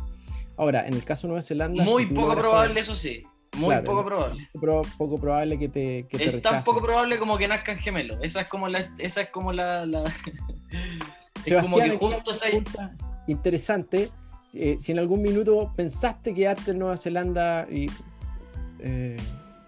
Ahora, 0.55 0.87
en 0.87 0.93
el 0.93 1.03
caso 1.03 1.27
de 1.27 1.29
Nueva 1.29 1.41
Zelanda... 1.41 1.83
Muy 1.83 2.05
si 2.07 2.13
poco 2.13 2.35
probable, 2.35 2.79
eso 2.79 2.95
sí. 2.95 3.21
Muy 3.57 3.69
Claro, 3.69 3.85
poco 3.85 4.05
probable. 4.05 4.49
pro- 4.59 4.81
poco 4.97 5.17
probable 5.19 5.57
que 5.59 5.67
te, 5.69 6.07
que 6.07 6.17
te 6.17 6.35
Es 6.37 6.41
tan 6.41 6.63
poco 6.63 6.81
probable 6.81 7.17
como 7.17 7.37
que 7.37 7.47
nazcan 7.47 7.77
gemelos. 7.77 8.19
Esa 8.21 8.41
es 8.41 8.47
como 8.47 8.67
la. 8.67 8.85
Esa 8.97 9.21
es 9.21 9.29
como 9.29 9.51
la. 9.53 9.85
la- 9.85 10.03
es 11.45 11.53
como 11.61 11.77
que 11.77 11.83
hay 11.83 11.97
justo 11.97 12.31
pregunta 12.39 12.95
interesante. 13.27 14.09
Eh, 14.53 14.77
si 14.79 14.91
en 14.91 14.99
algún 14.99 15.21
minuto 15.21 15.71
pensaste 15.75 16.33
quedarte 16.33 16.71
en 16.71 16.79
Nueva 16.79 16.97
Zelanda 16.97 17.67
y 17.69 17.87
eh, 18.79 19.17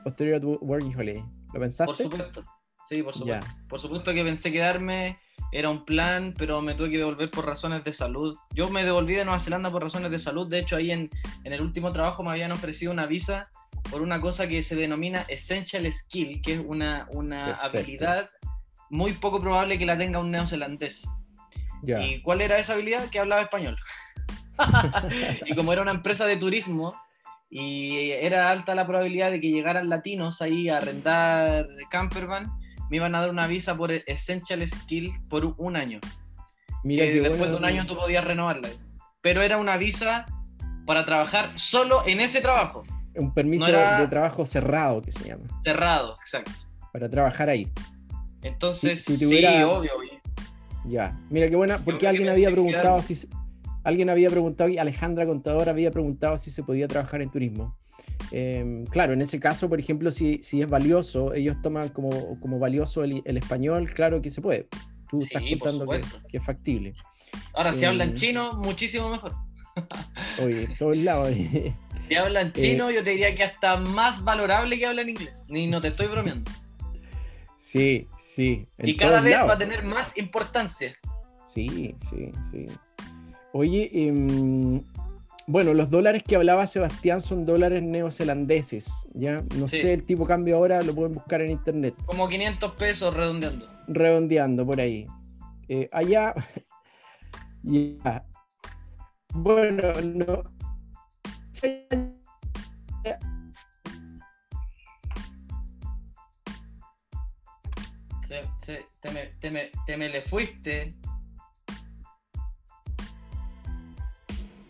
posterior 0.03 0.38
a 0.38 0.40
tu 0.40 0.57
working 0.61 0.95
holiday, 0.95 1.23
¿lo 1.53 1.60
pensaste? 1.60 1.86
Por 1.86 2.11
supuesto. 2.11 2.45
Sí, 2.90 3.03
por 3.03 3.14
supuesto. 3.14 3.45
Ya. 3.45 3.68
Por 3.68 3.80
supuesto 3.80 4.14
que 4.14 4.23
pensé 4.23 4.52
quedarme. 4.52 5.19
Era 5.52 5.69
un 5.69 5.84
plan, 5.84 6.36
pero 6.38 6.61
me 6.61 6.76
tuve 6.76 6.91
que 6.91 6.98
devolver 6.98 7.30
por 7.31 7.45
razones 7.45 7.84
de 7.84 7.91
salud. 7.91 8.38
Yo 8.53 8.69
me 8.69 8.84
devolví 8.84 9.15
de 9.15 9.26
Nueva 9.26 9.40
Zelanda 9.40 9.72
por 9.72 9.81
razones 9.81 10.11
de 10.11 10.19
salud. 10.19 10.48
De 10.48 10.60
hecho, 10.60 10.76
ahí 10.76 10.91
en, 10.91 11.10
en 11.44 11.53
el 11.53 11.61
último 11.61 11.91
trabajo 11.91 12.23
me 12.23 12.31
habían 12.31 12.52
ofrecido 12.52 12.91
una 12.91 13.07
visa 13.07 13.49
por 13.90 14.02
una 14.02 14.22
cosa 14.22 14.48
que 14.48 14.61
se 14.61 14.76
denomina 14.76 15.26
Essential 15.27 15.91
Skill, 15.91 16.41
que 16.41 16.53
es 16.56 16.61
una, 16.64 17.07
una 17.11 17.56
habilidad 17.56 18.30
muy 18.90 19.14
poco 19.14 19.40
probable 19.41 19.77
que 19.77 19.86
la 19.86 19.98
tenga 19.98 20.19
un 20.19 20.31
neozelandés. 20.31 21.07
Ya. 21.84 22.06
¿Y 22.06 22.22
cuál 22.22 22.41
era 22.41 22.57
esa 22.57 22.73
habilidad? 22.73 23.10
Que 23.10 23.19
hablaba 23.19 23.41
español. 23.41 23.77
y 25.45 25.56
como 25.56 25.72
era 25.73 25.81
una 25.81 25.91
empresa 25.91 26.26
de 26.26 26.38
turismo 26.38 26.94
y 27.49 28.11
era 28.11 28.51
alta 28.51 28.76
la 28.76 28.85
probabilidad 28.85 29.31
de 29.31 29.41
que 29.41 29.49
llegaran 29.49 29.89
latinos 29.89 30.41
ahí 30.41 30.69
a 30.69 30.77
arrendar 30.77 31.67
campervan, 31.89 32.51
me 32.89 32.97
iban 32.97 33.15
a 33.15 33.21
dar 33.21 33.30
una 33.30 33.47
visa 33.47 33.76
por 33.76 33.91
Essential 33.91 34.67
Skill 34.67 35.11
por 35.30 35.45
un- 35.57 35.76
año. 35.76 35.99
Mira 36.84 37.05
que 37.05 37.21
después 37.21 37.49
de 37.49 37.55
un 37.55 37.65
año 37.65 37.85
tú 37.85 37.95
podías 37.95 38.23
renovarla. 38.23 38.69
Pero 39.21 39.41
era 39.41 39.57
una 39.57 39.77
visa 39.77 40.26
para 40.85 41.05
trabajar 41.05 41.51
solo 41.55 42.03
en 42.07 42.21
ese 42.21 42.39
trabajo, 42.41 42.84
Un 43.15 43.34
permiso 43.34 43.65
no 43.65 43.69
era- 43.69 43.99
de 43.99 44.07
trabajo 44.07 44.45
cerrado 44.45 45.01
que 45.01 45.11
se 45.11 45.27
llama, 45.27 45.43
cerrado, 45.63 46.15
exacto. 46.21 46.51
para 46.93 47.09
trabajar 47.09 47.49
ahí. 47.49 47.67
Entonces, 48.41 49.03
Si- 49.03 49.17
si 49.17 49.26
sí, 49.27 49.45
obvio. 49.63 49.91
Ya. 50.85 51.19
Mira 51.30 51.47
qué 51.49 51.55
buena, 51.57 51.77
porque 51.80 51.99
que 51.99 52.07
alguien 52.07 52.30
había 52.30 52.49
preguntado 52.49 52.97
quedarme. 52.97 53.03
si 53.15 53.27
alguien 53.90 54.10
había 54.10 54.30
preguntado 54.30 54.70
y 54.70 54.78
Alejandra 54.78 55.26
Contador 55.26 55.68
había 55.70 55.91
preguntado 55.91 56.38
si 56.38 56.49
se 56.52 56.64
podía 56.64 56.88
trabajar 56.88 57.22
en 57.22 57.30
turismo. 57.30 57.78
Eh, 58.32 58.84
claro, 58.90 59.14
en 59.14 59.22
ese 59.22 59.40
caso, 59.40 59.68
por 59.70 59.80
ejemplo, 59.80 60.11
si, 60.11 60.40
si 60.41 60.61
es 60.61 60.70
valioso, 60.70 61.34
ellos 61.34 61.57
toman 61.61 61.90
como, 61.90 62.40
como 62.40 62.60
valioso 62.60 63.03
el, 63.03 63.22
el 63.26 63.38
español, 63.38 63.91
claro 63.94 64.22
que 64.22 64.32
se 64.32 64.41
puede. 64.41 64.68
Tú 65.10 65.20
Sí, 65.22 65.28
estás 65.32 65.44
contando 65.60 65.88
que, 65.88 66.02
que 66.30 66.38
es 66.38 66.44
factible. 66.45 66.94
Ahora, 67.53 67.74
si 67.74 67.84
Eh, 67.84 67.88
hablan 67.88 68.14
chino, 68.14 68.53
muchísimo 68.53 69.10
mejor. 69.10 69.34
Oye, 70.44 70.64
en 70.66 70.78
todos 70.78 70.98
lados. 70.98 71.30
Si 72.07 72.16
hablan 72.16 72.53
chino, 72.53 72.90
yo 72.91 73.03
te 73.03 73.11
diría 73.11 73.34
que 73.36 73.44
hasta 73.44 73.78
más 73.78 74.24
valorable 74.24 74.78
que 74.78 74.86
hablan 74.86 75.10
inglés. 75.10 75.45
Ni 75.48 75.68
no 75.68 75.80
te 75.82 75.90
estoy 75.90 76.07
bromeando. 76.07 76.49
sí, 77.56 78.07
sí. 78.20 78.68
y 78.80 78.95
cada 78.98 79.22
vez 79.22 79.34
lados. 79.36 79.49
va 79.49 79.53
a 79.53 79.57
tener 79.57 79.84
más 79.84 80.18
importancia. 80.18 80.95
Sí, 81.48 81.95
sí, 82.10 82.32
sí. 82.52 82.66
Oye, 83.51 83.89
em, 83.93 84.81
bueno, 85.47 85.73
los 85.73 85.89
dólares 85.89 86.23
que 86.23 86.35
hablaba 86.35 86.67
Sebastián 86.67 87.21
son 87.21 87.45
dólares 87.45 87.81
neozelandeses, 87.81 89.07
¿ya? 89.13 89.43
No 89.57 89.67
Sí. 89.67 89.80
sé 89.81 89.93
el 89.93 90.05
tipo 90.05 90.26
cambio 90.26 90.57
ahora, 90.57 90.81
lo 90.81 90.93
pueden 90.93 91.15
buscar 91.15 91.41
en 91.41 91.51
internet, 91.51 91.95
Como 92.05 92.27
500 92.30 92.73
pesos 92.76 93.13
redondeando. 93.13 93.67
redondeando 93.88 94.65
por 94.65 94.80
ahí. 94.80 95.05
Eh, 95.67 95.89
allá, 95.91 96.34
ya. 97.63 98.23
Bueno, 99.34 99.91
no. 100.01 100.43
Sí, 101.51 101.85
Se- 108.27 108.43
se- 108.59 108.85
te, 109.01 109.11
me, 109.11 109.26
te 109.39 109.49
me- 109.51 109.71
te 109.88 109.97
me 109.97 110.09
le 110.09 110.21
fuiste. 110.21 110.93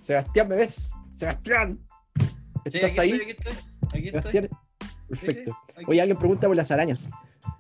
Sebastián, 0.10 0.48
¿me 0.48 0.56
ves? 0.56 0.92
Sebastián, 1.12 1.80
Sí, 2.66 2.78
¿estás 2.80 2.98
aquí 2.98 3.00
ahí? 3.00 3.12
estoy, 3.12 3.22
aquí 3.22 3.32
estoy. 3.38 3.54
Aquí 4.00 4.08
estoy. 4.08 4.32
Sí, 4.32 4.40
sí, 4.42 4.96
perfecto. 5.08 5.58
aquí. 5.76 5.86
Oye, 5.88 6.02
alguien 6.02 6.18
pregunta 6.18 6.48
por 6.48 6.56
las 6.56 6.72
arañas. 6.72 7.12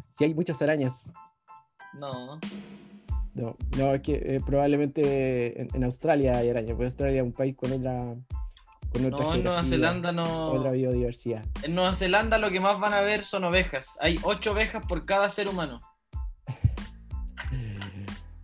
Si 0.09 0.23
hay 0.23 0.34
muchas 0.34 0.59
arañas. 0.63 1.11
No. 1.93 2.39
No, 3.35 3.55
no, 3.77 3.93
es 3.93 4.01
que 4.01 4.13
eh, 4.15 4.41
probablemente 4.43 5.61
en, 5.61 5.67
en 5.76 5.84
Australia 5.84 6.39
hay 6.39 6.49
arañas, 6.49 6.71
porque 6.71 6.85
Australia 6.85 7.21
es 7.21 7.23
un 7.27 7.34
país 7.34 7.55
con 7.55 7.71
otra. 7.71 8.15
Con 8.91 9.05
otra 9.05 9.26
No, 9.26 9.35
en 9.35 9.43
Nueva 9.43 9.63
Zelanda 9.63 10.11
no. 10.11 10.51
Otra 10.53 10.71
biodiversidad. 10.71 11.45
En 11.61 11.76
Nueva 11.76 11.93
Zelanda 11.93 12.39
lo 12.39 12.49
que 12.49 12.59
más 12.59 12.80
van 12.80 12.93
a 12.95 13.01
ver 13.01 13.21
son 13.21 13.43
ovejas. 13.43 13.95
Hay 14.01 14.15
ocho 14.23 14.53
ovejas 14.53 14.84
por 14.88 15.05
cada 15.05 15.30
ser 15.30 15.47
humano. 15.47 15.81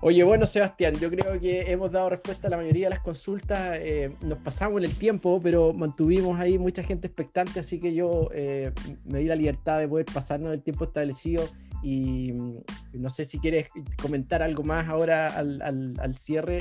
Oye, 0.07 0.23
bueno, 0.23 0.45
Sebastián, 0.45 0.93
yo 0.99 1.09
creo 1.09 1.39
que 1.39 1.71
hemos 1.71 1.91
dado 1.91 2.11
respuesta 2.11 2.45
a 2.45 2.51
la 2.51 2.57
mayoría 2.57 2.85
de 2.85 2.89
las 2.91 2.99
consultas. 2.99 3.79
eh, 3.81 4.15
nos 4.21 4.37
pasamos 4.37 4.77
en 4.77 4.83
el 4.83 4.95
tiempo, 4.95 5.41
pero 5.41 5.73
mantuvimos 5.73 6.39
ahí 6.39 6.59
mucha 6.59 6.83
gente 6.83 7.07
expectante, 7.07 7.59
así 7.59 7.79
que 7.79 7.91
yo 7.95 8.29
eh, 8.31 8.71
me 9.03 9.17
di 9.17 9.25
la 9.25 9.35
libertad 9.35 9.79
de 9.79 9.87
poder 9.87 10.05
pasarnos 10.05 10.53
el 10.53 10.61
tiempo 10.61 10.83
establecido. 10.83 11.49
Y 11.81 12.33
mm, 12.33 12.53
no 12.93 13.09
sé 13.09 13.25
si 13.25 13.39
quieres 13.39 13.71
comentar 13.99 14.43
algo 14.43 14.61
más 14.61 14.87
ahora 14.87 15.25
al, 15.35 15.59
al- 15.63 16.15
cierre. 16.15 16.59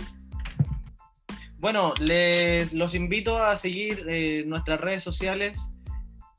Bueno, 1.58 1.92
les 2.00 2.72
los 2.72 2.94
invito 2.94 3.44
a 3.44 3.56
seguir 3.56 4.06
eh, 4.08 4.44
nuestras 4.46 4.80
redes 4.80 5.02
sociales. 5.02 5.58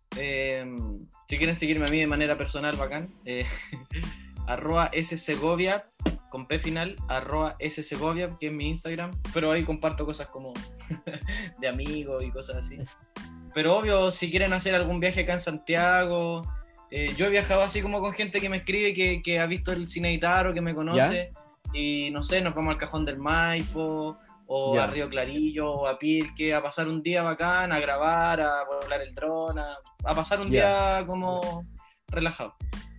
Si 0.10 1.38
quieren 1.38 1.56
seguirme 1.56 1.86
a 1.86 1.91
mí 1.91 1.99
de 1.99 2.07
manera 2.07 2.36
personal, 2.36 2.76
bacán. 2.77 3.14
arroba 4.48 4.90
ssegovia 5.03 5.86
con 6.30 6.47
P 6.47 6.60
final, 6.60 6.95
arroba 7.07 7.56
ssegovia, 7.69 8.35
que 8.39 8.47
es 8.47 8.53
mi 8.53 8.68
Instagram. 8.69 9.11
Pero 9.34 9.52
ahí 9.52 9.64
comparto 9.64 10.06
cosas 10.06 10.27
como 10.30 10.53
de 11.60 11.68
amigos 11.68 12.23
y 12.23 12.31
cosas 12.31 12.57
así. 12.57 12.77
Pero 13.53 13.77
obvio, 13.77 14.11
si 14.11 14.30
quieren 14.30 14.53
hacer 14.53 14.76
algún 14.76 14.99
viaje 14.99 15.22
acá 15.22 15.34
en 15.34 15.39
Santiago, 15.39 16.41
eh, 16.91 17.14
yo 17.18 17.26
he 17.26 17.30
viajado 17.30 17.61
así 17.61 17.81
como 17.81 17.99
con 18.02 18.14
gente 18.14 18.39
que 18.39 18.49
me 18.49 18.57
escribe, 18.57 18.93
que, 18.93 19.22
que 19.22 19.39
ha 19.39 19.45
visto 19.45 19.72
el 19.72 19.88
cine 19.88 20.19
o 20.49 20.53
que 20.53 20.61
me 20.61 20.76
conoce. 20.76 21.31
Y 21.73 22.10
no 22.11 22.23
sé, 22.23 22.41
nos 22.41 22.53
vamos 22.53 22.73
al 22.73 22.77
Cajón 22.77 23.06
del 23.06 23.18
Maipo, 23.18 24.18
o 24.47 24.76
Ya. 24.76 24.84
a 24.84 24.88
Río 24.88 25.10
Clarillo, 25.10 25.72
o 25.72 25.88
a 25.88 25.97
Pirque, 25.97 26.53
a 26.53 26.61
pasar 26.61 26.88
un 26.88 27.02
día 27.02 27.23
bacán, 27.23 27.72
a 27.72 27.80
grabar, 27.80 28.39
a 28.41 28.64
volar 28.64 29.02
el 29.02 29.14
dron, 29.14 29.57
a, 29.60 29.77
a 30.03 30.14
pasar 30.14 30.39
un 30.39 30.52
Ya. 30.52 30.97
día 30.99 31.07
como 31.07 31.65
relajado. 32.07 32.56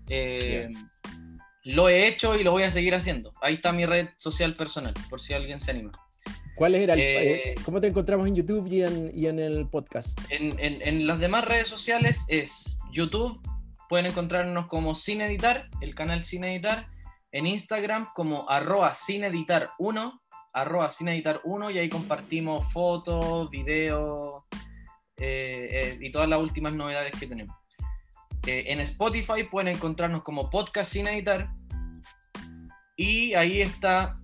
Eh, 0.09 0.69
Lo 1.67 1.89
he 1.89 2.07
hecho 2.07 2.35
y 2.39 2.45
lo 2.45 2.53
voy 2.53 2.63
a 2.63 2.71
seguir 2.71 2.95
haciendo. 2.95 3.33
Ahí 3.43 3.55
está 3.55 3.73
mi 3.73 3.85
red 3.87 4.09
social 4.19 4.55
personal, 4.55 4.95
por 5.11 5.21
si 5.21 5.35
alguien 5.35 5.61
se 5.61 5.73
anima. 5.73 5.91
¿Cuál 6.55 6.75
era 6.77 6.95
el, 6.95 7.01
Eh, 7.01 7.51
eh, 7.51 7.55
¿Cómo 7.65 7.81
te 7.81 7.89
encontramos 7.89 8.27
en 8.29 8.37
YouTube 8.37 8.67
y 8.69 8.83
en, 8.83 9.11
y 9.13 9.27
en 9.27 9.39
el 9.41 9.69
podcast? 9.69 10.19
En, 10.31 10.59
en- 10.61 10.81
en 10.81 11.07
las 11.07 11.19
demás 11.19 11.45
redes 11.45 11.69
sociales 11.69 12.25
es 12.29 12.77
YouTube, 12.93 13.41
pueden 13.89 14.07
encontrarnos 14.07 14.67
como 14.69 14.95
Sin 14.95 15.21
Editar, 15.21 15.69
el 15.81 15.95
canal 15.95 16.23
Sin 16.23 16.45
Editar, 16.45 16.87
en 17.33 17.47
Instagram 17.47 18.07
como 18.15 18.49
arroba 18.49 18.95
Sin 18.95 19.25
Editar 19.25 19.71
1, 19.79 20.23
arroba 20.55 20.89
Sin 20.91 21.09
Editar 21.09 21.41
1, 21.45 21.71
y 21.73 21.79
ahí 21.79 21.89
compartimos 21.89 22.73
fotos, 22.73 23.51
videos 23.51 24.45
eh, 25.19 25.69
eh, 25.83 25.99
y 26.01 26.11
todas 26.13 26.29
las 26.29 26.39
últimas 26.39 26.73
novedades 26.73 27.13
que 27.19 27.27
tenemos. 27.27 27.57
Eh, 28.47 28.65
en 28.69 28.81
Spotify 28.81 29.45
pueden 29.51 29.75
encontrarnos 29.75 30.23
como 30.23 30.51
podcast 30.51 30.93
sin 30.93 31.07
editar. 31.09 31.51
Y 32.97 33.35
ahí 33.35 33.61
está, 33.61 34.17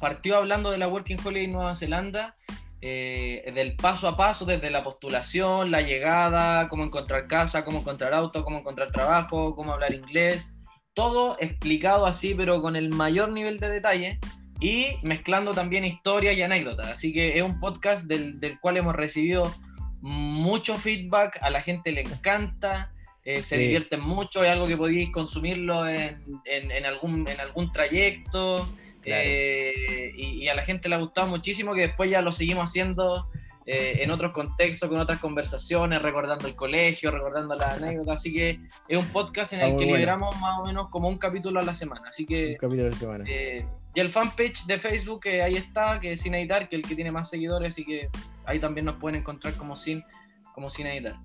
partió 0.00 0.36
hablando 0.36 0.70
de 0.70 0.78
la 0.78 0.88
Working 0.88 1.18
Holiday 1.24 1.48
Nueva 1.48 1.74
Zelanda, 1.74 2.34
eh, 2.80 3.50
del 3.54 3.76
paso 3.76 4.08
a 4.08 4.16
paso, 4.16 4.44
desde 4.44 4.70
la 4.70 4.84
postulación, 4.84 5.70
la 5.70 5.80
llegada, 5.80 6.68
cómo 6.68 6.84
encontrar 6.84 7.26
casa, 7.26 7.64
cómo 7.64 7.78
encontrar 7.78 8.12
auto, 8.12 8.44
cómo 8.44 8.58
encontrar 8.58 8.90
trabajo, 8.90 9.54
cómo 9.54 9.72
hablar 9.72 9.94
inglés, 9.94 10.56
todo 10.92 11.36
explicado 11.40 12.06
así, 12.06 12.34
pero 12.34 12.60
con 12.60 12.76
el 12.76 12.90
mayor 12.90 13.30
nivel 13.30 13.58
de 13.58 13.70
detalle 13.70 14.18
y 14.60 14.96
mezclando 15.02 15.52
también 15.52 15.84
historias 15.84 16.36
y 16.36 16.42
anécdotas. 16.42 16.88
Así 16.88 17.12
que 17.12 17.38
es 17.38 17.42
un 17.42 17.60
podcast 17.60 18.04
del, 18.04 18.38
del 18.40 18.58
cual 18.60 18.76
hemos 18.76 18.94
recibido 18.94 19.52
mucho 20.00 20.76
feedback, 20.76 21.38
a 21.40 21.50
la 21.50 21.62
gente 21.62 21.92
le 21.92 22.02
encanta. 22.02 22.92
Eh, 23.30 23.42
se 23.42 23.56
Sí. 23.56 23.62
divierten 23.62 24.00
mucho, 24.00 24.42
es 24.42 24.48
algo 24.48 24.66
que 24.66 24.76
podéis 24.78 25.10
consumirlo 25.10 25.86
en, 25.86 26.22
en- 26.46 26.70
en 26.70 26.86
algún, 26.86 27.28
en 27.28 27.38
algún 27.40 27.70
trayecto. 27.70 28.66
Claro. 29.02 29.22
eh, 29.24 30.12
y, 30.16 30.26
y 30.44 30.48
a 30.48 30.54
la 30.54 30.64
gente 30.64 30.88
le 30.88 30.94
ha 30.94 30.98
gustado 30.98 31.26
muchísimo 31.28 31.74
que 31.74 31.82
después 31.82 32.10
ya 32.10 32.20
lo 32.22 32.32
seguimos 32.32 32.64
haciendo 32.70 33.28
eh, 33.66 33.98
en 34.02 34.10
otros 34.10 34.32
contextos, 34.32 34.88
con 34.88 34.98
otras 34.98 35.18
conversaciones, 35.18 36.00
recordando 36.00 36.46
el 36.48 36.54
colegio, 36.54 37.10
recordando 37.10 37.54
las 37.54 37.74
anécdotas. 37.82 38.14
Así 38.20 38.32
que 38.32 38.58
es 38.88 38.98
un 38.98 39.06
podcast 39.08 39.52
en 39.52 39.60
el 39.60 39.68
que 39.76 39.84
bueno. 39.84 39.92
liberamos 39.96 40.34
más 40.40 40.58
o 40.60 40.64
menos 40.64 40.88
como 40.88 41.08
un 41.08 41.18
capítulo 41.18 41.60
a 41.60 41.62
la 41.62 41.74
semana. 41.74 42.08
Así 42.08 42.22
Un 42.22 42.28
que 42.28 42.56
capítulo 42.58 42.84
de 42.84 42.90
la 42.90 42.96
semana. 42.96 43.24
y 43.94 44.00
el 44.00 44.08
fanpage 44.10 44.64
de 44.66 44.78
Facebook, 44.78 45.20
que 45.24 45.42
ahí 45.42 45.56
está, 45.56 46.00
que 46.00 46.12
es 46.12 46.20
Sin 46.22 46.34
Editar, 46.34 46.66
que 46.68 46.76
es 46.76 46.82
el 46.82 46.88
que 46.88 46.94
tiene 46.94 47.10
más 47.12 47.28
seguidores, 47.28 47.74
así 47.74 47.84
que 47.84 48.08
ahí 48.46 48.58
también 48.58 48.86
nos 48.86 48.96
pueden 48.96 49.20
encontrar 49.20 49.52
como 49.54 49.76
Sin, 49.76 50.02
como 50.54 50.70
sin 50.70 50.86
Editar. 50.86 51.16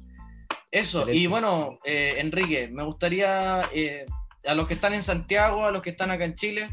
Eso, 0.73 0.99
Excelente. 1.01 1.21
y 1.21 1.27
bueno, 1.27 1.77
eh, 1.85 2.15
Enrique, 2.17 2.67
me 2.67 2.81
gustaría 2.83 3.61
eh, 3.73 4.05
a 4.45 4.55
los 4.55 4.67
que 4.67 4.73
están 4.73 4.95
en 4.95 5.03
Santiago, 5.03 5.65
a 5.65 5.71
los 5.71 5.83
que 5.83 5.91
están 5.91 6.09
acá 6.09 6.25
en 6.25 6.33
Chile, 6.33 6.67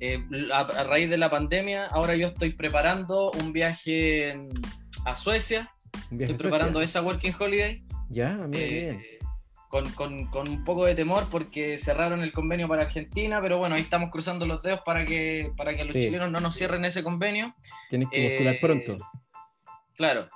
eh, 0.00 0.20
a, 0.52 0.60
a 0.62 0.82
raíz 0.84 1.08
de 1.08 1.16
la 1.16 1.30
pandemia, 1.30 1.86
ahora 1.86 2.16
yo 2.16 2.26
estoy 2.26 2.54
preparando 2.54 3.30
un 3.40 3.52
viaje 3.52 4.30
en- 4.30 4.48
a 5.04 5.16
Suecia, 5.16 5.72
Un 6.10 6.18
viaje 6.18 6.32
estoy 6.32 6.46
a 6.48 6.50
preparando 6.50 6.80
Suecia. 6.80 6.98
esa 7.00 7.06
Working 7.06 7.34
Holiday. 7.38 7.84
Ya, 8.08 8.36
Eh, 8.52 8.98
bien. 8.98 9.04
Con, 9.68 9.88
con- 9.92 10.26
con 10.26 10.48
un 10.48 10.64
poco 10.64 10.84
de 10.84 10.96
temor 10.96 11.28
porque 11.30 11.78
cerraron 11.78 12.20
el 12.22 12.32
convenio 12.32 12.66
para 12.68 12.82
Argentina, 12.82 13.40
pero 13.40 13.58
bueno, 13.58 13.76
ahí 13.76 13.80
estamos 13.80 14.10
cruzando 14.10 14.44
los 14.44 14.60
dedos 14.60 14.80
para 14.84 15.04
que, 15.04 15.52
para 15.56 15.74
que 15.76 15.84
los 15.84 15.92
Sí. 15.92 16.00
chilenos 16.00 16.30
no 16.32 16.40
nos 16.40 16.56
cierren 16.56 16.84
ese 16.84 17.02
convenio. 17.04 17.54
Tienes 17.88 18.08
que 18.10 18.28
postular 18.28 18.56
pronto. 18.60 18.96
Claro. 19.94 20.28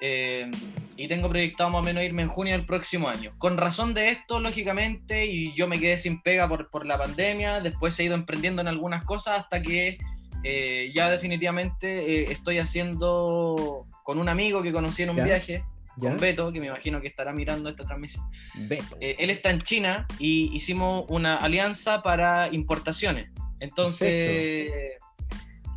Eh, 0.00 0.50
y 0.96 1.08
tengo 1.08 1.28
proyectado 1.28 1.70
más 1.70 1.80
o 1.80 1.84
menos 1.84 2.02
irme 2.02 2.22
en 2.22 2.28
junio 2.28 2.52
del 2.52 2.66
próximo 2.66 3.08
año. 3.08 3.32
Con 3.38 3.56
razón 3.56 3.94
de 3.94 4.10
esto, 4.10 4.40
lógicamente, 4.40 5.26
y 5.26 5.54
yo 5.54 5.66
me 5.68 5.78
quedé 5.78 5.98
sin 5.98 6.20
pega 6.22 6.48
por, 6.48 6.70
por 6.70 6.86
la 6.86 6.98
pandemia, 6.98 7.60
después 7.60 7.98
he 7.98 8.04
ido 8.04 8.14
emprendiendo 8.14 8.62
en 8.62 8.68
algunas 8.68 9.04
cosas 9.04 9.38
hasta 9.40 9.60
que 9.62 9.98
eh, 10.44 10.90
ya 10.94 11.10
definitivamente 11.10 11.98
eh, 12.22 12.32
estoy 12.32 12.58
haciendo 12.58 13.86
con 14.04 14.18
un 14.18 14.28
amigo 14.28 14.62
que 14.62 14.72
conocí 14.72 15.02
en 15.02 15.10
un 15.10 15.16
Ya. 15.16 15.24
viaje, 15.24 15.64
¿Ya? 15.96 16.10
con 16.10 16.18
Beto, 16.18 16.52
que 16.52 16.60
me 16.60 16.66
imagino 16.66 17.00
que 17.00 17.08
estará 17.08 17.32
mirando 17.32 17.68
esta 17.68 17.84
transmisión. 17.84 18.24
Beto. 18.54 18.96
Eh, 19.00 19.16
él 19.18 19.30
está 19.30 19.50
en 19.50 19.62
China 19.62 20.06
y 20.18 20.54
hicimos 20.54 21.04
una 21.08 21.36
alianza 21.36 22.02
para 22.02 22.48
importaciones. 22.52 23.30
Entonces, 23.60 24.70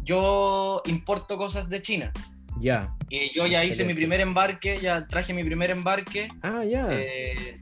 yo 0.04 0.82
importo 0.86 1.38
cosas 1.38 1.70
de 1.70 1.82
China. 1.82 2.12
Ya. 2.60 2.94
Y 3.10 3.34
yo 3.34 3.46
ya 3.46 3.64
hice 3.64 3.84
mi 3.86 3.94
primer 3.94 4.20
embarque, 4.22 4.78
ya 4.80 5.08
traje 5.08 5.34
mi 5.34 5.44
primer 5.44 5.72
embarque 5.72 6.30
Ah, 6.42 6.64
ya. 6.64 6.88
eh, 6.92 7.60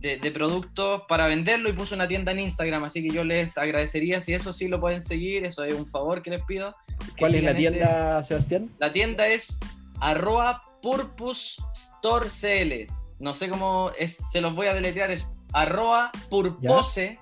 de, 0.00 0.16
de 0.16 0.30
productos 0.30 1.02
para 1.08 1.26
venderlo 1.26 1.68
y 1.68 1.74
puse 1.74 1.94
una 1.94 2.08
tienda 2.08 2.32
en 2.32 2.40
Instagram. 2.40 2.84
Así 2.84 3.02
que 3.06 3.10
yo 3.14 3.22
les 3.22 3.56
agradecería 3.58 4.20
si 4.20 4.32
eso 4.34 4.52
sí 4.52 4.66
lo 4.68 4.80
pueden 4.80 5.02
seguir, 5.02 5.44
eso 5.44 5.62
es 5.64 5.74
un 5.74 5.86
favor 5.86 6.22
que 6.22 6.30
les 6.30 6.42
pido. 6.44 6.74
que 7.14 7.20
¿Cuál 7.20 7.34
es 7.34 7.42
la 7.44 7.50
ese- 7.50 7.58
tienda, 7.70 8.22
Sebastián? 8.22 8.70
La 8.78 8.92
tienda 8.92 9.26
es 9.28 9.58
arroba 10.00 10.62
purpose 10.82 11.60
store 11.74 12.28
cl. 12.30 12.86
No 13.18 13.34
sé 13.34 13.48
cómo 13.50 13.90
es, 13.98 14.16
se 14.32 14.40
los 14.40 14.54
voy 14.54 14.66
a 14.68 14.74
deletrear, 14.74 15.10
es 15.10 15.30
arroba 15.52 16.10
purpose, 16.30 17.18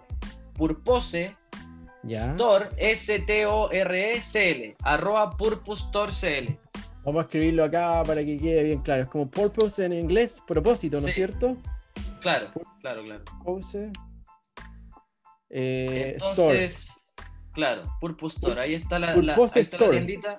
purpose 0.55 1.35
Ya. 2.05 2.31
store 2.31 2.69
S-T-O-R-E-C-L, 3.59 4.77
arroba 4.85 5.31
purpose 5.36 5.82
store 5.85 6.12
cl. 6.12 6.57
Vamos 7.09 7.20
a 7.20 7.24
escribirlo 7.24 7.64
acá 7.64 8.02
para 8.06 8.22
que 8.22 8.36
quede 8.36 8.62
bien 8.64 8.82
claro. 8.82 9.05
Es 9.05 9.09
como 9.09 9.30
purpose 9.30 9.82
en 9.82 9.94
inglés, 9.94 10.43
propósito, 10.47 11.01
¿no 11.01 11.09
es 11.09 11.14
Sí. 11.14 11.20
cierto? 11.22 11.56
Claro, 12.20 12.51
claro, 12.82 13.02
claro. 13.02 13.24
Purpose. 13.43 13.90
Eh, 15.48 16.12
store. 16.16 16.59
Entonces, 16.59 17.01
claro, 17.52 17.82
Purpose 17.98 18.36
Store, 18.36 18.60
ahí 18.60 18.74
está 18.74 18.98
la, 18.98 19.16
la, 19.16 19.35
ahí 19.36 19.48
está 19.62 19.78
la 19.78 19.90
tiendita. 19.90 20.39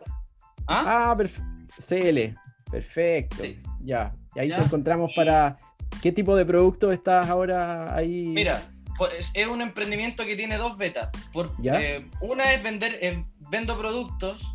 ¿Ah? 0.68 1.10
Ah, 1.10 1.16
perf- 1.18 1.42
CL. 1.80 2.36
Perfecto. 2.70 3.38
Sí. 3.42 3.60
Ya. 3.80 4.14
Y 4.36 4.40
ahí 4.42 4.50
Ya. 4.50 4.60
te 4.60 4.66
encontramos 4.66 5.12
para. 5.16 5.58
¿Qué 6.04 6.12
tipo 6.12 6.36
de 6.36 6.46
producto 6.46 6.92
estás 6.92 7.28
ahora 7.32 7.96
ahí? 7.96 8.28
Mira, 8.28 8.62
pues, 8.96 9.32
es 9.34 9.48
un 9.48 9.64
emprendimiento 9.64 10.24
que 10.24 10.36
tiene 10.36 10.58
dos 10.58 10.78
betas. 10.78 11.10
Por, 11.34 11.52
eh, 11.64 12.08
una 12.22 12.54
es 12.54 12.62
vender, 12.62 13.00
eh, 13.02 13.26
vendo 13.50 13.76
productos 13.76 14.46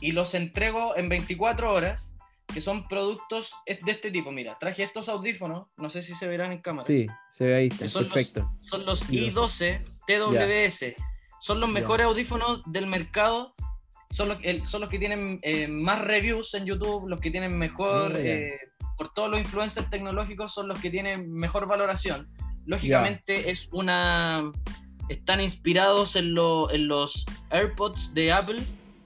y 0.00 0.12
los 0.12 0.34
entrego 0.34 0.96
en 0.96 1.08
24 1.08 1.72
horas, 1.72 2.12
que 2.52 2.60
son 2.60 2.86
productos 2.88 3.54
de 3.66 3.90
este 3.92 4.10
tipo. 4.10 4.30
Mira, 4.32 4.56
traje 4.58 4.82
estos 4.82 5.08
audífonos, 5.08 5.68
no 5.76 5.90
sé 5.90 6.02
si 6.02 6.14
se 6.14 6.26
verán 6.28 6.52
en 6.52 6.60
cámara. 6.60 6.86
Sí, 6.86 7.06
se 7.30 7.44
ve 7.46 7.54
ahí. 7.54 7.68
que 7.68 7.88
son 7.88 8.04
Perfecto. 8.04 8.50
Los, 8.60 8.68
son 8.68 8.84
los 8.86 9.08
I12. 9.10 9.80
I12 10.06 10.68
TWS. 10.88 10.94
Son 11.40 11.60
los 11.60 11.68
mejores 11.70 12.06
audífonos 12.06 12.60
del 12.66 12.86
mercado. 12.86 13.54
Son 14.10 14.28
los, 14.28 14.38
el- 14.42 14.66
son 14.66 14.82
los 14.82 14.90
que 14.90 14.98
tienen 14.98 15.38
eh, 15.42 15.66
más 15.68 16.00
reviews 16.02 16.52
en 16.54 16.66
YouTube, 16.66 17.08
los 17.08 17.20
que 17.20 17.30
tienen 17.30 17.56
mejor, 17.56 18.12
Ah, 18.14 18.18
ya. 18.18 18.24
eh, 18.30 18.60
por 18.98 19.10
todos 19.12 19.30
los 19.30 19.40
influencers 19.40 19.88
tecnológicos, 19.88 20.52
son 20.52 20.68
los 20.68 20.78
que 20.78 20.90
tienen 20.90 21.32
mejor 21.32 21.66
valoración. 21.66 22.28
Lógicamente 22.66 23.50
es 23.50 23.68
una... 23.72 24.52
Están 25.08 25.40
inspirados 25.40 26.14
en, 26.16 26.34
lo- 26.34 26.70
en 26.70 26.86
los 26.88 27.24
AirPods 27.50 28.12
de 28.14 28.32
Apple, 28.32 28.62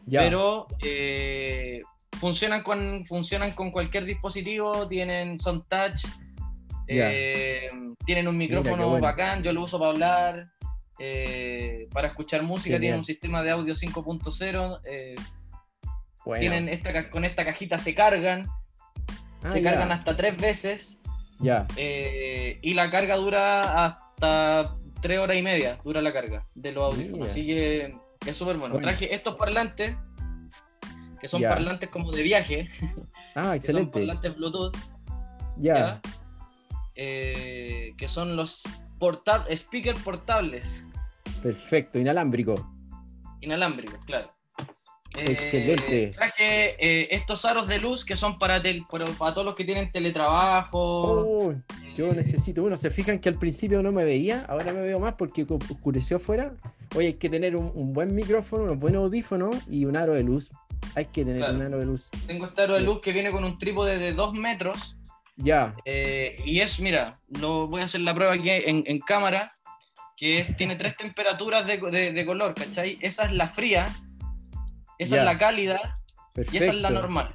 Ya. 0.07 0.21
pero 0.23 0.67
eh, 0.83 1.81
funcionan, 2.19 2.63
con, 2.63 3.05
funcionan 3.07 3.51
con 3.53 3.71
cualquier 3.71 4.05
dispositivo, 4.05 4.87
tienen, 4.89 5.39
son 5.41 5.65
touch, 5.69 6.05
eh, 6.89 7.69
tienen 8.05 8.29
un 8.29 8.39
Mira, 8.39 8.57
micrófono 8.61 8.89
bueno. 8.89 9.03
bacán, 9.05 9.43
yo 9.43 9.53
lo 9.53 9.63
uso 9.63 9.79
para 9.79 9.91
hablar, 9.91 10.49
eh, 10.99 11.89
para 11.93 12.09
escuchar 12.09 12.43
música, 12.45 12.79
tienen 12.79 12.99
un 12.99 13.05
sistema 13.05 13.43
de 13.43 13.51
audio 13.51 13.75
5.0, 13.75 14.81
eh, 14.85 15.17
Bueno. 16.25 16.41
tienen 16.41 16.69
esta, 16.69 17.11
con 17.11 17.25
esta 17.25 17.45
cajita 17.45 17.79
se 17.79 17.95
cargan, 17.95 18.47
Ah, 19.43 19.51
se 19.51 19.61
ya. 19.63 19.71
cargan 19.71 19.93
hasta 19.93 20.17
tres 20.17 20.37
veces 20.37 21.01
Ya. 21.41 21.67
y 21.77 22.75
la 22.75 22.91
carga 22.91 23.17
dura 23.17 23.85
hasta 23.85 24.77
tres 25.03 25.19
horas 25.19 25.37
y 25.37 25.43
media, 25.43 25.77
dura 25.85 26.01
la 26.01 26.13
carga 26.13 26.47
de 26.55 26.73
los 26.73 26.95
audífonos, 26.95 27.29
así 27.29 27.45
que 27.47 27.95
es 28.31 28.37
súper 28.37 28.57
bueno. 28.59 28.75
Bueno. 28.75 28.87
Traje 28.89 29.15
estos 29.15 29.35
parlantes, 29.37 29.97
que 31.21 31.29
son 31.29 31.43
parlantes 31.43 31.89
como 31.91 32.11
de 32.13 32.23
viaje, 32.23 32.69
Ah, 33.35 33.43
que 33.43 33.43
son 33.43 33.57
excelente. 33.57 33.93
parlantes 33.99 34.37
Bluetooth, 34.37 34.77
Ya. 35.59 35.75
¿ya? 35.79 36.01
Eh, 36.95 37.95
que 37.99 38.09
son 38.09 38.37
los 38.37 38.63
porta 38.99 39.45
speaker 39.51 39.95
portables, 40.03 40.87
Perfecto. 41.43 41.99
Inalámbrico. 41.99 42.55
inalámbricos, 43.41 43.99
claro. 44.07 44.33
Eh, 45.19 45.33
Excelente. 45.33 46.09
traje 46.17 46.77
eh, 46.79 47.09
estos 47.13 47.45
aros 47.45 47.67
de 47.69 47.79
luz 47.79 48.05
que 48.05 48.17
son 48.17 48.39
para, 48.39 48.63
tel- 48.63 48.87
para, 48.91 49.07
para 49.07 49.33
todos 49.35 49.45
los 49.47 49.55
que 49.55 49.65
tienen 49.65 49.91
teletrabajo. 49.93 50.79
Oh, 50.79 51.55
yo 51.95 52.13
eh, 52.13 52.15
necesito 52.17 52.63
uno. 52.63 52.77
¿Se 52.77 52.91
fijan 52.91 53.19
que 53.19 53.29
al 53.29 53.37
principio 53.39 53.83
no 53.83 53.93
me 53.93 54.05
veía? 54.05 54.45
Ahora 54.49 54.73
me 54.73 54.81
veo 54.83 54.99
más 55.01 55.15
porque 55.15 55.47
cu- 55.47 55.59
oscureció 55.71 56.19
afuera. 56.19 56.53
Oye, 56.95 57.09
hay 57.09 57.15
que 57.15 57.29
tener 57.31 57.57
un, 57.57 57.71
un 57.75 57.93
buen 57.93 58.15
micrófono, 58.15 58.65
unos 58.65 58.79
buenos 58.79 59.05
audífonos 59.05 59.57
y 59.71 59.85
un 59.85 59.97
aro 59.97 60.13
de 60.15 60.23
luz. 60.23 60.51
Hay 60.95 61.07
que 61.07 61.25
tener 61.25 61.39
Claro. 61.39 61.55
un 61.55 61.63
aro 61.63 61.79
de 61.79 61.87
luz. 61.87 62.11
Tengo 62.27 62.47
este 62.47 62.63
aro 62.63 62.75
de 62.75 62.81
luz 62.83 63.01
que 63.01 63.13
viene 63.13 63.31
con 63.31 63.45
un 63.45 63.59
trípode 63.59 63.99
de 63.99 64.13
2 64.13 64.35
metros. 64.35 64.97
Ya. 65.39 65.75
eh, 65.85 66.39
y 66.47 66.61
es, 66.61 66.81
mira, 66.81 67.19
lo 67.41 67.67
voy 67.67 67.83
a 67.83 67.85
hacer 67.85 68.01
la 68.01 68.15
prueba 68.15 68.33
aquí 68.33 68.49
en, 68.49 68.85
en 68.87 69.01
cámara, 69.01 69.55
que 70.17 70.39
es, 70.41 70.57
tiene 70.57 70.77
tres 70.77 70.97
temperaturas 70.97 71.67
de, 71.67 71.79
de- 71.79 72.13
de 72.13 72.25
color, 72.27 72.55
¿cachai? 72.55 72.97
Esa 73.03 73.27
es 73.27 73.33
la 73.33 73.47
fría, 73.47 73.85
esa 74.99 75.17
Ya. 75.17 75.23
es 75.23 75.27
la 75.27 75.39
cálida 75.39 75.95
Perfecto. 76.33 76.57
y 76.57 76.59
esa 76.59 76.73
es 76.77 76.81
la 76.81 76.91
normal. 76.91 77.35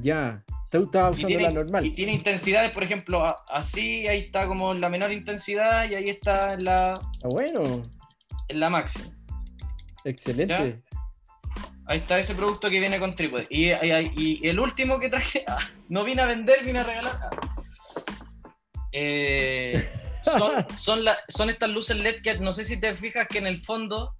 Ya. 0.00 0.42
Tú 0.70 0.84
estabas 0.84 1.12
usando 1.16 1.26
tiene, 1.28 1.42
la 1.42 1.50
normal. 1.50 1.84
y 1.84 1.90
tiene 1.90 2.12
intensidades, 2.12 2.70
por 2.70 2.84
ejemplo, 2.84 3.26
así, 3.50 4.06
ahí 4.06 4.20
está 4.20 4.46
como 4.46 4.72
la 4.74 4.88
menor 4.88 5.10
intensidad 5.10 5.88
y 5.90 5.96
ahí 5.96 6.08
está 6.08 6.54
en 6.54 6.64
la, 6.64 6.94
Ah, 6.94 7.28
bueno. 7.28 7.82
en 8.48 8.60
la 8.60 8.70
máxima. 8.70 9.06
Excelente. 10.04 10.82
Ahí 11.86 11.98
está 11.98 12.20
ese 12.20 12.36
producto 12.36 12.70
que 12.70 12.78
viene 12.78 13.00
con 13.00 13.16
trípode. 13.16 13.48
Y, 13.50 13.70
y- 13.72 14.38
y 14.42 14.48
el 14.48 14.60
último 14.60 15.00
que 15.00 15.08
traje, 15.08 15.42
ah, 15.48 15.58
no 15.88 16.04
vine 16.04 16.22
a 16.22 16.26
vender, 16.26 16.64
vine 16.64 16.78
a 16.78 16.84
regalar. 16.84 17.18
Eh, 18.92 19.90
son, 20.22 20.66
son, 20.78 21.04
la- 21.04 21.18
son 21.28 21.50
estas 21.50 21.70
luces 21.70 21.96
LED 21.96 22.22
que 22.22 22.38
no 22.38 22.52
sé 22.52 22.64
si 22.64 22.76
te 22.78 22.94
fijas 22.94 23.26
que 23.28 23.38
en 23.38 23.46
el 23.46 23.60
fondo, 23.60 24.14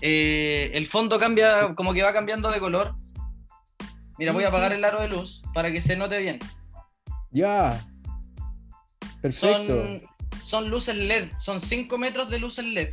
eh, 0.00 0.70
el 0.74 0.86
fondo 0.86 1.18
cambia, 1.18 1.74
como 1.74 1.92
que 1.92 2.02
va 2.02 2.12
cambiando 2.12 2.50
de 2.50 2.58
color. 2.60 2.94
Mira, 4.18 4.32
voy 4.32 4.44
a 4.44 4.48
apagar 4.48 4.72
el 4.72 4.84
aro 4.84 5.00
de 5.00 5.08
luz 5.08 5.42
para 5.54 5.70
que 5.72 5.80
se 5.80 5.96
note 5.96 6.18
bien. 6.18 6.38
Ya. 7.30 7.84
Perfecto. 9.20 9.66
Son, 9.66 10.00
son 10.46 10.70
luces 10.70 10.96
LED, 10.96 11.28
son 11.38 11.60
5 11.60 11.98
metros 11.98 12.30
de 12.30 12.38
luces 12.38 12.64
LED. 12.64 12.88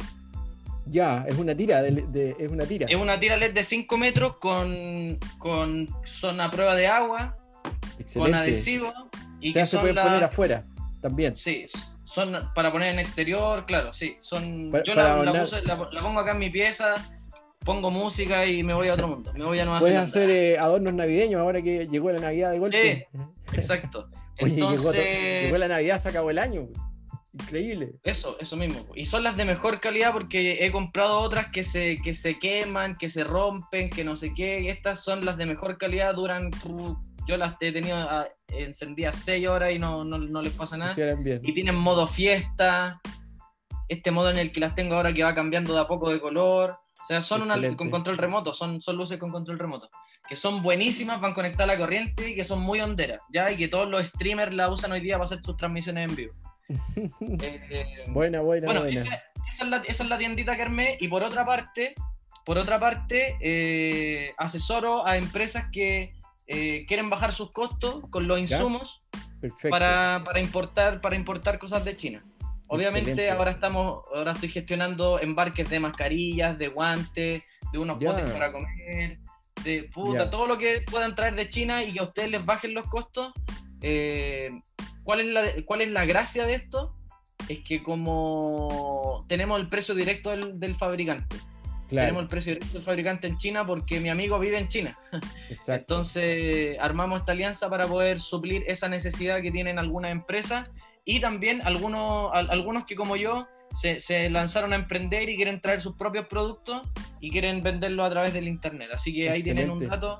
Ya, 0.88 1.26
es 1.28 1.38
una 1.40 1.56
tira, 1.56 1.82
de, 1.82 1.92
de- 1.92 2.36
es 2.38 2.52
una 2.52 2.66
tira. 2.66 2.86
Es 2.88 2.96
una 2.96 3.20
tira 3.20 3.38
LED 3.38 3.54
de 3.54 3.64
5 3.64 3.98
metros 3.98 4.38
con, 4.38 5.18
con 5.40 5.88
son 6.06 6.40
a 6.42 6.52
prueba 6.52 6.76
de 6.76 6.86
agua, 6.88 7.38
con 8.14 8.34
adhesivo. 8.36 8.94
Y 9.42 9.50
o 9.50 9.54
sea, 9.54 9.64
que 9.64 9.66
se 9.68 9.94
la- 9.94 10.04
poner 10.04 10.24
afuera 10.24 10.64
también. 11.02 11.36
Sí, 11.36 11.66
son 12.16 12.50
para 12.56 12.72
poner 12.72 12.94
en 12.94 13.00
exterior, 13.00 13.66
claro, 13.66 13.94
sí. 13.94 14.16
Son, 14.20 14.72
Para- 14.72 14.84
yo 14.84 14.96
la, 14.96 15.04
la 15.04 15.12
adornar. 15.14 15.44
puse- 15.44 15.62
la- 15.64 15.90
la 15.92 16.02
pongo 16.02 16.20
acá 16.22 16.32
en 16.32 16.40
mi 16.40 16.50
pieza, 16.50 16.94
pongo 17.60 17.92
música 17.92 18.46
y 18.46 18.64
me 18.64 18.74
voy 18.74 18.88
a 18.88 18.94
otro 18.94 19.08
mundo. 19.08 19.32
Me 19.36 19.44
voy 19.46 19.60
a 19.60 19.66
Nueva 19.66 19.82
Zelanda. 19.82 20.04
hacer 20.04 20.30
eh, 20.30 20.58
adornos 20.58 20.94
navideños 20.94 21.42
ahora 21.42 21.62
que 21.62 21.88
llegó 21.88 22.12
la 22.12 22.20
Navidad 22.20 22.52
de 22.52 22.60
golpe. 22.60 23.08
Exacto. 23.54 24.10
Oye, 24.42 24.56
llegó, 24.56 24.68
to- 24.68 24.74
Entonces, 24.76 25.44
llegó 25.44 25.58
la 25.58 25.68
Navidad, 25.68 26.00
se 26.00 26.10
acabó 26.10 26.30
el 26.30 26.40
año. 26.40 26.68
Increíble. 27.34 27.96
eso, 28.04 28.38
eso 28.40 28.56
mismo. 28.56 28.86
Y 28.96 29.06
son 29.06 29.24
las 29.24 29.36
de 29.36 29.44
mejor 29.44 29.82
calidad 29.82 30.14
porque 30.14 30.66
he 30.66 30.72
comprado 30.72 31.20
otras 31.20 31.48
que 31.52 31.64
se, 31.64 31.98
que 32.02 32.14
se 32.14 32.40
queman, 32.40 32.96
que 32.98 33.10
se 33.10 33.26
rompen, 33.26 33.90
que 33.90 34.06
no 34.06 34.16
sé 34.16 34.34
qué. 34.34 34.70
Estas 34.70 35.04
son 35.04 35.26
las 35.26 35.36
de 35.36 35.46
mejor 35.46 35.78
calidad, 35.78 36.16
duran. 36.16 36.50
Yo 37.28 37.38
las 37.38 37.56
he 37.60 37.72
tenido 37.72 37.98
ah, 37.98 38.28
encendidas 38.48 39.16
6 39.26 39.48
horas 39.48 39.74
y 39.74 39.80
no, 39.80 40.04
no, 40.04 40.18
no 40.18 40.42
les 40.42 40.54
pasa 40.54 40.78
nada. 40.78 40.94
Bien. 41.18 41.42
y 41.44 41.54
tienen 41.54 41.76
modo 41.76 42.08
fiesta, 42.08 43.02
este 43.88 44.12
modo 44.12 44.32
en 44.32 44.38
el 44.38 44.52
que 44.52 44.60
las 44.60 44.76
tengo 44.76 44.96
ahora 44.96 45.14
que 45.14 45.24
va 45.24 45.36
cambiando 45.36 45.74
de 45.74 45.82
a 45.82 45.88
poco 45.88 46.10
de 46.10 46.20
color. 46.20 46.78
O 47.04 47.08
sea, 47.08 47.22
son 47.22 47.44
una, 47.44 47.56
con 47.76 47.92
control 47.92 48.18
remoto, 48.18 48.54
son, 48.54 48.82
son 48.82 48.98
luces 48.98 49.20
con 49.20 49.32
control 49.32 49.60
remoto. 49.60 49.90
Que 50.28 50.36
son 50.36 50.64
buenísimas, 50.64 51.22
van 51.22 51.34
conectadas 51.34 51.70
a 51.70 51.74
la 51.74 51.80
corriente 51.80 52.30
y 52.30 52.36
que 52.36 52.44
son 52.44 52.60
muy 52.62 52.80
honderas, 52.82 53.22
¿ya? 53.32 53.52
Y 53.52 53.58
que 53.58 53.68
todos 53.68 53.88
los 53.88 54.08
streamers 54.08 54.54
la 54.56 54.70
usan 54.70 54.92
hoy 54.92 55.02
día 55.02 55.16
para 55.16 55.26
hacer 55.26 55.44
sus 55.44 55.56
transmisiones 55.56 56.10
en 56.10 56.16
vivo. 56.16 56.34
Eh, 57.44 58.06
buena, 58.08 58.42
buena, 58.42 58.66
bueno, 58.66 58.82
buena. 58.82 59.02
esa, 59.02 59.24
esa 59.48 59.64
es 59.64 59.70
la, 59.70 59.78
esa 59.78 60.04
es 60.04 60.10
la 60.10 60.18
tiendita 60.18 60.56
que 60.56 60.64
armé 60.64 60.98
y 61.00 61.08
por 61.08 61.22
otra 61.22 61.46
parte, 61.46 61.94
por 62.44 62.58
otra 62.58 62.80
parte, 62.80 63.38
eh, 63.40 64.34
asesoro 64.38 65.06
a 65.06 65.18
empresas 65.18 65.66
que 65.72 66.14
eh, 66.48 66.86
quieren 66.88 67.10
bajar 67.10 67.34
sus 67.34 67.52
costos 67.52 68.04
con 68.10 68.28
los 68.28 68.40
insumos 68.40 69.00
para, 69.70 70.24
para 70.26 70.40
importar 70.40 71.02
para 71.02 71.16
importar 71.16 71.60
cosas 71.60 71.84
de 71.86 71.96
China. 71.96 72.24
Obviamente 72.68 73.12
Excelente. 73.12 73.32
ahora 73.32 73.52
estamos 73.52 74.04
ahora 74.14 74.32
estoy 74.32 74.50
gestionando 74.50 75.20
embarques 75.20 75.70
de 75.70 75.80
mascarillas, 75.80 76.58
de 76.58 76.68
guantes, 76.70 77.44
de 77.72 77.80
unos 77.80 78.00
Ya. 78.00 78.12
botes 78.12 78.30
para 78.32 78.52
comer, 78.52 79.20
de 79.64 79.84
puta, 79.94 80.24
Ya. 80.26 80.30
todo 80.30 80.48
lo 80.48 80.58
que 80.58 80.82
puedan 80.90 81.14
traer 81.16 81.36
de 81.36 81.48
China 81.50 81.84
y 81.84 81.94
que 81.94 82.00
a 82.00 82.04
ustedes 82.04 82.30
les 82.32 82.44
bajen 82.46 82.74
los 82.74 82.88
costos. 82.88 83.34
Eh, 83.82 84.50
¿cuál, 85.04 85.20
es 85.20 85.28
la, 85.28 85.44
¿Cuál 85.66 85.82
es 85.82 85.92
la 85.92 86.06
gracia 86.06 86.48
de 86.48 86.56
esto? 86.56 86.96
Es 87.48 87.60
que 87.60 87.84
como 87.84 89.24
tenemos 89.28 89.60
el 89.60 89.68
precio 89.68 89.94
directo 89.94 90.32
del, 90.32 90.60
del 90.60 90.76
fabricante, 90.76 91.36
tenemos 92.02 92.24
el 92.24 92.28
precio 92.30 92.54
directo 92.54 92.74
del 92.74 92.84
fabricante 92.84 93.28
en 93.28 93.38
China 93.38 93.66
porque 93.66 94.00
mi 94.00 94.10
amigo 94.10 94.40
vive 94.40 94.58
en 94.60 94.68
China. 94.68 94.98
exacto. 95.50 95.96
Entonces 95.96 96.78
armamos 96.80 97.20
esta 97.22 97.32
alianza 97.34 97.70
para 97.70 97.88
poder 97.88 98.20
suplir 98.20 98.64
esa 98.68 98.88
necesidad 98.90 99.42
que 99.42 99.52
tienen 99.52 99.80
algunas 99.80 100.12
empresas 100.12 100.70
y 101.06 101.20
también 101.20 101.62
algunos, 101.64 102.32
al- 102.34 102.50
algunos 102.50 102.86
que 102.86 102.96
como 102.96 103.16
yo 103.16 103.48
se, 103.76 104.00
se 104.00 104.30
lanzaron 104.30 104.74
a 104.74 104.76
emprender 104.76 105.30
y 105.30 105.36
quieren 105.36 105.62
traer 105.62 105.80
sus 105.82 105.96
propios 105.96 106.26
productos 106.28 106.82
y 107.20 107.30
quieren 107.30 107.62
venderlo 107.62 108.04
a 108.04 108.10
través 108.10 108.34
del 108.34 108.48
internet. 108.48 108.90
Así 108.94 109.14
que 109.14 109.30
ahí 109.30 109.44
tienen 109.44 109.70
un 109.70 109.80
dato 109.88 110.20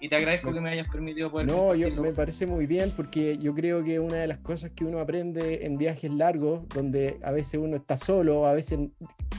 y 0.00 0.08
te 0.08 0.16
agradezco 0.16 0.52
que 0.52 0.60
me 0.60 0.70
hayas 0.70 0.88
permitido 0.88 1.30
poder 1.30 1.46
No, 1.46 1.74
yo, 1.74 1.90
me 1.90 2.12
parece 2.12 2.46
muy 2.46 2.66
bien 2.66 2.92
porque 2.94 3.38
yo 3.38 3.54
creo 3.54 3.82
que 3.82 3.98
una 3.98 4.16
de 4.16 4.26
las 4.26 4.38
cosas 4.38 4.70
que 4.72 4.84
uno 4.84 5.00
aprende 5.00 5.64
en 5.64 5.78
viajes 5.78 6.12
largos, 6.12 6.68
donde 6.68 7.18
a 7.22 7.30
veces 7.30 7.60
uno 7.62 7.76
está 7.76 7.96
solo, 7.96 8.46
a 8.46 8.52
veces... 8.52 8.78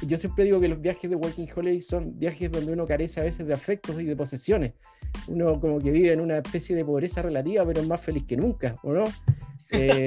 Yo 0.06 0.18
siempre 0.18 0.46
digo 0.46 0.60
que 0.60 0.68
los 0.68 0.82
viajes 0.82 1.10
de 1.10 1.16
Working 1.16 1.48
Holiday 1.56 1.82
son 1.82 2.18
viajes 2.18 2.52
donde 2.52 2.74
uno 2.74 2.86
carece 2.86 3.20
a 3.20 3.24
veces 3.24 3.48
de 3.48 3.54
afectos 3.54 4.00
y 4.02 4.06
de 4.06 4.16
posesiones. 4.16 4.74
Uno 5.28 5.60
como 5.60 5.80
que 5.80 5.92
vive 5.92 6.12
en 6.12 6.22
una 6.22 6.38
especie 6.38 6.76
de 6.76 6.86
pobreza 6.86 7.22
relativa, 7.22 7.66
pero 7.66 7.82
es 7.82 7.88
más 7.88 8.02
feliz 8.02 8.24
que 8.26 8.38
nunca, 8.38 8.76
¿o 8.84 8.94
no? 8.94 9.04
Eh, 9.70 10.06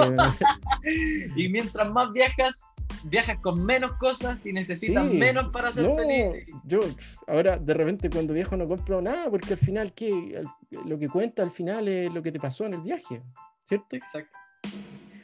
Y 1.36 1.51
mientras 1.51 1.90
más 1.90 2.10
viajas, 2.14 2.64
viajas 3.05 3.39
con 3.40 3.64
menos 3.64 3.93
cosas 3.94 4.44
y 4.47 4.52
necesitas 4.52 5.09
Sí, 5.09 5.16
menos 5.16 5.52
para 5.52 5.72
ser 5.72 5.89
no, 5.89 5.97
feliz. 5.97 6.47
yo 6.64 6.81
ahora 7.27 7.56
de 7.59 7.74
repente 7.74 8.10
cuando 8.10 8.35
viajo 8.35 8.56
no 8.56 8.68
compro 8.68 9.01
nada 9.01 9.31
porque 9.31 9.55
al 9.55 9.59
final 9.59 9.93
¿qué? 9.93 10.43
Lo 10.86 10.98
que 10.98 11.09
cuenta 11.09 11.43
al 11.43 11.51
final 11.51 11.89
es 11.89 12.12
lo 12.12 12.22
que 12.22 12.32
te 12.32 12.40
pasó 12.40 12.66
en 12.66 12.74
el 12.74 12.81
viaje, 12.82 13.22
¿cierto? 13.64 13.97
Exacto. 13.97 14.36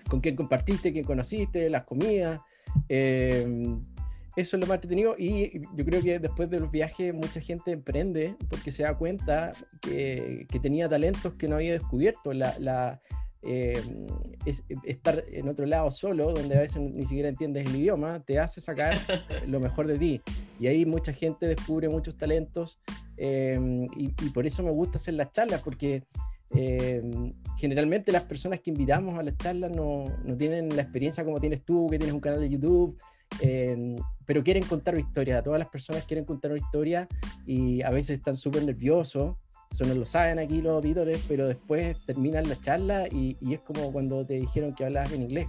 Con 0.08 0.20
quién 0.20 0.36
compartiste, 0.36 0.92
quién 0.92 1.04
conociste, 1.04 1.68
las 1.70 1.84
comidas. 1.84 2.40
eh, 2.88 3.76
eso 4.36 4.58
es 4.58 4.60
lo 4.60 4.66
más 4.66 4.74
entretenido 4.74 5.14
y 5.18 5.60
yo 5.74 5.84
creo 5.86 6.02
que 6.02 6.18
después 6.18 6.50
de 6.50 6.60
los 6.60 6.70
viajes 6.70 7.14
mucha 7.14 7.40
gente 7.40 7.70
emprende 7.72 8.36
porque 8.50 8.70
se 8.70 8.82
da 8.82 8.94
cuenta 8.94 9.52
que, 9.80 10.46
que 10.50 10.60
tenía 10.60 10.90
talentos 10.90 11.32
que 11.38 11.48
no 11.48 11.56
había 11.56 11.72
descubierto. 11.72 12.34
La, 12.34 12.54
la, 12.58 13.00
eh, 13.42 13.80
es- 14.44 14.64
estar 14.84 15.24
en 15.30 15.48
otro 15.48 15.66
lado 15.66 15.90
solo, 15.90 16.32
donde 16.32 16.56
a 16.56 16.60
veces 16.60 16.80
ni 16.80 17.06
siquiera 17.06 17.28
entiendes 17.28 17.66
el 17.66 17.76
idioma, 17.76 18.20
te 18.24 18.38
hace 18.38 18.60
sacar 18.60 18.98
eh, 19.08 19.42
lo 19.46 19.60
mejor 19.60 19.86
de 19.86 19.98
ti. 19.98 20.20
Y 20.58 20.66
ahí 20.66 20.86
mucha 20.86 21.12
gente 21.12 21.46
descubre 21.46 21.88
muchos 21.88 22.16
talentos 22.16 22.80
eh, 23.16 23.58
y, 23.96 24.06
y 24.24 24.30
por 24.30 24.46
eso 24.46 24.62
me 24.62 24.70
gusta 24.70 24.98
hacer 24.98 25.14
las 25.14 25.30
charlas, 25.32 25.62
porque 25.62 26.04
eh, 26.54 27.02
generalmente 27.58 28.12
las 28.12 28.22
personas 28.24 28.60
que 28.60 28.70
invitamos 28.70 29.14
a 29.18 29.22
las 29.22 29.36
charlas 29.36 29.70
no, 29.72 30.04
no 30.24 30.36
tienen 30.36 30.74
la 30.76 30.82
experiencia 30.82 31.24
como 31.24 31.40
tienes 31.40 31.64
tú, 31.64 31.88
que 31.90 31.98
tienes 31.98 32.14
un 32.14 32.20
canal 32.20 32.40
de 32.40 32.48
YouTube, 32.48 32.96
eh, 33.40 33.96
pero 34.24 34.42
quieren 34.44 34.62
contar 34.64 34.94
una 34.94 35.02
historia. 35.02 35.42
Todas 35.42 35.58
las 35.58 35.68
personas 35.68 36.04
quieren 36.04 36.24
contar 36.24 36.52
una 36.52 36.60
historia 36.60 37.08
y 37.46 37.82
a 37.82 37.90
veces 37.90 38.18
están 38.18 38.36
súper 38.36 38.64
nerviosos. 38.64 39.36
Eso 39.70 39.84
no 39.84 39.94
lo 39.94 40.06
saben 40.06 40.38
aquí 40.38 40.62
los 40.62 40.74
auditores, 40.74 41.24
pero 41.28 41.48
después 41.48 41.96
terminan 42.06 42.48
la 42.48 42.58
charla 42.60 43.08
y, 43.08 43.36
y 43.40 43.54
es 43.54 43.60
como 43.60 43.92
cuando 43.92 44.24
te 44.24 44.34
dijeron 44.34 44.74
que 44.74 44.84
hablabas 44.84 45.12
en 45.12 45.22
inglés. 45.22 45.46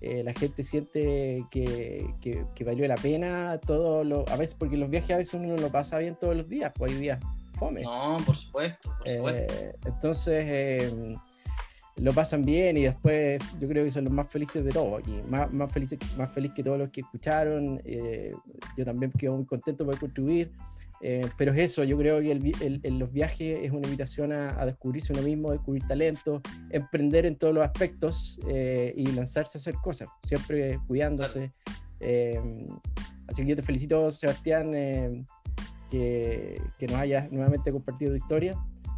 Eh, 0.00 0.22
la 0.22 0.34
gente 0.34 0.62
siente 0.62 1.44
que, 1.50 2.06
que, 2.20 2.44
que 2.54 2.64
valió 2.64 2.86
la 2.86 2.96
pena 2.96 3.58
todo 3.58 4.04
lo, 4.04 4.28
a 4.28 4.36
veces 4.36 4.54
porque 4.54 4.76
los 4.76 4.90
viajes 4.90 5.10
a 5.10 5.16
veces 5.16 5.34
uno 5.34 5.48
no 5.48 5.56
lo 5.56 5.70
pasa 5.70 5.98
bien 5.98 6.16
todos 6.20 6.36
los 6.36 6.48
días, 6.48 6.70
pues 6.76 6.92
hay 6.92 6.98
días 6.98 7.18
fome. 7.58 7.82
No, 7.82 8.18
por 8.24 8.36
supuesto, 8.36 8.90
por 8.98 9.08
supuesto. 9.08 9.54
Eh, 9.54 9.74
entonces 9.86 10.44
eh, 10.48 11.16
lo 11.96 12.12
pasan 12.12 12.44
bien 12.44 12.76
y 12.76 12.82
después 12.82 13.42
yo 13.58 13.66
creo 13.66 13.84
que 13.84 13.90
son 13.90 14.04
los 14.04 14.12
más 14.12 14.28
felices 14.28 14.64
de 14.64 14.70
todos 14.70 15.00
aquí, 15.00 15.18
más, 15.28 15.50
más, 15.52 15.72
felices, 15.72 15.98
más 16.16 16.30
feliz 16.30 16.52
que 16.54 16.62
todos 16.62 16.78
los 16.78 16.90
que 16.90 17.00
escucharon. 17.00 17.80
eh, 17.84 18.34
yo 18.76 18.84
también 18.84 19.10
quedo 19.12 19.36
muy 19.36 19.46
contento 19.46 19.84
por 19.86 19.98
contribuir. 19.98 20.52
Eh, 21.02 21.22
pero 21.36 21.52
es 21.52 21.58
eso, 21.72 21.84
yo 21.84 21.96
creo 21.98 22.20
que 22.20 22.32
el 22.32 22.44
el- 22.60 22.80
el- 22.82 22.98
los 22.98 23.12
viajes 23.12 23.58
es 23.62 23.70
una 23.70 23.86
invitación 23.86 24.32
a, 24.32 24.60
a 24.60 24.66
descubrirse 24.66 25.12
uno 25.12 25.22
mismo, 25.22 25.52
descubrir 25.52 25.86
talento, 25.86 26.40
emprender 26.70 27.26
en 27.26 27.36
todos 27.36 27.54
los 27.54 27.64
aspectos 27.64 28.40
eh, 28.48 28.92
y 28.96 29.06
lanzarse 29.12 29.58
a 29.58 29.60
hacer 29.60 29.74
cosas, 29.82 30.08
siempre 30.24 30.78
cuidándose. 30.86 31.50
Eh, 32.00 32.40
así 33.28 33.42
que 33.42 33.48
yo 33.48 33.56
te 33.56 33.62
felicito, 33.62 34.10
Sebastián, 34.10 34.72
eh, 34.74 35.24
que, 35.90 36.60
que 36.78 36.86
nos 36.86 36.96
hayas 36.96 37.30
nuevamente 37.30 37.70
compartido 37.70 38.10
tu 38.12 38.16
historia 38.16 38.54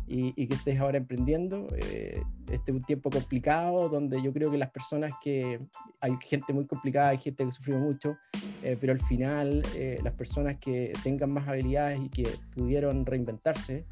y, 0.09 0.33
y 0.37 0.49
que 0.49 0.55
estés 0.55 0.79
ahora 0.81 0.99
emprendiendo. 0.99 1.69
Eh, 1.77 2.23
este 2.51 2.71
es 2.73 2.77
un 2.77 2.83
tiempo 2.85 3.11
complicado 3.11 3.89
donde 3.89 4.23
yo 4.23 4.33
creo 4.33 4.51
que 4.51 4.59
las 4.59 4.71
personas 4.71 5.13
que 5.23 5.61
hay 6.01 6.13
gente 6.25 6.53
muy 6.53 6.67
complicada, 6.67 7.11
hay 7.11 7.19
gente 7.19 7.45
que 7.45 7.53
sufrió 7.53 7.79
mucho, 7.79 8.17
eh, 8.63 8.77
pero 8.81 8.93
al 8.93 9.01
final 9.01 9.63
eh, 9.77 10.01
las 10.03 10.15
personas 10.15 10.57
que 10.59 10.93
tengan 11.03 11.31
más 11.31 11.47
habilidades 11.47 12.01
y 12.01 12.09
que 12.09 12.29
pudieron 12.55 13.05
reinventarse 13.05 13.85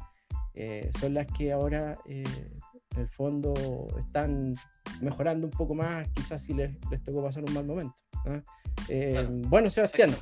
eh, 0.59 0.89
son 0.99 1.13
las 1.13 1.27
que 1.27 1.51
ahora 1.51 1.95
eh, 2.07 2.23
en 2.95 3.01
el 3.01 3.07
fondo 3.09 3.53
están 3.99 4.55
mejorando 5.01 5.45
un 5.45 5.53
poco 5.53 5.75
más, 5.75 6.07
quizás 6.09 6.41
si 6.41 6.53
les, 6.53 6.73
les 6.89 7.03
tocó 7.03 7.23
pasar 7.23 7.43
un 7.43 7.53
mal 7.53 7.65
momento. 7.65 7.95
¿ah? 8.25 8.41
Eh, 8.89 9.11
Claro. 9.11 9.29
Bueno, 9.49 9.69
Sebastián, 9.69 10.15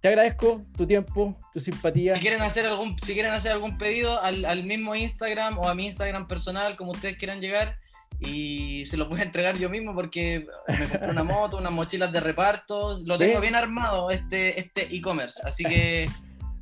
te 0.00 0.08
agradezco 0.08 0.62
tu 0.76 0.86
tiempo, 0.86 1.36
tu 1.52 1.60
simpatía. 1.60 2.14
Si 2.14 2.20
quieren 2.20 2.42
hacer 2.42 2.66
algún, 2.66 2.98
si 3.00 3.12
quieren 3.14 3.32
hacer 3.32 3.52
algún 3.52 3.76
pedido 3.78 4.20
al, 4.20 4.44
al 4.44 4.64
mismo 4.64 4.94
Instagram 4.94 5.58
o 5.58 5.68
a 5.68 5.74
mi 5.74 5.86
Instagram 5.86 6.26
personal, 6.26 6.76
como 6.76 6.92
ustedes 6.92 7.16
quieran 7.16 7.40
llegar, 7.40 7.78
y 8.18 8.84
se 8.86 8.96
lo 8.96 9.08
puedo 9.08 9.22
entregar 9.22 9.56
yo 9.56 9.70
mismo 9.70 9.94
porque 9.94 10.46
me 10.68 10.86
compré 10.88 11.10
una 11.10 11.22
moto, 11.22 11.56
unas 11.56 11.72
mochilas 11.72 12.12
de 12.12 12.20
reparto, 12.20 12.98
lo 13.04 13.16
tengo 13.18 13.40
bien 13.40 13.54
armado 13.54 14.10
este 14.10 14.60
este 14.60 14.94
e-commerce, 14.94 15.40
así 15.44 15.64
que 15.64 16.08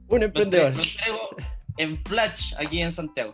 Un 0.08 0.20
lo, 0.20 0.26
emprendedor. 0.26 0.76
lo 0.76 0.82
entrego 0.82 1.20
en 1.76 2.04
Flash 2.04 2.54
aquí 2.58 2.80
en 2.80 2.92
Santiago. 2.92 3.32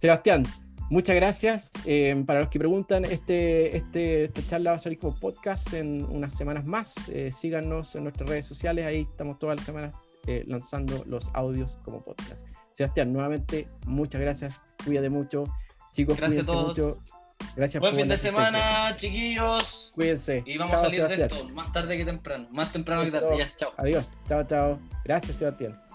Sebastián, 0.00 0.44
Muchas 0.88 1.16
gracias. 1.16 1.70
Eh, 1.84 2.22
para 2.26 2.40
los 2.40 2.48
que 2.48 2.58
preguntan, 2.58 3.04
este, 3.04 3.76
este, 3.76 4.24
esta 4.24 4.46
charla 4.46 4.70
va 4.70 4.76
a 4.76 4.78
salir 4.78 4.98
como 4.98 5.18
podcast 5.18 5.72
en 5.74 6.04
unas 6.04 6.34
semanas 6.34 6.64
más. 6.64 7.08
Eh, 7.08 7.32
síganos 7.32 7.94
en 7.96 8.04
nuestras 8.04 8.28
redes 8.28 8.46
sociales, 8.46 8.86
ahí 8.86 9.06
estamos 9.10 9.38
todas 9.38 9.56
las 9.56 9.64
semanas 9.64 9.94
eh, 10.26 10.44
lanzando 10.46 11.02
los 11.06 11.30
audios 11.34 11.78
como 11.84 12.02
podcast. 12.04 12.46
Sebastián, 12.72 13.12
nuevamente, 13.12 13.66
muchas 13.86 14.20
gracias. 14.20 14.62
Cuídate 14.84 15.10
mucho. 15.10 15.44
Chicos, 15.92 16.16
gracias 16.16 16.46
cuídense 16.46 16.68
mucho. 16.68 16.98
Gracias 17.54 17.80
Buen 17.80 17.96
fin 17.96 18.08
de 18.08 18.18
semana, 18.18 18.94
chiquillos. 18.96 19.92
Cuídense. 19.94 20.42
Y 20.46 20.56
vamos 20.56 20.74
a 20.74 20.78
salir 20.78 21.06
de 21.06 21.24
esto 21.24 21.48
más 21.50 21.72
tarde 21.72 21.96
que 21.96 22.04
temprano. 22.04 22.46
Más 22.52 22.72
temprano 22.72 23.04
que 23.04 23.10
tarde. 23.10 23.38
Ya, 23.38 23.52
chao. 23.56 23.72
Adiós. 23.76 24.14
Chao, 24.28 24.44
chao. 24.44 24.78
Gracias, 25.04 25.36
Sebastián. 25.36 25.85